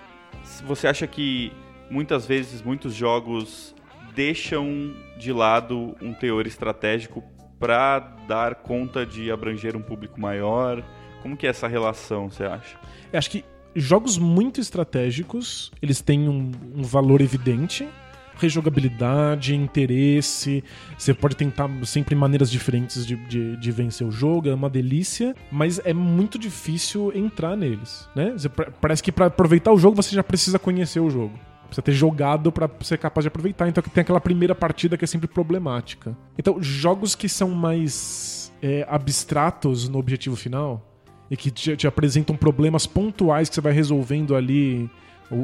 você 0.67 0.87
acha 0.87 1.07
que 1.07 1.51
muitas 1.91 2.27
vezes 2.27 2.61
muitos 2.61 2.95
jogos 2.95 3.74
deixam 4.15 4.95
de 5.19 5.33
lado 5.33 5.97
um 6.01 6.13
teor 6.15 6.47
estratégico 6.47 7.23
para 7.59 7.99
dar 8.29 8.57
conta 8.57 9.05
de 9.05 9.31
abranger 9.31 9.77
um 9.77 9.83
público 9.83 10.21
maior? 10.21 10.83
Como 11.23 11.37
que 11.37 11.47
é 11.47 11.51
essa 11.51 11.67
relação, 11.67 12.31
você 12.31 12.45
acha? 12.45 12.79
Eu 13.13 13.19
acho 13.19 13.31
que 13.31 13.45
jogos 13.75 14.19
muito 14.19 14.61
estratégicos, 14.61 15.73
eles 15.81 16.01
têm 16.01 16.29
um, 16.29 16.51
um 16.75 16.83
valor 16.83 17.21
evidente, 17.21 17.89
rejogabilidade, 18.37 19.55
interesse. 19.55 20.63
Você 20.99 21.15
pode 21.15 21.37
tentar 21.37 21.69
sempre 21.85 22.15
maneiras 22.15 22.51
diferentes 22.51 23.07
de, 23.07 23.17
de, 23.17 23.57
de, 23.57 23.71
vencer 23.71 24.07
o 24.07 24.11
jogo, 24.11 24.49
é 24.49 24.55
uma 24.55 24.69
delícia, 24.69 25.35
mas 25.51 25.81
é 25.85 25.95
muito 25.95 26.39
difícil 26.39 27.13
entrar 27.15 27.57
neles, 27.57 28.09
né? 28.15 28.33
Você, 28.33 28.49
parece 28.49 29.03
que 29.03 29.13
para 29.13 29.27
aproveitar 29.27 29.73
o 29.73 29.79
jogo 29.79 29.97
você 29.97 30.15
já 30.15 30.23
precisa 30.23 30.59
conhecer 30.59 31.01
o 31.01 31.11
jogo. 31.11 31.39
Precisa 31.75 31.83
ter 31.83 31.93
jogado 31.93 32.53
para 32.53 32.71
ser 32.83 32.99
capaz 32.99 33.25
de 33.25 33.29
aproveitar. 33.29 33.69
Então 33.69 33.83
tem 33.83 34.03
aquela 34.03 34.21
primeira 34.21 34.55
partida 34.55 34.97
que 34.97 35.05
é 35.05 35.09
sempre 35.09 35.27
problemática. 35.27 36.17
Então, 36.39 36.63
jogos 36.63 37.15
que 37.15 37.29
são 37.29 37.51
mais 37.51 38.53
é, 38.63 38.87
abstratos 38.89 39.89
no 39.89 39.99
objetivo 39.99 40.37
final 40.37 40.81
e 41.29 41.37
que 41.37 41.51
te, 41.51 41.77
te, 41.77 41.87
apresentam 41.87 42.37
problemas 42.37 42.87
pontuais 42.87 43.49
que 43.49 43.57
você 43.57 43.61
vai 43.61 43.73
resolvendo 43.73 44.37
ali. 44.37 44.89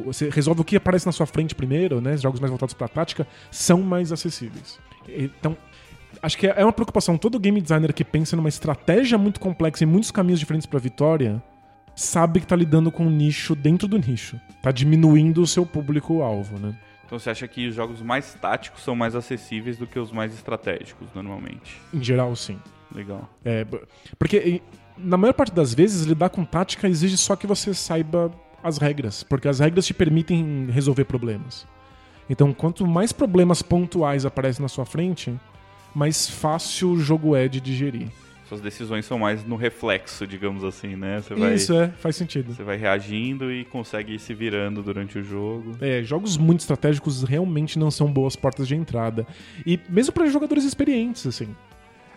Você 0.05 0.28
resolve 0.28 0.61
o 0.61 0.64
que 0.64 0.76
aparece 0.76 1.07
na 1.07 1.12
sua 1.12 1.26
frente 1.26 1.55
primeiro, 1.55 2.01
né? 2.01 2.16
Jogos 2.16 2.39
mais 2.39 2.51
voltados 2.51 2.74
para 2.74 2.87
a 2.87 2.89
tática 2.89 3.26
são 3.51 3.83
mais 3.83 4.12
acessíveis. 4.12 4.78
Então, 5.09 5.57
acho 6.22 6.39
que 6.39 6.47
é 6.47 6.62
uma 6.62 6.72
preocupação. 6.72 7.18
Todo 7.18 7.41
game 7.41 7.61
designer 7.61 7.93
que 7.93 8.05
pensa 8.05 8.37
numa 8.37 8.49
estratégia 8.49 9.18
muito 9.18 9.41
complexa 9.41 9.83
e 9.83 9.87
muitos 9.87 10.12
caminhos 10.12 10.39
diferentes 10.39 10.66
para 10.66 10.78
a 10.78 10.83
vitória 10.83 11.43
sabe 12.01 12.40
que 12.40 12.46
tá 12.46 12.57
lidando 12.57 12.90
com 12.90 13.07
um 13.07 13.11
nicho 13.11 13.55
dentro 13.55 13.86
do 13.86 13.98
nicho. 13.98 14.40
Tá 14.62 14.72
diminuindo 14.72 15.42
o 15.42 15.46
seu 15.46 15.66
público-alvo, 15.66 16.59
né? 16.59 16.74
Então 17.05 17.18
você 17.18 17.30
acha 17.30 17.46
que 17.46 17.68
os 17.68 17.74
jogos 17.74 18.01
mais 18.01 18.34
táticos 18.34 18.82
são 18.82 18.96
mais 18.96 19.14
acessíveis 19.14 19.76
do 19.76 19.86
que 19.86 19.98
os 19.98 20.11
mais 20.11 20.32
estratégicos, 20.32 21.09
normalmente? 21.14 21.80
Em 21.92 22.03
geral, 22.03 22.34
sim. 22.34 22.59
Legal. 22.94 23.28
É, 23.44 23.66
porque 24.18 24.62
na 24.96 25.16
maior 25.16 25.32
parte 25.32 25.53
das 25.53 25.74
vezes, 25.74 26.07
lidar 26.07 26.30
com 26.30 26.44
tática 26.44 26.88
exige 26.88 27.16
só 27.16 27.36
que 27.36 27.46
você 27.46 27.74
saiba 27.74 28.32
as 28.62 28.78
regras, 28.78 29.22
porque 29.22 29.48
as 29.48 29.59
regras 29.59 29.86
te 29.86 29.94
permitem 29.94 30.68
resolver 30.70 31.05
problemas. 31.05 31.66
Então, 32.28 32.53
quanto 32.53 32.86
mais 32.86 33.12
problemas 33.12 33.61
pontuais 33.61 34.24
aparecem 34.24 34.62
na 34.62 34.68
sua 34.68 34.86
frente, 34.86 35.34
mais 35.94 36.28
fácil 36.30 36.92
o 36.92 37.01
jogo 37.01 37.34
é 37.36 37.48
de 37.48 37.61
digerir 37.61 38.09
suas 38.51 38.61
decisões 38.61 39.07
são 39.07 39.16
mais 39.16 39.44
no 39.44 39.55
reflexo, 39.55 40.26
digamos 40.26 40.64
assim, 40.64 40.96
né? 40.96 41.20
Você 41.20 41.34
vai, 41.36 41.55
Isso, 41.55 41.72
é, 41.72 41.88
faz 41.88 42.16
sentido. 42.16 42.53
Você 42.53 42.64
vai 42.64 42.76
reagindo 42.76 43.53
e 43.53 43.64
consegue 43.64 44.14
ir 44.14 44.18
se 44.18 44.34
virando 44.34 44.82
durante 44.82 45.20
o 45.20 45.22
jogo. 45.22 45.76
É, 45.80 46.03
jogos 46.03 46.36
muito 46.36 46.59
estratégicos 46.59 47.22
realmente 47.22 47.78
não 47.78 47.92
são 47.92 48.12
boas 48.12 48.34
portas 48.34 48.66
de 48.66 48.74
entrada. 48.74 49.24
E 49.64 49.78
mesmo 49.88 50.12
para 50.12 50.26
jogadores 50.26 50.64
experientes, 50.64 51.28
assim. 51.28 51.55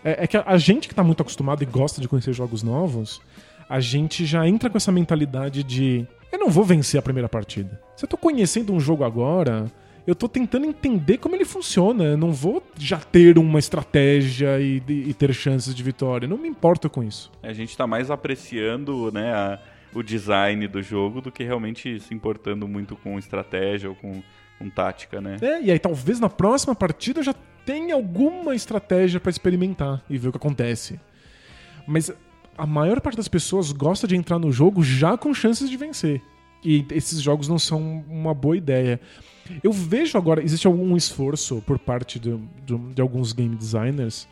É, 0.04 0.24
é 0.24 0.26
que 0.26 0.36
a, 0.36 0.42
a, 0.44 0.58
gente 0.58 0.88
que 0.88 0.94
tá 0.94 1.04
muito 1.04 1.20
acostumado 1.20 1.62
e 1.62 1.66
gosta 1.66 2.00
de 2.00 2.08
conhecer 2.08 2.32
jogos 2.32 2.64
novos, 2.64 3.22
a 3.68 3.78
gente 3.78 4.26
já 4.26 4.46
entra 4.46 4.68
com 4.68 4.76
essa 4.76 4.90
mentalidade 4.90 5.62
de 5.62 6.04
eu 6.32 6.38
não 6.40 6.50
vou 6.50 6.64
vencer 6.64 6.98
a 6.98 7.02
primeira 7.02 7.28
partida. 7.28 7.80
Se 7.94 8.04
eu 8.04 8.08
tô 8.08 8.16
conhecendo 8.16 8.72
um 8.72 8.80
jogo 8.80 9.04
agora, 9.04 9.70
eu 10.06 10.14
tô 10.14 10.28
tentando 10.28 10.66
entender 10.66 11.18
como 11.18 11.34
ele 11.34 11.44
funciona. 11.44 12.04
Eu 12.04 12.16
não 12.16 12.32
vou 12.32 12.62
já 12.78 12.98
ter 12.98 13.38
uma 13.38 13.58
estratégia 13.58 14.60
e, 14.60 14.82
e 14.86 15.14
ter 15.14 15.32
chances 15.32 15.74
de 15.74 15.82
vitória. 15.82 16.28
não 16.28 16.36
me 16.36 16.48
importo 16.48 16.90
com 16.90 17.02
isso. 17.02 17.30
A 17.42 17.52
gente 17.52 17.76
tá 17.76 17.86
mais 17.86 18.10
apreciando, 18.10 19.10
né, 19.12 19.32
a, 19.32 19.58
o 19.94 20.02
design 20.02 20.66
do 20.68 20.82
jogo 20.82 21.20
do 21.20 21.32
que 21.32 21.44
realmente 21.44 21.98
se 22.00 22.12
importando 22.12 22.68
muito 22.68 22.96
com 22.96 23.18
estratégia 23.18 23.88
ou 23.88 23.96
com, 23.96 24.22
com 24.58 24.68
tática, 24.68 25.20
né? 25.20 25.36
É, 25.40 25.62
e 25.62 25.70
aí 25.70 25.78
talvez 25.78 26.20
na 26.20 26.28
próxima 26.28 26.74
partida 26.74 27.22
já 27.22 27.34
tenha 27.64 27.94
alguma 27.94 28.54
estratégia 28.54 29.18
para 29.18 29.30
experimentar 29.30 30.02
e 30.10 30.18
ver 30.18 30.28
o 30.28 30.32
que 30.32 30.36
acontece. 30.36 31.00
Mas 31.86 32.12
a 32.56 32.66
maior 32.66 33.00
parte 33.00 33.16
das 33.16 33.28
pessoas 33.28 33.72
gosta 33.72 34.06
de 34.06 34.16
entrar 34.16 34.38
no 34.38 34.52
jogo 34.52 34.82
já 34.82 35.16
com 35.16 35.32
chances 35.32 35.68
de 35.68 35.76
vencer. 35.76 36.22
E 36.62 36.84
esses 36.90 37.20
jogos 37.20 37.48
não 37.48 37.58
são 37.58 38.04
uma 38.08 38.32
boa 38.32 38.56
ideia. 38.56 39.00
Eu 39.62 39.72
vejo 39.72 40.16
agora, 40.16 40.42
existe 40.42 40.66
algum 40.66 40.96
esforço 40.96 41.62
por 41.66 41.78
parte 41.78 42.18
de, 42.18 42.36
de, 42.64 42.76
de 42.94 43.02
alguns 43.02 43.32
game 43.32 43.54
designers 43.54 44.28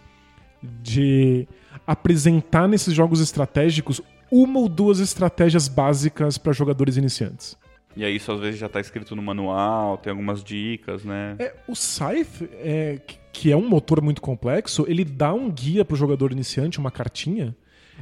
de 0.63 1.47
apresentar 1.87 2.69
nesses 2.69 2.95
jogos 2.95 3.21
estratégicos 3.21 4.01
uma 4.31 4.61
ou 4.61 4.69
duas 4.69 5.01
estratégias 5.01 5.69
básicas 5.69 6.39
para 6.39 6.53
jogadores 6.53 6.97
iniciantes. 6.97 7.57
E 7.95 8.05
aí 8.05 8.17
isso 8.17 8.33
às 8.33 8.41
vezes 8.41 8.59
já 8.59 8.67
está 8.67 8.81
escrito 8.81 9.15
no 9.15 9.23
manual, 9.23 9.99
tem 9.99 10.11
algumas 10.11 10.43
dicas, 10.43 11.05
né? 11.05 11.37
É, 11.39 11.55
o 11.69 11.75
Scythe, 11.75 12.49
é, 12.55 12.99
que 13.33 13.53
é 13.53 13.57
um 13.57 13.69
motor 13.69 14.01
muito 14.01 14.23
complexo, 14.23 14.87
ele 14.89 15.05
dá 15.05 15.35
um 15.35 15.51
guia 15.51 15.85
para 15.85 15.95
o 15.95 15.99
jogador 15.99 16.33
iniciante, 16.33 16.79
uma 16.79 16.91
cartinha, 16.91 17.55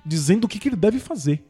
dizendo 0.07 0.45
o 0.45 0.49
que, 0.49 0.61
que 0.61 0.69
ele 0.69 0.77
deve 0.77 1.01
fazer. 1.01 1.43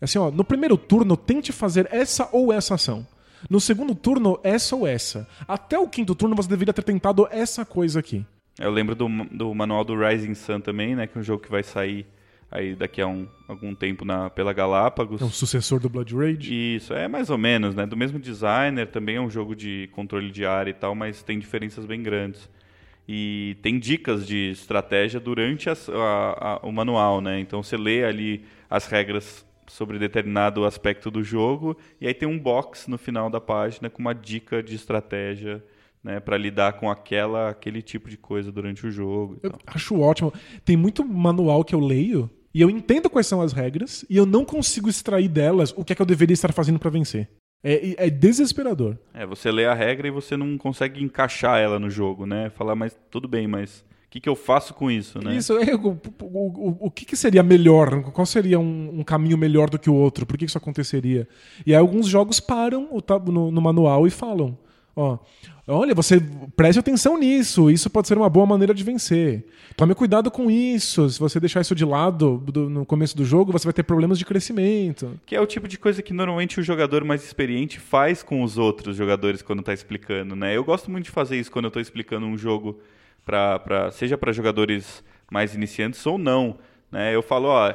Assim, 0.00 0.18
ó, 0.18 0.30
no 0.30 0.44
primeiro 0.44 0.76
turno, 0.76 1.16
tente 1.16 1.52
fazer 1.52 1.88
essa 1.92 2.28
ou 2.32 2.52
essa 2.52 2.74
ação. 2.74 3.06
No 3.48 3.60
segundo 3.60 3.94
turno, 3.94 4.38
essa 4.42 4.74
ou 4.74 4.86
essa. 4.86 5.28
Até 5.46 5.78
o 5.78 5.88
quinto 5.88 6.14
turno, 6.14 6.34
você 6.34 6.48
deveria 6.48 6.72
ter 6.72 6.82
tentado 6.82 7.28
essa 7.30 7.64
coisa 7.64 8.00
aqui. 8.00 8.24
Eu 8.58 8.70
lembro 8.70 8.94
do, 8.94 9.08
do 9.30 9.54
manual 9.54 9.84
do 9.84 9.98
Rising 9.98 10.34
Sun 10.34 10.60
também, 10.60 10.94
né? 10.94 11.06
Que 11.06 11.18
é 11.18 11.20
um 11.20 11.24
jogo 11.24 11.42
que 11.42 11.50
vai 11.50 11.62
sair 11.62 12.06
aí 12.50 12.74
daqui 12.76 13.02
a 13.02 13.06
um, 13.06 13.26
algum 13.48 13.74
tempo 13.74 14.04
na, 14.04 14.30
pela 14.30 14.52
Galápagos. 14.52 15.20
É 15.20 15.24
um 15.24 15.30
sucessor 15.30 15.80
do 15.80 15.88
Blood 15.88 16.14
Rage? 16.14 16.76
Isso, 16.76 16.94
é 16.94 17.08
mais 17.08 17.30
ou 17.30 17.36
menos, 17.36 17.74
né? 17.74 17.84
Do 17.84 17.96
mesmo 17.96 18.18
designer, 18.18 18.86
também 18.86 19.16
é 19.16 19.20
um 19.20 19.28
jogo 19.28 19.56
de 19.56 19.88
controle 19.92 20.30
de 20.30 20.46
área 20.46 20.70
e 20.70 20.74
tal, 20.74 20.94
mas 20.94 21.22
tem 21.22 21.38
diferenças 21.38 21.84
bem 21.84 22.00
grandes. 22.00 22.48
E 23.08 23.56
tem 23.60 23.78
dicas 23.78 24.26
de 24.26 24.50
estratégia 24.50 25.18
durante 25.18 25.68
a, 25.68 25.74
a, 25.92 26.60
o 26.62 26.72
manual, 26.72 27.20
né? 27.20 27.40
Então 27.40 27.62
você 27.62 27.76
lê 27.76 28.04
ali 28.04 28.44
as 28.70 28.86
regras 28.86 29.44
sobre 29.68 29.98
determinado 29.98 30.64
aspecto 30.64 31.10
do 31.10 31.22
jogo 31.22 31.76
e 32.00 32.06
aí 32.06 32.14
tem 32.14 32.28
um 32.28 32.38
box 32.38 32.88
no 32.88 32.98
final 32.98 33.30
da 33.30 33.40
página 33.40 33.90
com 33.90 34.00
uma 34.00 34.14
dica 34.14 34.62
de 34.62 34.74
estratégia 34.74 35.64
né, 36.02 36.20
para 36.20 36.36
lidar 36.36 36.74
com 36.74 36.90
aquela 36.90 37.48
aquele 37.48 37.80
tipo 37.80 38.10
de 38.10 38.16
coisa 38.16 38.52
durante 38.52 38.86
o 38.86 38.90
jogo. 38.90 39.38
Eu 39.42 39.52
acho 39.66 39.98
ótimo. 39.98 40.32
Tem 40.64 40.76
muito 40.76 41.04
manual 41.04 41.64
que 41.64 41.74
eu 41.74 41.80
leio 41.80 42.30
e 42.52 42.60
eu 42.60 42.68
entendo 42.68 43.08
quais 43.08 43.26
são 43.26 43.40
as 43.40 43.52
regras 43.52 44.04
e 44.08 44.16
eu 44.16 44.26
não 44.26 44.44
consigo 44.44 44.88
extrair 44.88 45.28
delas 45.28 45.72
o 45.76 45.84
que 45.84 45.92
é 45.92 45.96
que 45.96 46.02
eu 46.02 46.06
deveria 46.06 46.34
estar 46.34 46.52
fazendo 46.52 46.78
para 46.78 46.90
vencer. 46.90 47.28
É, 47.66 48.06
é, 48.06 48.10
desesperador. 48.10 48.98
É, 49.14 49.24
você 49.24 49.50
lê 49.50 49.64
a 49.64 49.72
regra 49.72 50.06
e 50.06 50.10
você 50.10 50.36
não 50.36 50.58
consegue 50.58 51.02
encaixar 51.02 51.58
ela 51.58 51.78
no 51.78 51.88
jogo, 51.88 52.26
né? 52.26 52.50
Falar, 52.50 52.76
mas 52.76 52.94
tudo 53.10 53.26
bem, 53.26 53.48
mas 53.48 53.82
que, 54.14 54.20
que 54.20 54.28
eu 54.28 54.36
faço 54.36 54.72
com 54.74 54.88
isso, 54.88 55.18
né? 55.18 55.36
Isso, 55.36 55.58
é, 55.58 55.74
o, 55.74 55.88
o, 55.88 55.98
o, 56.22 56.76
o 56.82 56.90
que, 56.90 57.04
que, 57.04 57.16
seria 57.16 57.42
melhor? 57.42 58.00
Qual 58.12 58.24
seria 58.24 58.60
um, 58.60 59.00
um, 59.00 59.02
caminho 59.02 59.36
melhor 59.36 59.68
do 59.68 59.76
que 59.76 59.90
o 59.90 59.94
outro? 59.94 60.24
Por 60.24 60.38
que, 60.38 60.44
que 60.44 60.50
isso 60.50 60.58
aconteceria? 60.58 61.26
E 61.66 61.74
aí 61.74 61.80
alguns 61.80 62.06
jogos 62.06 62.38
param 62.38 62.88
no, 63.26 63.50
no 63.50 63.60
manual 63.60 64.06
e 64.06 64.10
falam: 64.10 64.56
ó, 64.94 65.18
olha, 65.66 65.96
você 65.96 66.22
preste 66.54 66.78
atenção 66.78 67.18
nisso, 67.18 67.68
isso 67.68 67.90
pode 67.90 68.06
ser 68.06 68.16
uma 68.16 68.30
boa 68.30 68.46
maneira 68.46 68.72
de 68.72 68.84
vencer. 68.84 69.48
Tome 69.76 69.96
cuidado 69.96 70.30
com 70.30 70.48
isso. 70.48 71.10
Se 71.10 71.18
você 71.18 71.40
deixar 71.40 71.62
isso 71.62 71.74
de 71.74 71.84
lado 71.84 72.38
do, 72.38 72.70
no 72.70 72.86
começo 72.86 73.16
do 73.16 73.24
jogo, 73.24 73.50
você 73.50 73.64
vai 73.64 73.74
ter 73.74 73.82
problemas 73.82 74.16
de 74.16 74.24
crescimento. 74.24 75.18
Que 75.26 75.34
é 75.34 75.40
o 75.40 75.46
tipo 75.46 75.66
de 75.66 75.76
coisa 75.76 76.00
que 76.00 76.12
normalmente 76.12 76.60
o 76.60 76.62
jogador 76.62 77.02
mais 77.02 77.24
experiente 77.24 77.80
faz 77.80 78.22
com 78.22 78.44
os 78.44 78.58
outros 78.58 78.96
jogadores 78.96 79.42
quando 79.42 79.58
está 79.58 79.74
explicando, 79.74 80.36
né? 80.36 80.56
Eu 80.56 80.62
gosto 80.62 80.88
muito 80.88 81.06
de 81.06 81.10
fazer 81.10 81.36
isso 81.36 81.50
quando 81.50 81.64
eu 81.64 81.68
estou 81.68 81.82
explicando 81.82 82.26
um 82.26 82.38
jogo 82.38 82.78
pra, 83.24 83.58
pra, 83.58 83.90
seja 83.90 84.16
para 84.18 84.32
jogadores 84.32 85.02
mais 85.30 85.54
iniciantes 85.54 86.04
ou 86.06 86.18
não. 86.18 86.58
Né? 86.90 87.14
Eu 87.14 87.22
falo, 87.22 87.48
ó, 87.48 87.72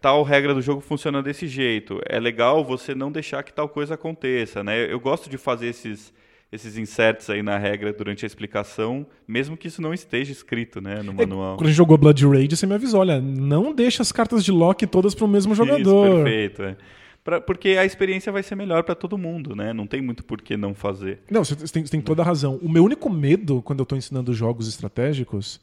tal 0.00 0.22
regra 0.22 0.54
do 0.54 0.62
jogo 0.62 0.80
funciona 0.80 1.22
desse 1.22 1.46
jeito. 1.46 2.00
É 2.08 2.18
legal 2.18 2.64
você 2.64 2.94
não 2.94 3.12
deixar 3.12 3.42
que 3.42 3.52
tal 3.52 3.68
coisa 3.68 3.94
aconteça. 3.94 4.64
Né? 4.64 4.92
Eu 4.92 4.98
gosto 4.98 5.28
de 5.28 5.38
fazer 5.38 5.68
esses 5.68 6.12
esses 6.52 6.76
inserts 6.76 7.30
aí 7.30 7.42
na 7.42 7.56
regra 7.58 7.92
durante 7.92 8.24
a 8.24 8.26
explicação, 8.26 9.06
mesmo 9.26 9.56
que 9.56 9.68
isso 9.68 9.80
não 9.80 9.94
esteja 9.94 10.32
escrito, 10.32 10.80
né, 10.80 11.00
no 11.00 11.12
manual. 11.12 11.54
É, 11.54 11.56
quando 11.56 11.66
a 11.66 11.68
gente 11.68 11.76
jogou 11.76 11.96
Blood 11.96 12.26
Rage, 12.26 12.56
você 12.56 12.66
me 12.66 12.74
avisou, 12.74 13.00
olha, 13.00 13.20
não 13.20 13.72
deixa 13.72 14.02
as 14.02 14.10
cartas 14.10 14.44
de 14.44 14.50
lock 14.50 14.84
todas 14.86 15.14
para 15.14 15.24
o 15.24 15.28
mesmo 15.28 15.54
jogador. 15.54 16.06
Isso, 16.06 16.24
perfeito. 16.24 16.62
É. 16.62 16.76
Pra, 17.22 17.40
porque 17.40 17.70
a 17.70 17.84
experiência 17.84 18.32
vai 18.32 18.42
ser 18.42 18.54
melhor 18.54 18.82
para 18.82 18.94
todo 18.94 19.18
mundo, 19.18 19.54
né? 19.54 19.72
Não 19.72 19.86
tem 19.86 20.00
muito 20.00 20.24
por 20.24 20.40
que 20.40 20.56
não 20.56 20.74
fazer. 20.74 21.20
Não, 21.30 21.44
você 21.44 21.54
tem, 21.54 21.84
você 21.84 21.90
tem 21.90 22.00
toda 22.00 22.22
a 22.22 22.24
razão. 22.24 22.58
O 22.62 22.68
meu 22.68 22.84
único 22.84 23.10
medo 23.10 23.60
quando 23.62 23.80
eu 23.80 23.84
estou 23.84 23.98
ensinando 23.98 24.32
jogos 24.32 24.66
estratégicos 24.68 25.60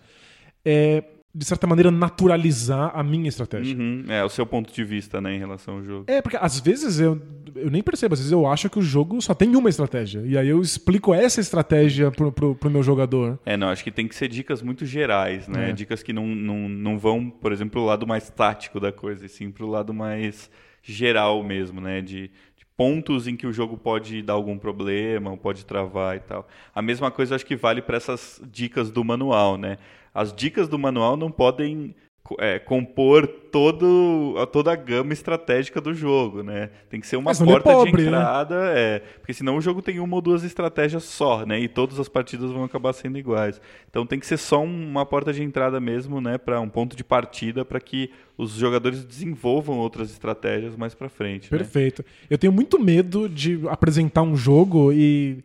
é 0.64 1.04
de 1.38 1.46
certa 1.46 1.68
maneira, 1.68 1.92
naturalizar 1.92 2.92
a 2.96 3.04
minha 3.04 3.30
estratégia. 3.30 3.78
Uhum. 3.78 4.06
É, 4.08 4.24
o 4.24 4.30
seu 4.30 4.44
ponto 4.44 4.74
de 4.74 4.84
vista, 4.84 5.22
né, 5.22 5.36
em 5.36 5.38
relação 5.38 5.76
ao 5.76 5.84
jogo. 5.84 6.06
É, 6.08 6.20
porque 6.20 6.36
às 6.36 6.60
vezes 6.60 7.00
eu, 7.00 7.22
eu 7.56 7.70
nem 7.70 7.84
percebo, 7.84 8.14
às 8.14 8.20
vezes 8.20 8.32
eu 8.32 8.48
acho 8.48 8.68
que 8.72 8.80
o 8.80 8.82
jogo 8.82 9.22
só 9.22 9.36
tem 9.36 9.56
uma 9.56 9.70
estratégia. 9.70 10.24
E 10.26 10.36
aí 10.36 10.48
eu 10.48 10.60
explico 10.60 11.14
essa 11.14 11.40
estratégia 11.40 12.10
pro, 12.10 12.32
pro, 12.32 12.56
pro 12.56 12.72
meu 12.72 12.82
jogador. 12.82 13.38
É, 13.46 13.56
não, 13.56 13.70
acho 13.70 13.84
que 13.84 13.92
tem 13.92 14.08
que 14.08 14.16
ser 14.16 14.28
dicas 14.30 14.64
muito 14.64 14.84
gerais, 14.84 15.48
né? 15.48 15.70
É. 15.70 15.74
Dicas 15.74 16.02
que 16.02 16.12
não, 16.12 16.26
não, 16.26 16.68
não 16.68 16.98
vão, 16.98 17.30
por 17.30 17.52
exemplo, 17.52 17.74
pro 17.74 17.86
lado 17.86 18.08
mais 18.08 18.30
tático 18.32 18.80
da 18.80 18.92
coisa, 18.92 19.24
e 19.26 19.30
sim 19.30 19.52
pro 19.52 19.68
lado 19.68 19.94
mais 19.94 20.50
geral 20.94 21.44
mesmo, 21.44 21.82
né? 21.82 22.02
De, 22.02 22.28
de 22.56 22.66
pontos 22.76 23.28
em 23.28 23.36
que 23.36 23.48
o 23.48 23.54
jogo 23.54 23.78
pode 23.78 24.22
dar 24.22 24.34
algum 24.34 24.58
problema, 24.58 25.36
pode 25.38 25.66
travar 25.66 26.18
e 26.18 26.20
tal. 26.20 26.48
A 26.74 26.82
mesma 26.82 27.12
coisa 27.12 27.36
acho 27.36 27.46
que 27.46 27.56
vale 27.56 27.82
para 27.82 27.98
essas 27.98 28.42
dicas 28.52 28.92
do 28.92 29.04
manual, 29.04 29.58
né? 29.58 29.78
as 30.18 30.34
dicas 30.34 30.68
do 30.68 30.80
manual 30.80 31.16
não 31.16 31.30
podem 31.30 31.96
é, 32.40 32.60
compor 32.60 33.28
todo, 33.28 34.46
toda 34.52 34.72
a 34.72 34.76
gama 34.76 35.14
estratégica 35.14 35.80
do 35.80 35.94
jogo, 35.94 36.44
né? 36.44 36.70
Tem 36.90 37.00
que 37.00 37.08
ser 37.08 37.18
uma 37.18 37.34
porta 37.34 37.70
é 37.70 37.74
pobre, 37.74 38.04
de 38.04 38.10
né? 38.10 38.18
entrada, 38.18 38.74
né? 38.74 38.74
é, 38.76 39.00
porque 39.20 39.34
senão 39.34 39.58
o 39.58 39.62
jogo 39.62 39.82
tem 39.82 40.00
uma 40.00 40.16
ou 40.16 40.22
duas 40.22 40.44
estratégias 40.44 41.04
só, 41.04 41.46
né? 41.46 41.60
E 41.60 41.68
todas 41.68 42.00
as 42.00 42.10
partidas 42.10 42.52
vão 42.52 42.64
acabar 42.64 42.94
sendo 42.94 43.18
iguais. 43.18 43.62
Então 43.90 44.06
tem 44.06 44.20
que 44.20 44.28
ser 44.28 44.38
só 44.38 44.64
uma 44.64 45.06
porta 45.06 45.32
de 45.32 45.44
entrada 45.44 45.80
mesmo, 45.80 46.20
né? 46.20 46.38
Para 46.38 46.60
um 46.60 46.70
ponto 46.70 46.96
de 46.96 47.04
partida 47.04 47.64
para 47.64 47.80
que 47.80 48.12
os 48.38 48.52
jogadores 48.52 49.04
desenvolvam 49.04 49.78
outras 49.78 50.12
estratégias 50.12 50.76
mais 50.76 50.94
para 50.94 51.10
frente. 51.10 51.52
Né? 51.52 51.58
Perfeito. 51.58 52.04
Né? 52.04 52.28
Eu 52.30 52.38
tenho 52.38 52.54
muito 52.54 52.80
medo 52.80 53.28
de 53.28 53.60
apresentar 53.68 54.22
um 54.22 54.36
jogo 54.36 54.92
e 54.94 55.44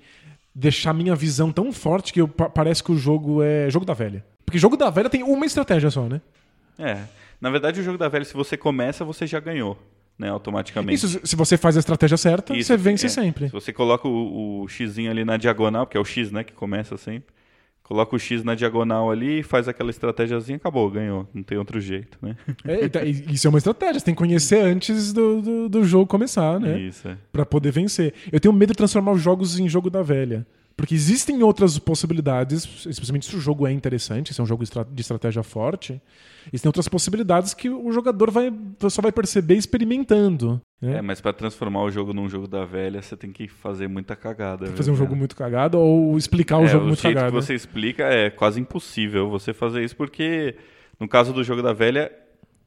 deixar 0.55 0.93
minha 0.93 1.15
visão 1.15 1.51
tão 1.51 1.73
forte 1.73 2.13
que 2.13 2.21
eu, 2.21 2.29
parece 2.29 2.83
que 2.83 2.93
o 2.93 2.99
jogo 2.99 3.43
é 3.43 3.71
jogo 3.71 3.87
da 3.87 3.95
velha. 3.95 4.25
Porque 4.45 4.59
jogo 4.59 4.77
da 4.77 4.91
velha 4.91 5.09
tem 5.09 5.23
uma 5.23 5.47
estratégia 5.47 5.91
só, 5.91 6.07
né? 6.07 6.21
É. 6.79 6.99
Na 7.41 7.51
verdade, 7.51 7.81
o 7.81 7.83
jogo 7.83 7.99
da 7.99 8.09
velha, 8.09 8.25
se 8.25 8.35
você 8.35 8.57
começa, 8.57 9.05
você 9.05 9.27
já 9.27 9.41
ganhou. 9.41 9.79
Né, 10.19 10.29
automaticamente. 10.29 11.05
Isso, 11.05 11.21
se 11.25 11.35
você 11.35 11.57
faz 11.57 11.75
a 11.75 11.81
estratégia 11.81 12.19
certa, 12.19 12.55
Isso, 12.55 12.69
você 12.69 12.77
vence 12.77 13.07
é. 13.07 13.09
sempre. 13.09 13.47
Se 13.47 13.53
você 13.53 13.73
coloca 13.73 14.07
o, 14.07 14.63
o 14.63 14.69
X 14.69 14.99
ali 14.99 15.25
na 15.25 15.39
diagonal, 15.39 15.87
que 15.87 15.97
é 15.97 16.01
o 16.01 16.05
X, 16.05 16.31
né, 16.31 16.45
que 16.45 16.53
começa 16.53 16.99
sempre. 16.99 17.33
Coloca 17.83 18.15
o 18.15 18.19
X 18.19 18.45
na 18.45 18.55
diagonal 18.55 19.11
ali, 19.11 19.43
faz 19.43 19.67
aquela 19.69 19.91
estratégiazinha, 19.91 20.57
acabou, 20.57 20.89
ganhou. 20.89 21.29
Não 21.35 21.43
tem 21.43 21.59
outro 21.59 21.81
jeito, 21.81 22.17
né? 22.23 22.37
É, 22.65 22.89
tá, 22.89 23.05
isso 23.05 23.47
é 23.47 23.51
uma 23.51 23.59
estratégia, 23.59 23.99
você 23.99 24.05
tem 24.05 24.15
que 24.15 24.19
conhecer 24.19 24.61
antes 24.61 25.13
do, 25.13 25.43
do, 25.43 25.69
do 25.69 25.85
jogo 25.85 26.07
começar, 26.07 26.61
né? 26.61 26.79
Isso, 26.79 27.09
é. 27.09 27.17
Pra 27.33 27.45
poder 27.45 27.73
vencer. 27.73 28.15
Eu 28.31 28.39
tenho 28.39 28.55
medo 28.55 28.71
de 28.71 28.77
transformar 28.77 29.13
os 29.13 29.21
jogos 29.21 29.59
em 29.59 29.69
jogo 29.69 29.91
da 29.91 30.03
velha. 30.03 30.47
Porque 30.77 30.95
existem 30.95 31.43
outras 31.43 31.79
possibilidades, 31.79 32.65
especialmente 32.87 33.27
se 33.27 33.37
o 33.37 33.41
jogo 33.41 33.67
é 33.67 33.73
interessante, 33.73 34.33
se 34.33 34.41
é 34.41 34.45
um 34.45 34.47
jogo 34.47 34.65
de 34.91 35.01
estratégia 35.01 35.43
forte, 35.43 36.01
existem 36.47 36.69
outras 36.69 36.89
possibilidades 36.89 37.55
que 37.55 37.69
o 37.69 37.93
jogador 37.93 38.31
vai, 38.31 38.53
só 38.89 39.03
vai 39.03 39.13
perceber 39.13 39.55
experimentando. 39.55 40.61
Né? 40.81 40.99
É, 40.99 41.03
mas 41.03 41.21
para 41.21 41.33
transformar 41.33 41.83
o 41.83 41.91
jogo 41.91 42.13
num 42.13 42.29
jogo 42.29 42.49
da 42.49 42.65
velha, 42.65 43.01
você 43.01 43.17
tem 43.17 43.31
que 43.31 43.47
fazer 43.49 43.89
muita 43.89 44.17
cagada. 44.17 44.67
fazer 44.69 44.91
um 44.91 44.97
jogo 44.97 45.15
muito 45.15 45.37
cagado 45.37 45.79
ou 45.79 46.17
explicar 46.17 46.59
o 46.59 46.65
é, 46.65 46.69
jogo 46.69 46.85
o 46.85 46.89
muito 46.89 47.03
cagado. 47.03 47.29
O 47.29 47.39
que 47.41 47.47
você 47.47 47.55
explica 47.55 48.05
é 48.05 48.31
quase 48.31 48.61
impossível 48.61 49.31
você 49.31 49.53
fazer 49.53 49.85
isso, 49.85 49.95
porque 49.95 50.57
no 50.99 51.07
caso 51.07 51.33
do 51.33 51.45
jogo 51.45 51.63
da 51.63 51.73
velha, 51.73 52.11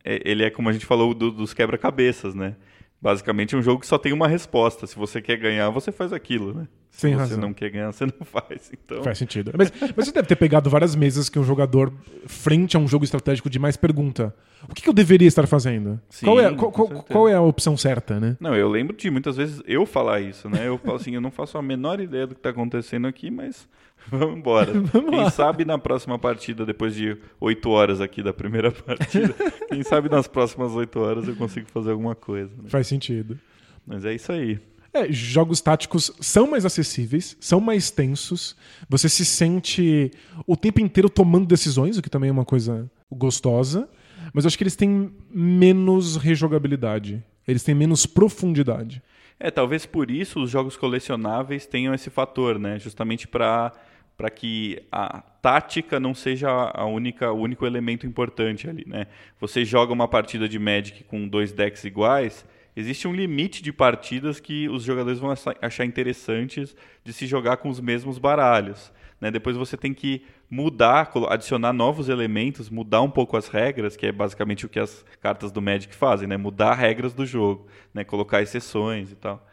é, 0.04 0.22
ele 0.24 0.44
é 0.44 0.50
como 0.50 0.70
a 0.70 0.74
gente 0.74 0.86
falou 0.86 1.14
do, 1.14 1.32
dos 1.32 1.54
quebra-cabeças, 1.54 2.36
né? 2.36 2.56
Basicamente 3.02 3.54
é 3.54 3.58
um 3.58 3.62
jogo 3.62 3.82
que 3.82 3.88
só 3.88 3.98
tem 3.98 4.14
uma 4.14 4.28
resposta. 4.28 4.88
Se 4.88 4.96
você 4.96 5.22
quer 5.22 5.38
ganhar, 5.38 5.70
você 5.70 5.92
faz 5.92 6.12
aquilo, 6.12 6.54
né? 6.54 6.68
Sem 6.90 7.12
Se 7.12 7.20
razão. 7.20 7.36
você 7.36 7.42
não 7.42 7.54
quer 7.54 7.70
ganhar, 7.70 7.92
você 7.94 8.06
não 8.06 8.26
faz. 8.26 8.72
Então... 8.74 9.04
Faz 9.04 9.18
sentido. 9.18 9.52
Mas, 9.58 9.72
mas 9.96 10.06
você 10.08 10.12
deve 10.12 10.28
ter 10.28 10.36
pegado 10.36 10.70
várias 10.70 10.96
mesas 10.96 11.28
que 11.30 11.38
um 11.38 11.44
jogador, 11.44 11.92
frente 12.26 12.78
a 12.78 12.80
um 12.80 12.88
jogo 12.88 13.04
estratégico 13.04 13.50
de 13.50 13.60
mais 13.60 13.76
pergunta: 13.76 14.34
o 14.70 14.74
que, 14.74 14.82
que 14.82 14.90
eu 14.90 14.94
deveria 14.94 15.28
estar 15.28 15.46
fazendo? 15.46 16.00
Sim, 16.10 16.26
qual, 16.26 16.40
é, 16.40 16.54
qual, 16.54 16.72
qual, 16.72 17.30
é 17.30 17.34
a 17.34 17.42
opção 17.42 17.76
certa, 17.76 18.20
né? 18.20 18.38
Não, 18.40 18.56
eu 18.56 18.70
lembro 18.70 18.96
de 18.96 19.12
muitas 19.12 19.36
vezes 19.38 19.62
eu 19.68 19.86
falar 19.86 20.22
isso, 20.22 20.50
né? 20.50 20.68
Eu 20.68 20.78
falo 20.78 20.96
assim: 20.96 21.14
eu 21.14 21.22
não 21.22 21.32
faço 21.32 21.58
a 21.58 21.62
menor 21.62 22.00
ideia 22.00 22.26
do 22.26 22.34
que 22.34 22.40
está 22.40 22.50
acontecendo 22.50 23.08
aqui, 23.08 23.30
mas 23.30 23.68
vamos 24.12 24.38
embora. 24.38 24.74
vamos 24.92 25.10
Quem 25.10 25.20
lá. 25.20 25.30
sabe 25.30 25.66
na 25.66 25.78
próxima 25.78 26.18
partida, 26.18 26.66
depois 26.66 26.96
de 26.96 27.18
oito 27.40 27.70
horas 27.70 28.02
aqui 28.02 28.22
da 28.22 28.34
primeira 28.34 28.72
partida, 28.72 29.34
quem 29.70 29.84
sabe 29.84 30.10
nas 30.10 30.28
próximas 30.28 30.74
oito 30.74 31.00
horas 31.00 31.28
eu 31.28 31.36
consigo 31.36 31.68
fazer 31.70 31.92
alguma 31.92 32.16
coisa. 32.16 32.52
Né? 32.58 32.70
Faz 32.70 32.88
sentido. 32.88 33.38
Mas 33.86 34.06
é 34.06 34.14
isso 34.14 34.32
aí. 34.32 34.60
É, 34.94 35.12
jogos 35.12 35.60
táticos 35.60 36.12
são 36.22 36.48
mais 36.48 36.66
acessíveis, 36.66 37.36
são 37.40 37.60
mais 37.60 37.92
tensos. 37.92 38.56
Você 38.88 39.10
se 39.10 39.26
sente 39.26 40.10
o 40.48 40.56
tempo 40.56 40.80
inteiro 40.80 41.10
tomando 41.10 41.46
decisões, 41.46 41.98
o 41.98 42.02
que 42.02 42.10
também 42.10 42.30
é 42.30 42.34
uma 42.34 42.46
coisa 42.46 42.90
gostosa. 43.12 43.90
Mas 44.34 44.46
eu 44.46 44.48
acho 44.48 44.58
que 44.58 44.64
eles 44.64 44.76
têm 44.76 45.12
menos 45.30 46.16
rejogabilidade. 46.16 47.22
Eles 47.46 47.62
têm 47.62 47.76
menos 47.76 48.06
profundidade. 48.06 49.04
É, 49.40 49.52
talvez 49.52 49.86
por 49.86 50.10
isso 50.10 50.42
os 50.42 50.50
jogos 50.50 50.78
colecionáveis 50.78 51.66
tenham 51.66 51.94
esse 51.94 52.10
fator, 52.10 52.58
né? 52.58 52.80
Justamente 52.80 53.28
para 53.28 53.74
para 54.18 54.30
que 54.30 54.82
a 54.92 55.22
tática 55.42 56.00
não 56.00 56.14
seja 56.14 56.50
a 56.50 56.86
única, 56.86 57.32
o 57.32 57.40
único 57.40 57.66
elemento 57.66 58.08
importante 58.08 58.70
ali, 58.70 58.84
né? 58.88 59.08
Você 59.40 59.66
joga 59.66 59.92
uma 59.92 60.08
partida 60.08 60.48
de 60.48 60.58
Magic 60.58 61.04
com 61.04 61.28
dois 61.28 61.52
decks 61.52 61.84
iguais, 61.84 62.46
existe 62.76 63.08
um 63.08 63.14
limite 63.14 63.62
de 63.62 63.72
partidas 63.72 64.40
que 64.40 64.70
os 64.70 64.84
jogadores 64.84 65.20
vão 65.20 65.34
achar 65.62 65.86
interessantes 65.86 66.76
de 67.04 67.14
se 67.14 67.28
jogar 67.28 67.58
com 67.58 67.70
os 67.70 67.80
mesmos 67.80 68.18
baralhos. 68.18 68.92
Né? 69.20 69.32
Depois 69.32 69.56
você 69.56 69.78
tem 69.78 69.94
que 69.94 70.24
mudar, 70.50 71.12
adicionar 71.30 71.74
novos 71.74 72.10
elementos, 72.10 72.70
mudar 72.70 73.02
um 73.02 73.10
pouco 73.10 73.38
as 73.38 73.48
regras, 73.48 73.96
que 73.96 74.08
é 74.08 74.12
basicamente 74.12 74.66
o 74.66 74.70
que 74.70 74.80
as 74.80 75.06
cartas 75.22 75.52
do 75.52 75.62
Magic 75.62 75.96
fazem, 75.96 76.28
né? 76.28 76.38
mudar 76.38 76.74
regras 76.74 77.14
do 77.14 77.26
jogo, 77.26 77.68
né? 77.94 78.04
colocar 78.04 78.42
exceções 78.42 79.12
e 79.12 79.16
tal. 79.16 79.46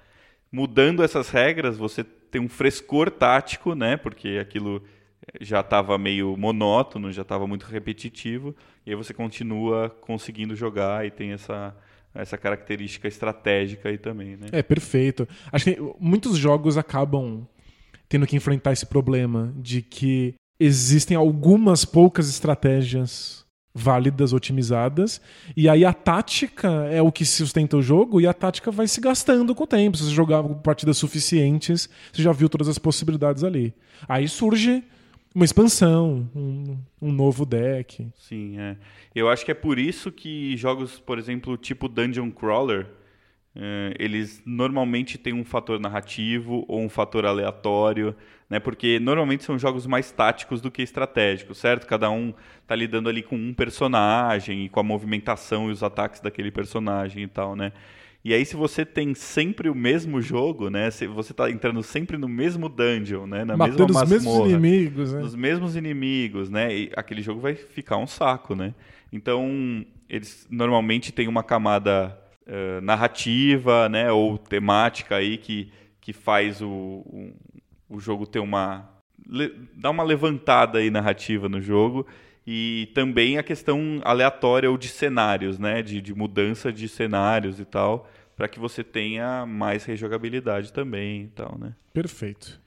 Mudando 0.51 1.02
essas 1.02 1.30
regras, 1.30 1.78
você 1.78 2.05
tem 2.32 2.40
um 2.40 2.48
frescor 2.48 3.10
tático, 3.10 3.74
né? 3.74 3.96
porque 3.96 4.38
aquilo 4.40 4.82
já 5.40 5.60
estava 5.60 5.96
meio 5.98 6.36
monótono, 6.36 7.12
já 7.12 7.22
estava 7.22 7.46
muito 7.46 7.64
repetitivo, 7.66 8.56
e 8.84 8.90
aí 8.90 8.96
você 8.96 9.14
continua 9.14 9.90
conseguindo 10.00 10.56
jogar 10.56 11.06
e 11.06 11.10
tem 11.12 11.30
essa 11.30 11.76
essa 12.14 12.36
característica 12.36 13.09
estratégica 13.09 13.88
aí 13.88 13.96
também, 13.96 14.36
né? 14.36 14.46
É, 14.52 14.62
perfeito. 14.62 15.26
Acho 15.50 15.64
que 15.64 15.78
muitos 15.98 16.36
jogos 16.36 16.76
acabam 16.76 17.46
tendo 18.06 18.26
que 18.26 18.36
enfrentar 18.36 18.72
esse 18.72 18.84
problema 18.84 19.50
de 19.56 19.80
que 19.80 20.34
existem 20.60 21.16
algumas 21.16 21.86
poucas 21.86 22.28
estratégias 22.28 23.41
válidas, 23.74 24.32
otimizadas, 24.32 25.20
e 25.57 25.69
aí 25.69 25.85
a 25.85 25.93
tática 25.93 26.69
é 26.90 27.01
o 27.01 27.11
que 27.11 27.24
sustenta 27.24 27.77
o 27.77 27.82
jogo 27.82 28.20
e 28.20 28.27
a 28.27 28.35
tática 28.35 28.70
vai 28.70 28.86
se 28.86 29.01
gastando 29.01 29.55
com 29.55 29.65
o 29.65 29.66
tempo. 29.66 29.97
Se 29.97 30.05
você 30.05 30.11
jogar 30.11 30.43
partidas 30.43 30.99
suficientes, 30.99 31.89
você 32.12 32.23
já 32.23 32.32
viu 32.32 32.49
todas 32.49 32.69
as 32.69 32.78
possibilidades 32.78 33.43
ali. 33.43 33.74
Aí 34.07 34.28
surge 34.28 34.82
uma 35.35 35.44
expansão, 35.44 36.28
um, 36.35 36.77
um, 37.01 37.11
novo 37.11 37.47
deck. 37.47 38.07
Sim, 38.16 38.59
é. 38.59 38.77
Eu 39.15 39.31
acho 39.31 39.44
que 39.44 39.51
é 39.51 39.55
por 39.55 39.78
isso 39.78 40.12
que 40.12 40.57
jogos, 40.57 41.01
por 41.01 41.19
exemplo, 41.19 41.57
tipo 41.57 41.89
Dungeon 41.89 42.31
Crawler, 42.31 42.86
é, 43.55 43.94
eles 43.99 44.43
normalmente 44.44 45.19
têm 45.19 45.32
um 45.32 45.44
fator 45.44 45.81
narrativo 45.81 46.65
ou 46.69 46.81
um 46.81 46.89
fator 46.89 47.24
aleatório, 47.24 48.15
né? 48.52 48.60
Porque 48.60 49.00
normalmente 49.00 49.44
são 49.44 49.58
jogos 49.58 49.86
mais 49.86 50.12
táticos 50.12 50.60
do 50.60 50.70
que 50.70 50.82
estratégicos, 50.82 51.56
certo? 51.56 51.86
Cada 51.86 52.10
um 52.10 52.34
está 52.60 52.76
lidando 52.76 53.08
ali 53.08 53.22
com 53.22 53.34
um 53.34 53.54
personagem 53.54 54.66
e 54.66 54.68
com 54.68 54.78
a 54.78 54.82
movimentação 54.82 55.70
e 55.70 55.72
os 55.72 55.82
ataques 55.82 56.20
daquele 56.20 56.50
personagem 56.50 57.22
e 57.22 57.26
tal, 57.26 57.56
né? 57.56 57.72
E 58.22 58.34
aí, 58.34 58.44
se 58.44 58.54
você 58.54 58.84
tem 58.84 59.14
sempre 59.14 59.70
o 59.70 59.74
mesmo 59.74 60.20
jogo, 60.20 60.68
né? 60.68 60.90
Se 60.90 61.06
você 61.06 61.32
está 61.32 61.50
entrando 61.50 61.82
sempre 61.82 62.18
no 62.18 62.28
mesmo 62.28 62.68
dungeon, 62.68 63.26
né? 63.26 63.42
Na 63.42 63.56
Matando 63.56 63.86
mesma 63.86 64.00
masmorra, 64.00 64.14
os 64.14 64.22
mesmos 64.22 64.50
inimigos, 64.50 65.12
né? 65.14 65.22
Os 65.22 65.34
mesmos 65.34 65.74
inimigos, 65.74 66.50
né? 66.50 66.76
E 66.76 66.92
aquele 66.94 67.22
jogo 67.22 67.40
vai 67.40 67.54
ficar 67.54 67.96
um 67.96 68.06
saco, 68.06 68.54
né? 68.54 68.74
Então, 69.10 69.82
eles 70.10 70.46
normalmente 70.50 71.10
têm 71.10 71.26
uma 71.26 71.42
camada 71.42 72.14
uh, 72.46 72.82
narrativa, 72.82 73.88
né? 73.88 74.12
Ou 74.12 74.36
temática 74.36 75.16
aí 75.16 75.38
que, 75.38 75.72
que 76.02 76.12
faz 76.12 76.60
o, 76.60 76.68
o, 76.68 77.32
o 77.93 78.01
jogo 78.01 78.27
ter 78.27 78.40
uma 78.40 78.89
dá 79.74 79.90
uma 79.90 80.02
levantada 80.02 80.78
aí 80.78 80.90
narrativa 80.90 81.48
no 81.48 81.60
jogo. 81.60 82.06
E 82.47 82.90
também 82.94 83.39
a 83.39 83.43
questão 83.43 84.01
aleatória 84.05 84.70
ou 84.70 84.77
de 84.77 84.89
cenários, 84.89 85.59
né? 85.59 85.81
De, 85.81 86.01
de 86.01 86.14
mudança 86.14 86.73
de 86.73 86.89
cenários 86.89 87.60
e 87.60 87.64
tal, 87.64 88.09
para 88.36 88.48
que 88.48 88.59
você 88.59 88.82
tenha 88.82 89.47
mais 89.47 89.85
rejogabilidade 89.85 90.73
também 90.73 91.23
e 91.23 91.28
tal, 91.28 91.56
né? 91.59 91.74
Perfeito. 91.93 92.61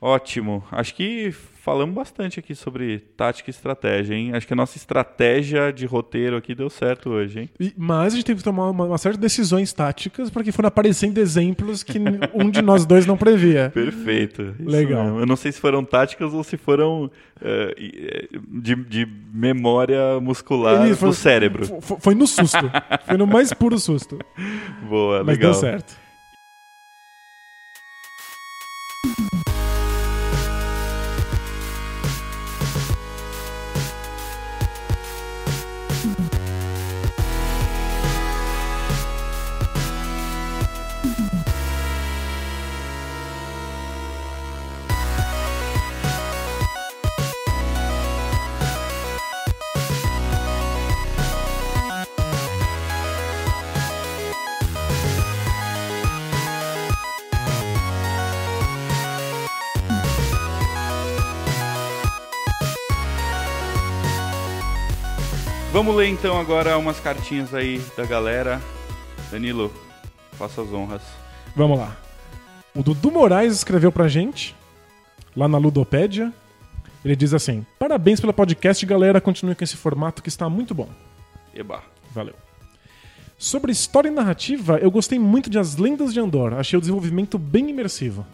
Ótimo. 0.00 0.64
Acho 0.72 0.94
que 0.94 1.30
falamos 1.62 1.94
bastante 1.94 2.40
aqui 2.40 2.54
sobre 2.54 3.00
tática 3.18 3.50
e 3.50 3.52
estratégia, 3.52 4.14
hein? 4.14 4.32
Acho 4.34 4.46
que 4.46 4.52
a 4.54 4.56
nossa 4.56 4.78
estratégia 4.78 5.70
de 5.70 5.84
roteiro 5.84 6.38
aqui 6.38 6.54
deu 6.54 6.70
certo 6.70 7.10
hoje, 7.10 7.40
hein? 7.40 7.50
E- 7.60 7.74
mas 7.76 8.14
a 8.14 8.16
gente 8.16 8.24
teve 8.24 8.38
que 8.38 8.44
tomar 8.44 8.70
uma, 8.70 8.84
uma 8.86 8.96
série 8.96 9.16
de 9.16 9.20
decisões 9.20 9.74
táticas 9.74 10.30
para 10.30 10.42
que 10.42 10.52
foram 10.52 10.68
aparecendo 10.68 11.18
exemplos 11.18 11.82
que 11.82 11.98
um 12.34 12.48
de 12.48 12.62
nós 12.62 12.86
dois 12.86 13.04
não 13.04 13.14
previa. 13.16 13.70
Perfeito. 13.74 14.54
Isso 14.58 14.70
Legal. 14.70 15.04
mesmo. 15.04 15.20
Eu 15.20 15.26
não 15.26 15.36
sei 15.36 15.52
se 15.52 15.60
foram 15.60 15.84
táticas 15.84 16.32
ou 16.32 16.42
se 16.42 16.56
foram 16.56 17.10
eh, 17.42 18.26
de, 18.48 18.74
de 18.76 19.06
memória 19.34 20.18
muscular 20.18 20.80
Ele 20.80 20.90
do 20.92 20.96
foi- 20.96 21.12
cérebro. 21.12 21.66
Fo- 21.82 21.98
Foi 22.00 22.14
no 22.14 22.26
susto. 22.26 22.70
Foi 23.04 23.18
no 23.18 23.26
mais 23.26 23.52
puro 23.52 23.78
susto. 23.78 24.18
Boa, 24.88 25.18
Mas 25.22 25.36
legal. 25.36 25.52
deu 25.52 25.60
certo. 25.60 25.94
Então 66.20 66.38
agora 66.38 66.76
umas 66.78 67.00
cartinhas 67.00 67.54
aí 67.54 67.80
da 67.96 68.04
galera. 68.04 68.60
Danilo, 69.30 69.72
faça 70.32 70.62
as 70.62 70.72
honras. 70.72 71.02
Vamos 71.56 71.78
lá. 71.78 71.96
O 72.74 72.82
Dudu 72.82 73.10
Moraes 73.10 73.52
escreveu 73.54 73.90
pra 73.90 74.06
gente, 74.08 74.54
lá 75.36 75.48
na 75.48 75.58
Ludopédia. 75.58 76.32
Ele 77.04 77.16
diz 77.16 77.32
assim: 77.32 77.64
Parabéns 77.78 78.20
pelo 78.20 78.32
podcast, 78.32 78.84
galera. 78.84 79.20
Continue 79.20 79.54
com 79.54 79.64
esse 79.64 79.76
formato 79.76 80.22
que 80.22 80.28
está 80.28 80.48
muito 80.48 80.74
bom. 80.74 80.88
Eba. 81.54 81.82
Valeu. 82.12 82.34
Sobre 83.38 83.72
história 83.72 84.08
e 84.08 84.12
narrativa, 84.12 84.76
eu 84.78 84.90
gostei 84.90 85.18
muito 85.18 85.48
de 85.48 85.58
As 85.58 85.76
Lendas 85.76 86.12
de 86.12 86.20
Andor. 86.20 86.52
Achei 86.52 86.76
o 86.76 86.80
desenvolvimento 86.80 87.38
bem 87.38 87.70
imersivo. 87.70 88.26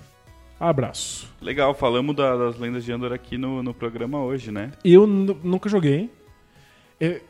Abraço. 0.58 1.28
Legal, 1.40 1.74
falamos 1.74 2.16
da- 2.16 2.34
das 2.36 2.58
lendas 2.58 2.82
de 2.84 2.90
Andor 2.90 3.12
aqui 3.12 3.36
no, 3.38 3.62
no 3.62 3.72
programa 3.74 4.18
hoje, 4.20 4.50
né? 4.50 4.72
Eu 4.82 5.06
nu- 5.06 5.38
nunca 5.44 5.68
joguei. 5.68 6.10
É, 6.98 7.20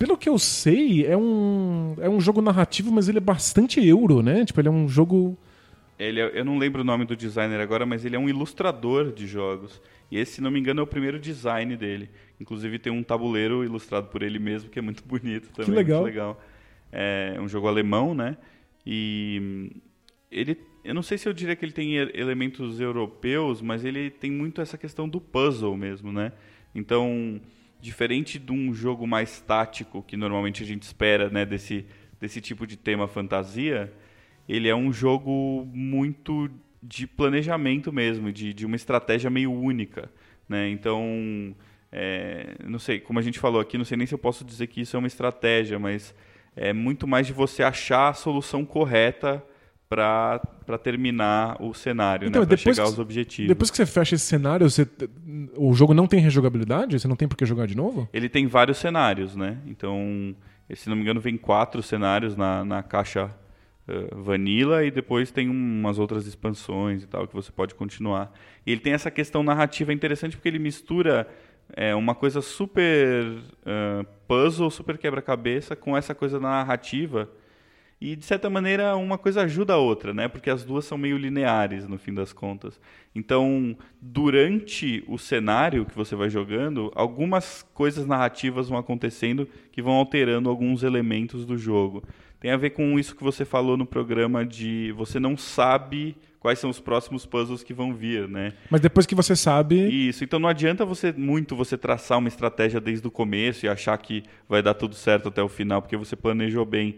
pelo 0.00 0.16
que 0.16 0.30
eu 0.30 0.38
sei, 0.38 1.04
é 1.04 1.14
um, 1.14 1.94
é 2.00 2.08
um 2.08 2.18
jogo 2.22 2.40
narrativo, 2.40 2.90
mas 2.90 3.06
ele 3.06 3.18
é 3.18 3.20
bastante 3.20 3.86
euro, 3.86 4.22
né? 4.22 4.46
Tipo, 4.46 4.58
ele 4.62 4.68
é 4.68 4.70
um 4.70 4.88
jogo. 4.88 5.36
Ele 5.98 6.18
é- 6.18 6.40
eu 6.40 6.42
não 6.42 6.56
lembro 6.56 6.80
o 6.80 6.84
nome 6.84 7.04
do 7.04 7.14
designer 7.14 7.60
agora, 7.60 7.84
mas 7.84 8.02
ele 8.02 8.16
é 8.16 8.18
um 8.18 8.26
ilustrador 8.26 9.12
de 9.12 9.26
jogos. 9.26 9.78
E 10.10 10.16
esse, 10.16 10.36
se 10.36 10.40
não 10.40 10.50
me 10.50 10.58
engano, 10.58 10.80
é 10.80 10.82
o 10.82 10.86
primeiro 10.86 11.18
design 11.18 11.76
dele. 11.76 12.08
Inclusive 12.40 12.78
tem 12.78 12.90
um 12.90 13.02
tabuleiro 13.02 13.62
ilustrado 13.62 14.06
por 14.06 14.22
ele 14.22 14.38
mesmo, 14.38 14.70
que 14.70 14.78
é 14.78 14.82
muito 14.82 15.04
bonito 15.04 15.50
também. 15.52 15.74
legal. 15.74 16.00
Muito 16.00 16.14
legal. 16.14 16.42
É 16.90 17.36
um 17.38 17.46
jogo 17.46 17.68
alemão, 17.68 18.14
né? 18.14 18.38
E 18.86 19.38
hum, 19.42 19.70
ele, 20.32 20.56
eu 20.82 20.94
não 20.94 21.02
sei 21.02 21.18
se 21.18 21.28
eu 21.28 21.34
diria 21.34 21.54
que 21.54 21.62
ele 21.62 21.72
tem 21.72 21.96
elementos 21.96 22.80
europeus, 22.80 23.60
mas 23.60 23.84
ele 23.84 24.08
tem 24.08 24.30
muito 24.30 24.62
essa 24.62 24.78
questão 24.78 25.06
do 25.06 25.20
puzzle 25.20 25.76
mesmo, 25.76 26.10
né? 26.10 26.32
Então, 26.74 27.38
diferente 27.80 28.38
de 28.38 28.52
um 28.52 28.72
jogo 28.72 29.06
mais 29.06 29.40
tático 29.40 30.02
que 30.02 30.16
normalmente 30.16 30.62
a 30.62 30.66
gente 30.66 30.82
espera, 30.82 31.30
né, 31.30 31.44
desse 31.46 31.86
desse 32.20 32.40
tipo 32.40 32.66
de 32.66 32.76
tema 32.76 33.08
fantasia, 33.08 33.90
ele 34.46 34.68
é 34.68 34.76
um 34.76 34.92
jogo 34.92 35.66
muito 35.72 36.50
de 36.82 37.06
planejamento 37.06 37.92
mesmo, 37.92 38.30
de, 38.30 38.52
de 38.52 38.66
uma 38.66 38.76
estratégia 38.76 39.30
meio 39.30 39.50
única, 39.52 40.10
né? 40.48 40.68
Então, 40.68 41.54
é, 41.90 42.56
não 42.64 42.78
sei, 42.78 43.00
como 43.00 43.18
a 43.18 43.22
gente 43.22 43.38
falou 43.38 43.60
aqui, 43.60 43.78
não 43.78 43.84
sei 43.84 43.96
nem 43.96 44.06
se 44.06 44.14
eu 44.14 44.18
posso 44.18 44.44
dizer 44.44 44.66
que 44.66 44.80
isso 44.80 44.96
é 44.96 44.98
uma 44.98 45.06
estratégia, 45.06 45.78
mas 45.78 46.14
é 46.54 46.72
muito 46.72 47.06
mais 47.06 47.26
de 47.26 47.32
você 47.32 47.62
achar 47.62 48.08
a 48.08 48.14
solução 48.14 48.64
correta 48.64 49.42
para 50.00 50.78
terminar 50.80 51.56
o 51.60 51.74
cenário, 51.74 52.28
Então, 52.28 52.42
né? 52.42 52.46
Para 52.46 52.56
depois 52.56 52.76
chegar 52.76 52.84
que- 52.86 52.90
aos 52.92 52.98
objetivos. 53.00 53.48
Depois 53.48 53.70
que 53.72 53.76
você 53.76 53.84
fecha 53.84 54.14
esse 54.14 54.24
cenário, 54.24 54.70
você- 54.70 54.86
o 55.56 55.74
jogo 55.74 55.92
não 55.92 56.06
tem 56.06 56.20
rejogabilidade? 56.20 56.96
Você 56.98 57.08
não 57.08 57.16
tem 57.16 57.26
por 57.26 57.36
que 57.36 57.44
jogar 57.44 57.66
de 57.66 57.76
novo? 57.76 58.08
Ele 58.12 58.28
tem 58.28 58.46
vários 58.46 58.78
cenários, 58.78 59.34
né? 59.34 59.58
Então, 59.66 60.32
se 60.72 60.88
não 60.88 60.94
me 60.94 61.02
engano, 61.02 61.20
vem 61.20 61.36
quatro 61.36 61.82
cenários 61.82 62.36
na, 62.36 62.64
na 62.64 62.84
caixa 62.84 63.34
eh, 63.88 64.08
Vanilla 64.14 64.84
e 64.84 64.92
depois 64.92 65.32
tem 65.32 65.48
umas 65.48 65.98
outras 65.98 66.24
expansões 66.24 67.02
e 67.02 67.08
tal 67.08 67.26
que 67.26 67.34
você 67.34 67.50
pode 67.50 67.74
continuar. 67.74 68.32
E 68.64 68.70
ele 68.70 68.80
tem 68.80 68.92
essa 68.92 69.10
questão 69.10 69.42
narrativa 69.42 69.92
interessante 69.92 70.36
porque 70.36 70.48
ele 70.48 70.60
mistura 70.60 71.26
eh, 71.76 71.96
uma 71.96 72.14
coisa 72.14 72.40
super 72.40 73.26
eh, 73.66 74.06
puzzle, 74.28 74.70
super 74.70 74.96
quebra-cabeça 74.96 75.74
com 75.74 75.96
essa 75.96 76.14
coisa 76.14 76.38
narrativa. 76.38 77.28
E, 78.00 78.16
de 78.16 78.24
certa 78.24 78.48
maneira, 78.48 78.96
uma 78.96 79.18
coisa 79.18 79.42
ajuda 79.42 79.74
a 79.74 79.76
outra, 79.76 80.14
né? 80.14 80.26
Porque 80.26 80.48
as 80.48 80.64
duas 80.64 80.86
são 80.86 80.96
meio 80.96 81.18
lineares, 81.18 81.86
no 81.86 81.98
fim 81.98 82.14
das 82.14 82.32
contas. 82.32 82.80
Então, 83.14 83.76
durante 84.00 85.04
o 85.06 85.18
cenário 85.18 85.84
que 85.84 85.94
você 85.94 86.16
vai 86.16 86.30
jogando, 86.30 86.90
algumas 86.94 87.62
coisas 87.74 88.06
narrativas 88.06 88.70
vão 88.70 88.78
acontecendo 88.78 89.46
que 89.70 89.82
vão 89.82 89.92
alterando 89.92 90.48
alguns 90.48 90.82
elementos 90.82 91.44
do 91.44 91.58
jogo. 91.58 92.02
Tem 92.40 92.50
a 92.50 92.56
ver 92.56 92.70
com 92.70 92.98
isso 92.98 93.14
que 93.14 93.22
você 93.22 93.44
falou 93.44 93.76
no 93.76 93.84
programa 93.84 94.46
de 94.46 94.92
você 94.92 95.20
não 95.20 95.36
sabe 95.36 96.16
quais 96.40 96.58
são 96.58 96.70
os 96.70 96.80
próximos 96.80 97.26
puzzles 97.26 97.62
que 97.62 97.74
vão 97.74 97.94
vir, 97.94 98.26
né? 98.26 98.54
Mas 98.70 98.80
depois 98.80 99.04
que 99.04 99.14
você 99.14 99.36
sabe. 99.36 100.08
Isso, 100.08 100.24
então 100.24 100.38
não 100.38 100.48
adianta 100.48 100.86
você 100.86 101.12
muito 101.12 101.54
você 101.54 101.76
traçar 101.76 102.18
uma 102.18 102.28
estratégia 102.28 102.80
desde 102.80 103.06
o 103.06 103.10
começo 103.10 103.66
e 103.66 103.68
achar 103.68 103.96
que 103.98 104.22
vai 104.48 104.62
dar 104.62 104.72
tudo 104.72 104.94
certo 104.94 105.28
até 105.28 105.42
o 105.42 105.48
final, 105.50 105.82
porque 105.82 105.98
você 105.98 106.16
planejou 106.16 106.64
bem. 106.64 106.96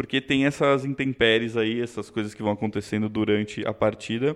Porque 0.00 0.18
tem 0.18 0.46
essas 0.46 0.86
intempéries 0.86 1.58
aí, 1.58 1.78
essas 1.78 2.08
coisas 2.08 2.32
que 2.32 2.42
vão 2.42 2.52
acontecendo 2.52 3.06
durante 3.06 3.62
a 3.66 3.74
partida, 3.74 4.34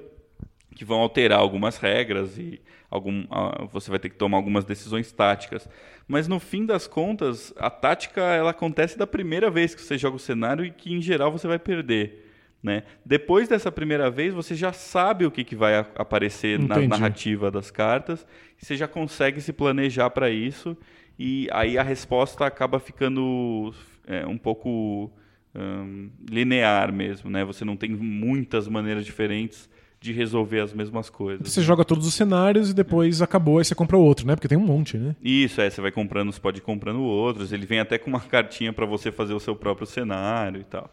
que 0.75 0.85
vão 0.85 1.01
alterar 1.01 1.39
algumas 1.39 1.79
regras 1.79 2.37
e 2.37 2.61
algum, 2.91 3.25
ah, 3.31 3.67
você 3.73 3.89
vai 3.89 3.99
ter 3.99 4.11
que 4.11 4.17
tomar 4.17 4.37
algumas 4.37 4.67
decisões 4.67 5.11
táticas. 5.11 5.67
Mas 6.07 6.29
no 6.29 6.39
fim 6.39 6.67
das 6.67 6.87
contas, 6.87 7.51
a 7.57 7.71
tática 7.71 8.21
ela 8.21 8.51
acontece 8.51 8.99
da 8.99 9.07
primeira 9.07 9.51
vez 9.51 9.75
que 9.75 9.81
você 9.81 9.97
joga 9.97 10.17
o 10.17 10.19
cenário 10.19 10.67
e 10.67 10.71
que 10.71 10.93
em 10.93 11.01
geral 11.01 11.33
você 11.33 11.49
vai 11.49 11.59
perder. 11.59 12.31
Né? 12.63 12.83
Depois 13.03 13.49
dessa 13.49 13.73
primeira 13.73 14.11
vez, 14.11 14.35
você 14.35 14.55
já 14.55 14.71
sabe 14.71 15.25
o 15.25 15.31
que, 15.31 15.45
que 15.45 15.57
vai 15.57 15.79
aparecer 15.95 16.59
na 16.59 16.77
Entendi. 16.77 16.89
narrativa 16.89 17.51
das 17.51 17.71
cartas, 17.71 18.27
e 18.61 18.67
você 18.67 18.77
já 18.77 18.87
consegue 18.87 19.41
se 19.41 19.51
planejar 19.51 20.11
para 20.11 20.29
isso, 20.29 20.77
e 21.19 21.49
aí 21.53 21.79
a 21.79 21.83
resposta 21.83 22.45
acaba 22.45 22.79
ficando 22.79 23.73
é, 24.07 24.27
um 24.27 24.37
pouco 24.37 25.11
hum, 25.55 26.11
linear 26.29 26.93
mesmo. 26.93 27.31
Né? 27.31 27.45
Você 27.45 27.65
não 27.65 27.77
tem 27.77 27.91
muitas 27.91 28.69
maneiras 28.69 29.05
diferentes 29.05 29.69
de 30.01 30.13
resolver 30.13 30.61
as 30.61 30.73
mesmas 30.75 31.09
coisas. 31.09 31.51
Você 31.51 31.63
joga 31.63 31.83
todos 31.83 32.07
os 32.07 32.13
cenários 32.13 32.71
e 32.71 32.75
depois 32.75 33.23
acabou 33.23 33.59
e 33.61 33.65
você 33.65 33.75
compra 33.75 33.97
outro, 33.97 34.27
né? 34.27 34.37
Porque 34.37 34.47
tem 34.47 34.59
um 34.59 34.61
monte, 34.61 34.99
né? 34.99 35.17
Isso, 35.23 35.63
é, 35.63 35.71
você 35.71 35.81
vai 35.81 35.91
comprando, 35.91 36.31
você 36.31 36.39
pode 36.39 36.59
ir 36.59 36.61
comprando 36.61 37.01
outros. 37.01 37.53
Ele 37.55 37.65
vem 37.65 37.81
até 37.81 37.97
com 37.97 38.11
uma 38.11 38.21
cartinha 38.21 38.71
para 38.71 38.85
você 38.85 39.11
fazer 39.11 39.33
o 39.33 39.41
seu 39.41 39.57
próprio 39.57 39.87
cenário 39.87 40.61
e 40.61 40.65
tal. 40.65 40.93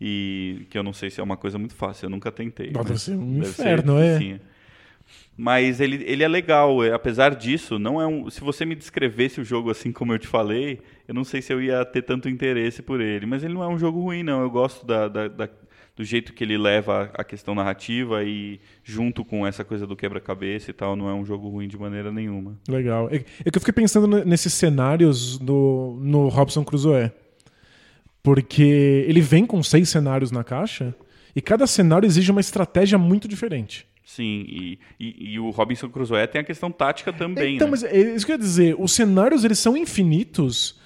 E 0.00 0.66
que 0.68 0.76
eu 0.76 0.82
não 0.82 0.92
sei 0.92 1.10
se 1.10 1.20
é 1.20 1.22
uma 1.22 1.36
coisa 1.36 1.58
muito 1.58 1.74
fácil, 1.76 2.06
eu 2.06 2.10
nunca 2.10 2.32
tentei. 2.32 2.72
Deve 2.72 2.90
mas 2.90 3.02
ser 3.02 3.14
um 3.14 3.38
inferno, 3.38 3.98
é. 3.98 4.40
Mas 5.36 5.80
ele, 5.80 6.04
ele 6.06 6.22
é 6.22 6.28
legal, 6.28 6.84
é, 6.84 6.92
apesar 6.92 7.34
disso, 7.34 7.78
não 7.78 8.00
é 8.00 8.06
um. 8.06 8.28
Se 8.28 8.40
você 8.42 8.66
me 8.66 8.74
descrevesse 8.74 9.40
o 9.40 9.44
jogo 9.44 9.70
assim 9.70 9.90
como 9.90 10.12
eu 10.12 10.18
te 10.18 10.26
falei, 10.26 10.80
eu 11.08 11.14
não 11.14 11.24
sei 11.24 11.40
se 11.40 11.52
eu 11.52 11.62
ia 11.62 11.82
ter 11.84 12.02
tanto 12.02 12.28
interesse 12.28 12.82
por 12.82 13.00
ele. 13.00 13.24
Mas 13.24 13.42
ele 13.42 13.54
não 13.54 13.62
é 13.62 13.68
um 13.68 13.78
jogo 13.78 14.00
ruim, 14.00 14.22
não. 14.22 14.42
Eu 14.42 14.50
gosto 14.50 14.84
da, 14.86 15.08
da- 15.08 15.28
da- 15.28 15.48
do 15.96 16.04
jeito 16.04 16.32
que 16.32 16.44
ele 16.44 16.56
leva 16.56 17.10
a 17.14 17.22
questão 17.24 17.54
narrativa 17.54 18.22
e 18.24 18.58
junto 18.82 19.24
com 19.24 19.46
essa 19.46 19.64
coisa 19.64 19.86
do 19.86 19.96
quebra-cabeça 19.96 20.70
e 20.70 20.74
tal, 20.74 20.94
não 20.96 21.08
é 21.08 21.14
um 21.14 21.24
jogo 21.26 21.48
ruim 21.48 21.68
de 21.68 21.78
maneira 21.78 22.10
nenhuma. 22.12 22.58
Legal. 22.68 23.08
É, 23.10 23.16
é 23.16 23.50
que 23.50 23.56
eu 23.56 23.60
fiquei 23.60 23.72
pensando 23.74 24.06
ne- 24.06 24.24
nesses 24.24 24.52
cenários 24.54 25.38
do, 25.38 25.98
no 26.02 26.28
Robson 26.28 26.64
Crusoe. 26.64 27.10
Porque 28.22 29.04
ele 29.08 29.20
vem 29.20 29.46
com 29.46 29.62
seis 29.62 29.88
cenários 29.88 30.30
na 30.30 30.44
caixa 30.44 30.94
e 31.34 31.40
cada 31.40 31.66
cenário 31.66 32.06
exige 32.06 32.30
uma 32.30 32.40
estratégia 32.40 32.98
muito 32.98 33.26
diferente. 33.26 33.86
Sim, 34.14 34.44
e, 34.48 34.78
e, 34.98 35.34
e 35.34 35.38
o 35.38 35.50
Robinson 35.50 35.88
Crusoe 35.88 36.26
tem 36.26 36.40
a 36.40 36.44
questão 36.44 36.70
tática 36.72 37.12
também, 37.12 37.54
Então, 37.54 37.68
né? 37.68 37.70
mas 37.70 37.84
é 37.84 37.96
isso 37.96 38.26
que 38.26 38.32
eu 38.32 38.34
ia 38.34 38.40
dizer. 38.40 38.74
Os 38.76 38.92
cenários, 38.92 39.44
eles 39.44 39.60
são 39.60 39.76
infinitos, 39.76 40.80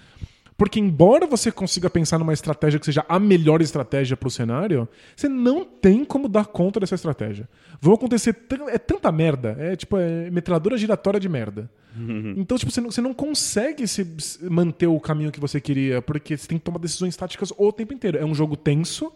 porque 0.58 0.78
embora 0.78 1.26
você 1.26 1.50
consiga 1.50 1.88
pensar 1.88 2.18
numa 2.18 2.34
estratégia 2.34 2.78
que 2.78 2.84
seja 2.84 3.02
a 3.08 3.18
melhor 3.18 3.62
estratégia 3.62 4.14
pro 4.14 4.28
cenário, 4.28 4.86
você 5.16 5.26
não 5.26 5.64
tem 5.64 6.04
como 6.04 6.28
dar 6.28 6.44
conta 6.44 6.78
dessa 6.78 6.96
estratégia. 6.96 7.48
Vão 7.80 7.94
acontecer... 7.94 8.36
É 8.68 8.76
tanta 8.76 9.10
merda. 9.10 9.56
É 9.58 9.74
tipo, 9.74 9.96
é 9.96 10.30
metralhadora 10.30 10.76
giratória 10.76 11.18
de 11.18 11.28
merda. 11.28 11.70
Então, 12.36 12.58
tipo, 12.58 12.70
você 12.70 12.80
não, 12.82 12.90
você 12.90 13.00
não 13.00 13.14
consegue 13.14 13.88
se, 13.88 14.04
se 14.18 14.44
manter 14.50 14.86
o 14.86 15.00
caminho 15.00 15.32
que 15.32 15.40
você 15.40 15.60
queria, 15.62 16.02
porque 16.02 16.36
você 16.36 16.46
tem 16.46 16.58
que 16.58 16.64
tomar 16.64 16.78
decisões 16.78 17.16
táticas 17.16 17.52
o 17.56 17.72
tempo 17.72 17.94
inteiro. 17.94 18.18
É 18.18 18.24
um 18.24 18.34
jogo 18.34 18.54
tenso, 18.54 19.10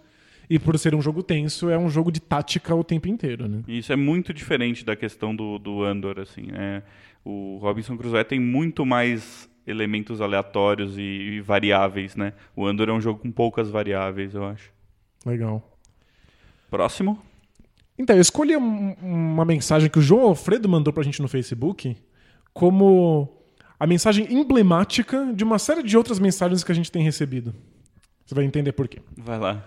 e 0.51 0.59
por 0.59 0.79
ser 0.79 0.95
um 0.95 1.03
jogo 1.03 1.23
tenso, 1.23 1.69
é 1.71 1.79
um 1.79 1.89
jogo 1.91 2.11
de 2.11 2.21
tática 2.21 2.75
o 2.75 2.83
tempo 2.85 3.09
inteiro, 3.09 3.47
né? 3.49 3.63
Isso 3.69 3.93
é 3.93 3.97
muito 3.97 4.33
diferente 4.33 4.85
da 4.85 4.97
questão 4.97 5.35
do, 5.35 5.59
do 5.59 5.83
Andor, 5.83 6.19
assim, 6.21 6.43
né? 6.53 6.83
O 7.25 7.59
Robinson 7.61 7.97
Crusoe 7.97 8.25
tem 8.25 8.41
muito 8.41 8.87
mais 8.87 9.49
elementos 9.67 10.21
aleatórios 10.21 10.97
e, 10.97 11.03
e 11.03 11.41
variáveis, 11.43 12.17
né? 12.17 12.33
O 12.57 12.65
Andor 12.67 12.89
é 12.89 12.93
um 12.93 13.01
jogo 13.01 13.21
com 13.21 13.31
poucas 13.31 13.69
variáveis, 13.69 14.35
eu 14.35 14.45
acho. 14.45 14.71
Legal. 15.27 15.77
Próximo? 16.71 17.19
Então, 17.99 18.15
eu 18.17 18.23
escolhi 18.23 18.57
um- 18.57 18.93
uma 19.03 19.45
mensagem 19.45 19.91
que 19.91 19.99
o 19.99 20.03
João 20.03 20.23
Alfredo 20.23 20.69
mandou 20.69 20.93
pra 20.93 21.03
gente 21.03 21.21
no 21.21 21.29
Facebook 21.29 21.97
como 22.55 23.29
a 23.79 23.87
mensagem 23.87 24.33
emblemática 24.33 25.33
de 25.35 25.45
uma 25.45 25.59
série 25.59 25.83
de 25.83 25.97
outras 25.97 26.19
mensagens 26.19 26.65
que 26.65 26.73
a 26.73 26.75
gente 26.75 26.91
tem 26.91 27.03
recebido. 27.03 27.55
Você 28.25 28.35
vai 28.35 28.45
entender 28.45 28.73
por 28.73 28.89
quê. 28.89 29.01
Vai 29.17 29.39
lá. 29.39 29.65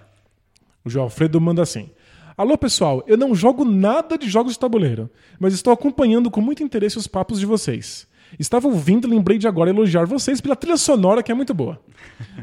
O 0.83 0.89
João 0.89 1.03
Alfredo 1.05 1.39
manda 1.39 1.61
assim: 1.61 1.89
Alô 2.37 2.57
pessoal, 2.57 3.03
eu 3.07 3.17
não 3.17 3.35
jogo 3.35 3.63
nada 3.65 4.17
de 4.17 4.29
jogos 4.29 4.53
de 4.53 4.59
tabuleiro, 4.59 5.09
mas 5.39 5.53
estou 5.53 5.71
acompanhando 5.73 6.31
com 6.31 6.41
muito 6.41 6.63
interesse 6.63 6.97
os 6.97 7.07
papos 7.07 7.39
de 7.39 7.45
vocês. 7.45 8.07
Estava 8.39 8.67
ouvindo 8.67 9.07
e 9.07 9.11
lembrei 9.11 9.37
de 9.37 9.47
agora 9.47 9.69
elogiar 9.69 10.05
vocês 10.05 10.39
pela 10.39 10.55
trilha 10.55 10.77
sonora 10.77 11.21
que 11.21 11.31
é 11.31 11.35
muito 11.35 11.53
boa. 11.53 11.81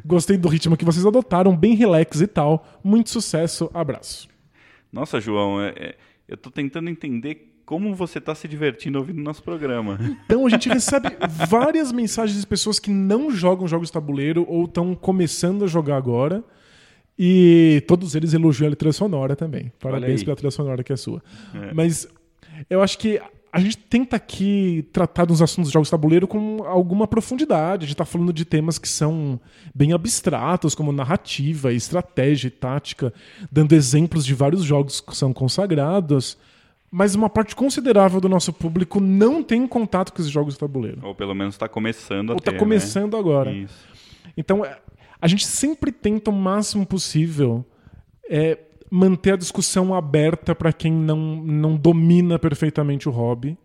Gostei 0.05 0.36
do 0.36 0.47
ritmo 0.48 0.77
que 0.77 0.85
vocês 0.85 1.06
adotaram, 1.06 1.56
bem 1.56 1.74
relax 1.74 2.20
e 2.20 2.27
tal. 2.27 2.66
Muito 2.85 3.09
sucesso, 3.09 3.70
abraço. 3.73 4.28
Nossa, 4.93 5.19
João, 5.19 5.60
é- 5.62 5.73
é- 5.77 5.94
eu 6.28 6.36
tô 6.36 6.51
tentando 6.51 6.90
entender 6.90 7.55
como 7.65 7.94
você 7.94 8.20
tá 8.20 8.35
se 8.35 8.47
divertindo 8.47 8.98
ouvindo 8.98 9.20
nosso 9.23 9.43
programa. 9.43 9.98
Então 10.27 10.47
a 10.47 10.51
gente 10.51 10.69
recebe 10.69 11.09
várias 11.47 11.90
mensagens 11.90 12.39
de 12.40 12.47
pessoas 12.47 12.78
que 12.78 12.90
não 12.90 13.31
jogam 13.31 13.66
jogos 13.66 13.89
de 13.89 13.93
tabuleiro 13.93 14.44
ou 14.48 14.65
estão 14.66 14.94
começando 14.94 15.65
a 15.65 15.66
jogar 15.66 15.97
agora. 15.97 16.44
E 17.19 17.82
todos 17.89 18.15
eles 18.15 18.32
elogiam 18.32 18.70
a 18.70 18.77
trilha 18.77 18.93
sonora 18.93 19.35
também. 19.35 19.73
Parabéns 19.81 20.23
pela 20.23 20.36
trilha 20.36 20.51
sonora 20.51 20.85
que 20.85 20.93
é 20.93 20.97
sua. 20.97 21.23
É. 21.55 21.74
Mas 21.74 22.07
eu 22.70 22.81
acho 22.81 22.97
que 22.99 23.20
a 23.53 23.61
gente 23.61 23.77
tenta 23.77 24.16
aqui 24.16 24.86
tratar 24.93 25.24
dos 25.24 25.40
assuntos 25.40 25.70
de 25.70 25.74
jogos 25.74 25.89
de 25.89 25.90
tabuleiro 25.90 26.28
com 26.28 26.62
alguma 26.65 27.07
profundidade. 27.07 27.85
A 27.85 27.86
gente 27.86 27.95
está 27.95 28.05
falando 28.05 28.32
de 28.32 28.45
temas 28.45 28.78
que 28.78 28.89
são 28.89 29.40
bem 29.74 29.93
abstratos, 29.93 30.74
como 30.74 30.93
narrativa, 30.93 31.73
estratégia 31.73 32.49
e 32.49 32.51
tática, 32.51 33.12
dando 33.51 33.73
exemplos 33.73 34.24
de 34.24 34.35
vários 34.35 34.62
jogos 34.62 35.01
que 35.01 35.16
são 35.16 35.32
consagrados. 35.32 36.36
Mas 36.90 37.15
uma 37.15 37.28
parte 37.28 37.57
considerável 37.57 38.20
do 38.20 38.28
nosso 38.28 38.53
público 38.53 39.01
não 39.01 39.43
tem 39.43 39.66
contato 39.66 40.12
com 40.12 40.20
esses 40.23 40.31
jogos 40.31 40.55
de 40.55 40.61
tabuleiro. 40.61 41.01
Ou 41.03 41.15
pelo 41.15 41.35
menos 41.35 41.57
tá 41.57 41.69
começando 41.69 42.31
a 42.31 42.32
Ou 42.35 42.39
está 42.39 42.53
começando 42.53 43.16
agora. 43.16 43.51
né? 43.51 43.59
Isso. 43.59 43.89
Então, 44.36 44.65
a 45.20 45.28
gente 45.28 45.47
sempre 45.47 45.90
tenta 45.90 46.31
o 46.31 46.35
máximo 46.35 46.86
possível 46.86 47.65
é, 48.28 48.59
manter 48.90 49.35
a 49.35 49.36
discussão 49.36 49.95
aberta 49.95 50.55
para 50.55 50.73
quem 50.73 50.93
não, 50.93 51.36
não 51.36 51.77
domina 51.77 52.39
perfeitamente 52.39 53.09
o 53.09 53.12
hobby. 53.12 53.57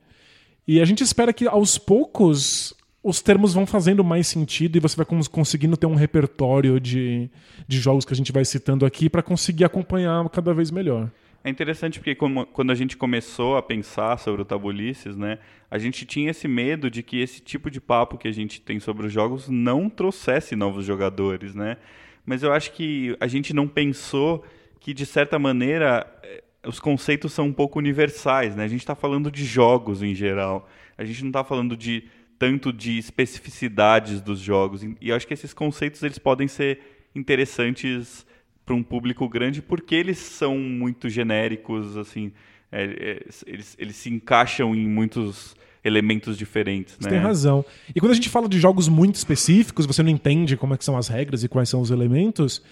E 0.68 0.80
a 0.80 0.86
gente 0.86 1.04
espera 1.04 1.34
que 1.34 1.48
aos 1.48 1.78
poucos 1.78 2.74
os 3.04 3.22
termos 3.22 3.54
vão 3.54 3.66
fazendo 3.66 4.04
mais 4.04 4.28
sentido 4.28 4.78
e 4.78 4.80
você 4.80 4.96
vai 4.96 5.06
cons- 5.06 5.28
conseguindo 5.28 5.76
ter 5.76 5.86
um 5.86 5.96
repertório 5.96 6.80
de, 6.80 7.30
de 7.68 7.80
jogos 7.80 8.06
que 8.06 8.14
a 8.14 8.16
gente 8.16 8.32
vai 8.32 8.46
citando 8.46 8.86
aqui 8.86 9.10
para 9.10 9.22
conseguir 9.22 9.66
acompanhar 9.66 10.28
cada 10.30 10.54
vez 10.54 10.72
melhor. 10.72 11.12
É 11.44 11.50
interessante 11.50 12.00
porque 12.00 12.16
como- 12.16 12.46
quando 12.46 12.72
a 12.72 12.76
gente 12.76 12.96
começou 12.96 13.58
a 13.58 13.62
pensar 13.62 14.18
sobre 14.18 14.42
o 14.42 14.46
Tabulices, 14.46 15.18
né, 15.18 15.40
a 15.70 15.78
gente 15.78 16.06
tinha 16.06 16.32
esse 16.32 16.48
medo 16.48 16.90
de 16.90 17.04
que 17.04 17.20
esse 17.20 17.42
tipo 17.42 17.70
de 17.70 17.82
papo 17.82 18.18
que 18.18 18.28
a 18.30 18.32
gente 18.32 18.62
tem 18.62 18.80
sobre 18.80 19.06
os 19.08 19.12
jogos 19.12 19.50
não 19.50 19.90
trouxesse 19.90 20.56
novos 20.56 20.86
jogadores, 20.86 21.54
né? 21.54 21.78
Mas 22.26 22.44
eu 22.44 22.54
acho 22.54 22.72
que 22.72 23.18
a 23.20 23.28
gente 23.28 23.54
não 23.54 23.68
pensou 23.68 24.46
que 24.80 24.94
de 24.94 25.06
certa 25.06 25.38
maneira 25.38 26.08
eh, 26.24 26.44
os 26.66 26.80
conceitos 26.80 27.34
são 27.34 27.48
um 27.48 27.54
pouco 27.54 27.78
universais, 27.78 28.56
né? 28.56 28.64
A 28.64 28.68
gente 28.68 28.80
está 28.80 28.96
falando 28.96 29.30
de 29.30 29.44
jogos 29.44 30.02
em 30.02 30.16
geral. 30.16 30.70
A 30.98 31.04
gente 31.04 31.22
não 31.24 31.30
está 31.30 31.44
falando 31.44 31.76
de 31.76 32.06
tanto 32.40 32.72
de 32.72 32.98
especificidades 32.98 34.22
dos 34.22 34.40
jogos. 34.40 34.84
E 34.84 35.10
eu 35.10 35.16
acho 35.16 35.28
que 35.28 35.34
esses 35.34 35.54
conceitos 35.54 36.02
eles 36.04 36.18
podem 36.18 36.48
ser 36.48 36.80
interessantes 37.14 38.26
para 38.66 38.76
um 38.76 38.84
público 38.84 39.28
grande 39.28 39.62
porque 39.62 39.96
eles 39.96 40.18
são 40.18 40.58
muito 40.58 41.10
genéricos, 41.10 41.98
assim, 41.98 42.32
é, 42.72 42.84
é, 42.84 43.26
eles, 43.46 43.76
eles 43.78 43.96
se 43.96 44.10
encaixam 44.10 44.74
em 44.74 44.88
muitos 44.88 45.56
elementos 45.84 46.38
diferentes, 46.38 46.96
Você 46.98 47.10
né? 47.10 47.18
tem 47.18 47.20
razão. 47.20 47.66
E 47.94 48.00
quando 48.00 48.14
a 48.14 48.16
gente 48.16 48.30
fala 48.30 48.48
de 48.48 48.58
jogos 48.60 48.88
muito 48.88 49.16
específicos, 49.16 49.86
você 49.86 50.02
não 50.02 50.10
entende 50.10 50.56
como 50.56 50.74
é 50.74 50.78
que 50.78 50.86
são 50.86 50.98
as 50.98 51.10
regras 51.10 51.44
e 51.44 51.50
quais 51.50 51.68
são 51.68 51.82
os 51.82 51.92
elementos, 51.92 52.64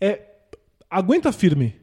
é 0.00 0.20
aguenta 0.90 1.32
firme. 1.32 1.74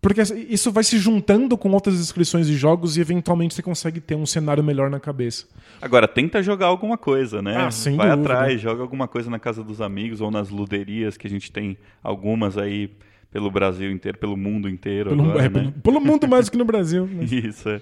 Porque 0.00 0.22
isso 0.48 0.72
vai 0.72 0.82
se 0.82 0.98
juntando 0.98 1.58
com 1.58 1.70
outras 1.72 1.98
descrições 1.98 2.46
de 2.46 2.56
jogos 2.56 2.96
e 2.96 3.00
eventualmente 3.02 3.54
você 3.54 3.62
consegue 3.62 4.00
ter 4.00 4.14
um 4.14 4.24
cenário 4.24 4.64
melhor 4.64 4.88
na 4.88 4.98
cabeça. 4.98 5.46
Agora, 5.80 6.08
tenta 6.08 6.42
jogar 6.42 6.66
alguma 6.68 6.96
coisa, 6.96 7.42
né? 7.42 7.54
Ah, 7.56 7.70
sem 7.70 7.96
Vai 7.96 8.08
dúvida. 8.10 8.32
atrás, 8.32 8.60
joga 8.60 8.80
alguma 8.80 9.06
coisa 9.06 9.28
na 9.28 9.38
casa 9.38 9.62
dos 9.62 9.80
amigos 9.82 10.22
ou 10.22 10.30
nas 10.30 10.48
luderias, 10.48 11.18
que 11.18 11.26
a 11.26 11.30
gente 11.30 11.52
tem 11.52 11.76
algumas 12.02 12.56
aí 12.56 12.90
pelo 13.30 13.50
Brasil 13.50 13.90
inteiro, 13.92 14.16
pelo 14.16 14.36
mundo 14.38 14.68
inteiro 14.70 15.10
Pelo, 15.10 15.22
agora, 15.22 15.44
é, 15.44 15.48
né? 15.50 15.60
pelo, 15.60 15.72
pelo 15.72 16.00
mundo 16.00 16.26
mais 16.26 16.46
do 16.46 16.52
que 16.52 16.56
no 16.58 16.64
Brasil. 16.64 17.04
né? 17.12 17.24
Isso, 17.24 17.68
é. 17.68 17.80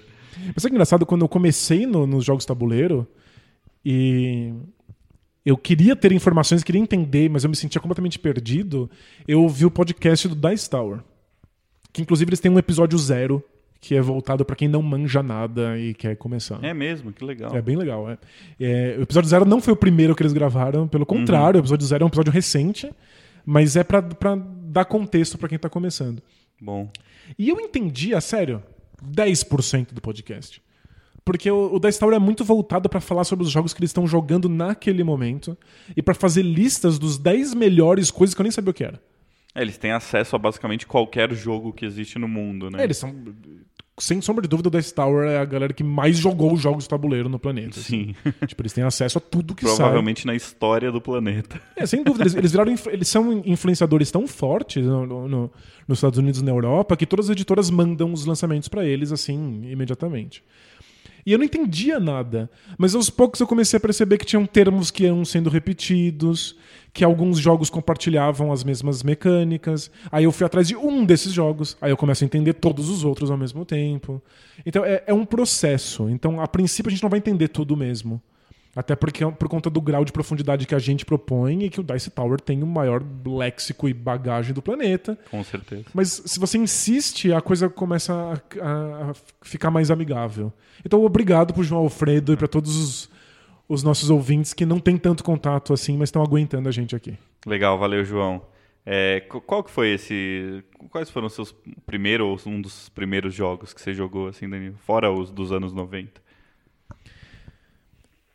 Mas 0.53 0.65
é 0.65 0.69
engraçado, 0.69 1.05
quando 1.05 1.21
eu 1.23 1.29
comecei 1.29 1.85
no- 1.85 2.05
nos 2.05 2.25
jogos 2.25 2.45
tabuleiro 2.45 3.07
e 3.83 4.53
eu 5.45 5.55
queria 5.57 5.95
ter 5.95 6.11
informações, 6.11 6.63
queria 6.63 6.81
entender, 6.81 7.29
mas 7.29 7.43
eu 7.45 7.49
me 7.49 7.55
sentia 7.55 7.79
completamente 7.79 8.19
perdido, 8.19 8.89
eu 9.27 9.41
ouvi 9.41 9.65
o 9.65 9.71
podcast 9.71 10.27
do 10.27 10.35
Dice 10.35 10.69
Tower. 10.69 10.99
Que 11.91 12.01
inclusive 12.01 12.29
eles 12.29 12.39
têm 12.39 12.51
um 12.51 12.59
episódio 12.59 12.97
zero, 12.97 13.43
que 13.81 13.95
é 13.95 14.01
voltado 14.01 14.43
pra 14.43 14.55
quem 14.55 14.67
não 14.67 14.81
manja 14.81 15.23
nada 15.23 15.77
e 15.77 15.93
quer 15.93 16.15
começar. 16.15 16.63
É 16.63 16.73
mesmo, 16.73 17.11
que 17.11 17.23
legal. 17.23 17.55
É 17.55 17.61
bem 17.61 17.75
legal. 17.75 18.09
É. 18.09 18.17
É, 18.59 18.95
o 18.99 19.03
episódio 19.03 19.29
zero 19.29 19.45
não 19.45 19.61
foi 19.61 19.73
o 19.73 19.77
primeiro 19.77 20.15
que 20.15 20.21
eles 20.21 20.33
gravaram, 20.33 20.87
pelo 20.87 21.05
contrário, 21.05 21.59
o 21.59 21.61
episódio 21.61 21.85
zero 21.87 22.03
é 22.03 22.05
um 22.05 22.09
episódio 22.09 22.31
recente, 22.31 22.91
mas 23.45 23.75
é 23.75 23.83
pra, 23.83 24.01
pra 24.01 24.35
dar 24.35 24.85
contexto 24.85 25.37
pra 25.37 25.49
quem 25.49 25.57
tá 25.57 25.69
começando. 25.69 26.21
Bom. 26.61 26.89
E 27.37 27.49
eu 27.49 27.59
entendi, 27.59 28.13
a 28.13 28.21
sério, 28.21 28.61
10% 29.03 29.93
do 29.93 30.01
podcast. 30.01 30.61
Porque 31.23 31.49
o, 31.49 31.75
o 31.75 31.79
Dice 31.79 31.99
Tower 31.99 32.15
é 32.15 32.19
muito 32.19 32.43
voltado 32.43 32.89
pra 32.89 32.99
falar 32.99 33.23
sobre 33.23 33.45
os 33.45 33.51
jogos 33.51 33.73
que 33.73 33.79
eles 33.79 33.89
estão 33.89 34.07
jogando 34.07 34.49
naquele 34.49 35.03
momento 35.03 35.57
e 35.95 36.01
pra 36.01 36.15
fazer 36.15 36.41
listas 36.41 36.97
dos 36.97 37.17
10 37.17 37.53
melhores 37.53 38.09
coisas 38.09 38.33
que 38.33 38.41
eu 38.41 38.43
nem 38.43 38.51
sabia 38.51 38.71
o 38.71 38.73
que 38.73 38.83
era. 38.83 38.99
É, 39.55 39.61
eles 39.61 39.77
têm 39.77 39.91
acesso 39.91 40.35
a 40.35 40.39
basicamente 40.39 40.85
qualquer 40.85 41.33
jogo 41.33 41.73
que 41.73 41.85
existe 41.85 42.19
no 42.19 42.27
mundo, 42.27 42.69
né? 42.69 42.81
É, 42.81 42.83
eles 42.83 42.97
são, 42.97 43.13
sem 43.97 44.21
sombra 44.21 44.43
de 44.43 44.47
dúvida, 44.47 44.69
o 44.69 44.71
Dice 44.71 44.93
Tower 44.93 45.27
é 45.27 45.37
a 45.39 45.43
galera 45.45 45.73
que 45.73 45.83
mais 45.83 46.17
jogou 46.17 46.55
jogos 46.55 46.83
de 46.83 46.89
tabuleiro 46.89 47.27
no 47.27 47.37
planeta. 47.39 47.79
assim. 47.79 48.15
Sim. 48.23 48.31
Tipo, 48.47 48.61
eles 48.61 48.71
têm 48.73 48.83
acesso 48.83 49.17
a 49.17 49.21
tudo 49.21 49.53
que 49.55 49.65
sai. 49.65 49.75
Provavelmente 49.75 50.25
na 50.25 50.35
história 50.35 50.91
do 50.91 51.01
planeta. 51.01 51.59
É, 51.75 51.85
sem 51.85 52.03
dúvida. 52.03 52.23
Eles, 52.23 52.35
eles 52.35 52.51
viraram, 52.51 52.73
eles 52.87 53.07
são 53.07 53.41
influenciadores 53.45 54.09
tão 54.11 54.27
fortes 54.27 54.85
no- 54.85 55.05
no- 55.05 55.27
no- 55.27 55.51
nos 55.87 55.97
Estados 55.97 56.19
Unidos 56.19 56.39
e 56.39 56.43
na 56.45 56.51
Europa 56.51 56.95
que 56.95 57.05
todas 57.05 57.25
as 57.25 57.31
editoras 57.31 57.69
mandam 57.69 58.13
os 58.13 58.25
lançamentos 58.25 58.69
pra 58.69 58.85
eles 58.85 59.11
assim, 59.11 59.63
imediatamente. 59.69 60.43
E 61.25 61.31
eu 61.31 61.37
não 61.37 61.45
entendia 61.45 61.99
nada. 61.99 62.49
Mas 62.77 62.95
aos 62.95 63.09
poucos 63.09 63.39
eu 63.39 63.47
comecei 63.47 63.77
a 63.77 63.79
perceber 63.79 64.17
que 64.17 64.25
tinham 64.25 64.45
termos 64.45 64.91
que 64.91 65.03
iam 65.03 65.23
sendo 65.25 65.49
repetidos, 65.49 66.55
que 66.93 67.03
alguns 67.03 67.37
jogos 67.37 67.69
compartilhavam 67.69 68.51
as 68.51 68.63
mesmas 68.63 69.03
mecânicas. 69.03 69.91
Aí 70.11 70.23
eu 70.23 70.31
fui 70.31 70.45
atrás 70.45 70.67
de 70.67 70.75
um 70.75 71.05
desses 71.05 71.31
jogos. 71.31 71.77
Aí 71.81 71.91
eu 71.91 71.97
começo 71.97 72.23
a 72.23 72.25
entender 72.25 72.53
todos 72.53 72.89
os 72.89 73.03
outros 73.03 73.29
ao 73.29 73.37
mesmo 73.37 73.65
tempo. 73.65 74.21
Então 74.65 74.83
é, 74.85 75.03
é 75.07 75.13
um 75.13 75.25
processo. 75.25 76.09
Então, 76.09 76.41
a 76.41 76.47
princípio, 76.47 76.89
a 76.89 76.91
gente 76.91 77.03
não 77.03 77.09
vai 77.09 77.19
entender 77.19 77.47
tudo 77.49 77.75
mesmo. 77.75 78.21
Até 78.75 78.95
porque 78.95 79.25
por 79.31 79.49
conta 79.49 79.69
do 79.69 79.81
grau 79.81 80.05
de 80.05 80.11
profundidade 80.11 80.67
que 80.67 80.75
a 80.75 80.79
gente 80.79 81.03
propõe 81.03 81.63
e 81.65 81.69
que 81.69 81.79
o 81.79 81.83
Dice 81.83 82.11
Tower 82.11 82.39
tem 82.39 82.61
o 82.61 82.67
maior 82.67 83.03
léxico 83.25 83.89
e 83.89 83.93
bagagem 83.93 84.53
do 84.53 84.61
planeta. 84.61 85.17
Com 85.31 85.43
certeza. 85.43 85.85
Mas 85.93 86.21
se 86.25 86.39
você 86.39 86.57
insiste, 86.57 87.33
a 87.33 87.41
coisa 87.41 87.67
começa 87.67 88.13
a, 88.61 89.09
a- 89.09 89.13
ficar 89.41 89.71
mais 89.71 89.89
amigável. 89.89 90.53
Então, 90.85 91.03
obrigado 91.03 91.53
pro 91.53 91.63
João 91.63 91.81
Alfredo 91.81 92.31
e 92.31 92.37
para 92.37 92.47
todos 92.47 92.75
os, 92.77 93.09
os 93.67 93.83
nossos 93.83 94.09
ouvintes 94.11 94.53
que 94.53 94.65
não 94.65 94.79
têm 94.79 94.97
tanto 94.97 95.23
contato 95.23 95.73
assim, 95.73 95.97
mas 95.97 96.09
estão 96.09 96.21
aguentando 96.21 96.69
a 96.69 96.71
gente 96.71 96.95
aqui. 96.95 97.17
Legal, 97.45 97.77
valeu, 97.77 98.05
João. 98.05 98.41
É, 98.85 99.19
qual 99.45 99.63
que 99.63 99.71
foi 99.71 99.89
esse... 99.93 100.63
Quais 100.89 101.09
foram 101.09 101.27
os 101.27 101.33
seus 101.33 101.53
primeiros, 101.85 102.45
um 102.47 102.61
dos 102.61 102.87
primeiros 102.89 103.33
jogos 103.33 103.73
que 103.73 103.81
você 103.81 103.93
jogou, 103.93 104.27
assim, 104.27 104.47
Danilo? 104.47 104.75
Fora 104.85 105.11
os 105.11 105.31
dos 105.31 105.51
anos 105.51 105.73
90. 105.73 106.21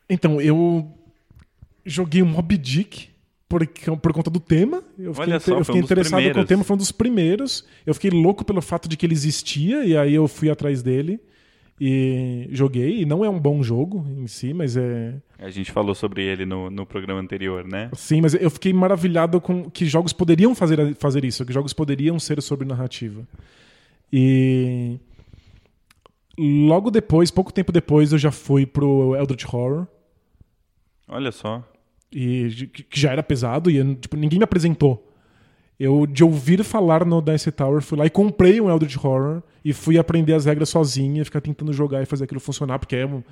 Então, 0.09 0.41
eu 0.41 0.91
joguei 1.85 2.23
o 2.23 2.27
Mob 2.27 2.57
Dick 2.57 3.09
por, 3.49 3.67
por 3.99 4.13
conta 4.13 4.31
do 4.31 4.41
tema. 4.41 4.83
Eu 4.99 5.15
fiquei, 5.15 5.41
só, 5.41 5.59
eu 5.59 5.65
fiquei 5.65 5.81
um 5.81 5.85
interessado 5.85 6.17
primeiros. 6.17 6.37
com 6.37 6.43
o 6.43 6.47
tema, 6.47 6.65
foi 6.65 6.75
um 6.75 6.79
dos 6.79 6.93
primeiros. 6.93 7.65
Eu 7.87 7.95
fiquei 7.95 8.11
louco 8.11 8.45
pelo 8.45 8.61
fato 8.61 8.89
de 8.89 8.97
que 8.97 9.07
ele 9.07 9.15
existia, 9.15 9.85
e 9.85 9.97
aí 9.97 10.15
eu 10.15 10.27
fui 10.27 10.51
atrás 10.51 10.83
dele 10.83 11.21
e 11.81 12.49
joguei. 12.51 13.01
E 13.01 13.05
não 13.05 13.25
é 13.25 13.29
um 13.29 13.39
bom 13.39 13.63
jogo 13.63 14.07
em 14.17 14.27
si, 14.27 14.53
mas 14.53 14.77
é. 14.77 15.15
A 15.39 15.51
gente 15.51 15.71
falou 15.71 15.95
sobre 15.95 16.23
ele 16.23 16.45
no, 16.45 16.71
no 16.71 16.87
programa 16.87 17.21
anterior, 17.21 17.65
né? 17.65 17.91
Sim, 17.95 18.21
mas 18.23 18.35
eu 18.35 18.51
fiquei 18.51 18.73
maravilhado 18.73 19.41
com 19.41 19.71
que 19.71 19.87
jogos 19.87 20.13
poderiam 20.13 20.55
fazer, 20.55 20.95
fazer 20.97 21.25
isso, 21.25 21.45
que 21.45 21.53
jogos 21.53 21.73
poderiam 21.73 22.19
ser 22.19 22.41
sobre 22.43 22.67
narrativa. 22.67 23.27
E. 24.13 24.99
Logo 26.39 26.91
depois, 26.91 27.31
pouco 27.31 27.53
tempo 27.53 27.71
depois, 27.71 28.13
eu 28.13 28.19
já 28.19 28.31
fui 28.31 28.67
pro 28.67 29.15
Eldritch 29.15 29.45
Horror. 29.53 29.87
Olha 31.09 31.31
só. 31.31 31.63
E 32.13 32.69
que 32.73 33.01
já 33.01 33.13
era 33.13 33.23
pesado 33.23 33.71
e 33.71 33.95
tipo, 33.97 34.17
ninguém 34.17 34.39
me 34.39 34.45
apresentou. 34.45 35.11
Eu, 35.79 36.07
de 36.07 36.23
ouvir 36.23 36.63
falar 36.63 37.05
no 37.05 37.21
Dice 37.21 37.51
Tower, 37.51 37.83
fui 37.83 37.99
lá 37.99 38.07
e 38.07 38.11
comprei 38.11 38.61
um 38.61 38.71
Eldritch 38.71 38.97
Horror 38.97 39.43
e 39.65 39.73
fui 39.73 39.99
aprender 39.99 40.33
as 40.35 40.45
regras 40.45 40.69
sozinho, 40.69 41.25
ficar 41.25 41.41
tentando 41.41 41.73
jogar 41.73 42.03
e 42.03 42.07
fazer 42.07 42.25
aquilo 42.25 42.41
funcionar, 42.41 42.79
porque 42.79 42.95
é 42.95 43.07
um. 43.07 43.23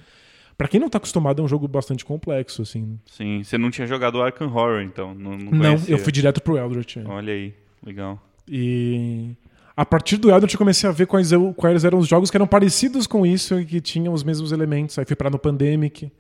Pra 0.59 0.69
quem 0.69 0.81
não 0.81 0.89
tá 0.89 0.99
acostumado, 0.99 1.41
é 1.41 1.45
um 1.45 1.49
jogo 1.49 1.67
bastante 1.67 2.05
complexo, 2.05 2.63
assim. 2.63 2.99
Sim, 3.07 3.43
você 3.43 3.57
não 3.57 3.71
tinha 3.71 3.87
jogado 3.87 4.21
Arkham 4.21 4.49
Horror, 4.49 4.83
então? 4.83 5.15
Não, 5.15 5.37
não, 5.37 5.51
não 5.53 5.73
eu 5.89 5.99
fui 5.99 6.13
direto 6.13 6.43
pro 6.43 6.59
Eldritch. 6.59 6.97
Olha 7.07 7.33
aí, 7.33 7.55
legal. 7.85 8.21
E 8.49 9.37
a 9.77 9.85
partir 9.85 10.17
do 10.17 10.31
Eldritch 10.31 10.55
eu 10.55 10.59
comecei 10.59 10.89
a 10.89 10.93
ver 10.93 11.07
quais, 11.07 11.33
eu, 11.33 11.55
quais 11.55 11.85
eram 11.85 11.99
os 11.99 12.07
jogos 12.07 12.31
que 12.31 12.37
eram 12.37 12.47
parecidos 12.47 13.07
com 13.07 13.25
isso 13.25 13.61
e 13.61 13.65
que 13.65 13.81
tinham 13.81 14.13
os 14.13 14.23
mesmos 14.23 14.53
elementos. 14.53 14.99
Aí 14.99 15.05
fui 15.05 15.17
para 15.17 15.31
no 15.31 15.39
Pandemic 15.39 16.13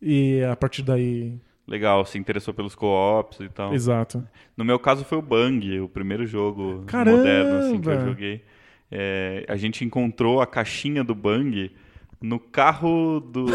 e 0.00 0.42
a 0.44 0.56
partir 0.56 0.82
daí 0.82 1.38
Legal, 1.70 2.04
se 2.04 2.18
interessou 2.18 2.52
pelos 2.52 2.74
co-ops 2.74 3.38
e 3.38 3.48
tal. 3.48 3.72
Exato. 3.72 4.26
No 4.56 4.64
meu 4.64 4.76
caso 4.76 5.04
foi 5.04 5.18
o 5.18 5.22
Bang, 5.22 5.78
o 5.78 5.88
primeiro 5.88 6.26
jogo 6.26 6.82
Caramba! 6.84 7.18
moderno 7.18 7.58
assim, 7.58 7.80
que 7.80 7.88
eu 7.88 8.04
joguei. 8.06 8.44
É, 8.90 9.44
a 9.48 9.54
gente 9.54 9.84
encontrou 9.84 10.40
a 10.40 10.46
caixinha 10.48 11.04
do 11.04 11.14
Bang 11.14 11.70
no 12.20 12.38
carro 12.38 13.20
do, 13.20 13.46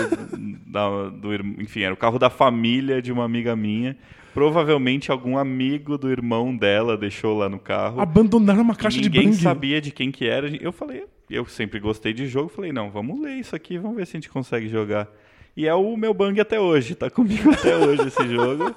da, 0.66 1.10
do. 1.10 1.34
Enfim, 1.62 1.82
era 1.82 1.94
o 1.94 1.98
carro 1.98 2.18
da 2.18 2.30
família 2.30 3.02
de 3.02 3.12
uma 3.12 3.24
amiga 3.24 3.56
minha. 3.56 3.96
Provavelmente 4.34 5.12
algum 5.12 5.38
amigo 5.38 5.98
do 5.98 6.12
irmão 6.12 6.56
dela 6.56 6.98
deixou 6.98 7.38
lá 7.38 7.48
no 7.48 7.60
carro. 7.60 8.02
Abandonaram 8.02 8.62
uma 8.62 8.76
caixa 8.76 9.00
de 9.00 9.10
Ninguém 9.10 9.30
Bang. 9.30 9.42
sabia 9.42 9.80
de 9.80 9.92
quem 9.92 10.12
que 10.12 10.26
era. 10.26 10.50
Eu 10.58 10.74
falei, 10.74 11.06
eu 11.30 11.46
sempre 11.46 11.80
gostei 11.80 12.12
de 12.12 12.28
jogo. 12.28 12.50
Falei, 12.50 12.74
não, 12.74 12.90
vamos 12.90 13.22
ler 13.22 13.36
isso 13.36 13.56
aqui, 13.56 13.78
vamos 13.78 13.96
ver 13.96 14.06
se 14.06 14.18
a 14.18 14.20
gente 14.20 14.30
consegue 14.30 14.68
jogar. 14.68 15.08
E 15.56 15.66
é 15.66 15.74
o 15.74 15.96
meu 15.96 16.14
bang 16.14 16.38
até 16.42 16.60
hoje, 16.60 16.96
tá 16.96 17.10
comigo 17.10 17.50
até 17.54 17.78
hoje 17.78 18.08
esse 18.08 18.28
jogo. 18.28 18.76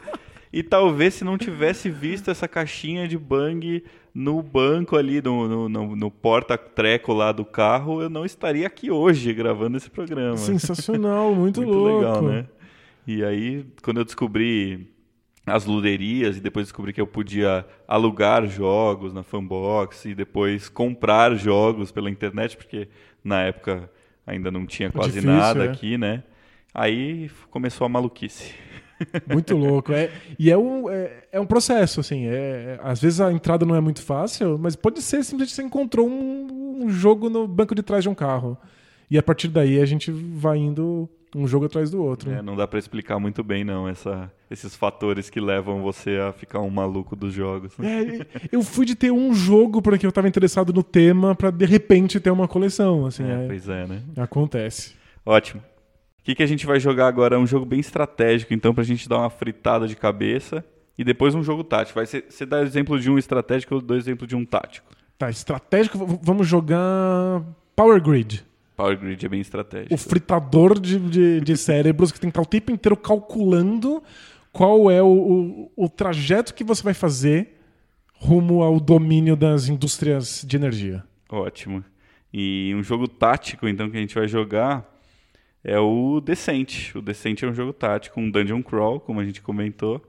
E 0.52 0.62
talvez 0.62 1.14
se 1.14 1.24
não 1.24 1.36
tivesse 1.36 1.90
visto 1.90 2.30
essa 2.30 2.46
caixinha 2.46 3.08
de 3.08 3.18
bang 3.18 3.82
no 4.18 4.42
banco 4.42 4.96
ali, 4.96 5.22
no, 5.22 5.68
no, 5.68 5.94
no, 5.94 6.10
porta-treco 6.10 7.12
lá 7.12 7.30
do 7.30 7.44
carro, 7.44 8.02
eu 8.02 8.10
não 8.10 8.24
estaria 8.24 8.66
aqui 8.66 8.90
hoje 8.90 9.32
gravando 9.32 9.76
esse 9.76 9.88
programa. 9.88 10.36
Sensacional, 10.36 11.32
muito, 11.36 11.62
Muito 11.62 11.72
louco. 11.72 11.98
legal, 12.00 12.22
né? 12.22 12.46
E 13.06 13.22
aí, 13.22 13.64
quando 13.80 13.98
eu 13.98 14.04
descobri 14.04 14.88
as 15.46 15.64
luderias 15.64 16.36
e 16.36 16.40
depois 16.40 16.66
descobri 16.66 16.92
que 16.92 17.00
eu 17.00 17.06
podia 17.06 17.64
alugar 17.86 18.44
jogos 18.48 19.14
na 19.14 19.22
Fanbox 19.22 20.06
e 20.06 20.16
depois 20.16 20.68
comprar 20.68 21.36
jogos 21.36 21.92
pela 21.92 22.10
internet, 22.10 22.56
porque 22.56 22.88
na 23.22 23.42
época 23.42 23.88
ainda 24.26 24.50
não 24.50 24.66
tinha 24.66 24.90
quase 24.90 25.12
Difícil, 25.12 25.30
nada 25.30 25.64
é. 25.64 25.68
aqui, 25.70 25.96
né? 25.96 26.24
Aí 26.74 27.30
começou 27.50 27.84
a 27.84 27.88
maluquice. 27.88 28.52
Muito 29.32 29.56
louco. 29.56 29.92
É, 29.92 30.10
e 30.38 30.50
é 30.50 30.56
um, 30.58 30.88
é, 30.90 31.24
é 31.32 31.40
um 31.40 31.46
processo, 31.46 32.00
assim. 32.00 32.26
É, 32.26 32.30
é- 32.32 32.80
às 32.82 33.00
vezes 33.00 33.20
a 33.20 33.32
entrada 33.32 33.64
não 33.64 33.74
é 33.74 33.80
muito 33.80 34.02
fácil, 34.02 34.58
mas 34.58 34.74
pode 34.76 35.00
ser 35.02 35.22
simplesmente 35.24 35.52
você 35.54 35.62
encontrou 35.62 36.08
um, 36.08 36.82
um 36.84 36.90
jogo 36.90 37.28
no 37.30 37.46
banco 37.46 37.74
de 37.74 37.82
trás 37.82 38.02
de 38.02 38.08
um 38.08 38.14
carro. 38.14 38.56
E 39.10 39.16
a 39.16 39.22
partir 39.22 39.48
daí 39.48 39.80
a 39.80 39.86
gente 39.86 40.10
vai 40.10 40.58
indo 40.58 41.08
um 41.34 41.46
jogo 41.46 41.66
atrás 41.66 41.90
do 41.90 42.02
outro. 42.02 42.30
É, 42.30 42.40
não 42.42 42.56
dá 42.56 42.66
pra 42.66 42.78
explicar 42.78 43.18
muito 43.18 43.42
bem, 43.44 43.62
não, 43.64 43.86
essa, 43.88 44.30
esses 44.50 44.74
fatores 44.74 45.28
que 45.28 45.38
levam 45.40 45.82
você 45.82 46.16
a 46.18 46.32
ficar 46.32 46.60
um 46.60 46.70
maluco 46.70 47.14
dos 47.14 47.32
jogos. 47.34 47.76
né? 47.78 48.18
É, 48.34 48.48
eu 48.50 48.62
fui 48.62 48.86
de 48.86 48.94
ter 48.94 49.10
um 49.10 49.34
jogo 49.34 49.80
porque 49.82 50.06
eu 50.06 50.08
estava 50.10 50.26
interessado 50.28 50.72
no 50.72 50.82
tema 50.82 51.34
pra 51.34 51.50
de 51.50 51.66
repente 51.66 52.18
ter 52.20 52.30
uma 52.30 52.48
coleção. 52.48 53.04
Assim, 53.06 53.24
é- 53.24 53.46
pois 53.46 53.68
é, 53.68 53.86
né? 53.86 54.02
acontece. 54.16 54.94
Ótimo. 55.24 55.62
O 56.28 56.30
que, 56.30 56.34
que 56.34 56.42
a 56.42 56.46
gente 56.46 56.66
vai 56.66 56.78
jogar 56.78 57.06
agora? 57.06 57.36
É 57.36 57.38
um 57.38 57.46
jogo 57.46 57.64
bem 57.64 57.80
estratégico, 57.80 58.52
então, 58.52 58.74
pra 58.74 58.84
gente 58.84 59.08
dar 59.08 59.16
uma 59.16 59.30
fritada 59.30 59.88
de 59.88 59.96
cabeça. 59.96 60.62
E 60.98 61.02
depois 61.02 61.34
um 61.34 61.42
jogo 61.42 61.64
tático. 61.64 61.98
Vai 61.98 62.04
ser, 62.04 62.26
você 62.28 62.44
dá 62.44 62.60
exemplo 62.60 63.00
de 63.00 63.10
um 63.10 63.16
estratégico, 63.16 63.72
eu 63.72 63.80
dou 63.80 63.96
exemplo 63.96 64.26
de 64.26 64.36
um 64.36 64.44
tático. 64.44 64.92
Tá, 65.16 65.30
estratégico, 65.30 66.20
vamos 66.22 66.46
jogar 66.46 67.42
Power 67.74 68.02
Grid. 68.02 68.44
Power 68.76 68.98
Grid 68.98 69.24
é 69.24 69.28
bem 69.30 69.40
estratégico. 69.40 69.94
O 69.94 69.96
fritador 69.96 70.78
de, 70.78 70.98
de, 70.98 71.40
de 71.40 71.56
cérebros 71.56 72.12
que 72.12 72.20
tem 72.20 72.28
que 72.28 72.38
estar 72.38 72.42
o 72.42 72.46
tempo 72.46 72.72
inteiro 72.72 72.96
calculando 72.98 74.02
qual 74.52 74.90
é 74.90 75.02
o, 75.02 75.06
o, 75.06 75.84
o 75.84 75.88
trajeto 75.88 76.52
que 76.52 76.62
você 76.62 76.82
vai 76.82 76.92
fazer 76.92 77.58
rumo 78.12 78.62
ao 78.62 78.78
domínio 78.78 79.34
das 79.34 79.68
indústrias 79.68 80.44
de 80.46 80.56
energia. 80.58 81.02
Ótimo. 81.30 81.82
E 82.30 82.74
um 82.76 82.82
jogo 82.82 83.08
tático, 83.08 83.66
então, 83.66 83.88
que 83.88 83.96
a 83.96 84.00
gente 84.00 84.14
vai 84.14 84.28
jogar 84.28 84.97
é 85.70 85.78
o 85.78 86.20
Descent. 86.20 86.94
O 86.94 87.02
Descent 87.02 87.42
é 87.42 87.46
um 87.46 87.54
jogo 87.54 87.72
tático, 87.72 88.20
um 88.20 88.30
dungeon 88.30 88.62
crawl, 88.62 88.98
como 89.00 89.20
a 89.20 89.24
gente 89.24 89.40
comentou, 89.42 90.02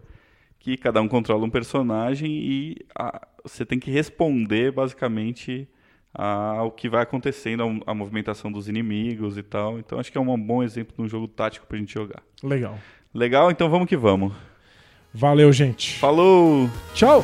que 0.60 0.76
cada 0.78 1.02
um 1.02 1.08
controla 1.08 1.46
um 1.46 1.50
personagem 1.50 2.32
e 2.32 2.78
a- 2.98 3.28
você 3.44 3.66
tem 3.66 3.80
que 3.80 3.90
responder, 3.92 4.72
basicamente, 4.72 5.68
ao 6.14 6.72
que 6.72 6.90
vai 6.90 7.04
acontecendo, 7.04 7.82
à 7.86 7.94
movimentação 7.94 8.52
dos 8.52 8.68
inimigos 8.68 9.38
e 9.38 9.44
tal. 9.44 9.80
Então, 9.80 10.00
acho 10.00 10.12
que 10.12 10.18
é 10.18 10.22
um 10.22 10.38
bom 10.40 10.64
exemplo 10.64 10.94
de 10.96 11.02
um 11.02 11.08
jogo 11.08 11.28
tático 11.28 11.66
pra 11.68 11.78
gente 11.78 11.94
jogar. 11.94 12.22
Legal. 12.44 12.78
Legal? 13.14 13.52
Então, 13.52 13.70
vamos 13.70 13.88
que 13.88 13.96
vamos. 13.98 14.34
Valeu, 15.14 15.52
gente. 15.54 15.98
Falou! 15.98 16.70
Tchau! 16.94 17.24